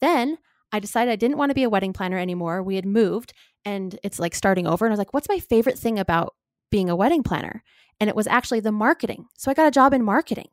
Then 0.02 0.40
I 0.72 0.80
decided 0.80 1.12
I 1.12 1.18
didn't 1.18 1.38
want 1.38 1.52
to 1.52 1.56
be 1.56 1.64
a 1.64 1.70
wedding 1.70 1.94
planner 1.94 2.18
anymore. 2.18 2.64
We 2.64 2.76
had 2.76 2.86
moved 2.86 3.34
and 3.64 4.00
it's 4.04 4.20
like 4.20 4.34
starting 4.34 4.66
over. 4.66 4.86
And 4.86 4.92
I 4.92 4.94
was 4.94 5.00
like, 5.00 5.14
what's 5.14 5.30
my 5.30 5.40
favorite 5.40 5.78
thing 5.78 6.00
about 6.00 6.36
being 6.72 6.90
a 6.90 6.96
wedding 6.96 7.24
planner? 7.24 7.64
And 8.00 8.10
it 8.10 8.16
was 8.16 8.28
actually 8.28 8.62
the 8.62 8.72
marketing. 8.72 9.26
So 9.38 9.52
I 9.52 9.54
got 9.54 9.68
a 9.68 9.72
job 9.72 9.94
in 9.94 10.04
marketing. 10.04 10.50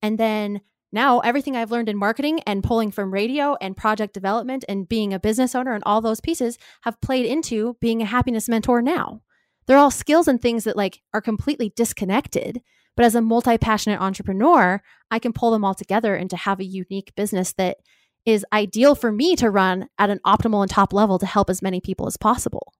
And 0.00 0.18
then 0.18 0.60
now 0.94 1.20
everything 1.20 1.56
I've 1.56 1.70
learned 1.70 1.88
in 1.90 1.98
marketing 1.98 2.40
and 2.46 2.64
pulling 2.64 2.90
from 2.90 3.12
radio 3.12 3.56
and 3.60 3.76
project 3.76 4.14
development 4.14 4.64
and 4.68 4.88
being 4.88 5.12
a 5.12 5.20
business 5.20 5.54
owner 5.54 5.74
and 5.74 5.82
all 5.84 6.00
those 6.00 6.20
pieces 6.20 6.56
have 6.82 7.00
played 7.02 7.26
into 7.26 7.76
being 7.80 8.00
a 8.00 8.06
happiness 8.06 8.48
mentor 8.48 8.80
now. 8.80 9.20
They're 9.66 9.78
all 9.78 9.90
skills 9.90 10.28
and 10.28 10.40
things 10.40 10.64
that 10.64 10.76
like 10.76 11.02
are 11.12 11.20
completely 11.20 11.72
disconnected. 11.76 12.62
But 12.96 13.04
as 13.04 13.14
a 13.14 13.20
multi-passionate 13.20 14.00
entrepreneur, 14.00 14.80
I 15.10 15.18
can 15.18 15.32
pull 15.32 15.50
them 15.50 15.64
all 15.64 15.74
together 15.74 16.14
and 16.14 16.30
to 16.30 16.36
have 16.36 16.60
a 16.60 16.64
unique 16.64 17.12
business 17.16 17.52
that 17.54 17.78
is 18.24 18.46
ideal 18.52 18.94
for 18.94 19.10
me 19.10 19.36
to 19.36 19.50
run 19.50 19.88
at 19.98 20.10
an 20.10 20.20
optimal 20.24 20.62
and 20.62 20.70
top 20.70 20.92
level 20.92 21.18
to 21.18 21.26
help 21.26 21.50
as 21.50 21.60
many 21.60 21.80
people 21.80 22.06
as 22.06 22.16
possible. 22.16 22.72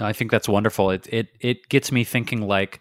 I 0.00 0.12
think 0.12 0.30
that's 0.30 0.48
wonderful. 0.48 0.90
It 0.90 1.06
it 1.12 1.28
it 1.40 1.68
gets 1.68 1.90
me 1.90 2.04
thinking 2.04 2.42
like 2.42 2.80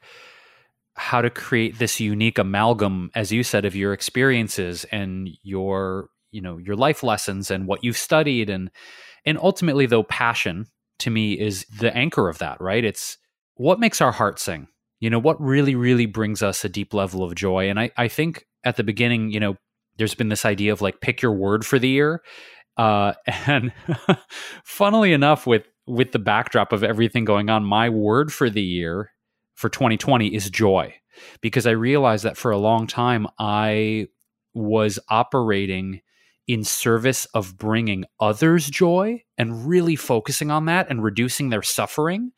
how 0.97 1.21
to 1.21 1.29
create 1.29 1.77
this 1.77 1.99
unique 1.99 2.39
amalgam 2.39 3.11
as 3.13 3.31
you 3.31 3.43
said 3.43 3.65
of 3.65 3.75
your 3.75 3.93
experiences 3.93 4.83
and 4.91 5.29
your 5.43 6.09
you 6.31 6.41
know 6.41 6.57
your 6.57 6.75
life 6.75 7.03
lessons 7.03 7.51
and 7.51 7.67
what 7.67 7.83
you've 7.83 7.97
studied. 7.97 8.49
And 8.49 8.71
and 9.25 9.37
ultimately 9.37 9.85
though 9.85 10.03
passion 10.03 10.65
to 10.99 11.09
me 11.11 11.33
is 11.33 11.65
the 11.65 11.95
anchor 11.95 12.27
of 12.27 12.39
that 12.39 12.59
right? 12.59 12.83
It's 12.83 13.17
what 13.55 13.79
makes 13.79 14.01
our 14.01 14.11
heart 14.11 14.39
sing. 14.39 14.67
You 14.99 15.09
know 15.11 15.19
what 15.19 15.39
really 15.39 15.75
really 15.75 16.07
brings 16.07 16.41
us 16.41 16.65
a 16.65 16.69
deep 16.69 16.93
level 16.93 17.23
of 17.23 17.35
joy. 17.35 17.69
And 17.69 17.79
i 17.79 17.91
i 17.95 18.07
think 18.07 18.45
at 18.63 18.75
the 18.75 18.83
beginning 18.83 19.31
you 19.31 19.39
know 19.39 19.55
there's 19.97 20.15
been 20.15 20.29
this 20.29 20.45
idea 20.45 20.73
of 20.73 20.81
like 20.81 21.01
pick 21.01 21.21
your 21.21 21.33
word 21.33 21.65
for 21.65 21.77
the 21.77 21.89
year. 21.89 22.21
Uh 22.75 23.13
and 23.45 23.71
funnily 24.63 25.13
enough 25.13 25.45
with 25.45 25.67
with 25.85 26.11
the 26.11 26.19
backdrop 26.19 26.73
of 26.73 26.83
everything 26.83 27.23
going 27.23 27.51
on 27.51 27.63
my 27.63 27.87
word 27.87 28.33
for 28.33 28.49
the 28.49 28.63
year 28.63 29.11
for 29.57 29.69
2020 29.69 30.34
is 30.34 30.49
joy 30.51 30.93
because 31.41 31.65
I 31.65 31.71
realized 31.71 32.23
that 32.25 32.38
for 32.38 32.51
a 32.51 32.59
long 32.59 32.85
time 32.85 33.27
I 33.39 34.07
was 34.53 34.99
operating 35.09 36.01
in 36.47 36.63
service 36.63 37.25
of 37.34 37.57
bringing 37.57 38.05
others 38.19 38.69
joy 38.69 39.23
and 39.38 39.67
really 39.67 39.95
focusing 39.95 40.51
on 40.51 40.65
that 40.65 40.89
and 40.89 41.03
reducing 41.03 41.49
their 41.49 41.63
suffering. 41.63 42.31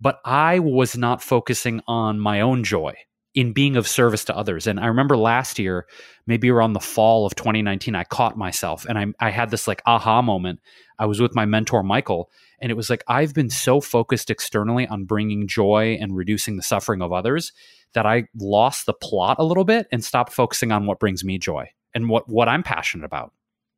But 0.00 0.20
I 0.24 0.58
was 0.58 0.96
not 0.96 1.22
focusing 1.22 1.82
on 1.86 2.18
my 2.18 2.40
own 2.40 2.64
joy 2.64 2.94
in 3.34 3.52
being 3.52 3.76
of 3.76 3.86
service 3.86 4.24
to 4.24 4.36
others. 4.36 4.66
And 4.66 4.80
I 4.80 4.86
remember 4.86 5.16
last 5.18 5.58
year, 5.58 5.86
maybe 6.26 6.50
around 6.50 6.72
the 6.72 6.80
fall 6.80 7.26
of 7.26 7.34
2019, 7.34 7.94
I 7.94 8.04
caught 8.04 8.38
myself 8.38 8.86
and 8.88 8.98
I, 8.98 9.06
I 9.20 9.30
had 9.30 9.50
this 9.50 9.68
like 9.68 9.82
aha 9.84 10.22
moment. 10.22 10.60
I 10.98 11.06
was 11.06 11.20
with 11.20 11.34
my 11.34 11.44
mentor, 11.44 11.82
Michael, 11.82 12.30
and 12.60 12.70
it 12.70 12.74
was 12.74 12.90
like, 12.90 13.04
I've 13.08 13.34
been 13.34 13.50
so 13.50 13.80
focused 13.80 14.30
externally 14.30 14.86
on 14.86 15.04
bringing 15.04 15.46
joy 15.46 15.98
and 16.00 16.16
reducing 16.16 16.56
the 16.56 16.62
suffering 16.62 17.02
of 17.02 17.12
others 17.12 17.52
that 17.94 18.06
I 18.06 18.24
lost 18.36 18.86
the 18.86 18.94
plot 18.94 19.36
a 19.38 19.44
little 19.44 19.64
bit 19.64 19.86
and 19.92 20.04
stopped 20.04 20.32
focusing 20.32 20.72
on 20.72 20.86
what 20.86 20.98
brings 20.98 21.24
me 21.24 21.38
joy 21.38 21.70
and 21.94 22.08
what, 22.08 22.28
what 22.28 22.48
I'm 22.48 22.62
passionate 22.62 23.04
about. 23.04 23.32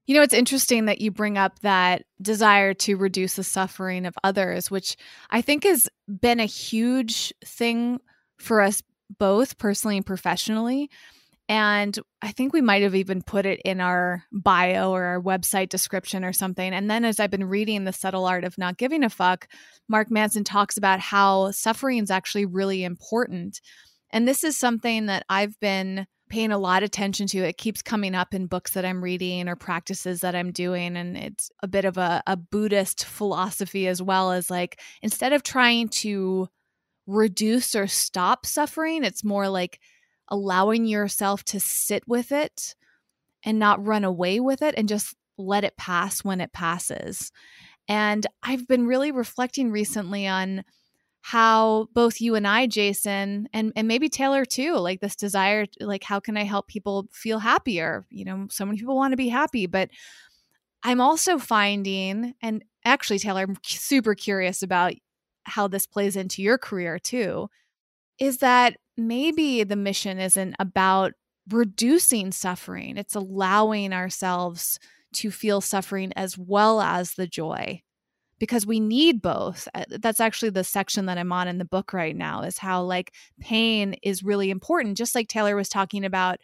You 0.06 0.14
know, 0.14 0.22
it's 0.22 0.34
interesting 0.34 0.84
that 0.84 1.00
you 1.00 1.10
bring 1.10 1.36
up 1.36 1.58
that 1.60 2.04
desire 2.22 2.74
to 2.74 2.96
reduce 2.96 3.34
the 3.34 3.44
suffering 3.44 4.06
of 4.06 4.14
others, 4.22 4.70
which 4.70 4.96
I 5.30 5.42
think 5.42 5.64
has 5.64 5.88
been 6.08 6.38
a 6.38 6.46
huge 6.46 7.34
thing 7.44 7.98
for 8.38 8.60
us 8.60 8.82
both 9.18 9.58
personally 9.58 9.96
and 9.96 10.06
professionally. 10.06 10.90
And 11.48 11.96
I 12.22 12.32
think 12.32 12.52
we 12.52 12.60
might 12.60 12.82
have 12.82 12.96
even 12.96 13.22
put 13.22 13.46
it 13.46 13.60
in 13.64 13.80
our 13.80 14.24
bio 14.32 14.90
or 14.90 15.04
our 15.04 15.22
website 15.22 15.68
description 15.68 16.24
or 16.24 16.32
something. 16.32 16.72
And 16.72 16.90
then 16.90 17.04
as 17.04 17.20
I've 17.20 17.30
been 17.30 17.48
reading 17.48 17.84
The 17.84 17.92
Subtle 17.92 18.26
Art 18.26 18.42
of 18.42 18.58
Not 18.58 18.78
Giving 18.78 19.04
a 19.04 19.10
Fuck, 19.10 19.46
Mark 19.88 20.10
Manson 20.10 20.42
talks 20.42 20.76
about 20.76 20.98
how 20.98 21.52
suffering 21.52 21.98
is 21.98 22.10
actually 22.10 22.46
really 22.46 22.82
important. 22.82 23.60
And 24.10 24.26
this 24.26 24.42
is 24.42 24.56
something 24.56 25.06
that 25.06 25.24
I've 25.28 25.58
been 25.60 26.06
paying 26.28 26.50
a 26.50 26.58
lot 26.58 26.82
of 26.82 26.88
attention 26.88 27.28
to. 27.28 27.38
It 27.38 27.58
keeps 27.58 27.82
coming 27.82 28.16
up 28.16 28.34
in 28.34 28.46
books 28.46 28.72
that 28.72 28.84
I'm 28.84 29.02
reading 29.02 29.48
or 29.48 29.54
practices 29.54 30.22
that 30.22 30.34
I'm 30.34 30.50
doing. 30.50 30.96
And 30.96 31.16
it's 31.16 31.50
a 31.62 31.68
bit 31.68 31.84
of 31.84 31.96
a, 31.96 32.22
a 32.26 32.36
Buddhist 32.36 33.04
philosophy 33.04 33.86
as 33.86 34.02
well 34.02 34.32
as 34.32 34.50
like 34.50 34.80
instead 35.02 35.32
of 35.32 35.44
trying 35.44 35.88
to 35.88 36.48
reduce 37.06 37.76
or 37.76 37.86
stop 37.86 38.44
suffering. 38.44 39.04
It's 39.04 39.22
more 39.22 39.48
like 39.48 39.78
allowing 40.28 40.86
yourself 40.86 41.44
to 41.44 41.60
sit 41.60 42.06
with 42.06 42.32
it 42.32 42.74
and 43.44 43.58
not 43.58 43.84
run 43.84 44.04
away 44.04 44.40
with 44.40 44.62
it 44.62 44.74
and 44.76 44.88
just 44.88 45.14
let 45.38 45.64
it 45.64 45.76
pass 45.76 46.24
when 46.24 46.40
it 46.40 46.52
passes. 46.52 47.30
And 47.88 48.26
I've 48.42 48.66
been 48.66 48.86
really 48.86 49.12
reflecting 49.12 49.70
recently 49.70 50.26
on 50.26 50.64
how 51.20 51.88
both 51.92 52.20
you 52.20 52.36
and 52.36 52.46
I, 52.46 52.66
Jason, 52.66 53.48
and, 53.52 53.72
and 53.74 53.88
maybe 53.88 54.08
Taylor 54.08 54.44
too, 54.44 54.76
like 54.76 55.00
this 55.00 55.16
desire, 55.16 55.66
like, 55.80 56.04
how 56.04 56.20
can 56.20 56.36
I 56.36 56.44
help 56.44 56.68
people 56.68 57.08
feel 57.12 57.40
happier? 57.40 58.06
You 58.10 58.24
know, 58.24 58.46
so 58.50 58.64
many 58.64 58.78
people 58.78 58.96
want 58.96 59.12
to 59.12 59.16
be 59.16 59.28
happy, 59.28 59.66
but 59.66 59.90
I'm 60.84 61.00
also 61.00 61.38
finding, 61.38 62.34
and 62.40 62.64
actually, 62.84 63.18
Taylor, 63.18 63.42
I'm 63.42 63.58
super 63.64 64.14
curious 64.14 64.62
about 64.62 64.92
how 65.42 65.66
this 65.66 65.86
plays 65.86 66.14
into 66.14 66.42
your 66.42 66.58
career 66.58 66.98
too, 67.00 67.48
is 68.20 68.38
that 68.38 68.76
maybe 68.96 69.64
the 69.64 69.76
mission 69.76 70.18
isn't 70.18 70.54
about 70.58 71.12
reducing 71.50 72.32
suffering, 72.32 72.96
it's 72.96 73.14
allowing 73.14 73.92
ourselves 73.92 74.78
to 75.14 75.30
feel 75.30 75.60
suffering 75.60 76.12
as 76.16 76.36
well 76.36 76.80
as 76.80 77.14
the 77.14 77.26
joy 77.26 77.82
because 78.38 78.66
we 78.66 78.80
need 78.80 79.22
both. 79.22 79.68
Uh, 79.74 79.84
that's 79.88 80.20
actually 80.20 80.50
the 80.50 80.64
section 80.64 81.06
that 81.06 81.18
I'm 81.18 81.32
on 81.32 81.48
in 81.48 81.58
the 81.58 81.64
book 81.64 81.92
right 81.92 82.14
now 82.14 82.42
is 82.42 82.58
how 82.58 82.82
like 82.82 83.12
pain 83.40 83.94
is 84.02 84.22
really 84.22 84.50
important 84.50 84.98
just 84.98 85.14
like 85.14 85.28
Taylor 85.28 85.56
was 85.56 85.68
talking 85.68 86.04
about 86.04 86.38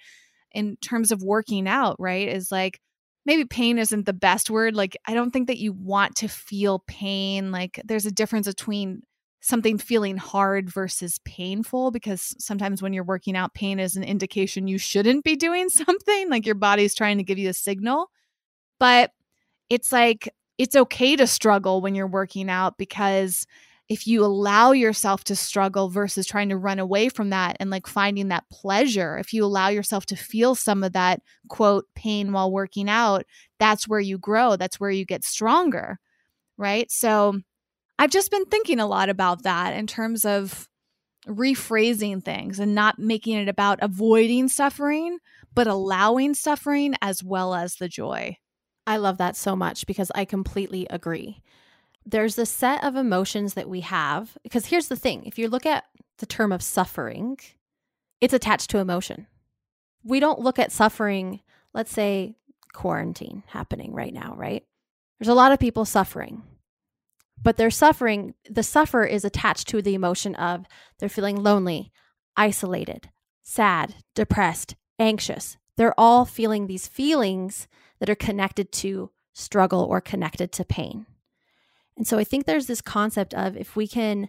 in 0.53 0.77
terms 0.77 1.13
of 1.13 1.23
working 1.23 1.69
out, 1.69 1.97
right? 1.99 2.29
Is 2.29 2.51
like 2.51 2.81
maybe 3.25 3.45
pain 3.45 3.79
isn't 3.79 4.07
the 4.07 4.13
best 4.13 4.51
word. 4.51 4.75
Like 4.75 4.97
I 5.07 5.15
don't 5.15 5.31
think 5.31 5.49
that 5.49 5.59
you 5.59 5.73
want 5.73 6.17
to 6.17 6.29
feel 6.29 6.83
pain. 6.87 7.53
Like 7.53 7.81
there's 7.85 8.07
a 8.07 8.13
difference 8.13 8.47
between 8.47 9.03
something 9.43 9.77
feeling 9.77 10.17
hard 10.17 10.71
versus 10.71 11.19
painful 11.25 11.91
because 11.91 12.35
sometimes 12.39 12.81
when 12.81 12.93
you're 12.93 13.05
working 13.05 13.37
out 13.37 13.53
pain 13.55 13.79
is 13.79 13.97
an 13.97 14.05
indication 14.05 14.69
you 14.69 14.79
shouldn't 14.79 15.25
be 15.25 15.37
doing 15.37 15.69
something 15.69 16.31
like 16.31 16.47
your 16.47 16.55
body's 16.55 16.95
trying 16.95 17.19
to 17.19 17.25
give 17.25 17.39
you 17.39 17.51
a 17.51 17.55
signal 17.55 18.09
but 18.79 19.11
it's 19.69 19.93
like 19.93 20.29
it's 20.59 20.77
okay 20.77 21.17
to 21.17 21.27
struggle 21.27 21.81
when 21.81 21.95
you're 21.95 22.07
working 22.07 22.49
out 22.49 22.79
because 22.79 23.47
if 23.89 24.07
you 24.07 24.25
allow 24.25 24.73
yourself 24.73 25.25
to 25.25 25.37
struggle 25.37 25.89
versus 25.89 26.27
trying 26.27 26.49
to 26.49 26.57
run 26.57 26.79
away 26.79 27.09
from 27.09 27.31
that 27.31 27.57
and 27.61 27.69
like 27.69 27.87
finding 27.87 28.29
that 28.29 28.49
pleasure, 28.51 29.19
if 29.19 29.35
you 29.35 29.45
allow 29.45 29.69
yourself 29.69 30.07
to 30.07 30.17
feel 30.17 30.55
some 30.55 30.83
of 30.83 30.93
that 30.93 31.21
quote 31.49 31.87
pain 31.95 32.33
while 32.33 32.51
working 32.51 32.89
out, 32.89 33.27
that's 33.59 33.87
where 33.87 34.01
you 34.01 34.17
grow. 34.19 34.57
That's 34.57 34.81
where 34.81 34.91
you 34.91 35.05
get 35.05 35.25
stronger. 35.25 35.99
Right. 36.57 36.91
So 36.91 37.41
I've 38.03 38.11
just 38.11 38.33
been 38.33 38.47
thinking 38.47 38.81
a 38.81 38.87
lot 38.89 39.11
about 39.11 39.45
that 39.45 39.75
in 39.75 39.87
terms 39.87 40.25
of 40.25 40.69
rephrasing 41.29 42.21
things 42.21 42.59
and 42.59 42.75
not 42.75 42.99
making 42.99 43.37
it 43.37 43.49
about 43.49 43.79
avoiding 43.81 44.49
suffering, 44.49 45.19
but 45.55 45.69
allowing 45.69 46.35
suffering 46.35 46.97
as 47.01 47.23
well 47.23 47.55
as 47.55 47.77
the 47.77 47.87
joy. 47.87 48.39
I 48.89 48.97
love 48.97 49.19
that 49.19 49.37
so 49.37 49.55
much 49.55 49.87
because 49.87 50.11
I 50.17 50.25
completely 50.25 50.85
agree. 50.91 51.43
There's 52.05 52.37
a 52.39 52.45
set 52.45 52.83
of 52.83 52.97
emotions 52.97 53.55
that 53.55 53.69
we 53.69 53.83
have. 53.83 54.37
Because 54.43 54.67
here's 54.67 54.89
the 54.89 54.97
thing 54.97 55.25
if 55.25 55.39
you 55.39 55.49
look 55.49 55.65
at 55.65 55.85
the 56.19 56.27
term 56.27 56.51
of 56.51 56.61
suffering, 56.61 57.39
it's 58.21 58.35
attached 58.35 58.71
to 58.71 58.79
emotion. 58.79 59.29
We 60.03 60.19
don't 60.19 60.41
look 60.41 60.59
at 60.59 60.73
suffering, 60.73 61.39
let's 61.73 61.93
say 61.93 62.35
quarantine 62.73 63.45
happening 63.47 63.93
right 63.93 64.13
now, 64.13 64.35
right? 64.37 64.65
There's 65.21 65.29
a 65.29 65.35
lot 65.35 65.53
of 65.53 65.61
people 65.61 65.85
suffering, 65.85 66.43
but 67.43 67.57
they're 67.57 67.71
suffering, 67.71 68.35
the 68.49 68.63
suffer 68.63 69.05
is 69.05 69.25
attached 69.25 69.69
to 69.69 69.83
the 69.83 69.95
emotion 69.95 70.35
of 70.37 70.67
they're 70.99 71.09
feeling 71.09 71.43
lonely, 71.43 71.93
isolated, 72.37 73.11
sad, 73.43 73.95
depressed, 74.15 74.77
anxious. 74.99 75.57
They're 75.77 75.99
all 75.99 76.25
feeling 76.25 76.67
these 76.67 76.87
feelings 76.87 77.67
that 77.99 78.11
are 78.11 78.15
connected 78.15 78.73
to 78.73 79.11
struggle 79.33 79.83
or 79.83 80.01
connected 80.01 80.53
to 80.53 80.65
pain. 80.65 81.07
And 81.97 82.07
so 82.07 82.19
I 82.19 82.25
think 82.25 82.47
there's 82.47 82.67
this 82.67 82.81
concept 82.81 83.35
of 83.35 83.57
if 83.57 83.77
we 83.77 83.87
can 83.87 84.29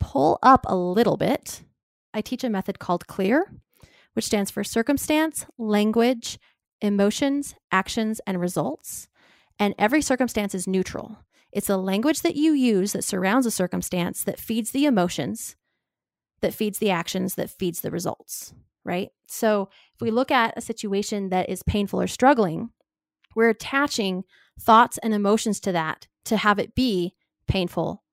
pull 0.00 0.38
up 0.42 0.64
a 0.68 0.76
little 0.76 1.16
bit, 1.16 1.62
I 2.14 2.20
teach 2.20 2.44
a 2.44 2.50
method 2.50 2.78
called 2.78 3.06
CLEAR, 3.06 3.52
which 4.14 4.26
stands 4.26 4.50
for 4.50 4.64
circumstance, 4.64 5.46
language, 5.58 6.38
emotions, 6.80 7.54
actions, 7.70 8.20
and 8.26 8.40
results. 8.40 9.08
And 9.58 9.74
every 9.78 10.02
circumstance 10.02 10.54
is 10.54 10.66
neutral. 10.66 11.18
It's 11.58 11.66
the 11.66 11.76
language 11.76 12.20
that 12.20 12.36
you 12.36 12.52
use 12.52 12.92
that 12.92 13.02
surrounds 13.02 13.44
a 13.44 13.50
circumstance 13.50 14.22
that 14.22 14.38
feeds 14.38 14.70
the 14.70 14.84
emotions, 14.84 15.56
that 16.40 16.54
feeds 16.54 16.78
the 16.78 16.90
actions, 16.90 17.34
that 17.34 17.50
feeds 17.50 17.80
the 17.80 17.90
results, 17.90 18.54
right? 18.84 19.08
So 19.26 19.68
if 19.92 20.00
we 20.00 20.12
look 20.12 20.30
at 20.30 20.56
a 20.56 20.60
situation 20.60 21.30
that 21.30 21.48
is 21.48 21.64
painful 21.64 22.00
or 22.00 22.06
struggling, 22.06 22.70
we're 23.34 23.48
attaching 23.48 24.22
thoughts 24.56 24.98
and 24.98 25.12
emotions 25.12 25.58
to 25.62 25.72
that 25.72 26.06
to 26.26 26.36
have 26.36 26.60
it 26.60 26.76
be 26.76 27.16
painful 27.48 28.04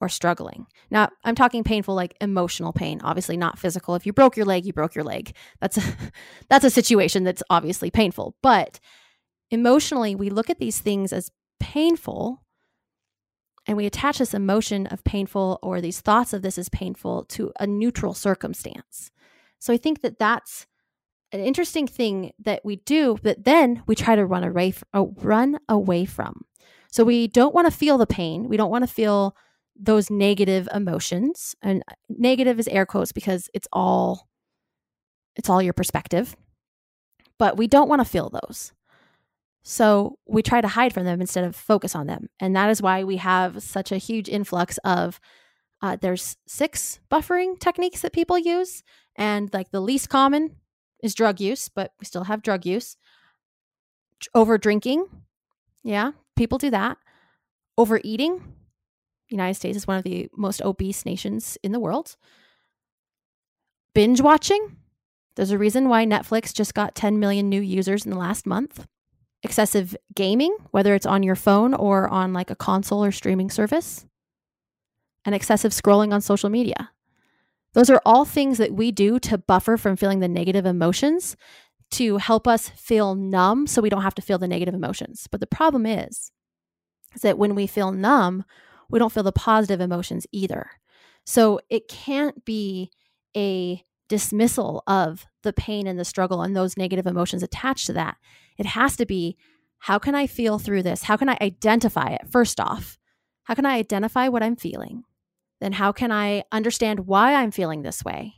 or 0.00 0.08
struggling. 0.08 0.64
Now, 0.90 1.10
I'm 1.24 1.34
talking 1.34 1.62
painful 1.62 1.94
like 1.94 2.16
emotional 2.22 2.72
pain, 2.72 3.02
obviously 3.04 3.36
not 3.36 3.58
physical. 3.58 3.96
If 3.96 4.06
you 4.06 4.14
broke 4.14 4.34
your 4.34 4.46
leg, 4.46 4.64
you 4.64 4.72
broke 4.72 4.94
your 4.94 5.04
leg. 5.04 5.36
That's 5.60 5.76
a, 5.76 5.82
that's 6.48 6.64
a 6.64 6.70
situation 6.70 7.22
that's 7.22 7.42
obviously 7.50 7.90
painful. 7.90 8.34
But 8.42 8.80
emotionally, 9.50 10.14
we 10.14 10.30
look 10.30 10.48
at 10.48 10.58
these 10.58 10.80
things 10.80 11.12
as 11.12 11.30
painful 11.60 12.40
and 13.66 13.76
we 13.76 13.86
attach 13.86 14.18
this 14.18 14.34
emotion 14.34 14.86
of 14.88 15.04
painful 15.04 15.58
or 15.62 15.80
these 15.80 16.00
thoughts 16.00 16.32
of 16.32 16.42
this 16.42 16.58
is 16.58 16.68
painful 16.68 17.24
to 17.24 17.52
a 17.58 17.66
neutral 17.66 18.14
circumstance. 18.14 19.10
So 19.58 19.72
I 19.72 19.76
think 19.76 20.02
that 20.02 20.18
that's 20.18 20.66
an 21.32 21.40
interesting 21.40 21.86
thing 21.86 22.32
that 22.38 22.64
we 22.64 22.76
do, 22.76 23.18
but 23.22 23.44
then 23.44 23.82
we 23.86 23.94
try 23.94 24.14
to 24.14 24.26
run 24.26 24.44
away, 24.44 24.74
uh, 24.92 25.06
run 25.16 25.58
away 25.68 26.04
from. 26.04 26.44
So 26.90 27.02
we 27.02 27.26
don't 27.26 27.54
want 27.54 27.66
to 27.66 27.76
feel 27.76 27.98
the 27.98 28.06
pain. 28.06 28.48
We 28.48 28.56
don't 28.56 28.70
want 28.70 28.86
to 28.86 28.92
feel 28.92 29.34
those 29.74 30.10
negative 30.10 30.68
emotions. 30.72 31.56
And 31.62 31.82
negative 32.08 32.60
is 32.60 32.68
air 32.68 32.86
quotes 32.86 33.10
because 33.10 33.50
it's 33.52 33.66
all 33.72 34.28
it's 35.36 35.50
all 35.50 35.60
your 35.60 35.72
perspective. 35.72 36.36
But 37.38 37.56
we 37.56 37.66
don't 37.66 37.88
want 37.88 38.00
to 38.00 38.08
feel 38.08 38.30
those. 38.30 38.72
So 39.64 40.18
we 40.26 40.42
try 40.42 40.60
to 40.60 40.68
hide 40.68 40.92
from 40.92 41.04
them 41.04 41.22
instead 41.22 41.44
of 41.44 41.56
focus 41.56 41.96
on 41.96 42.06
them. 42.06 42.28
And 42.38 42.54
that 42.54 42.68
is 42.68 42.82
why 42.82 43.02
we 43.02 43.16
have 43.16 43.62
such 43.62 43.90
a 43.90 43.96
huge 43.96 44.28
influx 44.28 44.78
of 44.84 45.18
uh, 45.80 45.96
there's 46.00 46.36
six 46.46 47.00
buffering 47.10 47.58
techniques 47.58 48.02
that 48.02 48.12
people 48.12 48.38
use. 48.38 48.82
And 49.16 49.52
like 49.54 49.70
the 49.70 49.80
least 49.80 50.10
common 50.10 50.56
is 51.02 51.14
drug 51.14 51.40
use, 51.40 51.70
but 51.70 51.92
we 51.98 52.04
still 52.04 52.24
have 52.24 52.42
drug 52.42 52.66
use. 52.66 52.96
Over 54.34 54.58
drinking. 54.58 55.06
Yeah, 55.82 56.12
people 56.36 56.58
do 56.58 56.70
that. 56.70 56.98
Overeating. 57.78 58.42
United 59.30 59.54
States 59.54 59.78
is 59.78 59.86
one 59.86 59.96
of 59.96 60.04
the 60.04 60.28
most 60.36 60.60
obese 60.62 61.06
nations 61.06 61.56
in 61.62 61.72
the 61.72 61.80
world. 61.80 62.16
Binge 63.94 64.20
watching. 64.20 64.76
There's 65.36 65.50
a 65.50 65.58
reason 65.58 65.88
why 65.88 66.04
Netflix 66.04 66.52
just 66.52 66.74
got 66.74 66.94
10 66.94 67.18
million 67.18 67.48
new 67.48 67.60
users 67.60 68.04
in 68.04 68.10
the 68.10 68.18
last 68.18 68.46
month. 68.46 68.86
Excessive 69.44 69.94
gaming, 70.14 70.56
whether 70.70 70.94
it's 70.94 71.06
on 71.06 71.22
your 71.22 71.36
phone 71.36 71.74
or 71.74 72.08
on 72.08 72.32
like 72.32 72.50
a 72.50 72.56
console 72.56 73.04
or 73.04 73.12
streaming 73.12 73.50
service. 73.50 74.06
And 75.24 75.34
excessive 75.34 75.72
scrolling 75.72 76.12
on 76.12 76.20
social 76.20 76.50
media. 76.50 76.90
Those 77.74 77.90
are 77.90 78.00
all 78.04 78.24
things 78.24 78.58
that 78.58 78.72
we 78.72 78.90
do 78.90 79.18
to 79.20 79.38
buffer 79.38 79.76
from 79.76 79.96
feeling 79.96 80.20
the 80.20 80.28
negative 80.28 80.66
emotions 80.66 81.36
to 81.92 82.16
help 82.18 82.48
us 82.48 82.70
feel 82.70 83.14
numb 83.14 83.66
so 83.66 83.82
we 83.82 83.90
don't 83.90 84.02
have 84.02 84.14
to 84.14 84.22
feel 84.22 84.38
the 84.38 84.48
negative 84.48 84.74
emotions. 84.74 85.28
But 85.30 85.40
the 85.40 85.46
problem 85.46 85.86
is, 85.86 86.32
is 87.14 87.22
that 87.22 87.38
when 87.38 87.54
we 87.54 87.66
feel 87.66 87.92
numb, 87.92 88.44
we 88.90 88.98
don't 88.98 89.12
feel 89.12 89.22
the 89.22 89.32
positive 89.32 89.80
emotions 89.80 90.26
either. 90.32 90.70
So 91.26 91.60
it 91.68 91.88
can't 91.88 92.44
be 92.44 92.90
a 93.36 93.84
dismissal 94.14 94.82
of 94.86 95.26
the 95.42 95.52
pain 95.52 95.86
and 95.86 95.98
the 95.98 96.04
struggle 96.04 96.42
and 96.42 96.56
those 96.56 96.76
negative 96.76 97.06
emotions 97.06 97.42
attached 97.42 97.86
to 97.86 97.92
that. 97.94 98.16
It 98.58 98.66
has 98.66 98.96
to 98.96 99.06
be 99.06 99.36
how 99.78 99.98
can 99.98 100.14
I 100.14 100.26
feel 100.26 100.58
through 100.58 100.82
this? 100.82 101.04
How 101.04 101.16
can 101.16 101.28
I 101.28 101.36
identify 101.40 102.10
it? 102.10 102.30
First 102.30 102.60
off, 102.60 102.98
how 103.44 103.54
can 103.54 103.66
I 103.66 103.76
identify 103.76 104.28
what 104.28 104.42
I'm 104.42 104.56
feeling? 104.56 105.04
then 105.64 105.72
how 105.72 105.92
can 105.92 106.12
I 106.12 106.44
understand 106.52 107.06
why 107.06 107.34
I'm 107.34 107.50
feeling 107.50 107.82
this 107.82 108.04
way? 108.04 108.34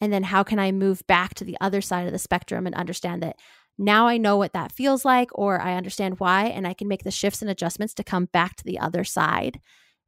And 0.00 0.10
then 0.10 0.22
how 0.22 0.42
can 0.42 0.58
I 0.58 0.72
move 0.72 1.06
back 1.06 1.34
to 1.34 1.44
the 1.44 1.56
other 1.60 1.82
side 1.82 2.06
of 2.06 2.12
the 2.12 2.18
spectrum 2.18 2.66
and 2.66 2.74
understand 2.74 3.22
that 3.22 3.36
now 3.76 4.06
I 4.06 4.16
know 4.16 4.38
what 4.38 4.54
that 4.54 4.72
feels 4.72 5.04
like, 5.04 5.28
or 5.32 5.60
I 5.60 5.74
understand 5.74 6.20
why, 6.20 6.46
and 6.46 6.66
I 6.66 6.72
can 6.72 6.88
make 6.88 7.02
the 7.02 7.10
shifts 7.10 7.42
and 7.42 7.50
adjustments 7.50 7.92
to 7.94 8.04
come 8.04 8.26
back 8.26 8.56
to 8.56 8.64
the 8.64 8.78
other 8.78 9.04
side 9.04 9.60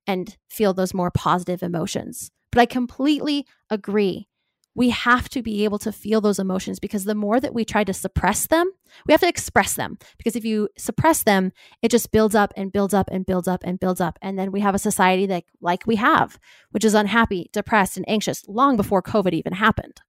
and 0.07 0.37
feel 0.49 0.73
those 0.73 0.95
more 0.95 1.11
positive 1.11 1.63
emotions. 1.63 2.31
But 2.53 2.61
I 2.61 2.67
completely 2.67 3.45
agree 3.69 4.29
we 4.77 4.91
have 4.91 5.29
to 5.31 5.43
be 5.43 5.65
able 5.65 5.79
to 5.79 5.91
feel 5.91 6.21
those 6.21 6.39
emotions 6.39 6.79
because 6.79 7.05
the 7.05 7.15
more 7.15 7.41
that 7.41 7.55
we 7.55 7.65
try 7.65 7.83
to 7.83 7.95
suppress 7.95 8.47
them, 8.47 8.71
we 9.07 9.13
have 9.13 9.23
to 9.23 9.29
express 9.29 9.73
them. 9.73 9.99
Because 10.19 10.37
if 10.37 10.45
you 10.45 10.69
suppress 10.77 11.23
them, 11.23 11.53
it 11.81 11.91
just 11.91 12.13
builds 12.13 12.35
up 12.35 12.53
and 12.57 12.71
builds 12.71 12.93
up 12.93 13.09
and 13.11 13.25
builds 13.25 13.49
up 13.49 13.63
and 13.65 13.81
builds 13.81 14.03
up. 14.03 14.19
And 14.21 14.39
then 14.39 14.53
we 14.53 14.61
have 14.61 14.75
a 14.75 14.79
society 14.79 15.25
that, 15.27 15.45
like 15.63 15.87
we 15.87 15.97
have, 15.97 16.39
which 16.73 16.85
is 16.85 16.93
unhappy, 16.93 17.49
depressed, 17.55 17.97
and 17.97 18.07
anxious 18.07 18.45
long 18.47 18.77
before 18.77 19.03
COVID 19.03 19.33
even 19.33 19.55
happened. 19.55 20.03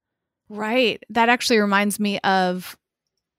Right. 0.50 1.02
That 1.10 1.30
actually 1.30 1.60
reminds 1.60 1.98
me 1.98 2.20
of 2.20 2.78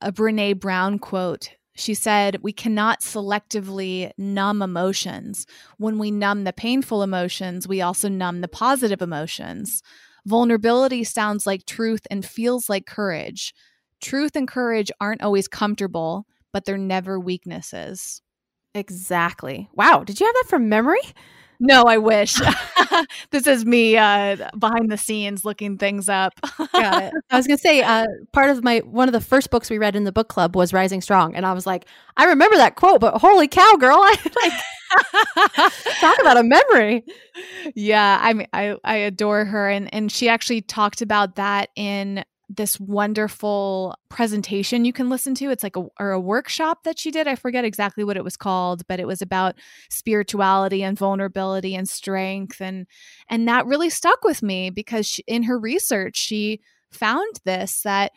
a 0.00 0.10
Brene 0.10 0.58
Brown 0.58 0.98
quote. 0.98 1.50
She 1.74 1.92
said, 1.92 2.42
We 2.42 2.52
cannot 2.52 3.02
selectively 3.02 4.12
numb 4.16 4.62
emotions. 4.62 5.46
When 5.76 5.98
we 5.98 6.10
numb 6.10 6.44
the 6.44 6.54
painful 6.54 7.02
emotions, 7.02 7.68
we 7.68 7.82
also 7.82 8.08
numb 8.08 8.40
the 8.40 8.48
positive 8.48 9.02
emotions. 9.02 9.82
Vulnerability 10.28 11.04
sounds 11.04 11.46
like 11.46 11.64
truth 11.64 12.06
and 12.10 12.22
feels 12.22 12.68
like 12.68 12.84
courage. 12.84 13.54
Truth 14.02 14.36
and 14.36 14.46
courage 14.46 14.90
aren't 15.00 15.22
always 15.22 15.48
comfortable, 15.48 16.26
but 16.52 16.66
they're 16.66 16.76
never 16.76 17.18
weaknesses. 17.18 18.20
Exactly. 18.74 19.70
Wow. 19.72 20.04
Did 20.04 20.20
you 20.20 20.26
have 20.26 20.34
that 20.34 20.48
from 20.50 20.68
memory? 20.68 21.00
No, 21.60 21.82
I 21.84 21.98
wish. 21.98 22.34
this 23.30 23.46
is 23.46 23.64
me 23.64 23.96
uh, 23.96 24.36
behind 24.58 24.90
the 24.90 24.96
scenes 24.96 25.44
looking 25.44 25.76
things 25.76 26.08
up. 26.08 26.34
Got 26.72 27.02
it. 27.04 27.12
I 27.30 27.36
was 27.36 27.46
gonna 27.48 27.58
say, 27.58 27.82
uh, 27.82 28.06
part 28.32 28.50
of 28.50 28.62
my 28.62 28.78
one 28.78 29.08
of 29.08 29.12
the 29.12 29.20
first 29.20 29.50
books 29.50 29.68
we 29.68 29.78
read 29.78 29.96
in 29.96 30.04
the 30.04 30.12
book 30.12 30.28
club 30.28 30.54
was 30.54 30.72
Rising 30.72 31.00
Strong, 31.00 31.34
and 31.34 31.44
I 31.44 31.52
was 31.52 31.66
like, 31.66 31.86
I 32.16 32.26
remember 32.26 32.56
that 32.56 32.76
quote, 32.76 33.00
but 33.00 33.18
holy 33.18 33.48
cow, 33.48 33.74
girl! 33.78 33.98
I 34.00 34.16
like 34.42 35.72
talk 36.00 36.18
about 36.20 36.36
a 36.36 36.42
memory. 36.44 37.04
Yeah, 37.74 38.18
I 38.22 38.32
mean, 38.34 38.46
I 38.52 38.76
I 38.84 38.96
adore 38.96 39.44
her, 39.44 39.68
and 39.68 39.92
and 39.92 40.12
she 40.12 40.28
actually 40.28 40.62
talked 40.62 41.02
about 41.02 41.36
that 41.36 41.70
in 41.76 42.24
this 42.48 42.80
wonderful 42.80 43.94
presentation 44.08 44.84
you 44.84 44.92
can 44.92 45.10
listen 45.10 45.34
to. 45.34 45.50
It's 45.50 45.62
like 45.62 45.76
a 45.76 45.84
or 46.00 46.12
a 46.12 46.20
workshop 46.20 46.84
that 46.84 46.98
she 46.98 47.10
did. 47.10 47.28
I 47.28 47.34
forget 47.34 47.64
exactly 47.64 48.04
what 48.04 48.16
it 48.16 48.24
was 48.24 48.36
called, 48.36 48.86
but 48.86 49.00
it 49.00 49.06
was 49.06 49.20
about 49.20 49.56
spirituality 49.90 50.82
and 50.82 50.98
vulnerability 50.98 51.74
and 51.74 51.88
strength 51.88 52.60
and 52.60 52.86
and 53.28 53.46
that 53.48 53.66
really 53.66 53.90
stuck 53.90 54.24
with 54.24 54.42
me 54.42 54.70
because 54.70 55.06
she, 55.06 55.22
in 55.26 55.42
her 55.44 55.58
research 55.58 56.16
she 56.16 56.60
found 56.90 57.40
this 57.44 57.82
that 57.82 58.12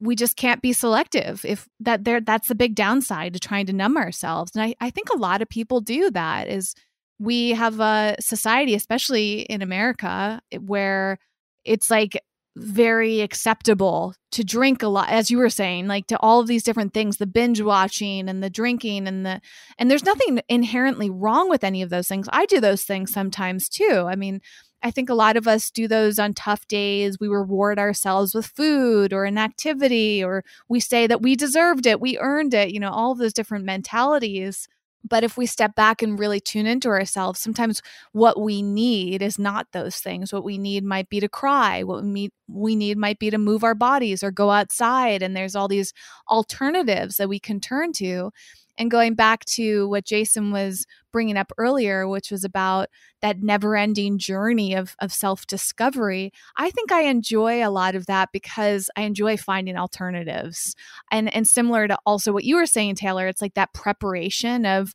we 0.00 0.14
just 0.14 0.36
can't 0.36 0.62
be 0.62 0.72
selective 0.72 1.44
if 1.44 1.68
that 1.80 2.04
there 2.04 2.20
that's 2.20 2.48
the 2.48 2.54
big 2.54 2.74
downside 2.74 3.32
to 3.32 3.40
trying 3.40 3.66
to 3.66 3.72
numb 3.72 3.96
ourselves. 3.96 4.52
And 4.54 4.62
I, 4.62 4.74
I 4.80 4.90
think 4.90 5.08
a 5.10 5.18
lot 5.18 5.42
of 5.42 5.48
people 5.48 5.80
do 5.80 6.10
that 6.10 6.48
is 6.48 6.74
we 7.18 7.50
have 7.50 7.80
a 7.80 8.14
society, 8.20 8.74
especially 8.74 9.40
in 9.40 9.60
America, 9.60 10.40
where 10.60 11.18
it's 11.64 11.90
like 11.90 12.20
very 12.58 13.20
acceptable 13.20 14.14
to 14.32 14.44
drink 14.44 14.82
a 14.82 14.88
lot 14.88 15.08
as 15.08 15.30
you 15.30 15.38
were 15.38 15.48
saying 15.48 15.86
like 15.86 16.06
to 16.06 16.18
all 16.18 16.40
of 16.40 16.46
these 16.46 16.62
different 16.62 16.92
things 16.92 17.16
the 17.16 17.26
binge 17.26 17.60
watching 17.60 18.28
and 18.28 18.42
the 18.42 18.50
drinking 18.50 19.06
and 19.06 19.24
the 19.24 19.40
and 19.78 19.90
there's 19.90 20.04
nothing 20.04 20.40
inherently 20.48 21.08
wrong 21.08 21.48
with 21.48 21.64
any 21.64 21.82
of 21.82 21.90
those 21.90 22.08
things. 22.08 22.28
I 22.32 22.46
do 22.46 22.60
those 22.60 22.82
things 22.82 23.12
sometimes 23.12 23.68
too. 23.68 24.06
I 24.08 24.16
mean 24.16 24.40
i 24.80 24.92
think 24.92 25.10
a 25.10 25.14
lot 25.14 25.36
of 25.36 25.48
us 25.48 25.70
do 25.70 25.88
those 25.88 26.18
on 26.18 26.34
tough 26.34 26.66
days. 26.68 27.18
We 27.20 27.28
reward 27.28 27.78
ourselves 27.78 28.34
with 28.34 28.46
food 28.46 29.12
or 29.12 29.24
an 29.24 29.38
activity 29.38 30.22
or 30.22 30.44
we 30.68 30.80
say 30.80 31.06
that 31.06 31.22
we 31.22 31.36
deserved 31.36 31.86
it 31.86 32.00
we 32.00 32.18
earned 32.18 32.54
it 32.54 32.72
you 32.72 32.80
know 32.80 32.90
all 32.90 33.12
of 33.12 33.18
those 33.18 33.32
different 33.32 33.64
mentalities 33.64 34.68
but 35.08 35.24
if 35.24 35.36
we 35.36 35.46
step 35.46 35.74
back 35.74 36.02
and 36.02 36.18
really 36.18 36.40
tune 36.40 36.66
into 36.66 36.88
ourselves, 36.88 37.40
sometimes 37.40 37.82
what 38.12 38.40
we 38.40 38.62
need 38.62 39.22
is 39.22 39.38
not 39.38 39.66
those 39.72 39.96
things. 39.96 40.32
What 40.32 40.44
we 40.44 40.58
need 40.58 40.84
might 40.84 41.08
be 41.08 41.20
to 41.20 41.28
cry. 41.28 41.82
What 41.82 42.04
we 42.48 42.76
need, 42.76 42.98
might 42.98 43.18
be 43.18 43.30
to 43.30 43.38
move 43.38 43.64
our 43.64 43.74
bodies 43.74 44.22
or 44.22 44.30
go 44.30 44.50
outside. 44.50 45.22
And 45.22 45.36
there's 45.36 45.54
all 45.56 45.68
these 45.68 45.92
alternatives 46.28 47.16
that 47.16 47.28
we 47.28 47.38
can 47.38 47.60
turn 47.60 47.92
to. 47.94 48.30
And 48.78 48.90
going 48.90 49.14
back 49.14 49.44
to 49.46 49.88
what 49.88 50.06
Jason 50.06 50.52
was 50.52 50.86
bringing 51.12 51.36
up 51.36 51.52
earlier, 51.58 52.06
which 52.06 52.30
was 52.30 52.44
about 52.44 52.88
that 53.20 53.42
never 53.42 53.76
ending 53.76 54.18
journey 54.18 54.74
of, 54.74 54.94
of 55.00 55.12
self 55.12 55.46
discovery, 55.46 56.32
I 56.56 56.70
think 56.70 56.92
I 56.92 57.02
enjoy 57.02 57.66
a 57.66 57.70
lot 57.70 57.94
of 57.94 58.06
that 58.06 58.30
because 58.32 58.88
I 58.96 59.02
enjoy 59.02 59.36
finding 59.36 59.76
alternatives. 59.76 60.74
And, 61.10 61.34
and 61.34 61.46
similar 61.46 61.88
to 61.88 61.98
also 62.06 62.32
what 62.32 62.44
you 62.44 62.56
were 62.56 62.66
saying, 62.66 62.94
Taylor, 62.94 63.26
it's 63.26 63.42
like 63.42 63.54
that 63.54 63.74
preparation 63.74 64.64
of, 64.64 64.94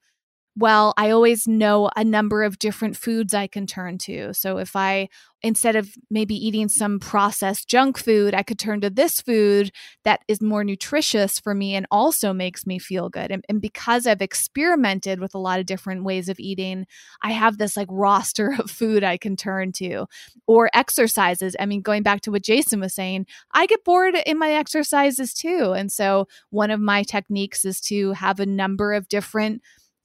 well, 0.56 0.94
I 0.98 1.10
always 1.10 1.48
know 1.48 1.90
a 1.96 2.04
number 2.04 2.44
of 2.44 2.60
different 2.60 2.96
foods 2.96 3.34
I 3.34 3.48
can 3.48 3.66
turn 3.66 3.98
to. 4.00 4.34
So 4.36 4.60
if 4.60 4.76
I, 4.76 5.10
instead 5.42 5.76
of 5.76 5.90
maybe 6.12 6.36
eating 6.36 6.70
some 6.70 7.00
processed 7.00 7.68
junk 7.68 7.98
food, 7.98 8.36
I 8.36 8.44
could 8.44 8.60
turn 8.60 8.80
to 8.82 8.92
this 8.92 9.20
food 9.20 9.72
that 10.04 10.22
is 10.28 10.42
more 10.42 10.64
nutritious 10.64 11.40
for 11.40 11.56
me 11.56 11.74
and 11.74 11.88
also 11.90 12.34
makes 12.34 12.68
me 12.68 12.78
feel 12.78 13.10
good. 13.10 13.32
And, 13.32 13.44
and 13.50 13.60
because 13.60 14.06
I've 14.06 14.22
experimented 14.22 15.20
with 15.20 15.34
a 15.34 15.40
lot 15.40 15.60
of 15.60 15.66
different 15.66 16.04
ways 16.04 16.30
of 16.30 16.40
eating, 16.40 16.86
I 17.24 17.32
have 17.32 17.58
this 17.58 17.76
like 17.76 17.90
roster 17.90 18.56
of 18.60 18.70
food 18.70 19.04
I 19.04 19.18
can 19.18 19.36
turn 19.36 19.72
to 19.74 20.06
or 20.46 20.70
exercises. 20.74 21.56
I 21.60 21.66
mean, 21.66 21.82
going 21.82 22.04
back 22.04 22.22
to 22.22 22.32
what 22.32 22.44
Jason 22.44 22.80
was 22.80 22.94
saying, 22.94 23.26
I 23.54 23.66
get 23.66 23.84
bored 23.84 24.16
in 24.24 24.38
my 24.38 24.52
exercises 24.52 25.34
too. 25.34 25.74
And 25.76 25.92
so 25.92 26.28
one 26.52 26.70
of 26.70 26.80
my 26.80 27.02
techniques 27.02 27.66
is 27.66 27.82
to 27.82 28.12
have 28.12 28.40
a 28.40 28.46
number 28.46 28.94
of 28.94 29.08
different 29.08 29.64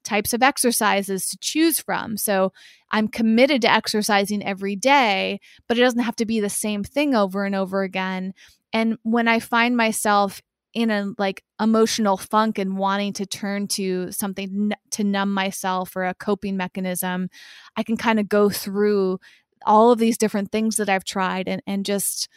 types 0.09 0.33
of 0.33 0.43
exercises 0.43 1.29
to 1.29 1.39
choose 1.41 1.79
from. 1.79 2.17
So 2.17 2.53
I'm 2.91 3.09
committed 3.09 3.63
to 3.63 3.71
exercising 3.71 4.43
every 4.45 4.75
day, 4.75 5.39
but 5.67 5.77
it 5.77 5.83
doesn't 5.83 6.01
have 6.01 6.17
to 6.17 6.27
be 6.27 6.41
the 6.41 6.49
same 6.49 6.83
thing 6.83 7.15
over 7.15 7.45
and 7.45 7.55
over 7.55 7.83
again. 7.83 8.33
And 8.73 8.97
when 9.03 9.29
I 9.29 9.39
find 9.39 9.77
myself 9.77 10.41
in 10.73 10.91
a 10.91 11.13
like 11.19 11.43
emotional 11.61 12.17
funk 12.17 12.59
and 12.59 12.79
wanting 12.79 13.13
to 13.15 13.27
turn 13.27 13.69
to 13.69 14.11
something 14.11 14.73
n- 14.73 14.79
to 14.93 15.05
numb 15.05 15.33
myself 15.33 15.95
or 15.95 16.05
a 16.05 16.15
coping 16.15 16.57
mechanism, 16.57 17.29
I 17.77 17.83
can 17.83 17.97
kind 17.97 18.19
of 18.19 18.29
go 18.29 18.49
through 18.49 19.19
all 19.67 19.91
of 19.91 19.99
these 19.99 20.17
different 20.17 20.51
things 20.51 20.77
that 20.77 20.89
I've 20.89 21.05
tried 21.05 21.49
and, 21.49 21.63
and 21.67 21.85
just 21.85 22.29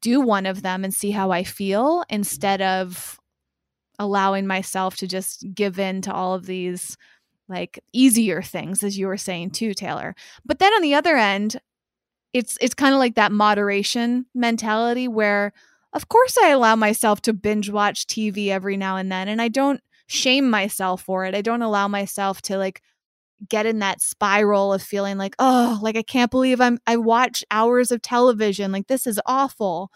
do 0.00 0.20
one 0.20 0.46
of 0.46 0.62
them 0.62 0.84
and 0.84 0.94
see 0.94 1.10
how 1.10 1.30
I 1.30 1.44
feel 1.44 2.04
instead 2.08 2.62
of 2.62 3.19
allowing 4.00 4.46
myself 4.46 4.96
to 4.96 5.06
just 5.06 5.44
give 5.54 5.78
in 5.78 6.00
to 6.02 6.12
all 6.12 6.34
of 6.34 6.46
these 6.46 6.96
like 7.48 7.78
easier 7.92 8.40
things 8.42 8.82
as 8.82 8.98
you 8.98 9.06
were 9.06 9.18
saying 9.18 9.50
too 9.50 9.74
Taylor. 9.74 10.16
But 10.44 10.58
then 10.58 10.72
on 10.72 10.82
the 10.82 10.94
other 10.94 11.16
end, 11.16 11.60
it's 12.32 12.56
it's 12.60 12.74
kind 12.74 12.94
of 12.94 12.98
like 12.98 13.14
that 13.16 13.30
moderation 13.30 14.26
mentality 14.34 15.06
where 15.06 15.52
of 15.92 16.08
course 16.08 16.36
I 16.42 16.48
allow 16.48 16.76
myself 16.76 17.20
to 17.22 17.32
binge 17.32 17.70
watch 17.70 18.06
TV 18.06 18.48
every 18.48 18.76
now 18.76 18.96
and 18.96 19.12
then 19.12 19.28
and 19.28 19.42
I 19.42 19.48
don't 19.48 19.80
shame 20.06 20.48
myself 20.48 21.02
for 21.02 21.24
it. 21.26 21.34
I 21.34 21.42
don't 21.42 21.62
allow 21.62 21.86
myself 21.86 22.40
to 22.42 22.56
like 22.56 22.82
get 23.48 23.66
in 23.66 23.80
that 23.80 24.00
spiral 24.00 24.72
of 24.72 24.82
feeling 24.82 25.18
like, 25.18 25.34
"Oh, 25.38 25.78
like 25.82 25.96
I 25.96 26.02
can't 26.02 26.30
believe 26.30 26.60
I'm 26.60 26.78
I 26.86 26.96
watch 26.96 27.44
hours 27.50 27.90
of 27.90 28.02
television. 28.02 28.72
Like 28.72 28.86
this 28.86 29.06
is 29.06 29.20
awful." 29.26 29.90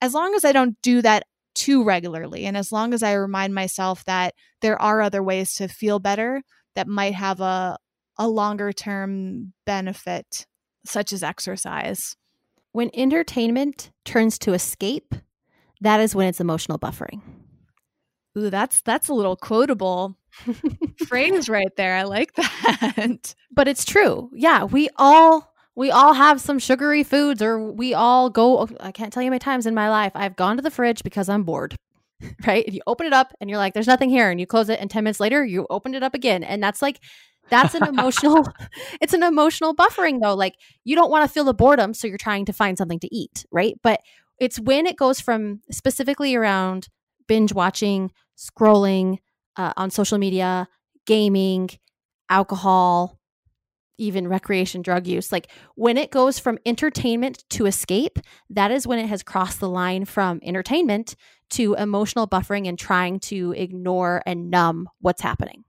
As 0.00 0.14
long 0.14 0.34
as 0.34 0.44
I 0.44 0.52
don't 0.52 0.80
do 0.82 1.02
that 1.02 1.24
too 1.58 1.82
regularly. 1.82 2.46
And 2.46 2.56
as 2.56 2.70
long 2.70 2.94
as 2.94 3.02
I 3.02 3.12
remind 3.14 3.52
myself 3.52 4.04
that 4.04 4.34
there 4.60 4.80
are 4.80 5.02
other 5.02 5.22
ways 5.22 5.54
to 5.54 5.66
feel 5.66 5.98
better 5.98 6.42
that 6.76 6.86
might 6.86 7.14
have 7.14 7.40
a, 7.40 7.76
a 8.16 8.28
longer 8.28 8.72
term 8.72 9.52
benefit, 9.66 10.46
such 10.86 11.12
as 11.12 11.24
exercise. 11.24 12.16
When 12.70 12.90
entertainment 12.94 13.90
turns 14.04 14.38
to 14.40 14.52
escape, 14.52 15.14
that 15.80 16.00
is 16.00 16.14
when 16.14 16.28
it's 16.28 16.40
emotional 16.40 16.78
buffering. 16.78 17.22
Ooh, 18.36 18.50
that's 18.50 18.80
that's 18.82 19.08
a 19.08 19.14
little 19.14 19.34
quotable 19.34 20.16
phrase 21.08 21.48
right 21.48 21.74
there. 21.76 21.96
I 21.96 22.04
like 22.04 22.34
that. 22.34 23.34
But 23.50 23.66
it's 23.66 23.84
true. 23.84 24.30
Yeah, 24.32 24.64
we 24.64 24.88
all 24.96 25.52
we 25.78 25.90
all 25.90 26.12
have 26.12 26.40
some 26.40 26.58
sugary 26.58 27.04
foods 27.04 27.40
or 27.40 27.58
we 27.58 27.94
all 27.94 28.28
go 28.30 28.68
i 28.80 28.92
can't 28.92 29.12
tell 29.12 29.22
you 29.22 29.28
how 29.28 29.30
many 29.30 29.38
times 29.38 29.66
in 29.66 29.74
my 29.74 29.88
life 29.88 30.12
i've 30.14 30.36
gone 30.36 30.56
to 30.56 30.62
the 30.62 30.70
fridge 30.70 31.02
because 31.02 31.28
i'm 31.28 31.44
bored 31.44 31.76
right? 32.46 32.64
And 32.66 32.74
you 32.74 32.80
open 32.86 33.06
it 33.06 33.12
up 33.12 33.32
and 33.40 33.48
you're 33.48 33.58
like 33.58 33.74
there's 33.74 33.86
nothing 33.86 34.10
here 34.10 34.30
and 34.30 34.40
you 34.40 34.46
close 34.46 34.68
it 34.68 34.80
and 34.80 34.90
10 34.90 35.04
minutes 35.04 35.20
later 35.20 35.44
you 35.44 35.66
opened 35.70 35.94
it 35.94 36.02
up 36.02 36.14
again. 36.14 36.42
And 36.42 36.62
that's 36.62 36.82
like 36.82 37.00
that's 37.50 37.74
an 37.74 37.86
emotional 37.86 38.46
it's 39.00 39.12
an 39.14 39.22
emotional 39.22 39.74
buffering 39.74 40.20
though. 40.20 40.34
Like 40.34 40.54
you 40.84 40.96
don't 40.96 41.10
want 41.10 41.28
to 41.28 41.32
feel 41.32 41.44
the 41.44 41.54
boredom 41.54 41.94
so 41.94 42.06
you're 42.06 42.18
trying 42.18 42.44
to 42.46 42.52
find 42.52 42.76
something 42.76 43.00
to 43.00 43.14
eat 43.14 43.44
right? 43.50 43.74
But 43.82 44.00
it's 44.38 44.60
when 44.60 44.86
it 44.86 44.96
goes 44.96 45.20
from 45.20 45.60
specifically 45.70 46.34
around 46.34 46.88
binge 47.26 47.52
watching 47.52 48.10
scrolling 48.36 49.18
uh, 49.56 49.72
on 49.76 49.90
social 49.90 50.18
media 50.18 50.68
gaming 51.06 51.70
alcohol 52.30 53.17
even 53.98 54.28
recreation 54.28 54.80
drug 54.80 55.06
use. 55.06 55.30
Like 55.30 55.48
when 55.74 55.96
it 55.98 56.10
goes 56.10 56.38
from 56.38 56.58
entertainment 56.64 57.44
to 57.50 57.66
escape, 57.66 58.18
that 58.50 58.70
is 58.70 58.86
when 58.86 58.98
it 58.98 59.06
has 59.06 59.22
crossed 59.22 59.60
the 59.60 59.68
line 59.68 60.04
from 60.04 60.40
entertainment 60.42 61.14
to 61.50 61.74
emotional 61.74 62.26
buffering 62.26 62.68
and 62.68 62.78
trying 62.78 63.20
to 63.20 63.52
ignore 63.52 64.22
and 64.26 64.50
numb 64.50 64.88
what's 65.00 65.22
happening. 65.22 65.64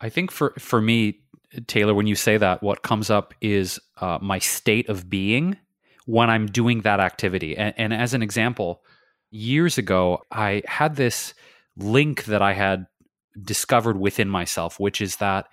I 0.00 0.08
think 0.08 0.30
for 0.30 0.54
for 0.58 0.80
me, 0.80 1.20
Taylor, 1.66 1.94
when 1.94 2.06
you 2.06 2.14
say 2.14 2.36
that, 2.36 2.62
what 2.62 2.82
comes 2.82 3.10
up 3.10 3.34
is 3.40 3.80
uh, 4.00 4.18
my 4.20 4.38
state 4.38 4.88
of 4.88 5.10
being 5.10 5.56
when 6.06 6.30
I'm 6.30 6.46
doing 6.46 6.80
that 6.82 7.00
activity. 7.00 7.56
And, 7.56 7.74
and 7.76 7.94
as 7.94 8.14
an 8.14 8.22
example, 8.22 8.82
years 9.30 9.78
ago, 9.78 10.22
I 10.30 10.62
had 10.66 10.96
this 10.96 11.34
link 11.76 12.24
that 12.24 12.42
I 12.42 12.52
had 12.52 12.86
discovered 13.40 13.98
within 13.98 14.28
myself, 14.28 14.80
which 14.80 15.00
is 15.00 15.16
that 15.16 15.46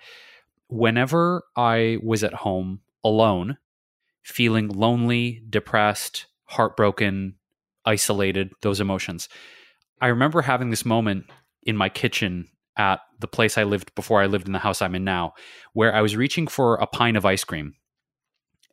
whenever 0.68 1.44
I 1.56 1.98
was 2.02 2.22
at 2.24 2.34
home 2.34 2.80
alone, 3.04 3.58
feeling 4.22 4.68
lonely, 4.68 5.42
depressed, 5.48 6.26
heartbroken, 6.44 7.34
isolated, 7.84 8.52
those 8.62 8.80
emotions, 8.80 9.28
I 10.00 10.08
remember 10.08 10.42
having 10.42 10.70
this 10.70 10.84
moment 10.84 11.26
in 11.62 11.76
my 11.76 11.88
kitchen 11.88 12.48
at 12.76 13.00
the 13.18 13.26
place 13.26 13.58
I 13.58 13.64
lived 13.64 13.94
before 13.94 14.22
I 14.22 14.26
lived 14.26 14.46
in 14.46 14.52
the 14.52 14.58
house 14.60 14.80
I'm 14.80 14.94
in 14.94 15.04
now, 15.04 15.34
where 15.72 15.94
I 15.94 16.00
was 16.00 16.16
reaching 16.16 16.46
for 16.46 16.76
a 16.76 16.86
pint 16.86 17.16
of 17.16 17.26
ice 17.26 17.44
cream. 17.44 17.74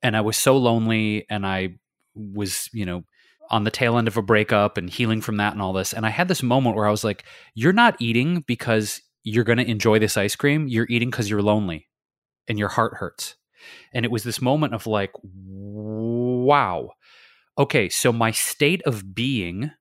And 0.04 0.16
I 0.16 0.22
was 0.22 0.38
so 0.38 0.56
lonely 0.58 1.26
and 1.30 1.46
I 1.46 1.80
was, 2.14 2.70
you 2.72 2.86
know, 2.86 3.04
on 3.50 3.64
the 3.64 3.72
tail 3.72 3.98
end 3.98 4.08
of 4.08 4.18
a 4.18 4.22
breakup 4.22 4.78
and 4.78 4.90
healing 4.90 5.22
from 5.22 5.38
that 5.38 5.54
and 5.54 5.62
all 5.62 5.74
this. 5.74 5.94
And 5.94 6.06
I 6.06 6.10
had 6.10 6.28
this 6.28 6.44
moment 6.44 6.76
where 6.76 6.88
I 6.88 6.92
was 6.92 7.04
like, 7.04 7.26
you're 7.54 7.74
not 7.74 7.96
eating 8.00 8.44
because 8.48 9.02
you're 9.26 9.44
going 9.44 9.58
to 9.58 9.70
enjoy 9.70 10.00
this 10.00 10.16
ice 10.16 10.36
cream. 10.36 10.68
You're 10.68 10.88
eating 10.88 11.10
because 11.10 11.30
you're 11.30 11.42
lonely 11.42 11.90
and 12.48 12.58
your 12.58 12.70
heart 12.70 12.94
hurts. 12.94 13.36
And 13.92 14.06
it 14.06 14.12
was 14.12 14.24
this 14.24 14.42
moment 14.42 14.76
of 14.76 14.86
like, 14.88 15.12
wow. 15.24 16.92
Okay, 17.58 17.90
so 17.90 18.14
my 18.14 18.32
state 18.32 18.84
of 18.84 19.16
being 19.16 19.72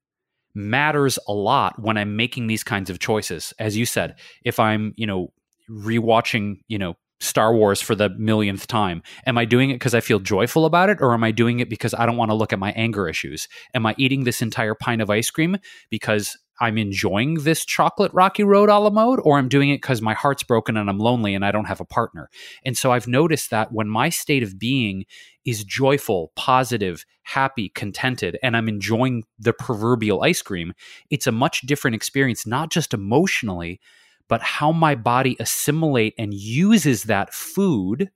matters 0.55 1.19
a 1.29 1.33
lot 1.33 1.79
when 1.79 1.99
I'm 1.99 2.17
making 2.17 2.47
these 2.47 2.65
kinds 2.65 2.89
of 2.89 2.99
choices. 2.99 3.53
As 3.59 3.77
you 3.77 3.85
said, 3.85 4.19
if 4.45 4.59
I'm, 4.59 4.95
you 4.97 5.07
know, 5.07 5.33
rewatching, 5.69 6.61
you 6.69 6.79
know, 6.79 6.95
Star 7.21 7.55
Wars 7.55 7.81
for 7.81 7.95
the 7.95 8.11
millionth 8.11 8.67
time. 8.67 9.03
Am 9.27 9.39
I 9.39 9.45
doing 9.45 9.71
it 9.71 9.75
because 9.75 9.95
I 9.95 10.01
feel 10.01 10.19
joyful 10.19 10.67
about 10.67 10.91
it, 10.91 10.99
or 11.01 11.15
am 11.15 11.25
I 11.25 11.31
doing 11.31 11.61
it 11.61 11.71
because 11.71 11.95
I 11.95 12.07
don't 12.07 12.17
want 12.17 12.31
to 12.31 12.35
look 12.35 12.53
at 12.53 12.59
my 12.59 12.73
anger 12.73 13.09
issues? 13.09 13.49
Am 13.73 13.87
I 13.87 13.95
eating 13.99 14.25
this 14.25 14.43
entire 14.43 14.75
pint 14.75 15.01
of 15.01 15.11
ice 15.11 15.31
cream 15.31 15.57
because 15.91 16.37
I'm 16.61 16.79
enjoying 16.79 17.35
this 17.35 17.65
chocolate 17.65 18.13
rocky 18.15 18.45
road 18.45 18.69
a 18.69 18.79
la 18.79 18.91
mode, 18.91 19.21
or 19.25 19.39
I'm 19.39 19.49
doing 19.49 19.71
it 19.71 19.77
because 19.77 20.01
my 20.01 20.15
heart's 20.15 20.43
broken 20.43 20.77
and 20.77 20.89
I'm 20.89 20.99
lonely 20.99 21.35
and 21.35 21.45
I 21.45 21.51
don't 21.51 21.65
have 21.67 21.81
a 21.81 21.85
partner? 21.85 22.31
And 22.65 22.77
so 22.77 22.93
I've 22.93 23.09
noticed 23.09 23.51
that 23.51 23.73
when 23.73 23.89
my 23.89 24.09
state 24.09 24.43
of 24.43 24.59
being 24.59 25.05
is 25.45 25.65
joyful, 25.65 26.33
positive, 26.37 27.05
happy, 27.23 27.71
contented, 27.71 28.39
and 28.43 28.57
I'm 28.57 28.69
enjoying 28.69 29.25
the 29.39 29.53
proverbial 29.53 30.23
ice 30.23 30.43
cream, 30.43 30.73
it's 31.11 31.27
a 31.27 31.33
much 31.33 31.63
different 31.63 31.97
experience, 31.97 32.47
not 32.47 32.71
just 32.71 32.95
emotionally 32.95 33.81
but 34.29 34.43
how 34.43 34.73
my 34.73 34.95
body 34.95 35.37
assimilate 35.39 36.15
and 36.19 36.35
uses 36.35 37.05
that 37.05 37.35
food 37.35 38.11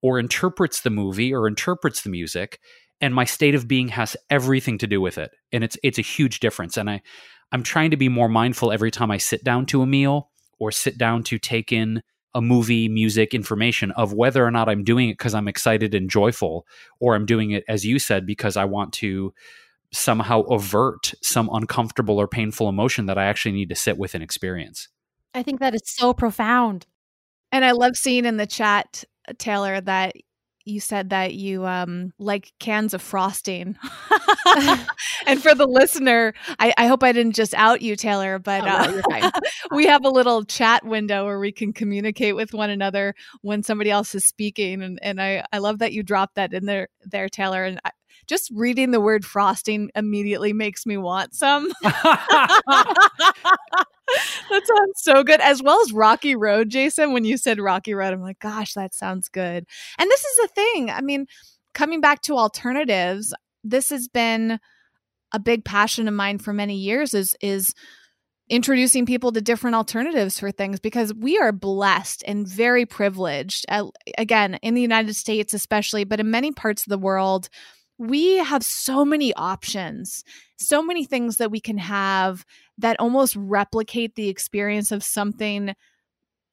or 0.00 0.18
interprets 0.18 0.80
the 0.80 0.90
movie 0.90 1.32
or 1.32 1.46
interprets 1.46 2.02
the 2.02 2.10
music 2.10 2.58
and 3.00 3.14
my 3.14 3.24
state 3.24 3.54
of 3.54 3.68
being 3.68 3.88
has 3.88 4.16
everything 4.30 4.78
to 4.78 4.86
do 4.86 5.00
with 5.00 5.18
it 5.18 5.32
and 5.52 5.62
it's 5.64 5.76
it's 5.82 5.98
a 5.98 6.02
huge 6.02 6.40
difference 6.40 6.76
and 6.76 6.90
i 6.90 7.00
i'm 7.52 7.62
trying 7.62 7.90
to 7.90 7.96
be 7.96 8.08
more 8.08 8.28
mindful 8.28 8.72
every 8.72 8.90
time 8.90 9.10
i 9.10 9.16
sit 9.16 9.44
down 9.44 9.66
to 9.66 9.82
a 9.82 9.86
meal 9.86 10.30
or 10.58 10.70
sit 10.70 10.98
down 10.98 11.22
to 11.22 11.38
take 11.38 11.72
in 11.72 12.02
a 12.34 12.40
movie 12.40 12.88
music 12.88 13.34
information 13.34 13.90
of 13.92 14.12
whether 14.12 14.44
or 14.44 14.50
not 14.50 14.68
i'm 14.68 14.84
doing 14.84 15.08
it 15.08 15.14
because 15.18 15.34
i'm 15.34 15.48
excited 15.48 15.94
and 15.94 16.10
joyful 16.10 16.66
or 17.00 17.14
i'm 17.14 17.26
doing 17.26 17.50
it 17.50 17.64
as 17.68 17.84
you 17.84 17.98
said 17.98 18.26
because 18.26 18.56
i 18.56 18.64
want 18.64 18.92
to 18.92 19.32
somehow 19.92 20.40
avert 20.42 21.12
some 21.22 21.50
uncomfortable 21.52 22.18
or 22.18 22.26
painful 22.26 22.68
emotion 22.68 23.06
that 23.06 23.18
i 23.18 23.24
actually 23.24 23.52
need 23.52 23.68
to 23.68 23.74
sit 23.74 23.98
with 23.98 24.14
and 24.14 24.24
experience 24.24 24.88
I 25.34 25.42
think 25.42 25.60
that 25.60 25.74
is 25.74 25.82
so 25.84 26.12
profound. 26.12 26.86
And 27.50 27.64
I 27.64 27.72
love 27.72 27.96
seeing 27.96 28.24
in 28.24 28.36
the 28.36 28.46
chat, 28.46 29.04
uh, 29.28 29.32
Taylor, 29.38 29.80
that 29.80 30.14
you 30.64 30.80
said 30.80 31.10
that 31.10 31.34
you 31.34 31.66
um, 31.66 32.12
like 32.18 32.52
cans 32.58 32.94
of 32.94 33.02
frosting. 33.02 33.76
and 35.26 35.42
for 35.42 35.54
the 35.54 35.66
listener, 35.66 36.34
I, 36.58 36.74
I, 36.76 36.86
hope 36.86 37.02
I 37.02 37.12
didn't 37.12 37.34
just 37.34 37.54
out 37.54 37.82
you, 37.82 37.96
Taylor, 37.96 38.38
but 38.38 38.62
oh, 38.64 39.00
uh, 39.10 39.30
we 39.72 39.86
have 39.86 40.04
a 40.04 40.10
little 40.10 40.44
chat 40.44 40.84
window 40.84 41.24
where 41.24 41.38
we 41.38 41.52
can 41.52 41.72
communicate 41.72 42.36
with 42.36 42.52
one 42.52 42.70
another 42.70 43.14
when 43.42 43.62
somebody 43.62 43.90
else 43.90 44.14
is 44.14 44.24
speaking. 44.24 44.82
And, 44.82 44.98
and 45.02 45.20
I, 45.20 45.44
I 45.52 45.58
love 45.58 45.78
that 45.78 45.92
you 45.92 46.02
dropped 46.02 46.34
that 46.36 46.52
in 46.52 46.66
there, 46.66 46.88
there 47.04 47.28
Taylor. 47.28 47.64
And 47.64 47.80
I, 47.84 47.90
just 48.26 48.50
reading 48.54 48.90
the 48.90 49.00
word 49.00 49.24
frosting 49.24 49.90
immediately 49.94 50.52
makes 50.52 50.86
me 50.86 50.96
want 50.96 51.34
some. 51.34 51.72
that 54.50 54.66
sounds 54.66 55.02
so 55.02 55.22
good. 55.22 55.40
As 55.40 55.62
well 55.62 55.80
as 55.82 55.92
Rocky 55.92 56.34
Road, 56.34 56.70
Jason. 56.70 57.12
When 57.12 57.24
you 57.24 57.36
said 57.36 57.60
Rocky 57.60 57.94
Road, 57.94 58.12
I'm 58.12 58.22
like, 58.22 58.38
gosh, 58.38 58.74
that 58.74 58.94
sounds 58.94 59.28
good. 59.28 59.66
And 59.98 60.10
this 60.10 60.24
is 60.24 60.36
the 60.36 60.48
thing. 60.48 60.90
I 60.90 61.00
mean, 61.00 61.26
coming 61.74 62.00
back 62.00 62.22
to 62.22 62.36
alternatives, 62.36 63.34
this 63.64 63.90
has 63.90 64.08
been 64.08 64.58
a 65.32 65.38
big 65.38 65.64
passion 65.64 66.08
of 66.08 66.14
mine 66.14 66.38
for 66.38 66.52
many 66.52 66.76
years 66.76 67.14
is 67.14 67.34
is 67.40 67.72
introducing 68.50 69.06
people 69.06 69.32
to 69.32 69.40
different 69.40 69.76
alternatives 69.76 70.38
for 70.38 70.50
things 70.50 70.78
because 70.78 71.14
we 71.14 71.38
are 71.38 71.52
blessed 71.52 72.22
and 72.26 72.46
very 72.46 72.84
privileged 72.84 73.64
uh, 73.70 73.86
again 74.18 74.58
in 74.62 74.74
the 74.74 74.82
United 74.82 75.14
States 75.14 75.54
especially 75.54 76.04
but 76.04 76.20
in 76.20 76.30
many 76.30 76.52
parts 76.52 76.82
of 76.82 76.90
the 76.90 76.98
world 76.98 77.48
we 77.98 78.38
have 78.38 78.64
so 78.64 79.04
many 79.04 79.32
options, 79.34 80.24
so 80.66 80.82
many 80.82 81.04
things 81.04 81.36
that 81.36 81.50
we 81.50 81.60
can 81.60 81.78
have 81.78 82.44
that 82.78 82.98
almost 82.98 83.36
replicate 83.36 84.14
the 84.14 84.28
experience 84.28 84.92
of 84.92 85.02
something 85.02 85.74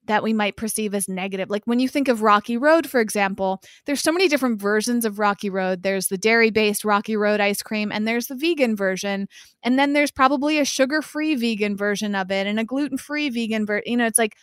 that 0.10 0.24
we 0.24 0.34
might 0.34 0.58
perceive 0.58 0.96
as 0.96 1.08
negative. 1.08 1.52
Like 1.52 1.62
when 1.66 1.80
you 1.80 1.88
think 1.88 2.08
of 2.08 2.24
Rocky 2.24 2.58
Road, 2.58 2.90
for 2.90 3.00
example, 3.00 3.62
there's 3.86 4.02
so 4.02 4.12
many 4.12 4.28
different 4.28 4.60
versions 4.60 5.06
of 5.06 5.20
Rocky 5.20 5.52
Road. 5.52 5.84
There's 5.84 6.08
the 6.08 6.18
dairy 6.18 6.50
based 6.50 6.84
Rocky 6.84 7.16
Road 7.16 7.40
ice 7.40 7.62
cream, 7.62 7.92
and 7.92 8.08
there's 8.08 8.26
the 8.26 8.36
vegan 8.36 8.76
version. 8.76 9.28
And 9.62 9.78
then 9.78 9.94
there's 9.94 10.10
probably 10.10 10.58
a 10.58 10.66
sugar 10.66 11.04
free 11.04 11.36
vegan 11.36 11.78
version 11.78 12.16
of 12.16 12.32
it 12.32 12.48
and 12.48 12.60
a 12.60 12.66
gluten 12.66 12.98
free 12.98 13.30
vegan 13.30 13.68
version. 13.68 13.84
You 13.86 13.98
know, 13.98 14.08
it's 14.08 14.18
like 14.18 14.36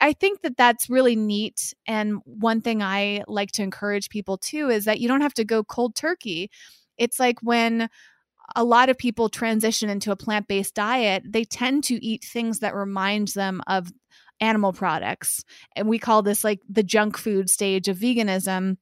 I 0.00 0.14
think 0.14 0.40
that 0.42 0.56
that's 0.56 0.88
really 0.88 1.14
neat. 1.14 1.74
And 1.86 2.20
one 2.24 2.62
thing 2.62 2.82
I 2.82 3.22
like 3.28 3.52
to 3.52 3.62
encourage 3.62 4.08
people 4.08 4.38
too 4.38 4.70
is 4.70 4.86
that 4.86 4.98
you 4.98 5.08
don't 5.08 5.20
have 5.20 5.34
to 5.34 5.44
go 5.44 5.62
cold 5.62 5.94
turkey. 5.94 6.50
It's 6.96 7.20
like 7.20 7.38
when 7.42 7.88
a 8.56 8.64
lot 8.64 8.88
of 8.88 8.98
people 8.98 9.28
transition 9.28 9.88
into 9.88 10.10
a 10.10 10.16
plant 10.16 10.48
based 10.48 10.74
diet, 10.74 11.22
they 11.26 11.44
tend 11.44 11.84
to 11.84 12.04
eat 12.04 12.24
things 12.24 12.58
that 12.60 12.74
remind 12.74 13.28
them 13.28 13.62
of 13.66 13.92
animal 14.40 14.72
products. 14.72 15.44
And 15.76 15.88
we 15.88 15.98
call 15.98 16.22
this 16.22 16.44
like 16.44 16.60
the 16.68 16.82
junk 16.82 17.16
food 17.16 17.48
stage 17.48 17.88
of 17.88 17.98
veganism, 17.98 18.76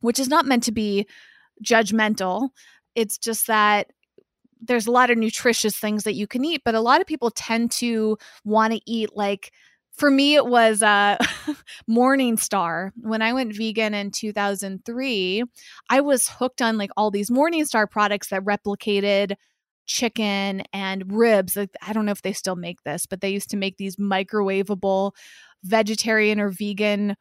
which 0.00 0.18
is 0.18 0.28
not 0.28 0.46
meant 0.46 0.62
to 0.64 0.72
be 0.72 1.06
judgmental. 1.64 2.50
It's 2.94 3.18
just 3.18 3.46
that 3.46 3.88
there's 4.60 4.86
a 4.86 4.92
lot 4.92 5.10
of 5.10 5.18
nutritious 5.18 5.78
things 5.78 6.04
that 6.04 6.14
you 6.14 6.26
can 6.26 6.44
eat, 6.44 6.62
but 6.64 6.74
a 6.74 6.80
lot 6.80 7.00
of 7.00 7.06
people 7.06 7.30
tend 7.30 7.70
to 7.70 8.18
want 8.44 8.72
to 8.72 8.80
eat 8.86 9.16
like 9.16 9.52
for 9.98 10.10
me 10.10 10.34
it 10.34 10.46
was 10.46 10.82
uh 10.82 11.16
morningstar 11.90 12.90
when 13.00 13.20
i 13.20 13.32
went 13.32 13.54
vegan 13.54 13.94
in 13.94 14.10
2003 14.10 15.44
i 15.90 16.00
was 16.00 16.28
hooked 16.28 16.62
on 16.62 16.78
like 16.78 16.90
all 16.96 17.10
these 17.10 17.30
morningstar 17.30 17.90
products 17.90 18.28
that 18.28 18.44
replicated 18.44 19.34
chicken 19.88 20.62
and 20.74 21.10
ribs. 21.10 21.56
I 21.56 21.92
don't 21.94 22.04
know 22.04 22.12
if 22.12 22.22
they 22.22 22.32
still 22.32 22.56
make 22.56 22.82
this 22.84 23.06
but 23.06 23.20
they 23.20 23.30
used 23.30 23.50
to 23.50 23.56
make 23.56 23.76
these 23.78 23.96
microwavable 23.96 25.12
vegetarian 25.64 26.38
or 26.38 26.50
vegan 26.50 27.16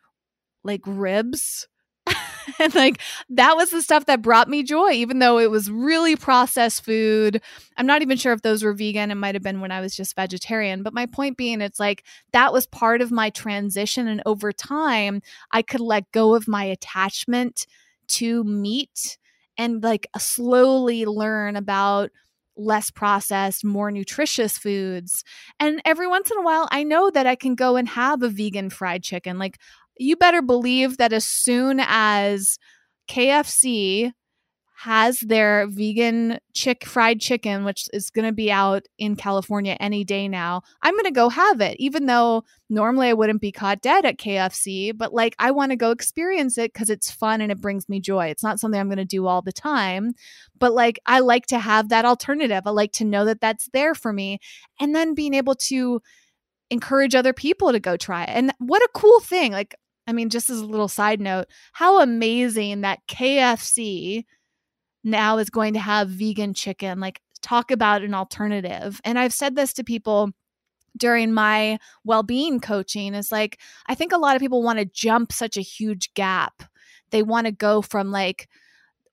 like 0.64 0.82
ribs 0.86 1.68
and 2.60 2.74
like 2.76 3.00
that 3.30 3.56
was 3.56 3.70
the 3.70 3.82
stuff 3.82 4.06
that 4.06 4.22
brought 4.22 4.50
me 4.50 4.64
joy, 4.64 4.92
even 4.92 5.20
though 5.20 5.40
it 5.40 5.52
was 5.52 5.70
really 5.70 6.16
processed 6.16 6.84
food. 6.84 7.42
I'm 7.78 7.86
not 7.86 8.02
even 8.02 8.18
sure 8.18 8.34
if 8.34 8.42
those 8.42 8.64
were 8.64 8.74
vegan. 8.74 9.12
It 9.12 9.16
might 9.16 9.36
have 9.36 9.44
been 9.44 9.62
when 9.62 9.72
I 9.72 9.82
was 9.82 9.96
just 9.96 10.16
vegetarian. 10.16 10.84
But 10.84 10.94
my 10.94 11.06
point 11.06 11.38
being, 11.38 11.62
it's 11.62 11.80
like 11.80 12.04
that 12.32 12.54
was 12.54 12.68
part 12.68 13.02
of 13.02 13.12
my 13.12 13.30
transition. 13.30 14.08
And 14.08 14.22
over 14.26 14.52
time, 14.52 15.22
I 15.52 15.62
could 15.62 15.82
let 15.82 16.12
go 16.12 16.36
of 16.36 16.48
my 16.48 16.64
attachment 16.64 17.68
to 18.10 18.44
meat 18.44 19.18
and 19.58 19.84
like 19.84 20.08
slowly 20.18 21.06
learn 21.06 21.56
about 21.56 22.12
less 22.56 22.90
processed, 22.90 23.64
more 23.64 23.92
nutritious 23.92 24.58
foods. 24.58 25.24
And 25.60 25.82
every 25.86 26.08
once 26.08 26.32
in 26.32 26.38
a 26.40 26.42
while, 26.42 26.68
I 26.72 26.84
know 26.84 27.10
that 27.12 27.28
I 27.28 27.36
can 27.36 27.56
go 27.56 27.76
and 27.76 27.88
have 27.90 28.24
a 28.24 28.30
vegan 28.30 28.70
fried 28.70 29.04
chicken. 29.04 29.38
Like 29.38 29.60
you 30.00 30.16
better 30.16 30.42
believe 30.42 30.98
that 30.98 31.14
as 31.14 31.26
soon 31.26 31.80
as 31.82 32.58
KFC 33.10 34.12
has 34.80 35.22
their 35.22 35.66
vegan 35.70 36.38
chick 36.54 36.86
fried 36.86 37.20
chicken, 37.20 37.66
which 37.66 37.90
is 37.94 38.12
going 38.12 38.28
to 38.28 38.32
be 38.32 38.52
out 38.52 38.84
in 39.00 39.16
California 39.16 39.76
any 39.80 40.04
day 40.04 40.28
now, 40.28 40.62
I'm 40.84 40.94
going 40.94 41.06
to 41.06 41.12
go 41.12 41.30
have 41.30 41.62
it, 41.62 41.78
even 41.80 42.06
though 42.06 42.44
normally 42.70 43.08
I 43.08 43.14
wouldn't 43.14 43.42
be 43.42 43.52
caught 43.52 43.82
dead 43.82 44.06
at 44.06 44.20
KFC. 44.20 44.96
But 44.96 45.16
like, 45.16 45.36
I 45.40 45.50
want 45.50 45.72
to 45.72 45.76
go 45.76 45.90
experience 45.90 46.60
it 46.60 46.74
because 46.74 46.92
it's 46.92 47.10
fun 47.10 47.42
and 47.42 47.52
it 47.52 47.60
brings 47.60 47.90
me 47.90 48.00
joy. 48.00 48.28
It's 48.28 48.44
not 48.44 48.60
something 48.60 48.80
I'm 48.80 48.88
going 48.88 48.98
to 48.98 49.06
do 49.06 49.26
all 49.26 49.42
the 49.42 49.52
time, 49.52 50.14
but 50.60 50.74
like, 50.74 51.00
I 51.08 51.22
like 51.22 51.48
to 51.48 51.58
have 51.58 51.90
that 51.90 52.06
alternative. 52.06 52.62
I 52.68 52.70
like 52.70 52.92
to 52.94 53.06
know 53.06 53.26
that 53.26 53.42
that's 53.42 53.70
there 53.74 53.96
for 53.96 54.14
me. 54.14 54.38
And 54.80 54.94
then 54.94 55.16
being 55.16 55.34
able 55.34 55.56
to 55.56 56.02
encourage 56.70 57.16
other 57.16 57.34
people 57.34 57.72
to 57.72 57.80
go 57.80 57.98
try 57.98 58.26
it. 58.26 58.30
And 58.30 58.54
what 58.60 58.84
a 58.84 58.90
cool 58.94 59.22
thing. 59.22 59.54
Like, 59.54 59.74
I 60.08 60.14
mean, 60.14 60.30
just 60.30 60.50
as 60.50 60.60
a 60.60 60.66
little 60.66 60.88
side 60.88 61.20
note, 61.20 61.48
how 61.74 62.02
amazing 62.02 62.82
that 62.82 63.00
KFC 63.08 64.24
now 65.04 65.38
is 65.38 65.50
going 65.50 65.74
to 65.74 65.80
have 65.80 66.10
vegan 66.10 66.54
chicken. 66.54 67.00
Like, 67.00 67.22
talk 67.42 67.72
about 67.72 68.04
an 68.04 68.14
alternative. 68.14 69.00
And 69.04 69.20
I've 69.20 69.34
said 69.34 69.56
this 69.56 69.74
to 69.74 69.84
people 69.84 70.32
during 70.98 71.34
my 71.34 71.78
well-being 72.04 72.60
coaching 72.60 73.14
is 73.14 73.32
like 73.32 73.60
I 73.86 73.96
think 73.96 74.12
a 74.12 74.18
lot 74.18 74.36
of 74.36 74.42
people 74.42 74.64
want 74.64 74.80
to 74.80 74.86
jump 74.86 75.32
such 75.32 75.56
a 75.56 75.62
huge 75.62 76.14
gap. 76.16 76.64
They 77.12 77.24
want 77.24 77.46
to 77.46 77.52
go 77.52 77.82
from 77.82 78.12
like 78.12 78.50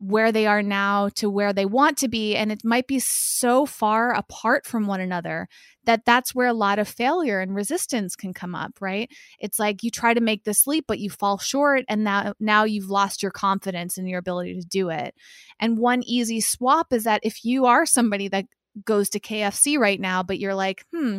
where 0.06 0.32
they 0.32 0.46
are 0.46 0.62
now 0.62 1.08
to 1.14 1.30
where 1.30 1.52
they 1.52 1.64
want 1.64 1.96
to 1.96 2.08
be 2.08 2.36
and 2.36 2.52
it 2.52 2.62
might 2.62 2.86
be 2.86 2.98
so 2.98 3.64
far 3.64 4.12
apart 4.12 4.66
from 4.66 4.86
one 4.86 5.00
another 5.00 5.48
that 5.84 6.04
that's 6.04 6.34
where 6.34 6.46
a 6.46 6.52
lot 6.52 6.78
of 6.78 6.86
failure 6.86 7.40
and 7.40 7.54
resistance 7.54 8.14
can 8.14 8.34
come 8.34 8.54
up 8.54 8.72
right 8.80 9.10
it's 9.38 9.58
like 9.58 9.82
you 9.82 9.90
try 9.90 10.12
to 10.12 10.20
make 10.20 10.44
this 10.44 10.66
leap 10.66 10.84
but 10.86 10.98
you 10.98 11.08
fall 11.08 11.38
short 11.38 11.84
and 11.88 12.04
now 12.04 12.34
now 12.38 12.64
you've 12.64 12.90
lost 12.90 13.22
your 13.22 13.32
confidence 13.32 13.96
in 13.96 14.06
your 14.06 14.18
ability 14.18 14.60
to 14.60 14.66
do 14.66 14.90
it 14.90 15.14
and 15.58 15.78
one 15.78 16.02
easy 16.04 16.40
swap 16.40 16.92
is 16.92 17.04
that 17.04 17.20
if 17.22 17.42
you 17.44 17.64
are 17.64 17.86
somebody 17.86 18.28
that 18.28 18.44
goes 18.84 19.08
to 19.08 19.20
KFC 19.20 19.78
right 19.78 20.00
now 20.00 20.22
but 20.22 20.38
you're 20.38 20.54
like 20.54 20.84
hmm 20.92 21.18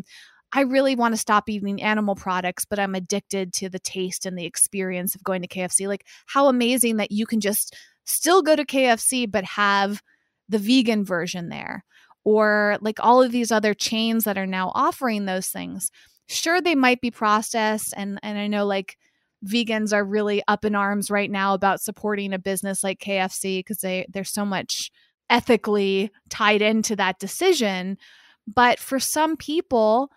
I 0.54 0.62
really 0.62 0.96
want 0.96 1.14
to 1.14 1.20
stop 1.20 1.50
eating 1.50 1.82
animal 1.82 2.16
products, 2.16 2.64
but 2.64 2.80
I'm 2.80 2.96
addicted 2.96 3.52
to 3.56 3.68
the 3.68 3.80
taste 3.80 4.26
and 4.26 4.38
the 4.38 4.46
experience 4.46 5.14
of 5.14 5.22
going 5.22 5.42
to 5.42 5.50
KFC. 5.50 5.86
Like, 5.86 6.06
how 6.28 6.48
amazing 6.48 6.96
that 6.98 7.12
you 7.12 7.26
can 7.26 7.42
just 7.42 7.76
still 8.06 8.42
go 8.42 8.56
to 8.56 8.66
KFC, 8.66 9.30
but 9.30 9.44
have 9.44 10.02
the 10.48 10.60
vegan 10.60 11.04
version 11.04 11.50
there, 11.50 11.84
or 12.24 12.78
like 12.82 13.00
all 13.00 13.22
of 13.22 13.32
these 13.32 13.52
other 13.52 13.74
chains 13.74 14.24
that 14.24 14.38
are 14.38 14.48
now 14.48 14.72
offering 14.76 15.26
those 15.26 15.48
things. 15.48 15.92
Sure, 16.28 16.62
they 16.62 16.76
might 16.76 17.02
be 17.02 17.12
processed, 17.12 17.94
and 17.98 18.20
and 18.24 18.38
I 18.38 18.48
know 18.48 18.66
like 18.66 18.98
vegans 19.46 19.94
are 19.94 20.04
really 20.04 20.42
up 20.48 20.66
in 20.66 20.76
arms 20.76 21.12
right 21.12 21.30
now 21.30 21.54
about 21.54 21.82
supporting 21.82 22.34
a 22.34 22.40
business 22.40 22.84
like 22.84 23.00
KFC 23.00 23.60
because 23.60 23.80
they 23.80 24.06
there's 24.10 24.32
so 24.32 24.46
much 24.46 24.92
ethically 25.30 26.12
tied 26.30 26.62
into 26.62 26.96
that 26.96 27.20
decision. 27.20 27.98
But 28.48 28.80
for 28.80 29.00
some 29.00 29.38
people, 29.38 30.12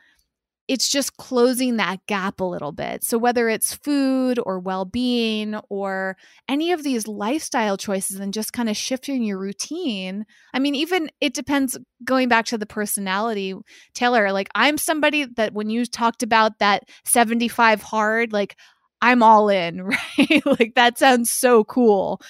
it's 0.69 0.91
just 0.91 1.17
closing 1.17 1.79
that 1.79 2.07
gap 2.07 2.41
a 2.41 2.45
little 2.45 2.73
bit. 2.73 3.03
So, 3.03 3.17
whether 3.19 3.49
it's 3.49 3.75
food 3.75 4.39
or 4.45 4.61
well 4.61 4.85
being 4.85 5.57
or 5.71 6.17
any 6.49 6.73
of 6.73 6.83
these 6.85 7.09
lifestyle 7.09 7.79
choices 7.79 8.21
and 8.21 8.35
just 8.35 8.53
kind 8.53 8.69
of 8.69 8.77
shifting 8.77 9.23
your 9.23 9.39
routine, 9.39 10.27
I 10.53 10.59
mean, 10.59 10.75
even 10.75 11.11
it 11.21 11.35
depends 11.35 11.79
going 12.05 12.29
back 12.29 12.45
to 12.47 12.59
the 12.59 12.67
personality. 12.67 13.55
Taylor, 13.95 14.31
like, 14.31 14.51
I'm 14.55 14.77
somebody 14.77 15.25
that 15.37 15.55
when 15.55 15.71
you 15.71 15.87
talked 15.87 16.23
about 16.23 16.59
that 16.59 16.85
75 17.05 17.83
hard, 17.83 18.33
like, 18.33 18.57
I'm 19.01 19.23
all 19.23 19.49
in, 19.49 19.83
right? 20.19 20.43
like, 20.45 20.75
that 20.75 20.99
sounds 20.99 21.31
so 21.31 21.65
cool. 21.65 22.21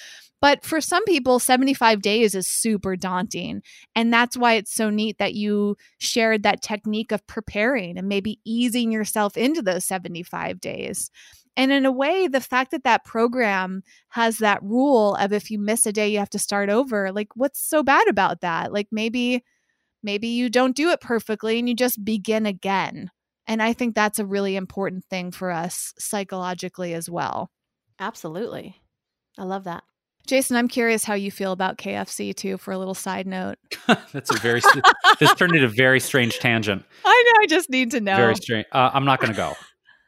But 0.41 0.63
for 0.63 0.79
some 0.79 1.03
people, 1.05 1.39
75 1.39 2.01
days 2.01 2.35
is 2.35 2.47
super 2.47 2.95
daunting. 2.95 3.61
And 3.95 4.13
that's 4.13 4.37
why 4.37 4.53
it's 4.53 4.73
so 4.73 4.89
neat 4.89 5.17
that 5.17 5.33
you 5.33 5.75
shared 5.99 6.43
that 6.43 6.61
technique 6.61 7.11
of 7.11 7.25
preparing 7.27 7.97
and 7.97 8.07
maybe 8.07 8.39
easing 8.45 8.91
yourself 8.91 9.35
into 9.37 9.61
those 9.61 9.85
75 9.85 10.61
days. 10.61 11.11
And 11.57 11.71
in 11.71 11.85
a 11.85 11.91
way, 11.91 12.27
the 12.27 12.39
fact 12.39 12.71
that 12.71 12.85
that 12.85 13.03
program 13.03 13.83
has 14.09 14.37
that 14.37 14.63
rule 14.63 15.15
of 15.15 15.33
if 15.33 15.51
you 15.51 15.59
miss 15.59 15.85
a 15.85 15.91
day, 15.91 16.07
you 16.07 16.19
have 16.19 16.29
to 16.29 16.39
start 16.39 16.69
over, 16.69 17.11
like, 17.11 17.29
what's 17.35 17.59
so 17.59 17.83
bad 17.83 18.07
about 18.07 18.41
that? 18.41 18.71
Like, 18.71 18.87
maybe. 18.91 19.43
Maybe 20.01 20.29
you 20.29 20.49
don't 20.49 20.77
do 20.77 20.91
it 20.91 21.01
perfectly 21.01 21.59
and 21.59 21.67
you 21.67 21.75
just 21.75 22.05
begin 22.05 22.45
again. 22.45 23.11
And 23.47 23.61
I 23.61 23.73
think 23.73 23.95
that's 23.95 24.19
a 24.19 24.25
really 24.25 24.55
important 24.55 25.03
thing 25.09 25.31
for 25.31 25.51
us 25.51 25.93
psychologically 25.97 26.93
as 26.93 27.09
well. 27.09 27.51
Absolutely. 27.99 28.81
I 29.37 29.43
love 29.43 29.65
that. 29.65 29.83
Jason, 30.29 30.55
I'm 30.57 30.67
curious 30.67 31.03
how 31.03 31.15
you 31.15 31.31
feel 31.31 31.51
about 31.51 31.79
KFC 31.79 32.35
too. 32.35 32.59
For 32.59 32.71
a 32.71 32.77
little 32.77 32.93
side 32.93 33.25
note, 33.25 33.57
that's 34.13 34.29
a 34.29 34.37
very 34.37 34.61
this 35.19 35.33
turned 35.33 35.55
into 35.55 35.65
a 35.65 35.69
very 35.69 35.99
strange 35.99 36.37
tangent. 36.37 36.85
I 37.05 37.23
know. 37.25 37.43
I 37.43 37.47
just 37.47 37.67
need 37.71 37.89
to 37.91 37.99
know. 37.99 38.15
Very 38.15 38.35
strange. 38.35 38.67
Uh, 38.71 38.91
I'm 38.93 39.05
not 39.05 39.19
going 39.19 39.31
to 39.31 39.35
go. 39.37 39.55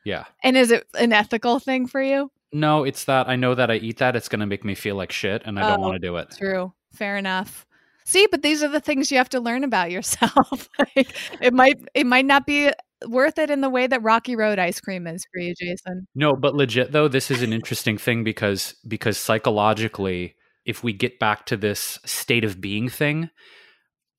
Yeah. 0.05 0.25
And 0.43 0.55
is 0.55 0.69
it 0.69 0.85
an 0.99 1.11
ethical 1.11 1.57
thing 1.57 1.87
for 1.87 2.01
you? 2.01 2.31
No, 2.53 2.83
it's 2.83 3.05
that 3.05 3.29
I 3.29 3.35
know 3.35 3.55
that 3.55 3.71
I 3.71 3.75
eat 3.75 3.97
that. 3.97 4.15
It's 4.15 4.29
going 4.29 4.41
to 4.41 4.45
make 4.45 4.63
me 4.63 4.75
feel 4.75 4.95
like 4.95 5.11
shit, 5.11 5.41
and 5.45 5.57
I 5.57 5.69
don't 5.69 5.81
want 5.81 5.95
to 5.95 5.99
do 5.99 6.15
it. 6.17 6.35
True. 6.37 6.71
Fair 6.93 7.17
enough. 7.17 7.65
See, 8.05 8.27
but 8.29 8.43
these 8.43 8.61
are 8.61 8.67
the 8.67 8.79
things 8.79 9.11
you 9.11 9.17
have 9.17 9.29
to 9.29 9.39
learn 9.39 9.63
about 9.63 9.89
yourself. 9.89 10.69
like, 10.95 11.15
it 11.41 11.53
might 11.53 11.79
it 11.95 12.05
might 12.05 12.25
not 12.25 12.45
be 12.45 12.71
worth 13.07 13.37
it 13.37 13.49
in 13.49 13.61
the 13.61 13.69
way 13.69 13.87
that 13.87 14.03
Rocky 14.03 14.35
Road 14.35 14.59
ice 14.59 14.79
cream 14.79 15.07
is 15.07 15.25
for 15.31 15.39
you, 15.39 15.53
Jason. 15.55 16.07
No, 16.15 16.35
but 16.35 16.55
legit 16.55 16.91
though, 16.91 17.07
this 17.07 17.31
is 17.31 17.41
an 17.41 17.53
interesting 17.53 17.97
thing 17.97 18.23
because 18.23 18.75
because 18.87 19.17
psychologically, 19.17 20.35
if 20.65 20.83
we 20.83 20.93
get 20.93 21.19
back 21.19 21.45
to 21.47 21.57
this 21.57 21.99
state 22.05 22.43
of 22.43 22.61
being 22.61 22.89
thing, 22.89 23.29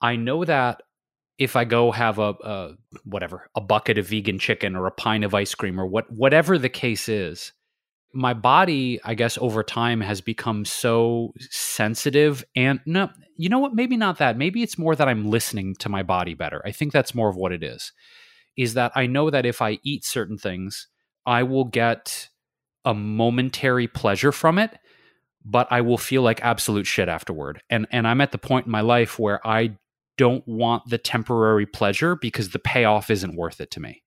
I 0.01 0.17
know 0.17 0.45
that 0.45 0.83
if 1.39 1.57
I 1.57 1.65
go 1.65 1.91
have 1.93 2.19
a, 2.19 2.35
a 2.43 2.75
whatever 3.05 3.49
a 3.55 3.61
bucket 3.61 3.99
of 3.99 4.09
vegan 4.09 4.39
chicken 4.39 4.77
or 4.77 4.87
a 4.87 4.93
pint 4.93 5.25
of 5.25 5.35
ice 5.35 5.55
cream 5.55 5.81
or 5.81 5.87
what 5.87 6.11
whatever 6.11 6.59
the 6.59 6.69
case 6.69 7.09
is, 7.09 7.53
my 8.15 8.35
body, 8.35 9.01
I 9.05 9.15
guess, 9.15 9.39
over 9.39 9.63
time 9.63 10.01
has 10.01 10.21
become 10.21 10.65
so 10.65 11.33
sensitive. 11.39 12.45
And 12.55 12.81
no, 12.85 13.11
you 13.37 13.49
know 13.49 13.59
what? 13.59 13.75
Maybe 13.75 13.97
not 13.97 14.19
that. 14.19 14.37
Maybe 14.37 14.63
it's 14.63 14.79
more 14.79 14.95
that 14.95 15.09
I'm 15.09 15.31
listening 15.31 15.75
to 15.77 15.89
my 15.89 16.03
body 16.03 16.35
better. 16.35 16.61
I 16.65 16.73
think 16.73 16.93
that's 16.93 17.15
more 17.15 17.29
of 17.29 17.37
what 17.37 17.53
it 17.53 17.63
is 17.63 17.93
is 18.57 18.74
that 18.74 18.93
I 18.95 19.07
know 19.07 19.31
that 19.31 19.47
if 19.47 19.62
I 19.62 19.79
eat 19.83 20.05
certain 20.05 20.39
things, 20.39 20.89
I 21.27 21.43
will 21.43 21.65
get 21.65 22.29
a 22.85 22.95
momentary 22.95 23.87
pleasure 23.87 24.33
from 24.33 24.59
it, 24.59 24.79
but 25.45 25.69
I 25.70 25.81
will 25.81 25.99
feel 25.99 26.23
like 26.23 26.43
absolute 26.43 26.87
shit 26.87 27.09
afterward. 27.09 27.62
And 27.70 27.87
and 27.91 28.07
I'm 28.07 28.20
at 28.20 28.33
the 28.33 28.39
point 28.39 28.66
in 28.66 28.73
my 28.73 28.81
life 28.81 29.19
where 29.19 29.45
I 29.47 29.77
don't 30.19 30.47
want 30.47 30.89
the 30.89 30.99
temporary 30.99 31.66
pleasure 31.66 32.16
because 32.16 32.51
the 32.51 32.59
payoff 32.59 33.11
isn't 33.11 33.37
worth 33.37 33.61
it 33.61 33.70
to 33.73 33.81
me. 33.81 34.03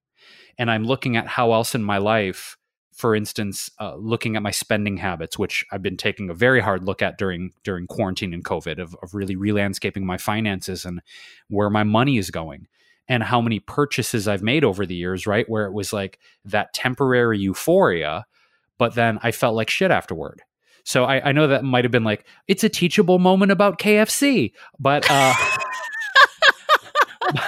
And 0.57 0.69
I'm 0.69 0.85
looking 0.85 1.17
at 1.17 1.27
how 1.27 1.51
else 1.51 1.75
in 1.75 1.83
my 1.83 1.97
life, 1.97 2.57
for 2.93 3.15
instance, 3.15 3.69
uh, 3.79 3.95
looking 3.95 4.35
at 4.35 4.43
my 4.43 4.51
spending 4.51 4.97
habits, 4.97 5.37
which 5.37 5.65
I've 5.71 5.81
been 5.81 5.97
taking 5.97 6.29
a 6.29 6.33
very 6.33 6.61
hard 6.61 6.83
look 6.83 7.01
at 7.01 7.17
during 7.17 7.51
during 7.63 7.87
quarantine 7.87 8.33
and 8.33 8.45
COVID, 8.45 8.79
of, 8.79 8.95
of 9.01 9.13
really 9.13 9.35
relandscaping 9.35 10.03
my 10.03 10.17
finances 10.17 10.85
and 10.85 11.01
where 11.49 11.69
my 11.69 11.83
money 11.83 12.17
is 12.17 12.29
going 12.29 12.67
and 13.07 13.23
how 13.23 13.41
many 13.41 13.59
purchases 13.59 14.27
I've 14.27 14.43
made 14.43 14.63
over 14.63 14.85
the 14.85 14.95
years, 14.95 15.27
right? 15.27 15.47
Where 15.49 15.65
it 15.65 15.73
was 15.73 15.93
like 15.93 16.19
that 16.45 16.73
temporary 16.73 17.39
euphoria, 17.39 18.25
but 18.77 18.95
then 18.95 19.19
I 19.21 19.31
felt 19.31 19.55
like 19.55 19.69
shit 19.69 19.91
afterward. 19.91 20.41
So 20.83 21.03
I, 21.05 21.29
I 21.29 21.31
know 21.31 21.47
that 21.47 21.63
might 21.63 21.85
have 21.85 21.91
been 21.91 22.03
like, 22.03 22.25
it's 22.47 22.63
a 22.63 22.69
teachable 22.69 23.19
moment 23.19 23.51
about 23.51 23.79
KFC, 23.79 24.51
but, 24.79 25.05
uh, 25.09 25.33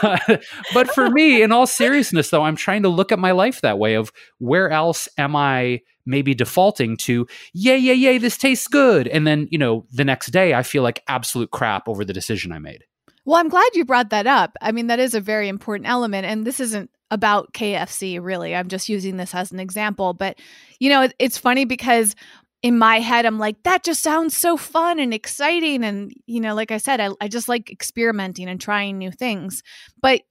but, 0.02 0.44
but 0.74 0.90
for 0.90 1.10
me, 1.10 1.42
in 1.42 1.52
all 1.52 1.68
seriousness, 1.68 2.30
though, 2.30 2.44
I'm 2.44 2.56
trying 2.56 2.84
to 2.84 2.90
look 2.90 3.12
at 3.12 3.20
my 3.20 3.32
life 3.32 3.62
that 3.62 3.80
way 3.80 3.96
of 3.96 4.12
where 4.40 4.70
else 4.70 5.08
am 5.18 5.36
I 5.36 5.82
maybe 6.06 6.34
defaulting 6.34 6.98
to, 6.98 7.28
yay, 7.54 7.78
yay, 7.78 7.94
yay, 7.94 8.18
this 8.18 8.38
tastes 8.38 8.68
good. 8.68 9.08
And 9.08 9.28
then, 9.28 9.48
you 9.52 9.58
know, 9.58 9.86
the 9.92 10.06
next 10.06 10.28
day 10.28 10.54
I 10.54 10.64
feel 10.64 10.82
like 10.82 11.04
absolute 11.08 11.52
crap 11.52 11.88
over 11.88 12.06
the 12.06 12.14
decision 12.14 12.52
I 12.52 12.60
made. 12.60 12.86
Well, 13.28 13.36
I'm 13.36 13.50
glad 13.50 13.68
you 13.74 13.84
brought 13.84 14.12
that 14.12 14.26
up. 14.26 14.56
I 14.62 14.72
mean, 14.72 14.88
that 14.88 15.00
is 15.00 15.14
a 15.14 15.20
very 15.20 15.50
important 15.50 15.90
element. 15.90 16.26
And 16.26 16.48
this 16.48 16.62
isn't 16.62 16.90
about 17.12 17.52
KFC, 17.52 18.24
really. 18.24 18.56
I'm 18.56 18.70
just 18.70 18.88
using 18.88 19.18
this 19.18 19.36
as 19.36 19.52
an 19.52 19.60
example. 19.60 20.14
But, 20.14 20.40
you 20.80 20.90
know, 20.90 21.02
it, 21.02 21.14
it's 21.20 21.38
funny 21.38 21.66
because 21.66 22.16
in 22.64 22.78
my 22.78 23.02
head, 23.02 23.26
I'm 23.26 23.38
like, 23.38 23.62
that 23.64 23.84
just 23.84 24.02
sounds 24.02 24.36
so 24.36 24.56
fun 24.56 24.98
and 24.98 25.14
exciting. 25.14 25.84
And, 25.84 26.14
you 26.26 26.40
know, 26.40 26.56
like 26.56 26.72
I 26.72 26.78
said, 26.78 27.02
I, 27.02 27.10
I 27.20 27.28
just 27.28 27.50
like 27.50 27.70
experimenting 27.70 28.48
and 28.48 28.62
trying 28.62 28.98
new 28.98 29.12
things. 29.12 29.62
But 30.02 30.22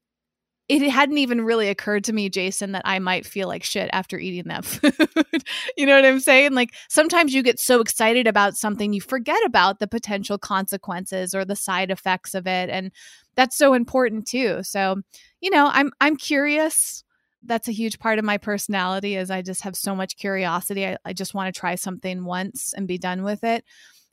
it 0.69 0.83
hadn't 0.91 1.19
even 1.19 1.45
really 1.45 1.69
occurred 1.69 2.05
to 2.05 2.13
me, 2.13 2.29
Jason, 2.29 2.73
that 2.73 2.83
I 2.85 2.99
might 2.99 3.25
feel 3.25 3.47
like 3.47 3.63
shit 3.63 3.89
after 3.93 4.19
eating 4.19 4.49
that 4.49 4.65
food. 4.65 5.45
you 5.77 5.87
know 5.87 5.95
what 5.95 6.05
I'm 6.05 6.21
saying? 6.21 6.55
Like 6.55 6.71
sometimes 6.89 7.33
you 7.33 7.43
get 7.43 7.61
so 7.61 7.81
excited 7.81 8.27
about 8.27 8.57
something, 8.57 8.93
you 8.93 9.01
forget 9.01 9.39
about 9.45 9.79
the 9.79 9.87
potential 9.87 10.39
consequences 10.39 11.35
or 11.35 11.45
the 11.45 11.57
side 11.57 11.91
effects 11.91 12.35
of 12.35 12.47
it. 12.47 12.69
And 12.69 12.91
that's 13.37 13.57
so 13.57 13.75
important 13.75 14.27
too. 14.27 14.61
So, 14.63 14.97
you 15.41 15.51
know, 15.51 15.71
I'm 15.73 15.93
I'm 16.01 16.17
curious. 16.17 17.05
That's 17.45 17.69
a 17.69 17.73
huge 17.73 18.01
part 18.01 18.19
of 18.19 18.25
my 18.25 18.39
personality 18.39 19.15
is 19.15 19.31
I 19.31 19.43
just 19.43 19.63
have 19.63 19.77
so 19.77 19.95
much 19.95 20.17
curiosity. 20.17 20.85
I, 20.85 20.97
I 21.05 21.13
just 21.13 21.33
want 21.33 21.55
to 21.55 21.59
try 21.59 21.77
something 21.77 22.25
once 22.25 22.73
and 22.73 22.89
be 22.89 22.99
done 22.99 23.23
with 23.23 23.45
it. 23.45 23.65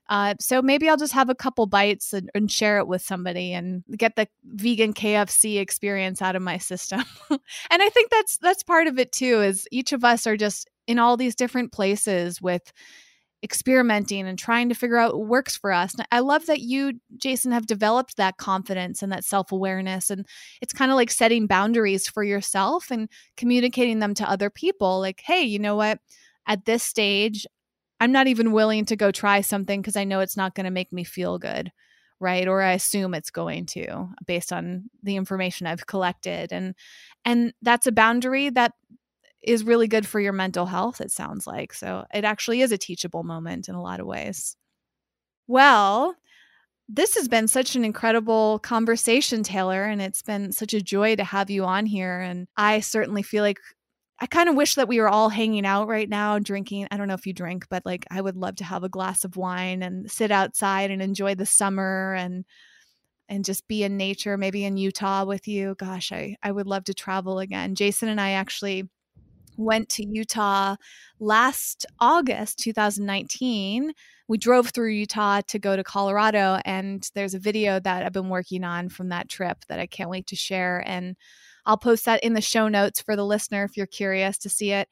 Uh, 0.10 0.36
so 0.40 0.62
maybe 0.62 0.90
I'll 0.90 0.98
just 0.98 1.14
have 1.14 1.30
a 1.30 1.36
couple 1.36 1.66
bites 1.66 2.12
and, 2.12 2.30
and, 2.36 2.52
share 2.52 2.78
it 2.78 2.88
with 2.88 3.02
somebody 3.02 3.54
and 3.54 3.84
get 3.98 4.18
the 4.18 4.28
vegan 4.44 4.94
KFC 4.94 5.60
experience 5.60 6.22
out 6.22 6.36
of 6.36 6.42
my 6.42 6.58
system. 6.58 7.04
and 7.30 7.40
I 7.72 7.90
think 7.90 8.12
that's 8.12 8.38
that's 8.40 8.64
part 8.64 8.88
of 8.88 9.00
it 9.00 9.14
too. 9.14 9.42
Is 9.42 9.66
each 9.72 9.94
of 9.94 10.04
us 10.04 10.28
are 10.28 10.36
just 10.36 10.70
in 10.88 11.00
all 11.00 11.16
these 11.16 11.36
different 11.36 11.72
places 11.72 12.42
with 12.42 12.74
experimenting 13.44 14.26
and 14.26 14.40
trying 14.40 14.70
to 14.70 14.76
figure 14.76 14.98
out 14.98 15.18
what 15.18 15.28
works 15.28 15.58
for 15.58 15.72
us. 15.72 15.94
And 15.94 16.08
I 16.12 16.20
love 16.20 16.46
that 16.46 16.62
you, 16.62 16.94
Jason, 17.18 17.52
have 17.52 17.68
developed 17.68 18.16
that 18.16 18.38
confidence 18.38 19.04
and 19.04 19.12
that 19.12 19.26
self 19.26 19.52
awareness. 19.52 20.10
And 20.10 20.26
it's 20.62 20.74
kind 20.74 20.92
of 20.92 20.96
like 20.96 21.12
setting 21.12 21.46
boundaries 21.46 22.08
for 22.08 22.24
yourself 22.24 22.90
and 22.90 23.10
communicating 23.36 24.00
them 24.00 24.14
to 24.16 24.30
other 24.30 24.50
people. 24.50 25.00
Like, 25.00 25.22
hey, 25.26 25.42
you 25.42 25.60
know 25.60 25.76
what? 25.76 26.00
At 26.48 26.66
this 26.66 26.84
stage, 26.84 27.46
I'm 28.00 28.12
not 28.12 28.28
even 28.28 28.52
willing 28.52 28.86
to 28.86 28.96
go 28.96 29.12
try 29.12 29.42
something 29.42 29.82
because 29.82 29.96
I 29.96 30.04
know 30.04 30.20
it's 30.20 30.38
not 30.38 30.56
going 30.56 30.66
to 30.66 30.72
make 30.72 30.92
me 30.92 31.04
feel 31.04 31.40
good. 31.40 31.72
Right. 32.20 32.48
Or 32.48 32.62
I 32.62 32.74
assume 32.74 33.14
it's 33.14 33.32
going 33.32 33.66
to 33.68 34.10
based 34.26 34.54
on 34.54 34.90
the 35.02 35.18
information 35.18 35.68
I've 35.68 35.88
collected. 35.88 36.54
And 36.54 36.74
and 37.26 37.54
that's 37.62 37.88
a 37.88 37.92
boundary 37.92 38.50
that 38.52 38.74
is 39.42 39.66
really 39.66 39.88
good 39.88 40.08
for 40.08 40.20
your 40.20 40.32
mental 40.32 40.66
health, 40.66 41.02
it 41.02 41.12
sounds 41.12 41.46
like. 41.46 41.74
So 41.74 42.06
it 42.14 42.24
actually 42.24 42.62
is 42.62 42.72
a 42.72 42.78
teachable 42.78 43.24
moment 43.24 43.68
in 43.68 43.76
a 43.76 43.82
lot 43.82 44.00
of 44.00 44.06
ways. 44.06 44.56
Well, 45.48 46.16
this 46.88 47.16
has 47.16 47.28
been 47.28 47.48
such 47.48 47.76
an 47.76 47.84
incredible 47.84 48.60
conversation, 48.60 49.44
Taylor, 49.44 49.84
and 49.84 50.02
it's 50.02 50.22
been 50.22 50.52
such 50.52 50.74
a 50.74 50.82
joy 50.82 51.16
to 51.16 51.24
have 51.24 51.50
you 51.50 51.66
on 51.66 51.86
here. 51.86 52.20
And 52.20 52.48
I 52.56 52.80
certainly 52.80 53.24
feel 53.24 53.44
like 53.44 53.60
I 54.24 54.26
kind 54.26 54.48
of 54.48 54.56
wish 54.56 54.76
that 54.76 54.88
we 54.88 55.02
were 55.02 55.10
all 55.10 55.28
hanging 55.28 55.66
out 55.66 55.90
right 55.90 56.08
now, 56.08 56.40
drinking. 56.40 56.88
I 56.90 56.96
don't 56.96 57.10
know 57.10 57.14
if 57.14 57.28
you 57.28 57.34
drink, 57.34 57.66
but 57.70 57.86
like 57.86 58.06
I 58.10 58.22
would 58.22 58.38
love 58.38 58.56
to 58.56 58.64
have 58.64 58.86
a 58.86 58.88
glass 58.88 59.26
of 59.26 59.36
wine 59.36 59.84
and 59.84 60.10
sit 60.10 60.32
outside 60.32 60.92
and 60.92 61.02
enjoy 61.02 61.36
the 61.36 61.46
summer. 61.46 62.14
And 62.14 62.46
and 63.28 63.44
just 63.44 63.68
be 63.68 63.84
in 63.84 63.98
nature, 63.98 64.38
maybe 64.38 64.64
in 64.64 64.78
Utah 64.78 65.26
with 65.26 65.46
you. 65.46 65.76
Gosh, 65.78 66.14
I, 66.14 66.38
I 66.42 66.54
would 66.54 66.68
love 66.68 66.86
to 66.86 66.94
travel 66.94 67.40
again. 67.40 67.76
Jason 67.76 68.08
and 68.08 68.22
I 68.22 68.32
actually 68.32 68.88
went 69.58 69.90
to 69.90 70.08
Utah 70.08 70.78
last 71.20 71.86
August 72.00 72.60
2019. 72.60 73.92
We 74.30 74.38
drove 74.38 74.70
through 74.70 74.92
Utah 74.92 75.42
to 75.48 75.60
go 75.60 75.76
to 75.76 75.84
Colorado, 75.84 76.62
and 76.64 77.06
there's 77.14 77.34
a 77.34 77.40
video 77.40 77.78
that 77.78 78.06
I've 78.06 78.14
been 78.14 78.30
working 78.30 78.64
on 78.64 78.88
from 78.88 79.10
that 79.10 79.28
trip 79.28 79.58
that 79.68 79.80
I 79.80 79.86
can't 79.86 80.10
wait 80.10 80.28
to 80.28 80.38
share. 80.38 80.82
And 80.88 81.18
I'll 81.66 81.78
post 81.78 82.06
that 82.06 82.24
in 82.24 82.34
the 82.34 82.42
show 82.42 82.68
notes 82.68 83.02
for 83.02 83.16
the 83.16 83.26
listener 83.26 83.64
if 83.64 83.78
you're 83.78 83.86
curious 83.86 84.38
to 84.40 84.50
see 84.50 84.72
it. 84.72 84.88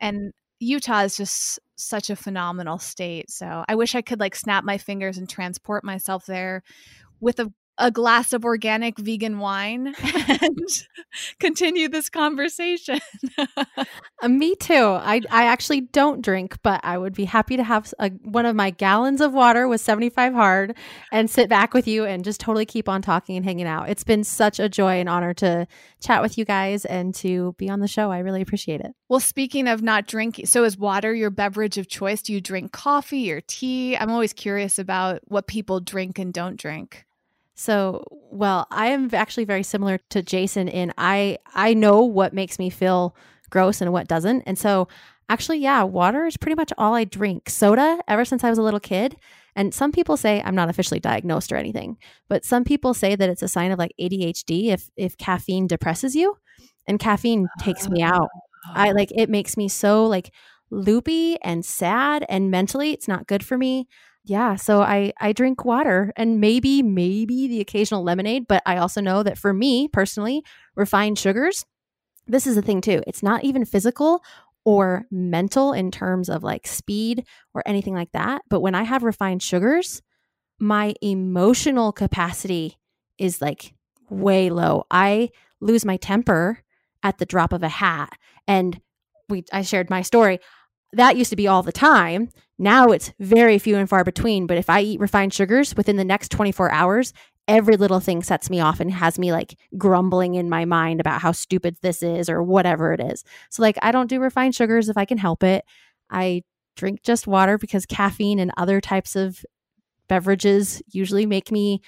And 0.00 0.32
Utah 0.60 1.02
is 1.02 1.16
just 1.16 1.58
such 1.76 2.10
a 2.10 2.16
phenomenal 2.16 2.78
state. 2.78 3.30
So 3.30 3.64
I 3.68 3.74
wish 3.74 3.94
I 3.94 4.02
could 4.02 4.20
like 4.20 4.36
snap 4.36 4.64
my 4.64 4.78
fingers 4.78 5.18
and 5.18 5.28
transport 5.28 5.84
myself 5.84 6.26
there 6.26 6.62
with 7.20 7.40
a 7.40 7.52
a 7.78 7.90
glass 7.90 8.32
of 8.32 8.44
organic 8.44 8.98
vegan 8.98 9.38
wine 9.38 9.94
and 10.28 10.86
continue 11.40 11.88
this 11.88 12.08
conversation. 12.10 13.00
uh, 13.38 14.28
me 14.28 14.54
too. 14.56 14.74
I 14.74 15.22
I 15.30 15.46
actually 15.46 15.82
don't 15.82 16.22
drink, 16.22 16.58
but 16.62 16.80
I 16.84 16.98
would 16.98 17.14
be 17.14 17.24
happy 17.24 17.56
to 17.56 17.64
have 17.64 17.92
a, 17.98 18.10
one 18.10 18.46
of 18.46 18.54
my 18.54 18.70
gallons 18.70 19.20
of 19.20 19.32
water 19.32 19.68
with 19.68 19.80
75 19.80 20.34
hard 20.34 20.76
and 21.10 21.30
sit 21.30 21.48
back 21.48 21.72
with 21.74 21.88
you 21.88 22.04
and 22.04 22.24
just 22.24 22.40
totally 22.40 22.66
keep 22.66 22.88
on 22.88 23.02
talking 23.02 23.36
and 23.36 23.44
hanging 23.44 23.66
out. 23.66 23.88
It's 23.88 24.04
been 24.04 24.24
such 24.24 24.60
a 24.60 24.68
joy 24.68 25.00
and 25.00 25.08
honor 25.08 25.34
to 25.34 25.66
chat 26.00 26.22
with 26.22 26.36
you 26.36 26.44
guys 26.44 26.84
and 26.84 27.14
to 27.16 27.54
be 27.58 27.68
on 27.70 27.80
the 27.80 27.88
show. 27.88 28.10
I 28.10 28.18
really 28.18 28.42
appreciate 28.42 28.80
it. 28.80 28.92
Well, 29.08 29.20
speaking 29.20 29.66
of 29.68 29.82
not 29.82 30.06
drinking, 30.06 30.46
so 30.46 30.64
is 30.64 30.76
water 30.76 31.14
your 31.14 31.30
beverage 31.30 31.78
of 31.78 31.88
choice? 31.88 32.22
Do 32.22 32.32
you 32.32 32.40
drink 32.40 32.72
coffee 32.72 33.32
or 33.32 33.40
tea? 33.40 33.96
I'm 33.96 34.10
always 34.10 34.32
curious 34.32 34.78
about 34.78 35.20
what 35.26 35.46
people 35.46 35.80
drink 35.80 36.18
and 36.18 36.32
don't 36.32 36.58
drink. 36.58 37.06
So, 37.62 38.02
well, 38.10 38.66
I 38.72 38.88
am 38.88 39.08
actually 39.12 39.44
very 39.44 39.62
similar 39.62 39.98
to 40.10 40.20
Jason 40.20 40.66
in 40.66 40.92
I 40.98 41.38
I 41.54 41.74
know 41.74 42.00
what 42.02 42.34
makes 42.34 42.58
me 42.58 42.70
feel 42.70 43.14
gross 43.50 43.80
and 43.80 43.92
what 43.92 44.08
doesn't. 44.08 44.42
And 44.46 44.58
so, 44.58 44.88
actually, 45.28 45.58
yeah, 45.58 45.84
water 45.84 46.26
is 46.26 46.36
pretty 46.36 46.56
much 46.56 46.72
all 46.76 46.94
I 46.96 47.04
drink. 47.04 47.48
Soda 47.48 48.00
ever 48.08 48.24
since 48.24 48.42
I 48.42 48.50
was 48.50 48.58
a 48.58 48.62
little 48.62 48.80
kid. 48.80 49.14
And 49.54 49.72
some 49.72 49.92
people 49.92 50.16
say 50.16 50.42
I'm 50.44 50.56
not 50.56 50.70
officially 50.70 50.98
diagnosed 50.98 51.52
or 51.52 51.56
anything, 51.56 51.98
but 52.28 52.44
some 52.44 52.64
people 52.64 52.94
say 52.94 53.14
that 53.14 53.28
it's 53.28 53.42
a 53.42 53.48
sign 53.48 53.70
of 53.70 53.78
like 53.78 53.92
ADHD 54.00 54.70
if 54.72 54.90
if 54.96 55.16
caffeine 55.16 55.68
depresses 55.68 56.16
you. 56.16 56.34
And 56.88 56.98
caffeine 56.98 57.46
takes 57.60 57.88
me 57.88 58.02
out. 58.02 58.28
I 58.74 58.90
like 58.90 59.12
it 59.14 59.30
makes 59.30 59.56
me 59.56 59.68
so 59.68 60.04
like 60.06 60.32
loopy 60.72 61.40
and 61.42 61.64
sad 61.64 62.24
and 62.28 62.50
mentally 62.50 62.92
it's 62.92 63.06
not 63.06 63.28
good 63.28 63.44
for 63.44 63.56
me 63.56 63.86
yeah 64.24 64.54
so 64.56 64.82
i 64.82 65.12
i 65.20 65.32
drink 65.32 65.64
water 65.64 66.12
and 66.16 66.40
maybe 66.40 66.82
maybe 66.82 67.48
the 67.48 67.60
occasional 67.60 68.02
lemonade 68.02 68.46
but 68.48 68.62
i 68.66 68.76
also 68.76 69.00
know 69.00 69.22
that 69.22 69.38
for 69.38 69.52
me 69.52 69.88
personally 69.88 70.42
refined 70.76 71.18
sugars 71.18 71.64
this 72.26 72.46
is 72.46 72.54
the 72.54 72.62
thing 72.62 72.80
too 72.80 73.02
it's 73.06 73.22
not 73.22 73.44
even 73.44 73.64
physical 73.64 74.22
or 74.64 75.06
mental 75.10 75.72
in 75.72 75.90
terms 75.90 76.28
of 76.28 76.44
like 76.44 76.66
speed 76.68 77.24
or 77.52 77.62
anything 77.66 77.94
like 77.94 78.12
that 78.12 78.42
but 78.48 78.60
when 78.60 78.74
i 78.74 78.82
have 78.82 79.02
refined 79.02 79.42
sugars 79.42 80.02
my 80.62 80.94
emotional 81.02 81.90
capacity 81.90 82.78
is 83.18 83.42
like 83.42 83.74
way 84.08 84.48
low. 84.48 84.84
I 84.92 85.30
lose 85.60 85.84
my 85.84 85.96
temper 85.96 86.60
at 87.02 87.18
the 87.18 87.26
drop 87.26 87.52
of 87.52 87.64
a 87.64 87.68
hat 87.68 88.12
and 88.46 88.80
we 89.28 89.44
i 89.52 89.62
shared 89.62 89.90
my 89.90 90.02
story 90.02 90.38
that 90.92 91.16
used 91.16 91.30
to 91.30 91.36
be 91.36 91.48
all 91.48 91.62
the 91.62 91.72
time. 91.72 92.28
Now 92.58 92.88
it's 92.88 93.12
very 93.18 93.58
few 93.58 93.76
and 93.76 93.88
far 93.88 94.04
between. 94.04 94.46
But 94.46 94.58
if 94.58 94.70
I 94.70 94.80
eat 94.80 95.00
refined 95.00 95.34
sugars 95.34 95.74
within 95.76 95.96
the 95.96 96.04
next 96.04 96.30
24 96.30 96.70
hours, 96.70 97.12
every 97.48 97.76
little 97.76 98.00
thing 98.00 98.22
sets 98.22 98.50
me 98.50 98.60
off 98.60 98.78
and 98.78 98.92
has 98.92 99.18
me 99.18 99.32
like 99.32 99.58
grumbling 99.76 100.34
in 100.34 100.48
my 100.48 100.64
mind 100.64 101.00
about 101.00 101.20
how 101.20 101.32
stupid 101.32 101.76
this 101.82 102.02
is 102.02 102.28
or 102.28 102.42
whatever 102.42 102.92
it 102.92 103.00
is. 103.00 103.24
So, 103.50 103.62
like, 103.62 103.78
I 103.82 103.90
don't 103.90 104.08
do 104.08 104.20
refined 104.20 104.54
sugars 104.54 104.88
if 104.88 104.96
I 104.96 105.04
can 105.04 105.18
help 105.18 105.42
it. 105.42 105.64
I 106.10 106.42
drink 106.76 107.02
just 107.02 107.26
water 107.26 107.58
because 107.58 107.86
caffeine 107.86 108.38
and 108.38 108.52
other 108.56 108.80
types 108.80 109.16
of 109.16 109.44
beverages 110.08 110.82
usually 110.88 111.26
make 111.26 111.50
me 111.50 111.80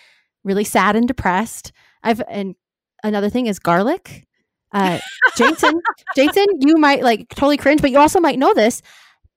really 0.44 0.64
sad 0.64 0.97
and 0.97 1.06
depressed. 1.06 1.72
I've, 2.02 2.22
and 2.28 2.55
another 3.02 3.31
thing 3.31 3.47
is 3.47 3.59
garlic. 3.59 4.26
Uh, 4.74 4.98
Jason, 5.36 5.80
Jason, 6.16 6.46
you 6.60 6.74
might 6.76 7.02
like 7.02 7.28
totally 7.30 7.56
cringe, 7.56 7.80
but 7.80 7.90
you 7.90 7.98
also 7.98 8.20
might 8.20 8.38
know 8.38 8.52
this. 8.52 8.82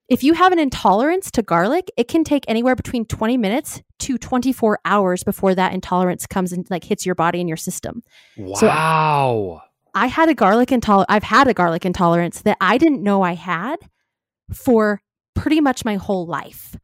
If 0.09 0.23
you 0.23 0.33
have 0.33 0.51
an 0.51 0.59
intolerance 0.59 1.29
to 1.31 1.41
garlic, 1.41 1.91
it 1.97 2.07
can 2.07 2.23
take 2.23 2.45
anywhere 2.47 2.75
between 2.75 3.05
20 3.05 3.37
minutes 3.37 3.81
to 3.99 4.17
24 4.17 4.79
hours 4.85 5.23
before 5.23 5.53
that 5.53 5.73
intolerance 5.73 6.25
comes 6.25 6.53
and 6.53 6.65
like 6.69 6.85
hits 6.85 7.05
your 7.05 7.15
body 7.15 7.39
and 7.39 7.47
your 7.47 7.57
system. 7.57 8.01
Wow. 8.37 8.55
So 8.55 9.61
I 9.93 10.07
had 10.07 10.29
a 10.29 10.33
garlic 10.33 10.71
intolerance. 10.71 11.07
I've 11.09 11.23
had 11.23 11.47
a 11.47 11.53
garlic 11.53 11.85
intolerance 11.85 12.41
that 12.41 12.57
I 12.61 12.77
didn't 12.77 13.03
know 13.03 13.21
I 13.21 13.33
had 13.33 13.77
for 14.53 15.01
pretty 15.35 15.59
much 15.59 15.83
my 15.83 15.95
whole 15.95 16.25
life. 16.25 16.75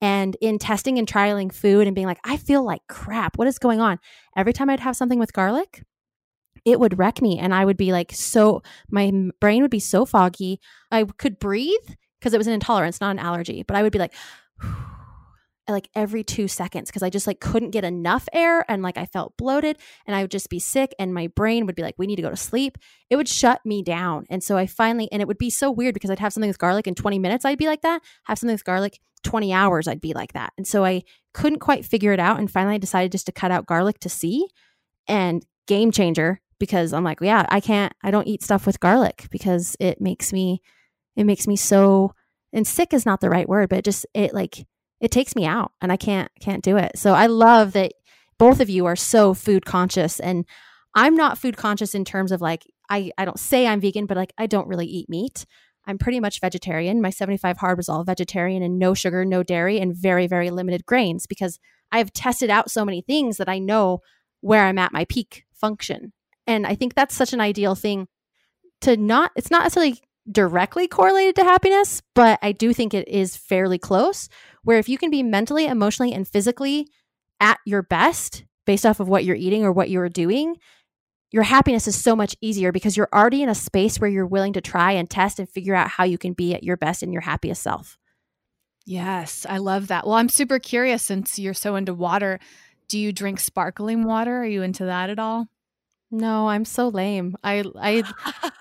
And 0.00 0.36
in 0.40 0.58
testing 0.58 0.98
and 0.98 1.06
trialing 1.06 1.52
food 1.52 1.86
and 1.86 1.94
being 1.94 2.06
like, 2.06 2.20
I 2.24 2.36
feel 2.36 2.62
like 2.62 2.82
crap. 2.88 3.38
What 3.38 3.48
is 3.48 3.58
going 3.58 3.80
on? 3.80 3.98
Every 4.36 4.52
time 4.52 4.68
I'd 4.68 4.80
have 4.80 4.96
something 4.96 5.18
with 5.18 5.32
garlic, 5.32 5.82
it 6.64 6.80
would 6.80 6.98
wreck 6.98 7.20
me 7.20 7.38
and 7.38 7.54
I 7.54 7.64
would 7.64 7.76
be 7.76 7.92
like 7.92 8.12
so 8.12 8.62
my 8.90 9.12
brain 9.40 9.62
would 9.62 9.70
be 9.70 9.80
so 9.80 10.04
foggy. 10.04 10.60
I 10.90 11.04
could 11.04 11.38
breathe 11.38 11.96
because 12.18 12.34
it 12.34 12.38
was 12.38 12.46
an 12.46 12.54
intolerance, 12.54 13.00
not 13.00 13.10
an 13.10 13.18
allergy, 13.18 13.62
but 13.62 13.76
I 13.76 13.82
would 13.82 13.92
be 13.92 13.98
like 13.98 14.14
like 15.68 15.88
every 15.94 16.22
2 16.22 16.46
seconds 16.46 16.90
because 16.90 17.02
I 17.02 17.08
just 17.08 17.26
like 17.26 17.40
couldn't 17.40 17.70
get 17.70 17.84
enough 17.84 18.28
air 18.34 18.70
and 18.70 18.82
like 18.82 18.98
I 18.98 19.06
felt 19.06 19.36
bloated 19.38 19.78
and 20.06 20.14
I 20.14 20.20
would 20.20 20.30
just 20.30 20.50
be 20.50 20.58
sick 20.58 20.94
and 20.98 21.14
my 21.14 21.28
brain 21.28 21.64
would 21.64 21.74
be 21.74 21.82
like 21.82 21.94
we 21.96 22.06
need 22.06 22.16
to 22.16 22.22
go 22.22 22.30
to 22.30 22.36
sleep. 22.36 22.76
It 23.08 23.16
would 23.16 23.28
shut 23.28 23.64
me 23.64 23.82
down. 23.82 24.26
And 24.28 24.42
so 24.42 24.56
I 24.56 24.66
finally 24.66 25.08
and 25.10 25.22
it 25.22 25.28
would 25.28 25.38
be 25.38 25.50
so 25.50 25.70
weird 25.70 25.94
because 25.94 26.10
I'd 26.10 26.18
have 26.18 26.32
something 26.32 26.50
with 26.50 26.58
garlic 26.58 26.86
in 26.86 26.94
20 26.94 27.18
minutes 27.18 27.44
I'd 27.44 27.58
be 27.58 27.66
like 27.66 27.82
that. 27.82 28.02
Have 28.24 28.38
something 28.38 28.54
with 28.54 28.64
garlic 28.64 29.00
20 29.22 29.52
hours 29.52 29.88
I'd 29.88 30.02
be 30.02 30.12
like 30.12 30.32
that. 30.34 30.52
And 30.56 30.66
so 30.66 30.84
I 30.84 31.02
couldn't 31.32 31.60
quite 31.60 31.84
figure 31.84 32.12
it 32.12 32.20
out 32.20 32.38
and 32.38 32.50
finally 32.50 32.76
I 32.76 32.78
decided 32.78 33.12
just 33.12 33.26
to 33.26 33.32
cut 33.32 33.50
out 33.50 33.66
garlic 33.66 33.98
to 34.00 34.08
see 34.08 34.46
and 35.06 35.44
game 35.66 35.90
changer 35.90 36.40
because 36.64 36.94
I'm 36.94 37.04
like, 37.04 37.18
yeah, 37.20 37.44
I 37.50 37.60
can't, 37.60 37.92
I 38.02 38.10
don't 38.10 38.26
eat 38.26 38.42
stuff 38.42 38.64
with 38.64 38.80
garlic 38.80 39.26
because 39.30 39.76
it 39.78 40.00
makes 40.00 40.32
me, 40.32 40.62
it 41.14 41.24
makes 41.24 41.46
me 41.46 41.56
so, 41.56 42.14
and 42.54 42.66
sick 42.66 42.94
is 42.94 43.04
not 43.04 43.20
the 43.20 43.28
right 43.28 43.48
word, 43.48 43.68
but 43.68 43.80
it 43.80 43.84
just, 43.84 44.06
it 44.14 44.32
like, 44.32 44.66
it 44.98 45.10
takes 45.10 45.36
me 45.36 45.44
out 45.44 45.72
and 45.82 45.92
I 45.92 45.98
can't, 45.98 46.30
can't 46.40 46.64
do 46.64 46.78
it. 46.78 46.92
So 46.96 47.12
I 47.12 47.26
love 47.26 47.74
that 47.74 47.92
both 48.38 48.60
of 48.60 48.70
you 48.70 48.86
are 48.86 48.96
so 48.96 49.34
food 49.34 49.66
conscious 49.66 50.18
and 50.18 50.46
I'm 50.94 51.14
not 51.14 51.36
food 51.36 51.58
conscious 51.58 51.94
in 51.94 52.06
terms 52.06 52.32
of 52.32 52.40
like, 52.40 52.64
I, 52.88 53.10
I 53.18 53.26
don't 53.26 53.38
say 53.38 53.66
I'm 53.66 53.80
vegan, 53.80 54.06
but 54.06 54.16
like, 54.16 54.32
I 54.38 54.46
don't 54.46 54.68
really 54.68 54.86
eat 54.86 55.10
meat. 55.10 55.44
I'm 55.86 55.98
pretty 55.98 56.18
much 56.18 56.40
vegetarian. 56.40 57.02
My 57.02 57.10
75 57.10 57.58
hard 57.58 57.76
was 57.76 57.90
all 57.90 58.04
vegetarian 58.04 58.62
and 58.62 58.78
no 58.78 58.94
sugar, 58.94 59.26
no 59.26 59.42
dairy, 59.42 59.78
and 59.78 59.94
very, 59.94 60.26
very 60.26 60.50
limited 60.50 60.86
grains 60.86 61.26
because 61.26 61.58
I've 61.92 62.12
tested 62.14 62.48
out 62.48 62.70
so 62.70 62.86
many 62.86 63.02
things 63.02 63.36
that 63.36 63.50
I 63.50 63.58
know 63.58 64.00
where 64.40 64.64
I'm 64.64 64.78
at 64.78 64.92
my 64.92 65.04
peak 65.04 65.44
function 65.52 66.12
and 66.46 66.66
I 66.66 66.74
think 66.74 66.94
that's 66.94 67.14
such 67.14 67.32
an 67.32 67.40
ideal 67.40 67.74
thing 67.74 68.08
to 68.82 68.96
not, 68.96 69.32
it's 69.36 69.50
not 69.50 69.62
necessarily 69.62 70.00
directly 70.30 70.88
correlated 70.88 71.36
to 71.36 71.44
happiness, 71.44 72.02
but 72.14 72.38
I 72.42 72.52
do 72.52 72.72
think 72.72 72.94
it 72.94 73.08
is 73.08 73.36
fairly 73.36 73.78
close. 73.78 74.28
Where 74.62 74.78
if 74.78 74.88
you 74.88 74.98
can 74.98 75.10
be 75.10 75.22
mentally, 75.22 75.66
emotionally, 75.66 76.12
and 76.12 76.26
physically 76.26 76.88
at 77.40 77.58
your 77.66 77.82
best 77.82 78.44
based 78.66 78.86
off 78.86 79.00
of 79.00 79.08
what 79.08 79.24
you're 79.24 79.36
eating 79.36 79.64
or 79.64 79.72
what 79.72 79.90
you're 79.90 80.08
doing, 80.08 80.56
your 81.30 81.42
happiness 81.42 81.88
is 81.88 81.96
so 81.96 82.14
much 82.14 82.36
easier 82.40 82.72
because 82.72 82.96
you're 82.96 83.08
already 83.12 83.42
in 83.42 83.48
a 83.48 83.54
space 83.54 83.98
where 83.98 84.08
you're 84.08 84.26
willing 84.26 84.52
to 84.52 84.60
try 84.60 84.92
and 84.92 85.10
test 85.10 85.38
and 85.38 85.48
figure 85.48 85.74
out 85.74 85.88
how 85.88 86.04
you 86.04 86.16
can 86.16 86.32
be 86.32 86.54
at 86.54 86.62
your 86.62 86.76
best 86.76 87.02
and 87.02 87.12
your 87.12 87.22
happiest 87.22 87.62
self. 87.62 87.98
Yes, 88.86 89.44
I 89.48 89.58
love 89.58 89.88
that. 89.88 90.06
Well, 90.06 90.14
I'm 90.14 90.28
super 90.28 90.58
curious 90.58 91.02
since 91.02 91.38
you're 91.38 91.54
so 91.54 91.76
into 91.76 91.92
water. 91.92 92.38
Do 92.88 92.98
you 92.98 93.12
drink 93.12 93.40
sparkling 93.40 94.04
water? 94.04 94.42
Are 94.42 94.46
you 94.46 94.62
into 94.62 94.84
that 94.84 95.10
at 95.10 95.18
all? 95.18 95.48
No, 96.10 96.48
I'm 96.48 96.64
so 96.64 96.88
lame. 96.88 97.36
I 97.42 97.64
I 97.76 98.04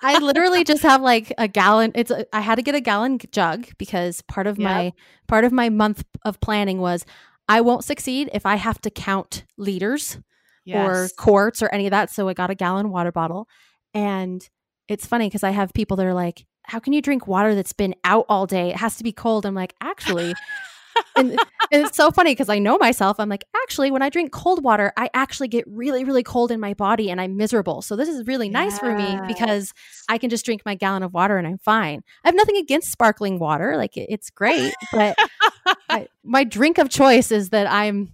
I 0.01 0.17
literally 0.19 0.63
just 0.63 0.81
have 0.83 1.01
like 1.01 1.33
a 1.37 1.47
gallon. 1.47 1.91
It's 1.93 2.09
a, 2.09 2.25
I 2.35 2.41
had 2.41 2.55
to 2.55 2.61
get 2.61 2.75
a 2.75 2.81
gallon 2.81 3.19
jug 3.31 3.67
because 3.77 4.21
part 4.23 4.47
of 4.47 4.57
yep. 4.57 4.65
my 4.65 4.93
part 5.27 5.43
of 5.43 5.51
my 5.51 5.69
month 5.69 6.03
of 6.25 6.39
planning 6.39 6.79
was 6.79 7.05
I 7.47 7.61
won't 7.61 7.83
succeed 7.83 8.29
if 8.33 8.45
I 8.45 8.55
have 8.55 8.79
to 8.81 8.89
count 8.89 9.45
liters 9.57 10.17
yes. 10.65 10.87
or 10.87 11.09
quarts 11.17 11.61
or 11.61 11.69
any 11.69 11.85
of 11.85 11.91
that. 11.91 12.09
So 12.09 12.27
I 12.27 12.33
got 12.33 12.49
a 12.49 12.55
gallon 12.55 12.89
water 12.89 13.11
bottle, 13.11 13.47
and 13.93 14.47
it's 14.87 15.05
funny 15.05 15.27
because 15.27 15.43
I 15.43 15.51
have 15.51 15.73
people 15.73 15.97
that 15.97 16.05
are 16.05 16.13
like, 16.13 16.45
"How 16.63 16.79
can 16.79 16.93
you 16.93 17.01
drink 17.01 17.27
water 17.27 17.53
that's 17.55 17.73
been 17.73 17.95
out 18.03 18.25
all 18.29 18.47
day? 18.47 18.69
It 18.69 18.77
has 18.77 18.95
to 18.97 19.03
be 19.03 19.11
cold." 19.11 19.45
I'm 19.45 19.55
like, 19.55 19.75
actually, 19.81 20.33
and, 21.15 21.31
and, 21.31 21.39
it's 21.85 21.97
so 21.97 22.11
funny 22.11 22.31
because 22.31 22.49
I 22.49 22.59
know 22.59 22.77
myself. 22.77 23.19
I'm 23.19 23.29
like, 23.29 23.45
actually, 23.63 23.91
when 23.91 24.01
I 24.01 24.09
drink 24.09 24.31
cold 24.31 24.63
water, 24.63 24.93
I 24.97 25.09
actually 25.13 25.47
get 25.47 25.65
really, 25.67 26.03
really 26.03 26.23
cold 26.23 26.51
in 26.51 26.59
my 26.59 26.73
body 26.73 27.09
and 27.09 27.19
I'm 27.19 27.37
miserable. 27.37 27.81
So 27.81 27.95
this 27.95 28.09
is 28.09 28.27
really 28.27 28.49
nice 28.49 28.73
yes. 28.73 28.79
for 28.79 28.95
me 28.95 29.19
because 29.27 29.73
I 30.09 30.17
can 30.17 30.29
just 30.29 30.45
drink 30.45 30.63
my 30.65 30.75
gallon 30.75 31.03
of 31.03 31.13
water 31.13 31.37
and 31.37 31.47
I'm 31.47 31.57
fine. 31.57 32.03
I 32.23 32.27
have 32.27 32.35
nothing 32.35 32.57
against 32.57 32.91
sparkling 32.91 33.39
water; 33.39 33.77
like 33.77 33.97
it, 33.97 34.07
it's 34.09 34.29
great, 34.29 34.73
but 34.91 35.17
I, 35.89 36.07
my 36.23 36.43
drink 36.43 36.77
of 36.77 36.89
choice 36.89 37.31
is 37.31 37.49
that 37.49 37.67
I'm 37.67 38.13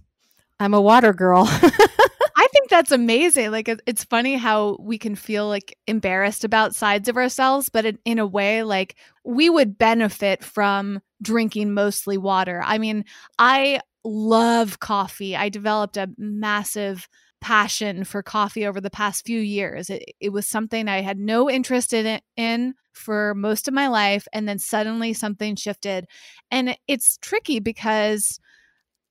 I'm 0.58 0.74
a 0.74 0.80
water 0.80 1.12
girl. 1.12 1.48
Think 2.52 2.68
that's 2.68 2.90
amazing. 2.90 3.52
Like 3.52 3.68
it's 3.86 4.02
funny 4.04 4.34
how 4.36 4.76
we 4.80 4.98
can 4.98 5.14
feel 5.14 5.46
like 5.46 5.76
embarrassed 5.86 6.42
about 6.42 6.74
sides 6.74 7.08
of 7.08 7.16
ourselves, 7.16 7.68
but 7.68 7.84
in, 7.84 7.98
in 8.04 8.18
a 8.18 8.26
way, 8.26 8.64
like 8.64 8.96
we 9.24 9.48
would 9.48 9.78
benefit 9.78 10.42
from 10.42 11.00
drinking 11.22 11.74
mostly 11.74 12.18
water. 12.18 12.60
I 12.64 12.78
mean, 12.78 13.04
I 13.38 13.80
love 14.04 14.80
coffee. 14.80 15.36
I 15.36 15.48
developed 15.48 15.96
a 15.96 16.10
massive 16.18 17.08
passion 17.40 18.04
for 18.04 18.22
coffee 18.22 18.66
over 18.66 18.80
the 18.80 18.90
past 18.90 19.24
few 19.24 19.40
years. 19.40 19.88
It, 19.88 20.04
it 20.20 20.30
was 20.30 20.46
something 20.48 20.88
I 20.88 21.02
had 21.02 21.18
no 21.18 21.48
interest 21.48 21.92
in, 21.92 22.20
in 22.36 22.74
for 22.92 23.34
most 23.34 23.68
of 23.68 23.74
my 23.74 23.88
life. 23.88 24.26
And 24.32 24.48
then 24.48 24.58
suddenly 24.58 25.12
something 25.12 25.54
shifted. 25.56 26.06
And 26.50 26.76
it's 26.88 27.16
tricky 27.18 27.60
because 27.60 28.40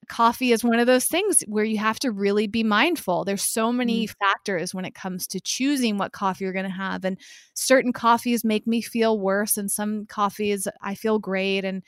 coffee 0.09 0.51
is 0.51 0.63
one 0.63 0.79
of 0.79 0.87
those 0.87 1.05
things 1.05 1.43
where 1.47 1.63
you 1.63 1.77
have 1.77 1.99
to 1.99 2.11
really 2.11 2.47
be 2.47 2.63
mindful. 2.63 3.23
There's 3.23 3.43
so 3.43 3.71
many 3.71 4.07
mm. 4.07 4.15
factors 4.19 4.73
when 4.73 4.85
it 4.85 4.95
comes 4.95 5.27
to 5.27 5.39
choosing 5.39 5.97
what 5.97 6.11
coffee 6.11 6.43
you're 6.43 6.53
going 6.53 6.65
to 6.65 6.71
have. 6.71 7.05
And 7.05 7.17
certain 7.53 7.93
coffees 7.93 8.43
make 8.43 8.67
me 8.67 8.81
feel 8.81 9.19
worse, 9.19 9.57
and 9.57 9.71
some 9.71 10.05
coffees 10.07 10.67
I 10.81 10.95
feel 10.95 11.19
great. 11.19 11.63
And 11.63 11.83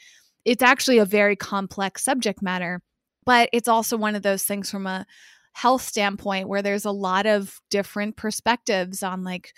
it's 0.46 0.64
actually 0.64 1.00
a 1.00 1.06
very 1.06 1.36
complex 1.36 2.04
subject 2.04 2.42
matter. 2.42 2.82
But 3.26 3.50
it's 3.52 3.68
also 3.68 3.98
one 3.98 4.16
of 4.16 4.24
those 4.24 4.44
things 4.44 4.72
from 4.72 4.88
a 4.88 5.06
health 5.54 5.82
standpoint 5.82 6.48
where 6.48 6.62
there's 6.62 6.86
a 6.86 6.92
lot 6.92 7.26
of 7.26 7.60
different 7.70 8.16
perspectives 8.16 9.04
on 9.04 9.24
like 9.24 9.54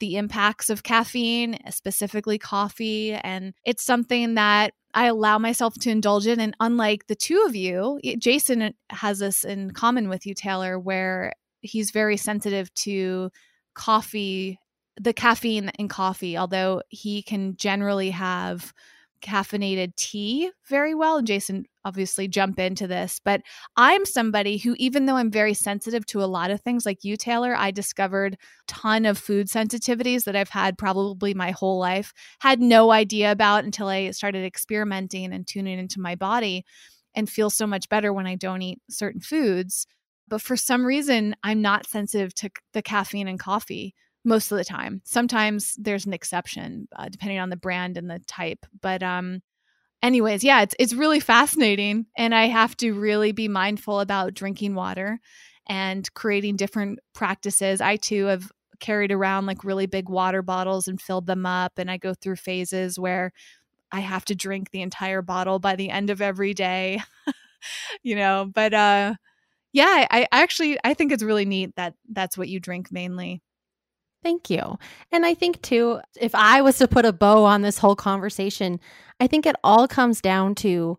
the 0.00 0.16
impacts 0.16 0.70
of 0.70 0.82
caffeine, 0.82 1.58
specifically 1.70 2.38
coffee. 2.38 3.14
And 3.14 3.54
it's 3.64 3.84
something 3.84 4.34
that 4.34 4.72
I 4.94 5.06
allow 5.06 5.38
myself 5.38 5.74
to 5.80 5.90
indulge 5.90 6.26
in. 6.26 6.40
And 6.40 6.56
unlike 6.60 7.06
the 7.06 7.14
two 7.14 7.44
of 7.46 7.54
you, 7.54 8.00
Jason 8.18 8.62
uh, 8.62 8.70
has 8.90 9.18
this 9.18 9.44
in 9.44 9.72
common 9.72 10.08
with 10.08 10.26
you, 10.26 10.34
Taylor, 10.34 10.78
where 10.78 11.32
he's 11.60 11.90
very 11.90 12.16
sensitive 12.16 12.72
to 12.74 13.30
coffee, 13.74 14.58
the 14.98 15.12
caffeine 15.12 15.70
in 15.78 15.88
coffee, 15.88 16.38
although 16.38 16.82
he 16.88 17.22
can 17.22 17.56
generally 17.56 18.10
have 18.10 18.72
caffeinated 19.22 19.94
tea 19.96 20.50
very 20.68 20.94
well. 20.94 21.18
And 21.18 21.26
Jason 21.26 21.66
obviously 21.86 22.26
jump 22.26 22.58
into 22.58 22.88
this, 22.88 23.20
but 23.24 23.42
I'm 23.76 24.04
somebody 24.04 24.58
who, 24.58 24.74
even 24.78 25.06
though 25.06 25.14
I'm 25.16 25.30
very 25.30 25.54
sensitive 25.54 26.04
to 26.06 26.22
a 26.22 26.26
lot 26.26 26.50
of 26.50 26.60
things 26.60 26.84
like 26.84 27.04
you, 27.04 27.16
Taylor, 27.16 27.54
I 27.56 27.70
discovered 27.70 28.36
ton 28.66 29.06
of 29.06 29.16
food 29.16 29.46
sensitivities 29.46 30.24
that 30.24 30.34
I've 30.34 30.48
had 30.48 30.76
probably 30.76 31.32
my 31.32 31.52
whole 31.52 31.78
life, 31.78 32.12
had 32.40 32.60
no 32.60 32.90
idea 32.90 33.30
about 33.30 33.64
until 33.64 33.86
I 33.86 34.10
started 34.10 34.44
experimenting 34.44 35.32
and 35.32 35.46
tuning 35.46 35.78
into 35.78 36.00
my 36.00 36.16
body 36.16 36.64
and 37.14 37.30
feel 37.30 37.50
so 37.50 37.66
much 37.66 37.88
better 37.88 38.12
when 38.12 38.26
I 38.26 38.34
don't 38.34 38.62
eat 38.62 38.80
certain 38.90 39.20
foods. 39.20 39.86
But 40.28 40.42
for 40.42 40.56
some 40.56 40.84
reason, 40.84 41.36
I'm 41.44 41.62
not 41.62 41.86
sensitive 41.86 42.34
to 42.34 42.50
the 42.72 42.82
caffeine 42.82 43.28
and 43.28 43.38
coffee 43.38 43.94
most 44.24 44.50
of 44.50 44.58
the 44.58 44.64
time. 44.64 45.00
Sometimes 45.04 45.76
there's 45.78 46.04
an 46.04 46.12
exception, 46.12 46.88
uh, 46.96 47.08
depending 47.08 47.38
on 47.38 47.48
the 47.48 47.56
brand 47.56 47.96
and 47.96 48.10
the 48.10 48.18
type. 48.26 48.66
But 48.82 49.04
um, 49.04 49.40
anyways, 50.02 50.44
yeah, 50.44 50.62
it's 50.62 50.74
it's 50.78 50.94
really 50.94 51.20
fascinating, 51.20 52.06
and 52.16 52.34
I 52.34 52.46
have 52.46 52.76
to 52.78 52.92
really 52.92 53.32
be 53.32 53.48
mindful 53.48 54.00
about 54.00 54.34
drinking 54.34 54.74
water 54.74 55.20
and 55.68 56.12
creating 56.14 56.56
different 56.56 57.00
practices. 57.14 57.80
I 57.80 57.96
too 57.96 58.26
have 58.26 58.50
carried 58.80 59.10
around 59.12 59.46
like 59.46 59.64
really 59.64 59.86
big 59.86 60.08
water 60.08 60.42
bottles 60.42 60.88
and 60.88 61.00
filled 61.00 61.26
them 61.26 61.46
up, 61.46 61.72
and 61.78 61.90
I 61.90 61.96
go 61.98 62.14
through 62.14 62.36
phases 62.36 62.98
where 62.98 63.32
I 63.92 64.00
have 64.00 64.24
to 64.26 64.34
drink 64.34 64.70
the 64.70 64.82
entire 64.82 65.22
bottle 65.22 65.58
by 65.60 65.76
the 65.76 65.90
end 65.90 66.10
of 66.10 66.22
every 66.22 66.54
day. 66.54 67.02
you 68.02 68.16
know, 68.16 68.50
but 68.54 68.74
uh 68.74 69.14
yeah, 69.72 70.06
I, 70.10 70.22
I 70.32 70.42
actually 70.42 70.78
I 70.84 70.94
think 70.94 71.12
it's 71.12 71.22
really 71.22 71.46
neat 71.46 71.76
that 71.76 71.94
that's 72.10 72.38
what 72.38 72.48
you 72.48 72.60
drink 72.60 72.92
mainly. 72.92 73.42
Thank 74.26 74.50
you. 74.50 74.76
And 75.12 75.24
I 75.24 75.34
think, 75.34 75.62
too, 75.62 76.00
if 76.20 76.34
I 76.34 76.60
was 76.60 76.78
to 76.78 76.88
put 76.88 77.04
a 77.04 77.12
bow 77.12 77.44
on 77.44 77.62
this 77.62 77.78
whole 77.78 77.94
conversation, 77.94 78.80
I 79.20 79.28
think 79.28 79.46
it 79.46 79.54
all 79.62 79.86
comes 79.86 80.20
down 80.20 80.56
to 80.56 80.98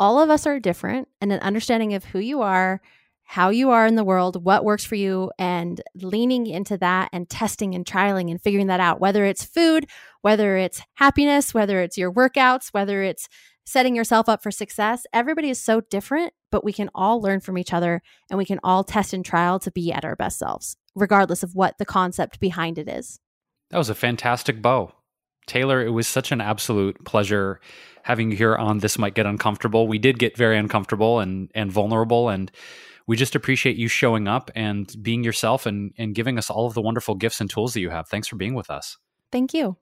all 0.00 0.18
of 0.18 0.30
us 0.30 0.46
are 0.46 0.58
different 0.58 1.08
and 1.20 1.30
an 1.30 1.40
understanding 1.40 1.92
of 1.92 2.06
who 2.06 2.18
you 2.18 2.40
are, 2.40 2.80
how 3.24 3.50
you 3.50 3.68
are 3.72 3.86
in 3.86 3.96
the 3.96 4.02
world, 4.02 4.42
what 4.42 4.64
works 4.64 4.86
for 4.86 4.94
you, 4.94 5.30
and 5.38 5.82
leaning 5.96 6.46
into 6.46 6.78
that 6.78 7.10
and 7.12 7.28
testing 7.28 7.74
and 7.74 7.84
trialing 7.84 8.30
and 8.30 8.40
figuring 8.40 8.68
that 8.68 8.80
out, 8.80 9.02
whether 9.02 9.26
it's 9.26 9.44
food, 9.44 9.86
whether 10.22 10.56
it's 10.56 10.80
happiness, 10.94 11.52
whether 11.52 11.78
it's 11.82 11.98
your 11.98 12.10
workouts, 12.10 12.68
whether 12.72 13.02
it's 13.02 13.28
setting 13.66 13.94
yourself 13.94 14.30
up 14.30 14.42
for 14.42 14.50
success. 14.50 15.04
Everybody 15.12 15.50
is 15.50 15.60
so 15.60 15.82
different, 15.82 16.32
but 16.50 16.64
we 16.64 16.72
can 16.72 16.88
all 16.94 17.20
learn 17.20 17.40
from 17.40 17.58
each 17.58 17.74
other 17.74 18.00
and 18.30 18.38
we 18.38 18.46
can 18.46 18.60
all 18.64 18.82
test 18.82 19.12
and 19.12 19.26
trial 19.26 19.58
to 19.58 19.70
be 19.70 19.92
at 19.92 20.06
our 20.06 20.16
best 20.16 20.38
selves 20.38 20.78
regardless 20.94 21.42
of 21.42 21.54
what 21.54 21.78
the 21.78 21.84
concept 21.84 22.40
behind 22.40 22.78
it 22.78 22.88
is. 22.88 23.18
That 23.70 23.78
was 23.78 23.88
a 23.88 23.94
fantastic 23.94 24.60
bow. 24.60 24.92
Taylor, 25.46 25.84
it 25.84 25.90
was 25.90 26.06
such 26.06 26.30
an 26.30 26.40
absolute 26.40 27.04
pleasure 27.04 27.60
having 28.02 28.30
you 28.30 28.36
here 28.36 28.56
on 28.56 28.78
This 28.78 28.98
Might 28.98 29.14
Get 29.14 29.26
Uncomfortable. 29.26 29.88
We 29.88 29.98
did 29.98 30.18
get 30.18 30.36
very 30.36 30.58
uncomfortable 30.58 31.20
and, 31.20 31.50
and 31.54 31.70
vulnerable, 31.70 32.28
and 32.28 32.50
we 33.06 33.16
just 33.16 33.34
appreciate 33.34 33.76
you 33.76 33.88
showing 33.88 34.28
up 34.28 34.50
and 34.54 34.92
being 35.02 35.24
yourself 35.24 35.66
and, 35.66 35.92
and 35.98 36.14
giving 36.14 36.38
us 36.38 36.50
all 36.50 36.66
of 36.66 36.74
the 36.74 36.82
wonderful 36.82 37.14
gifts 37.14 37.40
and 37.40 37.50
tools 37.50 37.74
that 37.74 37.80
you 37.80 37.90
have. 37.90 38.08
Thanks 38.08 38.28
for 38.28 38.36
being 38.36 38.54
with 38.54 38.70
us. 38.70 38.98
Thank 39.30 39.54
you. 39.54 39.76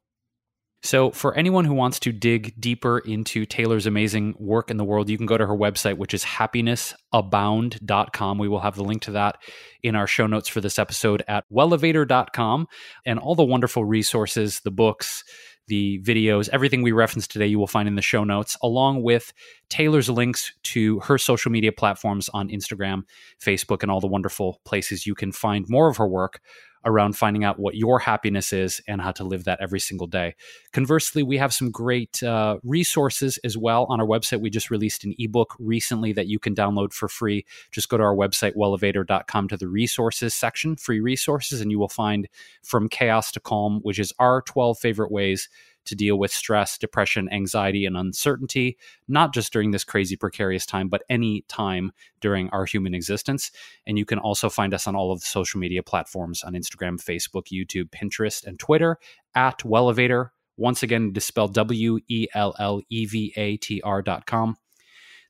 So, 0.83 1.11
for 1.11 1.37
anyone 1.37 1.67
who 1.67 1.75
wants 1.75 2.01
to 2.01 2.11
dig 2.11 2.59
deeper 2.59 3.01
into 3.01 3.45
Taylor's 3.45 3.87
amazing 3.87 4.35
work 4.39 4.71
in 4.71 4.79
the 4.79 4.85
world, 4.85 5.11
you 5.11 5.19
can 5.19 5.27
go 5.27 5.37
to 5.37 5.47
her 5.47 5.57
website, 5.57 5.99
which 5.99 6.15
is 6.15 6.25
happinessabound.com. 6.25 8.39
We 8.39 8.49
will 8.49 8.61
have 8.61 8.77
the 8.77 8.85
link 8.85 9.03
to 9.03 9.11
that 9.11 9.37
in 9.83 9.95
our 9.95 10.07
show 10.07 10.27
notes 10.27 10.49
for 10.49 10.63
this 10.63 10.79
episode 10.79 11.23
at 11.29 11.45
wellevatr.com 11.53 12.67
and 13.05 13.19
all 13.19 13.35
the 13.35 13.45
wonderful 13.45 13.85
resources, 13.85 14.61
the 14.61 14.71
books, 14.71 15.23
the 15.71 16.03
videos, 16.03 16.49
everything 16.51 16.83
we 16.83 16.93
referenced 16.93 17.31
today, 17.31 17.47
you 17.47 17.59
will 17.59 17.67
find 17.67 17.87
in 17.87 17.95
the 17.95 18.03
show 18.03 18.25
notes, 18.25 18.57
along 18.63 19.03
with 19.03 19.33
Taylor's 19.69 20.09
links 20.09 20.53
to 20.65 20.99
her 21.01 21.19
social 21.19 21.53
media 21.53 21.73
platforms 21.73 22.31
on 22.31 22.49
Instagram, 22.49 23.03
Facebook, 23.43 23.83
and 23.83 23.91
all 23.91 24.01
the 24.01 24.07
wonderful 24.07 24.61
places 24.65 25.07
you 25.07 25.15
can 25.15 25.31
find 25.31 25.67
more 25.69 25.89
of 25.89 25.99
her 25.99 26.09
work 26.09 26.41
around 26.85 27.17
finding 27.17 27.45
out 27.45 27.59
what 27.59 27.75
your 27.75 27.99
happiness 27.99 28.53
is 28.53 28.81
and 28.89 29.01
how 29.01 29.13
to 29.13 29.25
live 29.25 29.45
that 29.45 29.61
every 29.61 29.81
single 29.81 30.07
day. 30.07 30.35
Conversely, 30.73 31.23
we 31.23 31.37
have 31.37 31.53
some 31.53 31.71
great 31.71 32.23
uh, 32.23 32.59
resources 32.63 33.39
as 33.45 33.57
well 33.57 33.87
on 33.89 34.01
our 34.01 34.07
website. 34.07 34.41
We 34.41 34.51
just 34.51 34.71
released 34.71 35.05
an 35.05 35.15
ebook 35.19 35.55
recently 35.59 36.13
that 36.15 36.27
you 36.27 36.39
can 36.39 36.55
download 36.55 36.93
for 36.93 37.09
free. 37.09 37.45
Just 37.71 37.89
go 37.89 37.97
to 37.97 38.03
our 38.03 38.15
website, 38.15 38.55
wellevatr.com, 38.57 39.49
to 39.49 39.57
the 39.57 39.69
resources 39.69 40.35
section, 40.35 40.77
free 40.77 41.01
resources, 41.01 41.61
and 41.61 41.71
you 41.71 41.79
will 41.79 41.89
find 41.89 42.29
From 42.63 42.89
Chaos 42.89 43.31
to 43.33 43.41
Calm, 43.41 43.81
which 43.83 43.99
is 43.99 44.13
our 44.19 44.43
12 44.43 44.79
favorite 44.79 45.13
ways 45.13 45.49
to 45.91 45.95
deal 45.95 46.19
with 46.19 46.33
stress, 46.33 46.79
depression, 46.79 47.29
anxiety, 47.31 47.85
and 47.85 47.97
uncertainty, 47.97 48.79
not 49.07 49.35
just 49.35 49.53
during 49.53 49.73
this 49.73 49.85
crazy 49.85 50.17
precarious 50.17 50.65
time, 50.65 50.89
but 50.89 51.03
any 51.11 51.43
time 51.49 51.93
during 52.21 52.49
our 52.51 52.65
human 52.65 52.95
existence. 52.95 53.51
And 53.87 53.99
you 53.99 54.07
can 54.07 54.19
also 54.19 54.49
find 54.49 54.73
us 54.73 54.87
on 54.87 54.97
all 54.97 55.13
of 55.13 55.21
the 55.21 55.27
social 55.27 55.61
media 55.61 55.83
platforms 55.83 56.43
on 56.43 56.55
Instagram, 56.55 57.03
Facebook, 57.03 57.49
YouTube, 57.53 57.91
Pinterest, 57.91 58.47
and 58.47 58.59
Twitter 58.59 58.97
at 59.35 59.59
Wellevatr. 59.59 60.31
Once 60.57 60.83
again, 60.83 61.11
it 61.11 61.17
is 61.17 61.25
spelled 61.25 61.55
W 61.55 61.99
E 62.09 62.27
L 62.35 62.55
L 62.59 62.81
E 62.89 63.07
V 63.07 63.33
A 63.37 63.57
T 63.59 63.81
R 63.83 64.03
dot 64.03 64.27
com. 64.27 64.57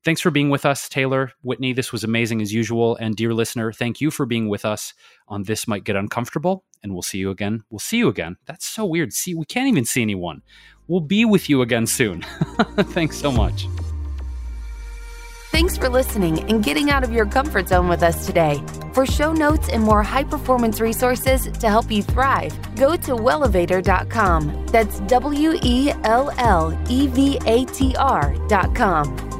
Thanks 0.02 0.22
for 0.22 0.31
being 0.31 0.48
with 0.48 0.64
us, 0.64 0.89
Taylor, 0.89 1.32
Whitney. 1.43 1.74
This 1.74 1.93
was 1.93 2.05
amazing 2.05 2.40
as 2.40 2.52
usual. 2.52 2.97
And 2.97 3.14
dear 3.14 3.35
listener, 3.35 3.70
thank 3.70 4.01
you 4.01 4.10
for 4.10 4.24
being 4.24 4.48
with 4.48 4.64
us 4.64 4.94
on 5.28 5.43
This 5.43 5.68
Might 5.68 5.85
Get 5.85 5.97
Uncomfortable. 5.97 6.64
And 6.82 6.93
we'll 6.94 7.02
see 7.02 7.18
you 7.18 7.31
again. 7.31 7.64
We'll 7.68 7.81
see 7.81 7.98
you 7.98 8.09
again. 8.09 8.36
That's 8.47 8.66
so 8.66 8.86
weird. 8.86 9.12
See, 9.12 9.35
we 9.35 9.44
can't 9.44 9.68
even 9.68 9.85
see 9.85 10.01
anyone. 10.01 10.40
We'll 10.89 11.01
be 11.01 11.27
with 11.27 11.51
you 11.51 11.60
again 11.60 11.86
soon. 11.86 12.22
Thanks 12.78 13.18
so 13.18 13.31
much. 13.31 13.66
Thanks 15.51 15.77
for 15.77 15.89
listening 15.89 16.48
and 16.48 16.64
getting 16.64 16.90
out 16.90 17.05
of 17.05 17.12
your 17.12 17.27
comfort 17.27 17.68
zone 17.68 17.89
with 17.89 18.02
us 18.02 18.24
today. 18.24 18.62
For 18.94 19.05
show 19.05 19.32
notes 19.32 19.68
and 19.68 19.82
more 19.82 20.02
high 20.02 20.24
performance 20.24 20.81
resources 20.81 21.47
to 21.59 21.68
help 21.68 21.90
you 21.90 22.02
thrive, 22.02 22.56
go 22.77 22.97
to 22.97 23.16
wellevatr.com. 23.16 24.66
That's 24.68 25.01
W 25.01 25.59
E 25.62 25.93
L 26.05 26.32
L 26.39 26.78
E 26.89 27.09
V 27.09 27.39
A 27.44 27.64
T 27.66 27.94
R.com. 27.97 29.40